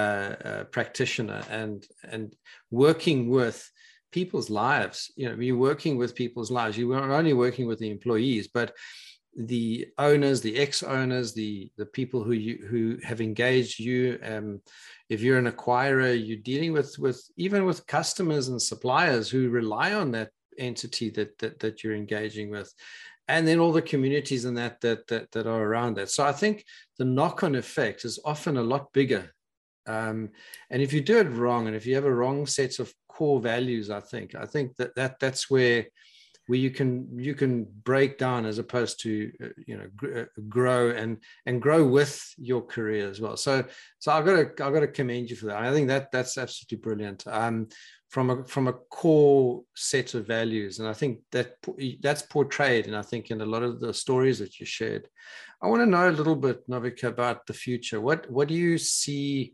uh, 0.44 0.64
practitioner 0.64 1.42
and 1.50 1.84
and 2.04 2.34
working 2.70 3.28
with 3.28 3.70
people's 4.12 4.50
lives. 4.50 5.12
You 5.16 5.28
know 5.28 5.40
you're 5.40 5.56
working 5.56 5.96
with 5.96 6.14
people's 6.14 6.50
lives. 6.50 6.76
You 6.78 6.92
are 6.92 7.06
not 7.06 7.18
only 7.18 7.32
working 7.32 7.66
with 7.66 7.78
the 7.78 7.90
employees 7.90 8.48
but 8.48 8.74
the 9.36 9.86
owners, 9.96 10.40
the 10.40 10.58
ex-owners, 10.58 11.32
the 11.34 11.70
the 11.76 11.86
people 11.86 12.24
who 12.24 12.32
you 12.32 12.66
who 12.68 12.98
have 13.04 13.20
engaged 13.20 13.78
you. 13.78 14.18
Um, 14.24 14.60
if 15.08 15.20
you're 15.20 15.38
an 15.38 15.50
acquirer, 15.50 16.14
you're 16.14 16.38
dealing 16.38 16.72
with 16.72 16.98
with 16.98 17.22
even 17.36 17.64
with 17.64 17.86
customers 17.86 18.48
and 18.48 18.60
suppliers 18.60 19.30
who 19.30 19.48
rely 19.48 19.94
on 19.94 20.10
that 20.12 20.30
entity 20.58 21.10
that 21.10 21.38
that, 21.38 21.60
that 21.60 21.82
you're 21.82 21.94
engaging 21.94 22.50
with, 22.50 22.72
and 23.28 23.46
then 23.46 23.60
all 23.60 23.72
the 23.72 23.82
communities 23.82 24.44
and 24.44 24.56
that, 24.56 24.80
that 24.80 25.06
that 25.06 25.30
that 25.30 25.46
are 25.46 25.62
around 25.62 25.96
that. 25.96 26.10
So 26.10 26.24
I 26.24 26.32
think 26.32 26.64
the 26.98 27.04
knock-on 27.04 27.54
effect 27.54 28.04
is 28.04 28.18
often 28.24 28.56
a 28.56 28.62
lot 28.62 28.92
bigger. 28.92 29.32
Um, 29.86 30.30
and 30.70 30.82
if 30.82 30.92
you 30.92 31.00
do 31.00 31.18
it 31.18 31.30
wrong, 31.30 31.66
and 31.66 31.76
if 31.76 31.86
you 31.86 31.94
have 31.94 32.04
a 32.04 32.14
wrong 32.14 32.46
set 32.46 32.78
of 32.80 32.92
core 33.08 33.40
values, 33.40 33.90
I 33.90 34.00
think 34.00 34.34
I 34.34 34.46
think 34.46 34.76
that 34.76 34.94
that 34.96 35.20
that's 35.20 35.48
where 35.48 35.86
where 36.50 36.58
you 36.58 36.72
can 36.72 37.06
you 37.16 37.32
can 37.32 37.64
break 37.84 38.18
down 38.18 38.44
as 38.44 38.58
opposed 38.58 39.00
to 39.00 39.30
uh, 39.40 39.48
you 39.68 39.76
know 39.78 40.20
uh, 40.20 40.24
grow 40.48 40.90
and 40.90 41.18
and 41.46 41.62
grow 41.62 41.86
with 41.86 42.34
your 42.38 42.60
career 42.60 43.08
as 43.08 43.20
well. 43.20 43.36
So 43.36 43.64
so 44.00 44.10
i've 44.10 44.24
got 44.24 44.34
to 44.34 44.64
i've 44.64 44.74
got 44.74 44.80
to 44.80 44.88
commend 44.88 45.30
you 45.30 45.36
for 45.36 45.46
that. 45.46 45.62
I 45.62 45.72
think 45.72 45.86
that 45.86 46.10
that's 46.10 46.36
absolutely 46.36 46.78
brilliant. 46.78 47.24
Um 47.28 47.68
from 48.08 48.30
a 48.30 48.44
from 48.46 48.66
a 48.66 48.72
core 48.72 49.62
set 49.76 50.14
of 50.14 50.26
values 50.26 50.80
and 50.80 50.88
i 50.88 50.92
think 50.92 51.20
that 51.30 51.54
that's 52.02 52.22
portrayed 52.22 52.86
and 52.88 52.96
i 52.96 53.02
think 53.02 53.30
in 53.30 53.40
a 53.40 53.46
lot 53.54 53.62
of 53.62 53.78
the 53.78 53.94
stories 53.94 54.40
that 54.40 54.58
you 54.58 54.66
shared. 54.66 55.06
I 55.62 55.68
want 55.68 55.82
to 55.82 55.86
know 55.86 56.08
a 56.08 56.18
little 56.20 56.34
bit 56.34 56.68
Novica 56.68 57.04
about 57.04 57.46
the 57.46 57.52
future. 57.52 58.00
What 58.00 58.28
what 58.28 58.48
do 58.48 58.54
you 58.54 58.76
see 58.78 59.52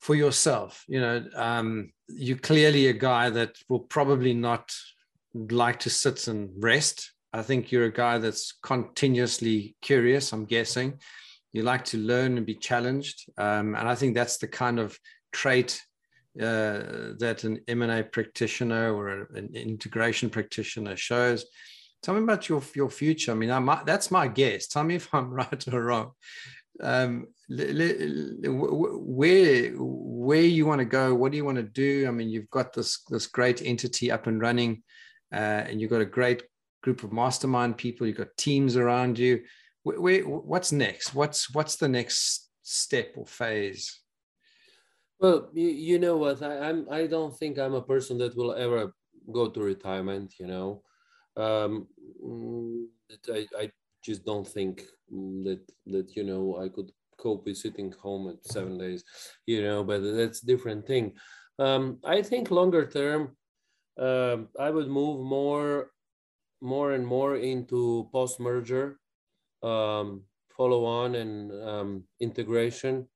for 0.00 0.14
yourself? 0.14 0.84
You 0.86 1.00
know 1.00 1.24
um, 1.34 1.92
you're 2.08 2.46
clearly 2.50 2.88
a 2.88 2.92
guy 3.10 3.30
that 3.30 3.52
will 3.70 3.84
probably 3.96 4.34
not 4.34 4.66
like 5.34 5.80
to 5.80 5.90
sit 5.90 6.28
and 6.28 6.50
rest. 6.56 7.12
I 7.32 7.42
think 7.42 7.70
you're 7.70 7.84
a 7.84 7.92
guy 7.92 8.18
that's 8.18 8.54
continuously 8.62 9.76
curious, 9.82 10.32
I'm 10.32 10.46
guessing. 10.46 10.98
You 11.52 11.62
like 11.62 11.84
to 11.86 11.98
learn 11.98 12.36
and 12.36 12.46
be 12.46 12.54
challenged. 12.54 13.30
Um, 13.36 13.74
and 13.74 13.88
I 13.88 13.94
think 13.94 14.14
that's 14.14 14.38
the 14.38 14.48
kind 14.48 14.78
of 14.78 14.98
trait 15.32 15.80
uh, 16.40 17.16
that 17.18 17.44
an 17.44 17.60
M&A 17.66 18.04
practitioner 18.04 18.94
or 18.94 19.28
an 19.34 19.50
integration 19.54 20.30
practitioner 20.30 20.96
shows. 20.96 21.44
Tell 22.02 22.14
me 22.14 22.22
about 22.22 22.48
your, 22.48 22.62
your 22.74 22.90
future. 22.90 23.32
I 23.32 23.34
mean, 23.34 23.50
I 23.50 23.58
might, 23.58 23.86
that's 23.86 24.10
my 24.10 24.28
guess. 24.28 24.68
Tell 24.68 24.84
me 24.84 24.96
if 24.96 25.08
I'm 25.14 25.30
right 25.30 25.72
or 25.72 25.82
wrong. 25.82 26.12
Um, 26.80 27.26
where 27.48 29.72
where 29.74 30.42
you 30.42 30.66
want 30.66 30.78
to 30.78 30.84
go? 30.84 31.14
What 31.14 31.32
do 31.32 31.38
you 31.38 31.44
want 31.44 31.56
to 31.56 31.64
do? 31.64 32.06
I 32.06 32.12
mean, 32.12 32.28
you've 32.28 32.50
got 32.50 32.72
this 32.72 33.02
this 33.08 33.26
great 33.26 33.62
entity 33.62 34.12
up 34.12 34.28
and 34.28 34.40
running 34.40 34.84
and 35.32 35.80
you've 35.80 35.90
got 35.90 36.00
a 36.00 36.06
great 36.06 36.42
group 36.82 37.02
of 37.02 37.12
mastermind 37.12 37.76
people. 37.76 38.06
You've 38.06 38.16
got 38.16 38.36
teams 38.36 38.76
around 38.76 39.18
you. 39.18 39.42
Where, 39.82 40.00
where, 40.00 40.22
what's 40.28 40.72
next? 40.72 41.14
What's 41.14 41.54
what's 41.54 41.76
the 41.76 41.88
next 41.88 42.48
step 42.62 43.12
or 43.16 43.26
phase? 43.26 44.00
Well, 45.20 45.50
you, 45.52 45.68
you 45.68 45.98
know 45.98 46.16
what? 46.16 46.42
I, 46.42 46.68
I'm. 46.68 46.86
I 46.90 47.06
don't 47.06 47.36
think 47.36 47.58
I'm 47.58 47.74
a 47.74 47.82
person 47.82 48.18
that 48.18 48.36
will 48.36 48.54
ever 48.54 48.92
go 49.32 49.48
to 49.48 49.60
retirement. 49.60 50.34
You 50.38 50.46
know, 50.46 50.82
um, 51.36 51.88
I, 53.32 53.46
I 53.58 53.70
just 54.04 54.24
don't 54.24 54.46
think 54.46 54.84
that 55.10 55.60
that 55.86 56.16
you 56.16 56.24
know 56.24 56.60
I 56.62 56.68
could 56.68 56.92
cope 57.18 57.44
with 57.46 57.56
sitting 57.56 57.92
home 58.00 58.28
at 58.28 58.46
seven 58.46 58.78
days. 58.78 59.04
You 59.46 59.62
know, 59.62 59.82
but 59.82 60.00
that's 60.00 60.42
a 60.42 60.46
different 60.46 60.86
thing. 60.86 61.14
Um, 61.58 61.98
I 62.04 62.22
think 62.22 62.52
longer 62.52 62.86
term, 62.86 63.36
um, 63.98 64.48
I 64.58 64.70
would 64.70 64.88
move 64.88 65.20
more, 65.20 65.90
more 66.60 66.92
and 66.92 67.06
more 67.06 67.36
into 67.36 68.08
post-merger, 68.12 68.98
um, 69.62 70.22
follow-on 70.56 71.14
and 71.14 71.52
um, 71.62 72.04
integration, 72.20 73.08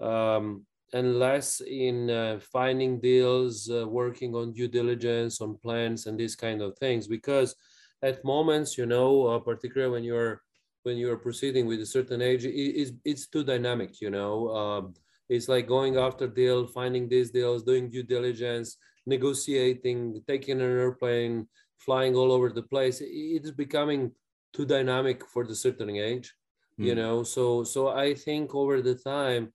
um, 0.00 0.66
and 0.92 1.18
less 1.18 1.60
in 1.60 2.10
uh, 2.10 2.38
finding 2.52 3.00
deals, 3.00 3.70
uh, 3.70 3.86
working 3.88 4.34
on 4.34 4.52
due 4.52 4.68
diligence, 4.68 5.40
on 5.40 5.58
plans, 5.58 6.06
and 6.06 6.18
these 6.18 6.36
kind 6.36 6.62
of 6.62 6.76
things. 6.78 7.06
Because 7.06 7.54
at 8.02 8.24
moments, 8.24 8.78
you 8.78 8.86
know, 8.86 9.26
uh, 9.26 9.38
particularly 9.38 9.92
when 9.92 10.04
you're 10.04 10.42
when 10.84 10.96
you're 10.96 11.16
proceeding 11.16 11.66
with 11.66 11.80
a 11.80 11.86
certain 11.86 12.22
age, 12.22 12.44
it, 12.44 12.54
it's, 12.54 12.92
it's 13.04 13.26
too 13.26 13.42
dynamic. 13.42 14.00
You 14.00 14.10
know, 14.10 14.92
it's 15.28 15.48
like 15.48 15.66
going 15.66 15.96
after 15.96 16.28
deal, 16.28 16.66
finding 16.68 17.08
these 17.08 17.32
deals, 17.32 17.64
doing 17.64 17.90
due 17.90 18.04
diligence 18.04 18.76
negotiating, 19.06 20.22
taking 20.26 20.60
an 20.60 20.70
airplane, 20.78 21.48
flying 21.78 22.14
all 22.14 22.32
over 22.32 22.50
the 22.50 22.62
place. 22.62 23.00
It 23.00 23.44
is 23.44 23.52
becoming 23.52 24.12
too 24.52 24.66
dynamic 24.66 25.26
for 25.28 25.46
the 25.46 25.54
certain 25.54 25.90
age, 25.90 26.34
mm. 26.80 26.86
you 26.86 26.92
hmm. 26.92 26.98
know. 26.98 27.22
So 27.22 27.64
so 27.64 27.88
I 27.88 28.14
think 28.14 28.54
over 28.54 28.82
the 28.82 28.94
time, 28.94 29.52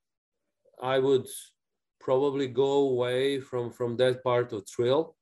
I 0.81 0.99
would 0.99 1.27
probably 1.99 2.47
go 2.47 2.89
away 2.89 3.39
from 3.39 3.71
from 3.71 3.97
that 3.97 4.23
part 4.23 4.53
of 4.53 4.67
thrill, 4.67 5.15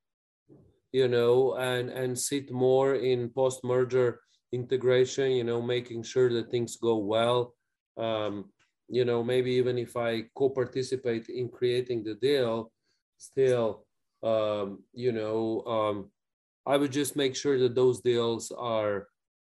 you 0.92 1.08
know, 1.08 1.56
and 1.56 1.90
and 1.90 2.18
sit 2.18 2.52
more 2.52 2.96
in 2.96 3.30
post 3.30 3.64
merger 3.64 4.22
integration, 4.52 5.32
you 5.32 5.44
know, 5.44 5.62
making 5.62 6.04
sure 6.04 6.30
that 6.34 6.50
things 6.50 6.78
go 6.78 6.98
well. 6.98 7.56
Um, 7.98 8.46
you 8.88 9.06
know, 9.06 9.24
maybe 9.24 9.52
even 9.52 9.78
if 9.78 9.96
I 9.96 10.24
co-participate 10.36 11.30
in 11.30 11.50
creating 11.50 12.04
the 12.04 12.16
deal, 12.16 12.72
still 13.18 13.86
um, 14.24 14.84
you 14.94 15.12
know, 15.12 15.64
um, 15.66 16.12
I 16.66 16.78
would 16.78 16.92
just 16.92 17.16
make 17.16 17.36
sure 17.36 17.58
that 17.60 17.76
those 17.76 18.02
deals 18.02 18.52
are 18.52 19.08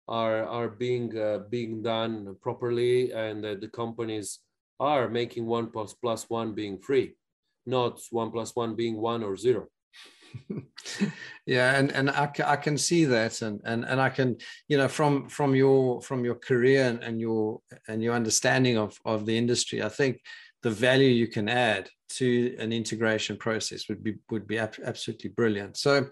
are 0.09 0.44
are 0.44 0.68
being 0.68 1.16
uh, 1.18 1.40
being 1.51 1.82
done 1.82 2.36
properly 2.40 3.12
and 3.12 3.43
that 3.44 3.60
the 3.60 3.68
companies 3.68 4.40
are 4.80 5.09
making 5.09 5.47
one 5.47 5.70
plus 5.70 5.94
plus 5.94 6.28
one 6.28 6.55
being 6.55 6.78
free, 6.78 7.14
not 7.66 8.01
one 8.10 8.30
plus 8.30 8.55
one 8.56 8.74
being 8.74 8.97
one 8.97 9.22
or 9.22 9.36
zero. 9.36 9.66
yeah 11.47 11.76
and 11.78 11.93
and 11.93 12.10
I, 12.10 12.30
I 12.44 12.56
can 12.56 12.78
see 12.78 13.05
that 13.05 13.43
and 13.43 13.60
and 13.64 13.84
and 13.84 14.01
i 14.01 14.09
can 14.09 14.39
you 14.66 14.78
know 14.78 14.89
from 14.89 15.28
from 15.28 15.55
your 15.55 16.01
from 16.01 16.24
your 16.24 16.36
career 16.36 16.86
and, 16.86 17.02
and 17.02 17.20
your 17.20 17.60
and 17.86 18.02
your 18.02 18.14
understanding 18.14 18.78
of 18.78 18.98
of 19.05 19.26
the 19.26 19.36
industry 19.36 19.82
i 19.82 19.90
think 19.90 20.22
the 20.62 20.70
value 20.70 21.09
you 21.09 21.26
can 21.26 21.51
add 21.51 21.90
to 22.16 22.56
an 22.59 22.72
integration 22.72 23.36
process 23.36 23.89
would 23.89 24.02
be 24.02 24.16
would 24.30 24.47
be 24.47 24.59
absolutely 24.59 25.30
brilliant. 25.30 25.76
So, 25.76 26.09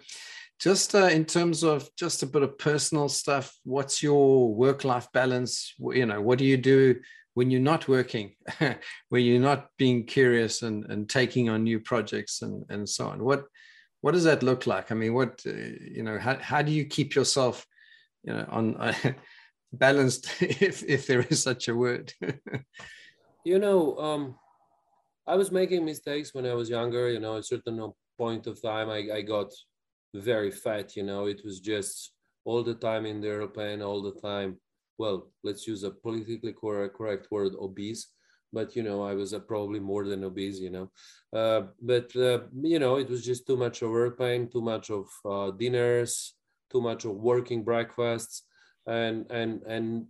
just 0.58 0.94
uh, 0.94 1.06
in 1.06 1.24
terms 1.24 1.62
of 1.62 1.88
just 1.96 2.22
a 2.22 2.26
bit 2.26 2.42
of 2.42 2.58
personal 2.58 3.08
stuff, 3.08 3.56
what's 3.64 4.02
your 4.02 4.54
work 4.54 4.84
life 4.84 5.08
balance? 5.12 5.74
You 5.78 6.06
know, 6.06 6.20
what 6.20 6.38
do 6.38 6.44
you 6.44 6.56
do 6.56 7.00
when 7.34 7.50
you're 7.50 7.60
not 7.60 7.88
working, 7.88 8.34
when 9.08 9.24
you're 9.24 9.40
not 9.40 9.68
being 9.78 10.04
curious 10.04 10.62
and, 10.62 10.84
and 10.90 11.08
taking 11.08 11.48
on 11.48 11.64
new 11.64 11.80
projects 11.80 12.42
and, 12.42 12.64
and 12.68 12.88
so 12.88 13.08
on? 13.08 13.24
What 13.24 13.44
what 14.02 14.12
does 14.12 14.24
that 14.24 14.42
look 14.42 14.66
like? 14.66 14.90
I 14.90 14.94
mean, 14.94 15.14
what 15.14 15.40
uh, 15.46 15.52
you 15.52 16.02
know, 16.02 16.18
how, 16.18 16.36
how 16.36 16.62
do 16.62 16.72
you 16.72 16.84
keep 16.84 17.14
yourself, 17.14 17.66
you 18.24 18.32
know, 18.32 18.46
on 18.50 18.76
uh, 18.76 18.94
balanced, 19.72 20.30
if 20.40 20.82
if 20.84 21.06
there 21.06 21.20
is 21.22 21.42
such 21.42 21.68
a 21.68 21.74
word? 21.74 22.12
you 23.44 23.58
know, 23.58 23.96
um, 23.98 24.34
I 25.30 25.36
was 25.36 25.52
making 25.52 25.84
mistakes 25.84 26.34
when 26.34 26.44
I 26.44 26.54
was 26.54 26.68
younger. 26.68 27.08
You 27.08 27.20
know, 27.20 27.34
at 27.36 27.40
a 27.40 27.52
certain 27.54 27.92
point 28.18 28.48
of 28.48 28.60
time, 28.60 28.90
I, 28.90 29.00
I 29.18 29.20
got 29.22 29.52
very 30.12 30.50
fat. 30.50 30.96
You 30.96 31.04
know, 31.04 31.26
it 31.26 31.42
was 31.44 31.60
just 31.60 32.12
all 32.44 32.64
the 32.64 32.74
time 32.74 33.06
in 33.06 33.20
the 33.20 33.28
airplane, 33.28 33.80
all 33.80 34.02
the 34.02 34.20
time. 34.20 34.58
Well, 34.98 35.30
let's 35.44 35.68
use 35.68 35.84
a 35.84 35.92
politically 35.92 36.52
correct, 36.52 37.30
word, 37.30 37.52
obese. 37.60 38.08
But 38.52 38.74
you 38.74 38.82
know, 38.82 39.04
I 39.04 39.14
was 39.14 39.32
uh, 39.32 39.38
probably 39.38 39.78
more 39.78 40.04
than 40.04 40.24
obese. 40.24 40.58
You 40.58 40.70
know, 40.70 40.90
uh, 41.32 41.62
but 41.80 42.08
uh, 42.16 42.40
you 42.60 42.80
know, 42.80 42.96
it 42.96 43.08
was 43.08 43.24
just 43.24 43.46
too 43.46 43.56
much 43.56 43.82
of 43.82 43.92
airplane, 43.92 44.50
too 44.50 44.62
much 44.62 44.90
of 44.90 45.06
uh, 45.24 45.52
dinners, 45.52 46.34
too 46.72 46.80
much 46.80 47.04
of 47.04 47.12
working 47.12 47.62
breakfasts, 47.62 48.42
and 48.84 49.30
and 49.30 49.62
and 49.62 50.06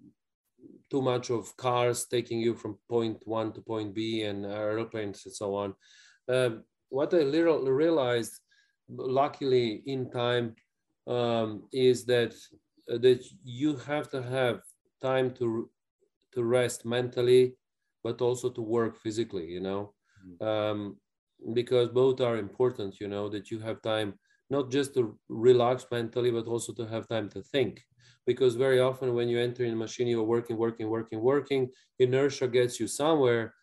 too 0.90 1.02
much 1.02 1.30
of 1.30 1.56
cars 1.56 2.06
taking 2.06 2.40
you 2.40 2.54
from 2.54 2.76
point 2.88 3.18
one 3.24 3.52
to 3.52 3.60
point 3.60 3.94
B 3.94 4.22
and 4.22 4.44
airplanes 4.44 5.24
and 5.24 5.34
so 5.34 5.54
on. 5.54 5.74
Um, 6.28 6.64
what 6.88 7.14
I 7.14 7.18
literally 7.18 7.70
realized, 7.70 8.40
luckily 8.88 9.82
in 9.86 10.10
time, 10.10 10.56
um, 11.06 11.62
is 11.72 12.04
that 12.06 12.34
uh, 12.92 12.98
that 12.98 13.24
you 13.44 13.76
have 13.76 14.08
to 14.10 14.22
have 14.22 14.60
time 15.00 15.30
to 15.34 15.70
to 16.32 16.44
rest 16.44 16.84
mentally, 16.84 17.54
but 18.04 18.20
also 18.20 18.50
to 18.50 18.60
work 18.60 18.96
physically. 18.96 19.46
You 19.46 19.60
know, 19.60 19.94
mm-hmm. 20.26 20.44
um, 20.46 20.96
because 21.54 21.88
both 21.88 22.20
are 22.20 22.36
important. 22.36 23.00
You 23.00 23.08
know 23.08 23.28
that 23.28 23.50
you 23.50 23.60
have 23.60 23.80
time 23.82 24.14
not 24.50 24.70
just 24.70 24.94
to 24.94 25.16
relax 25.28 25.86
mentally, 25.92 26.30
but 26.30 26.46
also 26.46 26.72
to 26.72 26.86
have 26.86 27.08
time 27.08 27.28
to 27.30 27.42
think. 27.42 27.84
Because 28.26 28.54
very 28.54 28.80
often 28.80 29.14
when 29.14 29.28
you 29.28 29.38
enter 29.38 29.64
in 29.64 29.72
a 29.72 29.76
machine, 29.76 30.08
you're 30.08 30.22
working, 30.22 30.56
working, 30.56 30.88
working, 30.88 31.20
working. 31.20 31.70
Inertia 31.98 32.48
gets 32.48 32.78
you 32.80 32.86
somewhere, 32.86 33.54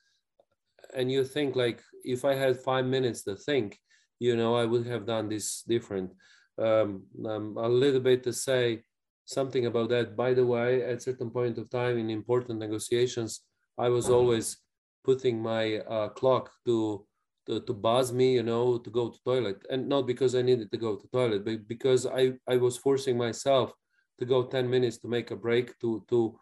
and 0.96 1.12
you 1.12 1.24
think 1.24 1.56
like, 1.56 1.82
if 2.04 2.26
I 2.26 2.36
had 2.36 2.60
five 2.60 2.86
minutes 2.86 3.24
to 3.24 3.36
think, 3.36 3.80
you 4.20 4.36
know, 4.36 4.56
I 4.56 4.66
would 4.66 4.88
have 4.88 5.06
done 5.06 5.30
this 5.30 5.62
different. 5.62 6.12
Um, 6.60 7.04
um, 7.26 7.56
a 7.58 7.70
little 7.70 8.00
bit 8.00 8.24
to 8.24 8.34
say 8.34 8.84
something 9.26 9.66
about 9.68 9.90
that. 9.90 10.16
By 10.16 10.34
the 10.34 10.46
way, 10.46 10.84
at 10.84 11.04
certain 11.04 11.30
point 11.30 11.58
of 11.58 11.70
time 11.70 11.98
in 11.98 12.10
important 12.10 12.60
negotiations, 12.60 13.42
I 13.78 13.90
was 13.90 14.10
always 14.10 14.58
putting 15.04 15.40
my 15.40 15.78
uh, 15.80 16.10
clock 16.10 16.50
to, 16.66 17.06
to, 17.46 17.62
to 17.62 17.74
buzz 17.74 18.12
me, 18.12 18.34
you 18.34 18.44
know, 18.44 18.78
to 18.80 18.90
go 18.90 19.10
to 19.10 19.20
toilet, 19.24 19.64
and 19.70 19.88
not 19.88 20.08
because 20.08 20.34
I 20.34 20.42
needed 20.42 20.72
to 20.72 20.78
go 20.78 20.96
to 20.96 21.08
toilet, 21.10 21.46
but 21.46 21.68
because 21.68 22.06
I 22.06 22.34
I 22.48 22.58
was 22.58 22.78
forcing 22.78 23.18
myself 23.18 23.72
to 24.20 24.26
go 24.26 24.44
10 24.44 24.70
minutes 24.70 24.98
to 25.00 25.08
make 25.08 25.32
a 25.32 25.36
break 25.36 25.78
to 25.80 26.04
to 26.10 26.40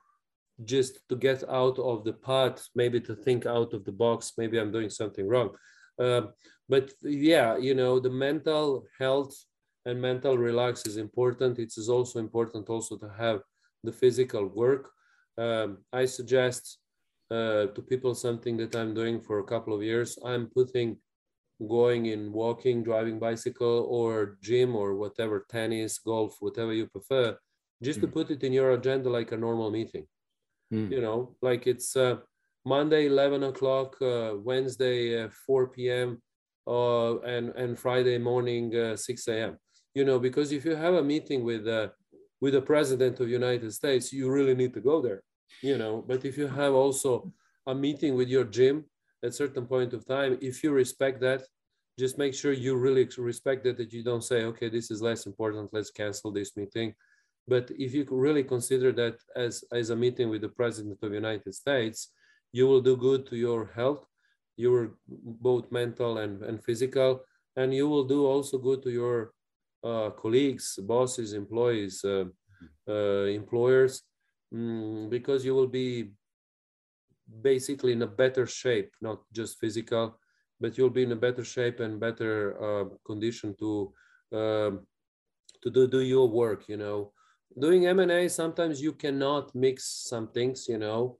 just 0.63 0.99
to 1.09 1.15
get 1.15 1.43
out 1.49 1.77
of 1.79 2.05
the 2.05 2.13
pot, 2.13 2.63
maybe 2.75 3.01
to 3.01 3.15
think 3.15 3.45
out 3.45 3.73
of 3.73 3.83
the 3.83 3.91
box. 3.91 4.33
Maybe 4.37 4.57
I'm 4.57 4.71
doing 4.71 4.89
something 4.89 5.27
wrong. 5.27 5.49
Um, 5.99 6.29
but 6.69 6.93
yeah, 7.01 7.57
you 7.57 7.75
know, 7.75 7.99
the 7.99 8.09
mental 8.09 8.85
health 8.97 9.35
and 9.85 10.01
mental 10.01 10.37
relax 10.37 10.85
is 10.85 10.97
important. 10.97 11.59
It 11.59 11.73
is 11.77 11.89
also 11.89 12.19
important 12.19 12.69
also 12.69 12.97
to 12.97 13.09
have 13.17 13.41
the 13.83 13.91
physical 13.91 14.47
work. 14.47 14.89
Um, 15.37 15.79
I 15.91 16.05
suggest 16.05 16.79
uh, 17.29 17.67
to 17.67 17.81
people 17.87 18.15
something 18.15 18.57
that 18.57 18.75
I'm 18.75 18.93
doing 18.93 19.19
for 19.19 19.39
a 19.39 19.43
couple 19.43 19.73
of 19.73 19.83
years. 19.83 20.17
I'm 20.23 20.47
putting 20.47 20.97
going 21.67 22.07
in 22.07 22.31
walking, 22.31 22.83
driving 22.83 23.19
bicycle, 23.19 23.87
or 23.89 24.37
gym, 24.41 24.75
or 24.75 24.95
whatever, 24.95 25.45
tennis, 25.49 25.99
golf, 25.99 26.37
whatever 26.39 26.73
you 26.73 26.87
prefer, 26.87 27.37
just 27.83 27.99
mm. 27.99 28.03
to 28.03 28.07
put 28.07 28.31
it 28.31 28.43
in 28.43 28.53
your 28.53 28.71
agenda 28.71 29.09
like 29.09 29.31
a 29.31 29.37
normal 29.37 29.71
meeting. 29.71 30.05
Mm. 30.73 30.91
You 30.91 31.01
know, 31.01 31.35
like 31.41 31.67
it's 31.67 31.95
uh, 31.95 32.17
Monday, 32.65 33.05
11 33.07 33.43
o'clock, 33.43 33.95
uh, 34.01 34.33
Wednesday, 34.37 35.23
uh, 35.23 35.29
4 35.45 35.67
p.m., 35.67 36.21
uh, 36.67 37.19
and, 37.19 37.49
and 37.49 37.77
Friday 37.77 38.17
morning, 38.17 38.75
uh, 38.75 38.95
6 38.95 39.27
a.m. 39.27 39.57
You 39.93 40.03
know, 40.03 40.17
because 40.19 40.51
if 40.51 40.65
you 40.65 40.75
have 40.75 40.95
a 40.95 41.03
meeting 41.03 41.43
with, 41.43 41.67
uh, 41.67 41.89
with 42.41 42.53
the 42.53 42.61
president 42.61 43.19
of 43.19 43.29
United 43.29 43.71
States, 43.71 44.11
you 44.11 44.31
really 44.31 44.55
need 44.55 44.73
to 44.73 44.81
go 44.81 44.99
there, 45.01 45.21
you 45.61 45.77
know. 45.77 46.03
But 46.07 46.25
if 46.25 46.37
you 46.37 46.47
have 46.47 46.73
also 46.73 47.31
a 47.67 47.75
meeting 47.75 48.15
with 48.15 48.29
your 48.29 48.45
gym 48.45 48.85
at 49.23 49.35
certain 49.35 49.67
point 49.67 49.93
of 49.93 50.05
time, 50.05 50.37
if 50.41 50.63
you 50.63 50.71
respect 50.71 51.21
that, 51.21 51.43
just 51.97 52.17
make 52.17 52.33
sure 52.33 52.51
you 52.51 52.75
really 52.75 53.07
respect 53.17 53.65
it, 53.65 53.77
that 53.77 53.93
you 53.93 54.03
don't 54.03 54.23
say, 54.23 54.43
okay, 54.43 54.69
this 54.69 54.91
is 54.91 55.01
less 55.01 55.27
important, 55.27 55.69
let's 55.71 55.91
cancel 55.91 56.31
this 56.31 56.57
meeting. 56.57 56.93
But 57.47 57.71
if 57.77 57.93
you 57.93 58.05
really 58.09 58.43
consider 58.43 58.91
that 58.93 59.17
as, 59.35 59.63
as 59.71 59.89
a 59.89 59.95
meeting 59.95 60.29
with 60.29 60.41
the 60.41 60.49
president 60.49 60.97
of 61.01 61.09
the 61.09 61.15
United 61.15 61.53
States, 61.53 62.11
you 62.51 62.67
will 62.67 62.81
do 62.81 62.97
good 62.97 63.25
to 63.27 63.35
your 63.35 63.71
health, 63.75 64.05
your 64.57 64.97
both 65.07 65.71
mental 65.71 66.17
and, 66.19 66.41
and 66.43 66.63
physical, 66.63 67.21
and 67.55 67.73
you 67.73 67.87
will 67.87 68.05
do 68.05 68.25
also 68.25 68.57
good 68.57 68.81
to 68.83 68.91
your 68.91 69.33
uh, 69.83 70.09
colleagues, 70.11 70.79
bosses, 70.81 71.33
employees, 71.33 72.03
uh, 72.03 72.25
uh, 72.89 73.25
employers, 73.25 74.03
mm, 74.53 75.09
because 75.09 75.45
you 75.45 75.53
will 75.53 75.67
be 75.67 76.11
basically 77.41 77.91
in 77.91 78.01
a 78.01 78.07
better 78.07 78.47
shape, 78.47 78.91
not 79.01 79.19
just 79.33 79.59
physical, 79.59 80.17
but 80.59 80.77
you'll 80.77 80.89
be 80.89 81.03
in 81.03 81.11
a 81.11 81.15
better 81.15 81.43
shape 81.43 81.79
and 81.79 81.99
better 81.99 82.55
uh, 82.63 82.85
condition 83.05 83.55
to 83.59 83.93
um, 84.31 84.87
to 85.61 85.69
do, 85.69 85.87
do 85.87 86.01
your 86.01 86.27
work. 86.27 86.67
You 86.67 86.77
know, 86.77 87.11
doing 87.59 87.87
M&A 87.87 88.27
sometimes 88.27 88.81
you 88.81 88.93
cannot 88.93 89.53
mix 89.55 90.07
some 90.09 90.27
things. 90.27 90.67
You 90.67 90.77
know, 90.77 91.17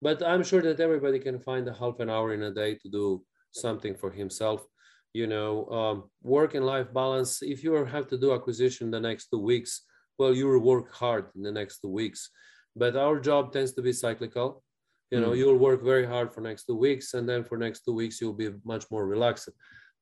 but 0.00 0.22
I'm 0.22 0.44
sure 0.44 0.62
that 0.62 0.80
everybody 0.80 1.18
can 1.18 1.38
find 1.40 1.66
a 1.68 1.74
half 1.74 2.00
an 2.00 2.10
hour 2.10 2.32
in 2.32 2.42
a 2.42 2.52
day 2.52 2.74
to 2.76 2.88
do 2.88 3.22
something 3.52 3.94
for 3.94 4.10
himself. 4.10 4.66
You 5.14 5.26
know, 5.26 5.66
um, 5.68 6.10
work 6.22 6.54
and 6.54 6.66
life 6.66 6.92
balance. 6.92 7.42
If 7.42 7.64
you 7.64 7.72
have 7.72 8.08
to 8.08 8.18
do 8.18 8.34
acquisition 8.34 8.90
the 8.90 9.00
next 9.00 9.28
two 9.28 9.40
weeks, 9.40 9.82
well, 10.18 10.34
you 10.34 10.46
will 10.48 10.60
work 10.60 10.92
hard 10.92 11.26
in 11.34 11.42
the 11.42 11.52
next 11.52 11.80
two 11.80 11.90
weeks. 11.90 12.30
But 12.76 12.96
our 12.96 13.18
job 13.18 13.52
tends 13.52 13.72
to 13.74 13.82
be 13.82 13.92
cyclical. 13.92 14.62
You 15.10 15.20
know, 15.20 15.30
mm. 15.30 15.38
you'll 15.38 15.56
work 15.56 15.82
very 15.82 16.06
hard 16.06 16.34
for 16.34 16.42
next 16.42 16.64
two 16.64 16.76
weeks, 16.76 17.14
and 17.14 17.26
then 17.26 17.42
for 17.42 17.56
next 17.56 17.84
two 17.84 17.94
weeks 17.94 18.20
you'll 18.20 18.34
be 18.34 18.50
much 18.64 18.84
more 18.90 19.06
relaxed. 19.06 19.48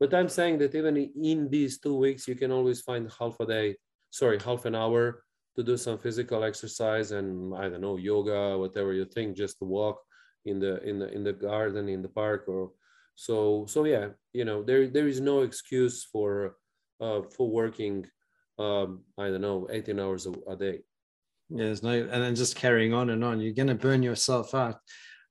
But 0.00 0.12
I'm 0.12 0.28
saying 0.28 0.58
that 0.58 0.74
even 0.74 0.96
in 0.96 1.48
these 1.48 1.78
two 1.78 1.96
weeks, 1.96 2.26
you 2.28 2.34
can 2.34 2.50
always 2.50 2.80
find 2.82 3.10
half 3.18 3.38
a 3.40 3.46
day, 3.46 3.76
sorry, 4.10 4.38
half 4.40 4.64
an 4.64 4.74
hour 4.74 5.22
to 5.56 5.62
do 5.62 5.76
some 5.76 5.98
physical 5.98 6.44
exercise 6.44 7.12
and 7.12 7.54
I 7.56 7.68
don't 7.68 7.80
know 7.80 7.96
yoga, 7.96 8.58
whatever 8.58 8.92
you 8.92 9.06
think, 9.06 9.36
just 9.36 9.58
to 9.58 9.64
walk 9.64 9.98
in 10.44 10.60
the 10.60 10.82
in 10.82 10.98
the 10.98 11.12
in 11.12 11.24
the 11.24 11.32
garden, 11.32 11.88
in 11.88 12.02
the 12.02 12.08
park, 12.08 12.44
or 12.48 12.72
so. 13.14 13.66
So 13.66 13.84
yeah, 13.84 14.08
you 14.32 14.44
know, 14.44 14.62
there 14.62 14.86
there 14.88 15.08
is 15.08 15.20
no 15.20 15.40
excuse 15.40 16.04
for 16.04 16.56
uh, 17.00 17.22
for 17.36 17.50
working. 17.50 18.06
Um, 18.58 19.02
I 19.18 19.28
don't 19.28 19.42
know, 19.42 19.68
18 19.70 20.00
hours 20.00 20.26
a, 20.26 20.32
a 20.50 20.56
day. 20.56 20.80
Yeah, 21.50 21.64
there's 21.64 21.82
no, 21.82 21.90
and 21.90 22.22
then 22.22 22.34
just 22.34 22.56
carrying 22.56 22.94
on 22.94 23.10
and 23.10 23.22
on, 23.22 23.38
you're 23.38 23.52
going 23.52 23.68
to 23.68 23.74
burn 23.74 24.02
yourself 24.02 24.54
out. 24.54 24.78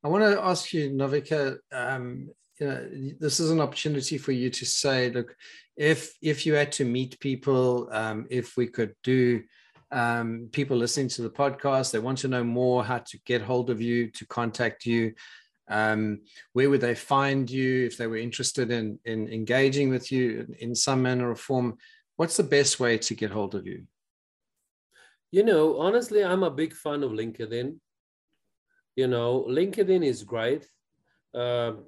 I 0.03 0.09
want 0.09 0.23
to 0.23 0.43
ask 0.43 0.71
you, 0.73 0.91
Novica. 0.91 1.57
Um, 1.71 2.29
you 2.59 2.67
know, 2.67 2.87
this 3.19 3.39
is 3.39 3.49
an 3.49 3.59
opportunity 3.59 4.17
for 4.17 4.31
you 4.31 4.49
to 4.49 4.65
say, 4.65 5.09
look, 5.09 5.35
if 5.75 6.13
if 6.21 6.45
you 6.45 6.53
had 6.53 6.71
to 6.73 6.85
meet 6.85 7.19
people, 7.19 7.89
um, 7.91 8.27
if 8.29 8.55
we 8.55 8.67
could 8.67 8.93
do 9.03 9.41
um, 9.91 10.49
people 10.51 10.77
listening 10.77 11.09
to 11.09 11.21
the 11.21 11.29
podcast, 11.29 11.91
they 11.91 11.99
want 11.99 12.17
to 12.19 12.27
know 12.27 12.43
more 12.43 12.83
how 12.83 12.99
to 12.99 13.19
get 13.25 13.41
hold 13.41 13.69
of 13.69 13.81
you, 13.81 14.09
to 14.11 14.25
contact 14.27 14.85
you. 14.85 15.13
Um, 15.67 16.21
where 16.53 16.69
would 16.69 16.81
they 16.81 16.95
find 16.95 17.49
you 17.49 17.85
if 17.85 17.97
they 17.97 18.07
were 18.07 18.17
interested 18.17 18.71
in, 18.71 18.99
in 19.05 19.27
engaging 19.29 19.89
with 19.89 20.11
you 20.11 20.47
in 20.59 20.75
some 20.75 21.01
manner 21.01 21.29
or 21.29 21.35
form? 21.35 21.77
What's 22.17 22.37
the 22.37 22.43
best 22.43 22.79
way 22.79 22.97
to 22.99 23.15
get 23.15 23.31
hold 23.31 23.55
of 23.55 23.65
you? 23.65 23.85
You 25.31 25.43
know, 25.43 25.79
honestly, 25.79 26.23
I'm 26.23 26.43
a 26.43 26.51
big 26.51 26.73
fan 26.73 27.03
of 27.03 27.11
LinkedIn. 27.11 27.77
You 28.95 29.07
know, 29.07 29.45
LinkedIn 29.49 30.05
is 30.05 30.23
great. 30.23 30.67
Um, 31.33 31.85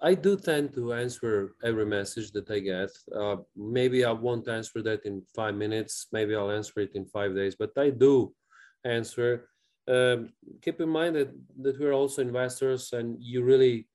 I 0.00 0.14
do 0.14 0.36
tend 0.36 0.72
to 0.74 0.92
answer 0.92 1.54
every 1.64 1.84
message 1.84 2.30
that 2.32 2.48
I 2.50 2.60
get. 2.60 2.90
Uh, 3.14 3.36
maybe 3.56 4.04
I 4.04 4.12
won't 4.12 4.46
answer 4.48 4.80
that 4.82 5.04
in 5.04 5.22
five 5.34 5.56
minutes. 5.56 6.06
Maybe 6.12 6.36
I'll 6.36 6.52
answer 6.52 6.80
it 6.80 6.92
in 6.94 7.04
five 7.06 7.34
days, 7.34 7.56
but 7.58 7.72
I 7.76 7.90
do 7.90 8.32
answer. 8.84 9.48
Um, 9.88 10.32
keep 10.62 10.80
in 10.80 10.88
mind 10.88 11.16
that, 11.16 11.30
that 11.62 11.80
we're 11.80 11.94
also 11.94 12.22
investors 12.22 12.92
and 12.92 13.16
you 13.18 13.42
really 13.42 13.88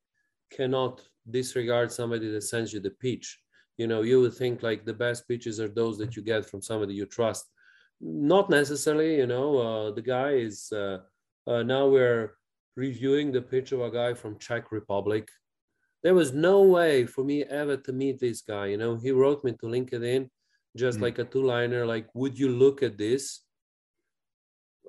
cannot 0.51 1.01
disregard 1.29 1.91
somebody 1.91 2.29
that 2.31 2.41
sends 2.41 2.73
you 2.73 2.81
the 2.81 2.89
pitch. 2.89 3.39
You 3.77 3.87
know, 3.87 4.01
you 4.01 4.19
would 4.19 4.33
think 4.33 4.61
like 4.61 4.85
the 4.85 4.93
best 4.93 5.25
pitches 5.27 5.59
are 5.61 5.69
those 5.69 5.97
that 5.99 6.17
you 6.17 6.21
get 6.21 6.45
from 6.45 6.61
somebody 6.61 6.95
you 6.95 7.05
trust. 7.05 7.45
Not 8.01 8.49
necessarily, 8.49 9.15
you 9.17 9.27
know, 9.27 9.57
uh, 9.57 9.91
the 9.91 10.01
guy 10.01 10.31
is, 10.31 10.69
uh, 10.73 10.97
uh 11.47 11.63
now 11.63 11.87
we're 11.87 12.33
reviewing 12.75 13.31
the 13.31 13.41
pitch 13.41 13.71
of 13.71 13.79
a 13.79 13.89
guy 13.89 14.13
from 14.13 14.37
Czech 14.37 14.71
Republic 14.71 15.29
there 16.03 16.13
was 16.13 16.33
no 16.33 16.61
way 16.61 17.05
for 17.05 17.23
me 17.23 17.43
ever 17.43 17.77
to 17.77 17.93
meet 17.93 18.19
this 18.19 18.41
guy. 18.41 18.67
You 18.67 18.77
know, 18.77 18.97
he 18.97 19.11
wrote 19.11 19.43
me 19.43 19.53
to 19.53 19.65
LinkedIn 19.65 20.29
just 20.75 20.97
mm 20.99 21.03
like 21.03 21.19
a 21.19 21.23
two-liner, 21.23 21.85
like, 21.85 22.07
would 22.13 22.37
you 22.37 22.49
look 22.49 22.81
at 22.81 22.97
this? 22.97 23.41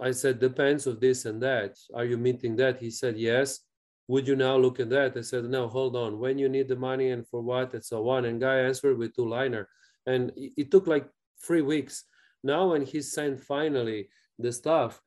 I 0.01 0.11
said, 0.13 0.41
depends 0.41 0.87
of 0.87 0.99
this 0.99 1.25
and 1.27 1.43
that. 1.43 1.77
Are 1.95 2.05
you 2.05 2.17
meeting 2.17 2.57
that? 2.57 2.81
He 2.81 2.91
said, 2.91 3.17
yes. 3.17 3.61
Would 4.09 4.27
you 4.27 4.35
now 4.35 4.57
look 4.57 4.81
at 4.81 4.91
that? 4.91 5.17
I 5.17 5.21
said, 5.21 5.45
no, 5.45 5.69
hold 5.69 5.95
on. 5.95 6.19
When 6.19 6.39
you 6.39 6.49
need 6.49 6.69
the 6.69 6.77
money 6.77 7.11
and 7.11 7.27
for 7.29 7.41
what 7.43 7.75
and 7.75 7.85
so 7.85 8.09
on. 8.09 8.25
And 8.25 8.41
guy 8.41 8.57
answered 8.57 8.99
with 8.99 9.15
two-liner. 9.15 9.69
And 10.07 10.33
it 10.37 10.71
took 10.71 10.87
like 10.87 11.07
three 11.43 11.63
weeks. 11.63 12.05
Now 12.43 12.73
when 12.73 12.85
he 12.85 13.01
sent 13.01 13.41
finally 13.41 14.09
the 14.39 14.53
stuff, 14.53 15.01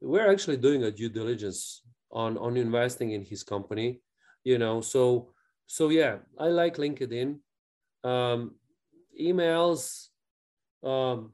we're 0.00 0.30
actually 0.30 0.56
doing 0.56 0.84
a 0.84 0.90
due 0.90 1.10
diligence 1.10 1.82
on, 2.10 2.38
on 2.38 2.56
investing 2.56 3.12
in 3.12 3.22
his 3.22 3.42
company, 3.42 4.00
you 4.44 4.58
know, 4.58 4.80
so 4.80 5.32
so 5.70 5.88
yeah, 5.88 6.16
I 6.36 6.48
like 6.48 6.78
LinkedIn. 6.78 7.38
Um, 8.02 8.56
emails, 9.14 10.08
um, 10.82 11.32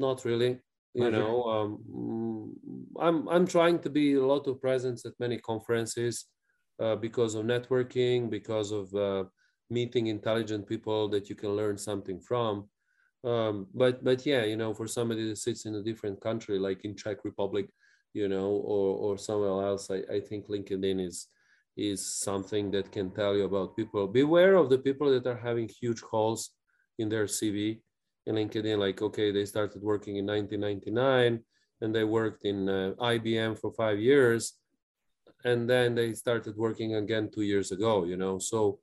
not 0.00 0.24
really. 0.24 0.58
You 0.92 1.06
okay. 1.06 1.16
know, 1.16 1.44
um, 1.44 2.56
I'm 2.98 3.28
I'm 3.28 3.46
trying 3.46 3.78
to 3.82 3.90
be 3.90 4.14
a 4.14 4.26
lot 4.26 4.48
of 4.48 4.60
presence 4.60 5.06
at 5.06 5.12
many 5.20 5.38
conferences 5.38 6.26
uh, 6.82 6.96
because 6.96 7.36
of 7.36 7.46
networking, 7.46 8.28
because 8.28 8.72
of 8.72 8.92
uh, 8.96 9.24
meeting 9.70 10.08
intelligent 10.08 10.66
people 10.66 11.08
that 11.10 11.28
you 11.28 11.36
can 11.36 11.50
learn 11.50 11.78
something 11.78 12.20
from. 12.20 12.68
Um, 13.22 13.68
but 13.72 14.02
but 14.02 14.26
yeah, 14.26 14.42
you 14.46 14.56
know, 14.56 14.74
for 14.74 14.88
somebody 14.88 15.28
that 15.28 15.38
sits 15.38 15.64
in 15.64 15.76
a 15.76 15.82
different 15.82 16.20
country, 16.20 16.58
like 16.58 16.84
in 16.84 16.96
Czech 16.96 17.24
Republic, 17.24 17.68
you 18.14 18.26
know, 18.26 18.50
or 18.50 18.96
or 18.96 19.16
somewhere 19.16 19.64
else, 19.64 19.92
I, 19.92 20.02
I 20.12 20.18
think 20.18 20.48
LinkedIn 20.48 21.06
is 21.06 21.28
is 21.78 22.04
something 22.04 22.70
that 22.72 22.90
can 22.90 23.10
tell 23.10 23.36
you 23.36 23.44
about 23.44 23.76
people. 23.76 24.06
Beware 24.08 24.56
of 24.56 24.68
the 24.68 24.78
people 24.78 25.10
that 25.12 25.26
are 25.26 25.38
having 25.38 25.68
huge 25.68 26.00
holes 26.00 26.50
in 26.98 27.08
their 27.08 27.26
CV 27.26 27.80
in 28.26 28.34
LinkedIn. 28.34 28.78
Like, 28.78 29.00
okay, 29.00 29.30
they 29.30 29.44
started 29.44 29.82
working 29.82 30.16
in 30.16 30.26
1999 30.26 31.40
and 31.80 31.94
they 31.94 32.04
worked 32.04 32.44
in 32.44 32.68
uh, 32.68 32.92
IBM 32.98 33.58
for 33.60 33.72
five 33.72 34.00
years, 34.00 34.54
and 35.44 35.70
then 35.70 35.94
they 35.94 36.12
started 36.12 36.56
working 36.56 36.96
again 36.96 37.30
two 37.32 37.42
years 37.42 37.70
ago. 37.70 38.04
You 38.04 38.16
know, 38.16 38.40
so 38.40 38.80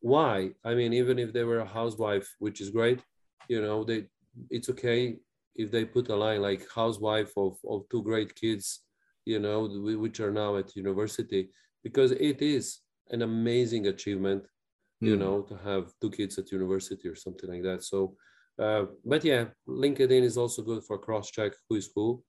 why? 0.00 0.50
I 0.64 0.74
mean, 0.74 0.92
even 0.92 1.20
if 1.20 1.32
they 1.32 1.44
were 1.44 1.60
a 1.60 1.72
housewife, 1.78 2.28
which 2.40 2.60
is 2.60 2.70
great, 2.70 3.00
you 3.48 3.62
know, 3.62 3.84
they 3.84 4.06
it's 4.50 4.68
okay 4.68 5.16
if 5.54 5.70
they 5.70 5.84
put 5.84 6.08
a 6.08 6.16
line 6.16 6.42
like 6.42 6.66
housewife 6.74 7.32
of, 7.36 7.56
of 7.68 7.88
two 7.90 8.02
great 8.02 8.34
kids, 8.34 8.82
you 9.24 9.38
know, 9.38 9.66
which 10.04 10.20
are 10.20 10.32
now 10.32 10.56
at 10.56 10.76
university, 10.76 11.48
because 11.86 12.10
it 12.10 12.42
is 12.42 12.80
an 13.12 13.22
amazing 13.22 13.86
achievement, 13.86 14.42
mm. 14.42 15.06
you 15.08 15.14
hmm. 15.14 15.20
know, 15.20 15.42
to 15.42 15.56
have 15.68 15.92
two 16.00 16.10
kids 16.10 16.36
at 16.36 16.50
university 16.50 17.06
or 17.06 17.14
something 17.14 17.48
like 17.48 17.62
that. 17.62 17.84
So, 17.84 18.16
uh, 18.58 18.86
but 19.04 19.22
yeah, 19.24 19.44
LinkedIn 19.68 20.24
is 20.30 20.36
also 20.36 20.62
good 20.62 20.82
for 20.82 20.98
cross 20.98 21.30
check 21.30 21.52
who 21.68 21.76
is 21.76 21.88
who. 21.94 22.24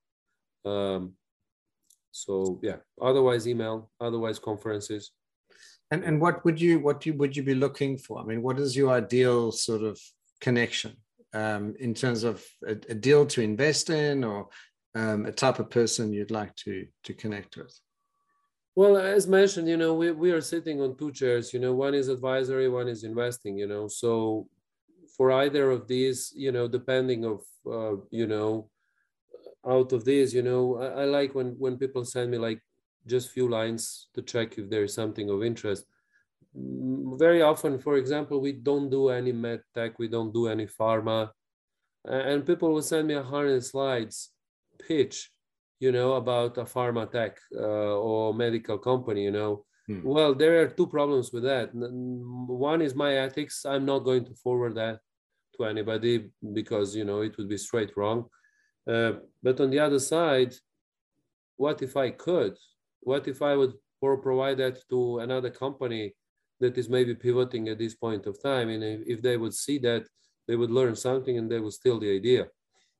Um, 0.63 1.13
so 2.11 2.59
yeah, 2.61 2.77
otherwise 3.01 3.47
email, 3.47 3.89
otherwise 3.99 4.37
conferences. 4.37 5.09
And 5.89 6.03
and 6.03 6.21
what 6.21 6.45
would 6.45 6.61
you 6.61 6.77
what 6.77 7.03
you 7.07 7.13
would 7.15 7.35
you 7.35 7.41
be 7.41 7.55
looking 7.55 7.97
for? 7.97 8.19
I 8.19 8.25
mean, 8.25 8.43
what 8.43 8.59
is 8.59 8.77
your 8.77 8.91
ideal 8.91 9.51
sort 9.51 9.81
of 9.81 9.99
connection 10.39 10.97
um, 11.33 11.73
in 11.79 11.95
terms 11.95 12.23
of 12.23 12.45
a, 12.67 12.73
a, 12.93 12.95
deal 13.07 13.25
to 13.25 13.41
invest 13.41 13.89
in 13.89 14.23
or 14.23 14.49
um, 14.93 15.25
a 15.25 15.31
type 15.31 15.57
of 15.57 15.71
person 15.71 16.13
you'd 16.13 16.37
like 16.41 16.55
to 16.57 16.85
to 17.05 17.13
connect 17.15 17.57
with? 17.57 17.73
Well, 18.77 18.95
as 18.95 19.25
mentioned, 19.25 19.67
you 19.67 19.75
know, 19.75 19.95
we, 19.95 20.11
we 20.11 20.29
are 20.29 20.39
sitting 20.39 20.79
on 20.81 20.97
two 20.97 21.11
chairs, 21.11 21.51
you 21.51 21.59
know, 21.59 21.73
one 21.73 21.95
is 21.95 22.09
advisory, 22.09 22.69
one 22.69 22.87
is 22.87 23.03
investing, 23.03 23.57
you 23.57 23.65
know, 23.65 23.87
so 23.87 24.47
for 25.17 25.31
either 25.31 25.71
of 25.71 25.87
these, 25.87 26.31
you 26.35 26.51
know, 26.51 26.67
depending 26.67 27.25
of, 27.25 27.41
uh, 27.65 27.95
you 28.11 28.27
know, 28.27 28.69
out 29.67 29.93
of 29.93 30.05
these, 30.05 30.31
you 30.31 30.43
know, 30.43 30.77
I, 30.77 31.01
I 31.01 31.05
like 31.05 31.33
when, 31.33 31.55
when 31.57 31.79
people 31.79 32.05
send 32.05 32.29
me 32.29 32.37
like 32.37 32.61
just 33.07 33.31
few 33.31 33.49
lines 33.49 34.09
to 34.13 34.21
check 34.21 34.59
if 34.59 34.69
there 34.69 34.83
is 34.83 34.93
something 34.93 35.27
of 35.31 35.43
interest. 35.43 35.83
Mm, 36.55 37.17
very 37.17 37.41
often, 37.41 37.79
for 37.79 37.97
example, 37.97 38.39
we 38.39 38.51
don't 38.51 38.91
do 38.91 39.09
any 39.09 39.31
med 39.31 39.61
tech, 39.73 39.97
we 39.97 40.07
don't 40.07 40.31
do 40.31 40.49
any 40.49 40.67
pharma, 40.67 41.31
and 42.05 42.45
people 42.45 42.71
will 42.71 42.83
send 42.83 43.07
me 43.07 43.15
a 43.15 43.23
hundred 43.23 43.65
slides 43.65 44.29
pitch, 44.87 45.31
you 45.79 45.91
know, 45.91 46.13
about 46.13 46.57
a 46.57 46.63
pharma 46.63 47.09
tech 47.09 47.37
uh, 47.55 47.95
or 47.97 48.33
medical 48.33 48.77
company, 48.77 49.23
you 49.23 49.31
know. 49.31 49.65
Hmm. 49.87 50.01
Well, 50.03 50.33
there 50.33 50.61
are 50.61 50.67
two 50.67 50.87
problems 50.87 51.31
with 51.31 51.43
that. 51.43 51.69
One 51.73 52.81
is 52.81 52.95
my 52.95 53.17
ethics. 53.17 53.65
I'm 53.65 53.85
not 53.85 53.99
going 53.99 54.25
to 54.25 54.33
forward 54.33 54.75
that 54.75 54.99
to 55.55 55.65
anybody 55.65 56.29
because 56.53 56.95
you 56.95 57.05
know 57.05 57.21
it 57.21 57.37
would 57.37 57.49
be 57.49 57.57
straight 57.57 57.95
wrong. 57.95 58.25
Uh, 58.87 59.13
but 59.43 59.59
on 59.59 59.69
the 59.69 59.79
other 59.79 59.99
side, 59.99 60.53
what 61.57 61.81
if 61.81 61.97
I 61.97 62.11
could? 62.11 62.55
What 63.01 63.27
if 63.27 63.41
I 63.41 63.55
would 63.55 63.73
provide 64.01 64.57
that 64.57 64.79
to 64.89 65.19
another 65.19 65.49
company 65.49 66.13
that 66.59 66.77
is 66.77 66.89
maybe 66.89 67.15
pivoting 67.15 67.69
at 67.69 67.77
this 67.77 67.95
point 67.95 68.25
of 68.27 68.41
time? 68.41 68.69
And 68.69 68.83
if 68.83 69.21
they 69.21 69.37
would 69.37 69.53
see 69.53 69.77
that, 69.79 70.05
they 70.47 70.55
would 70.55 70.71
learn 70.71 70.95
something 70.95 71.37
and 71.37 71.51
they 71.51 71.59
would 71.59 71.73
steal 71.73 71.99
the 71.99 72.15
idea. 72.15 72.47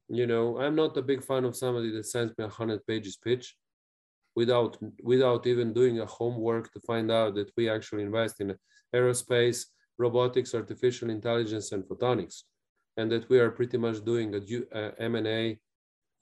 You 0.10 0.26
know, 0.26 0.60
I'm 0.60 0.76
not 0.76 0.96
a 0.98 1.02
big 1.02 1.24
fan 1.24 1.44
of 1.46 1.56
somebody 1.56 1.92
that 1.92 2.06
sends 2.06 2.38
me 2.38 2.46
a 2.46 2.50
hundred 2.50 2.86
pages 2.88 3.18
pitch 3.18 3.56
without 4.36 4.78
without 5.04 5.46
even 5.48 5.74
doing 5.74 6.00
a 6.00 6.06
homework 6.06 6.72
to 6.72 6.80
find 6.82 7.12
out 7.12 7.36
that 7.36 7.52
we 7.58 7.70
actually 7.70 8.04
invest 8.04 8.40
in 8.40 8.56
aerospace, 8.96 9.66
robotics, 9.98 10.54
artificial 10.54 11.10
intelligence, 11.10 11.72
and 11.72 11.84
photonics, 11.84 12.44
and 12.98 13.12
that 13.12 13.28
we 13.30 13.40
are 13.40 13.52
pretty 13.52 13.78
much 13.78 14.04
doing 14.06 14.34
a 14.36 15.02
M&A 15.02 15.60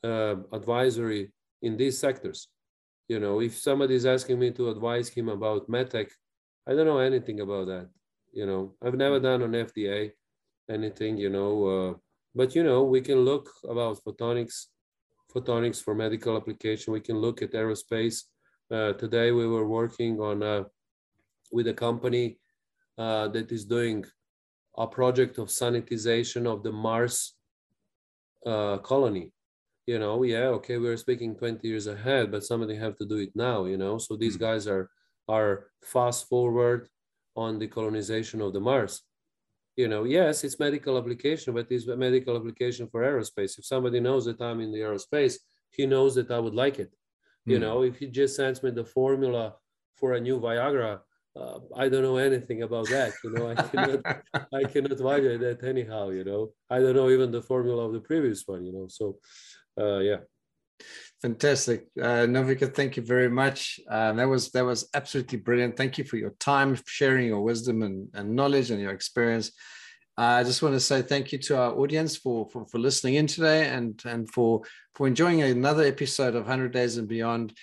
uh, 0.03 0.35
advisory 0.51 1.31
in 1.61 1.77
these 1.77 1.97
sectors. 1.97 2.47
You 3.07 3.19
know, 3.19 3.39
if 3.41 3.57
somebody 3.57 3.95
is 3.95 4.05
asking 4.05 4.39
me 4.39 4.51
to 4.51 4.69
advise 4.69 5.09
him 5.09 5.29
about 5.29 5.69
medtech, 5.69 6.09
I 6.67 6.73
don't 6.73 6.87
know 6.87 6.99
anything 6.99 7.39
about 7.41 7.67
that. 7.67 7.89
You 8.33 8.45
know, 8.45 8.75
I've 8.83 8.95
never 8.95 9.19
done 9.19 9.43
on 9.43 9.51
FDA 9.51 10.11
anything. 10.69 11.17
You 11.17 11.29
know, 11.29 11.51
uh, 11.67 11.93
but 12.35 12.55
you 12.55 12.63
know, 12.63 12.83
we 12.83 13.01
can 13.01 13.19
look 13.21 13.49
about 13.67 14.03
photonics, 14.03 14.65
photonics 15.33 15.81
for 15.81 15.95
medical 15.95 16.35
application. 16.35 16.93
We 16.93 17.01
can 17.01 17.17
look 17.17 17.41
at 17.41 17.51
aerospace. 17.51 18.23
Uh, 18.69 18.93
today, 18.93 19.31
we 19.31 19.47
were 19.47 19.67
working 19.67 20.19
on 20.19 20.43
uh, 20.43 20.63
with 21.51 21.67
a 21.67 21.73
company 21.73 22.37
uh, 22.97 23.27
that 23.29 23.51
is 23.51 23.65
doing 23.65 24.05
a 24.77 24.87
project 24.87 25.37
of 25.37 25.47
sanitization 25.47 26.45
of 26.45 26.63
the 26.63 26.71
Mars 26.71 27.33
uh, 28.45 28.77
colony 28.77 29.31
you 29.85 29.99
know 29.99 30.23
yeah 30.23 30.47
okay 30.47 30.77
we're 30.77 30.97
speaking 30.97 31.35
20 31.35 31.67
years 31.67 31.87
ahead 31.87 32.31
but 32.31 32.43
somebody 32.43 32.75
have 32.75 32.95
to 32.95 33.05
do 33.05 33.17
it 33.17 33.29
now 33.35 33.65
you 33.65 33.77
know 33.77 33.97
so 33.97 34.15
these 34.15 34.35
mm-hmm. 34.35 34.45
guys 34.45 34.67
are 34.67 34.89
are 35.27 35.67
fast 35.83 36.27
forward 36.27 36.87
on 37.35 37.59
the 37.59 37.67
colonization 37.67 38.41
of 38.41 38.53
the 38.53 38.59
mars 38.59 39.01
you 39.75 39.87
know 39.87 40.03
yes 40.03 40.43
it's 40.43 40.59
medical 40.59 40.97
application 40.97 41.53
but 41.53 41.67
it's 41.69 41.87
a 41.87 41.97
medical 41.97 42.35
application 42.35 42.87
for 42.87 43.01
aerospace 43.01 43.57
if 43.59 43.65
somebody 43.65 43.99
knows 43.99 44.25
that 44.25 44.41
i'm 44.41 44.61
in 44.61 44.71
the 44.71 44.79
aerospace 44.79 45.35
he 45.71 45.85
knows 45.85 46.15
that 46.15 46.31
i 46.31 46.39
would 46.39 46.55
like 46.55 46.79
it 46.79 46.91
mm-hmm. 46.91 47.51
you 47.51 47.59
know 47.59 47.83
if 47.83 47.97
he 47.97 48.07
just 48.07 48.35
sends 48.35 48.63
me 48.63 48.71
the 48.71 48.85
formula 48.85 49.53
for 49.95 50.13
a 50.13 50.19
new 50.19 50.39
viagra 50.39 50.99
uh, 51.37 51.59
I 51.75 51.89
don't 51.89 52.03
know 52.03 52.15
anything 52.15 52.63
about 52.63 52.87
that. 52.87 53.11
You 53.23 53.31
know, 53.31 53.49
I 53.49 53.55
cannot, 53.69 54.23
I 54.53 54.63
cannot 54.63 54.97
value 54.97 55.37
that 55.37 55.63
anyhow. 55.65 56.09
You 56.09 56.23
know, 56.23 56.51
I 56.69 56.79
don't 56.79 56.95
know 56.95 57.09
even 57.09 57.31
the 57.31 57.41
formula 57.41 57.85
of 57.85 57.93
the 57.93 57.99
previous 57.99 58.43
one. 58.45 58.63
You 58.63 58.71
know, 58.71 58.87
so 58.87 59.17
uh, 59.77 59.99
yeah. 59.99 60.19
Fantastic, 61.25 61.87
uh, 61.99 62.27
Novica. 62.27 62.71
Thank 62.71 62.97
you 62.97 63.01
very 63.01 63.31
much. 63.31 63.79
Um, 63.89 64.17
that 64.17 64.29
was 64.29 64.51
that 64.51 64.63
was 64.63 64.87
absolutely 64.93 65.39
brilliant. 65.39 65.75
Thank 65.75 65.97
you 65.97 66.03
for 66.03 66.17
your 66.17 66.35
time, 66.39 66.77
sharing 66.85 67.25
your 67.25 67.41
wisdom 67.41 67.81
and, 67.81 68.09
and 68.13 68.35
knowledge 68.35 68.69
and 68.69 68.79
your 68.79 68.91
experience. 68.91 69.51
Uh, 70.19 70.21
I 70.21 70.43
just 70.43 70.61
want 70.61 70.75
to 70.75 70.79
say 70.79 71.01
thank 71.01 71.31
you 71.31 71.39
to 71.39 71.57
our 71.57 71.71
audience 71.73 72.15
for, 72.15 72.47
for, 72.51 72.67
for 72.67 72.77
listening 72.77 73.15
in 73.15 73.25
today 73.25 73.69
and 73.69 73.99
and 74.05 74.31
for 74.31 74.61
for 74.93 75.07
enjoying 75.07 75.41
another 75.41 75.81
episode 75.81 76.35
of 76.35 76.43
100 76.43 76.71
Days 76.71 76.97
and 76.97 77.07
Beyond. 77.07 77.57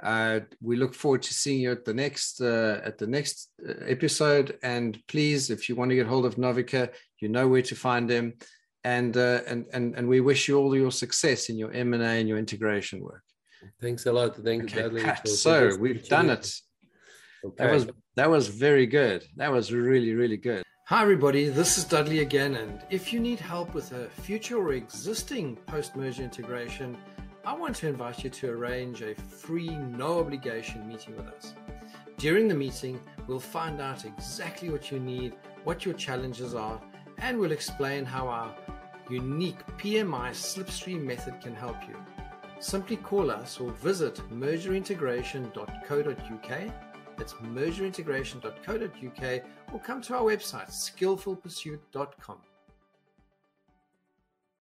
Uh, 0.00 0.38
we 0.62 0.76
look 0.76 0.94
forward 0.94 1.22
to 1.22 1.34
seeing 1.34 1.60
you 1.60 1.72
at 1.72 1.84
the 1.84 1.94
next 1.94 2.40
uh, 2.40 2.80
at 2.84 2.98
the 2.98 3.08
next 3.08 3.50
uh, 3.68 3.72
episode. 3.84 4.58
And 4.62 4.96
please, 5.08 5.50
if 5.50 5.68
you 5.68 5.74
want 5.74 5.90
to 5.90 5.96
get 5.96 6.06
hold 6.06 6.24
of 6.24 6.36
Novica, 6.36 6.90
you 7.18 7.28
know 7.28 7.48
where 7.48 7.62
to 7.62 7.74
find 7.74 8.08
him. 8.08 8.34
And 8.96 9.14
uh, 9.16 9.40
and 9.50 9.60
and 9.74 9.86
and 9.96 10.04
we 10.14 10.20
wish 10.30 10.40
you 10.48 10.54
all 10.60 10.74
your 10.84 10.94
success 11.04 11.40
in 11.50 11.56
your 11.62 11.70
M 11.86 11.88
and 11.94 12.02
A 12.10 12.12
and 12.20 12.26
your 12.30 12.38
integration 12.44 12.98
work. 13.10 13.26
Thanks 13.84 14.02
a 14.10 14.12
lot. 14.18 14.30
Thank 14.50 14.74
you, 14.74 14.82
okay. 14.82 15.14
So 15.24 15.54
we've 15.84 16.04
done 16.16 16.30
it. 16.36 16.46
Okay. 17.46 17.58
That 17.60 17.70
was 17.74 17.82
that 18.18 18.30
was 18.36 18.44
very 18.66 18.86
good. 19.00 19.20
That 19.40 19.50
was 19.56 19.64
really 19.88 20.12
really 20.22 20.40
good. 20.48 20.62
Hi 20.92 21.00
everybody, 21.02 21.42
this 21.60 21.70
is 21.78 21.84
Dudley 21.92 22.20
again, 22.28 22.52
and 22.62 22.72
if 22.98 23.12
you 23.12 23.20
need 23.28 23.40
help 23.54 23.68
with 23.78 23.88
a 23.92 24.04
future 24.26 24.56
or 24.56 24.72
existing 24.72 25.46
post-merger 25.72 26.22
integration 26.30 26.96
I 27.44 27.54
want 27.54 27.76
to 27.76 27.88
invite 27.88 28.24
you 28.24 28.30
to 28.30 28.50
arrange 28.50 29.00
a 29.00 29.14
free, 29.14 29.70
no 30.04 30.20
obligation 30.20 30.86
meeting 30.86 31.16
with 31.16 31.28
us. 31.28 31.54
During 32.18 32.46
the 32.46 32.54
meeting, 32.54 33.00
we'll 33.26 33.48
find 33.58 33.80
out 33.80 34.04
exactly 34.04 34.68
what 34.68 34.90
you 34.90 34.98
need, 34.98 35.30
what 35.64 35.78
your 35.86 35.94
challenges 35.94 36.54
are, 36.54 36.78
and 37.18 37.38
we'll 37.38 37.52
explain 37.52 38.04
how 38.04 38.28
our 38.28 38.54
unique 39.08 39.64
PMI 39.78 40.30
slipstream 40.30 41.04
method 41.04 41.40
can 41.40 41.54
help 41.54 41.76
you. 41.88 41.96
Simply 42.60 42.96
call 42.96 43.30
us 43.30 43.60
or 43.60 43.70
visit 43.72 44.20
mergerintegration.co.uk. 44.30 46.72
That's 47.16 47.32
mergerintegration.co.uk 47.34 49.42
or 49.72 49.80
come 49.80 50.02
to 50.02 50.14
our 50.14 50.22
website, 50.22 50.70
skillfulpursuit.com. 50.70 52.38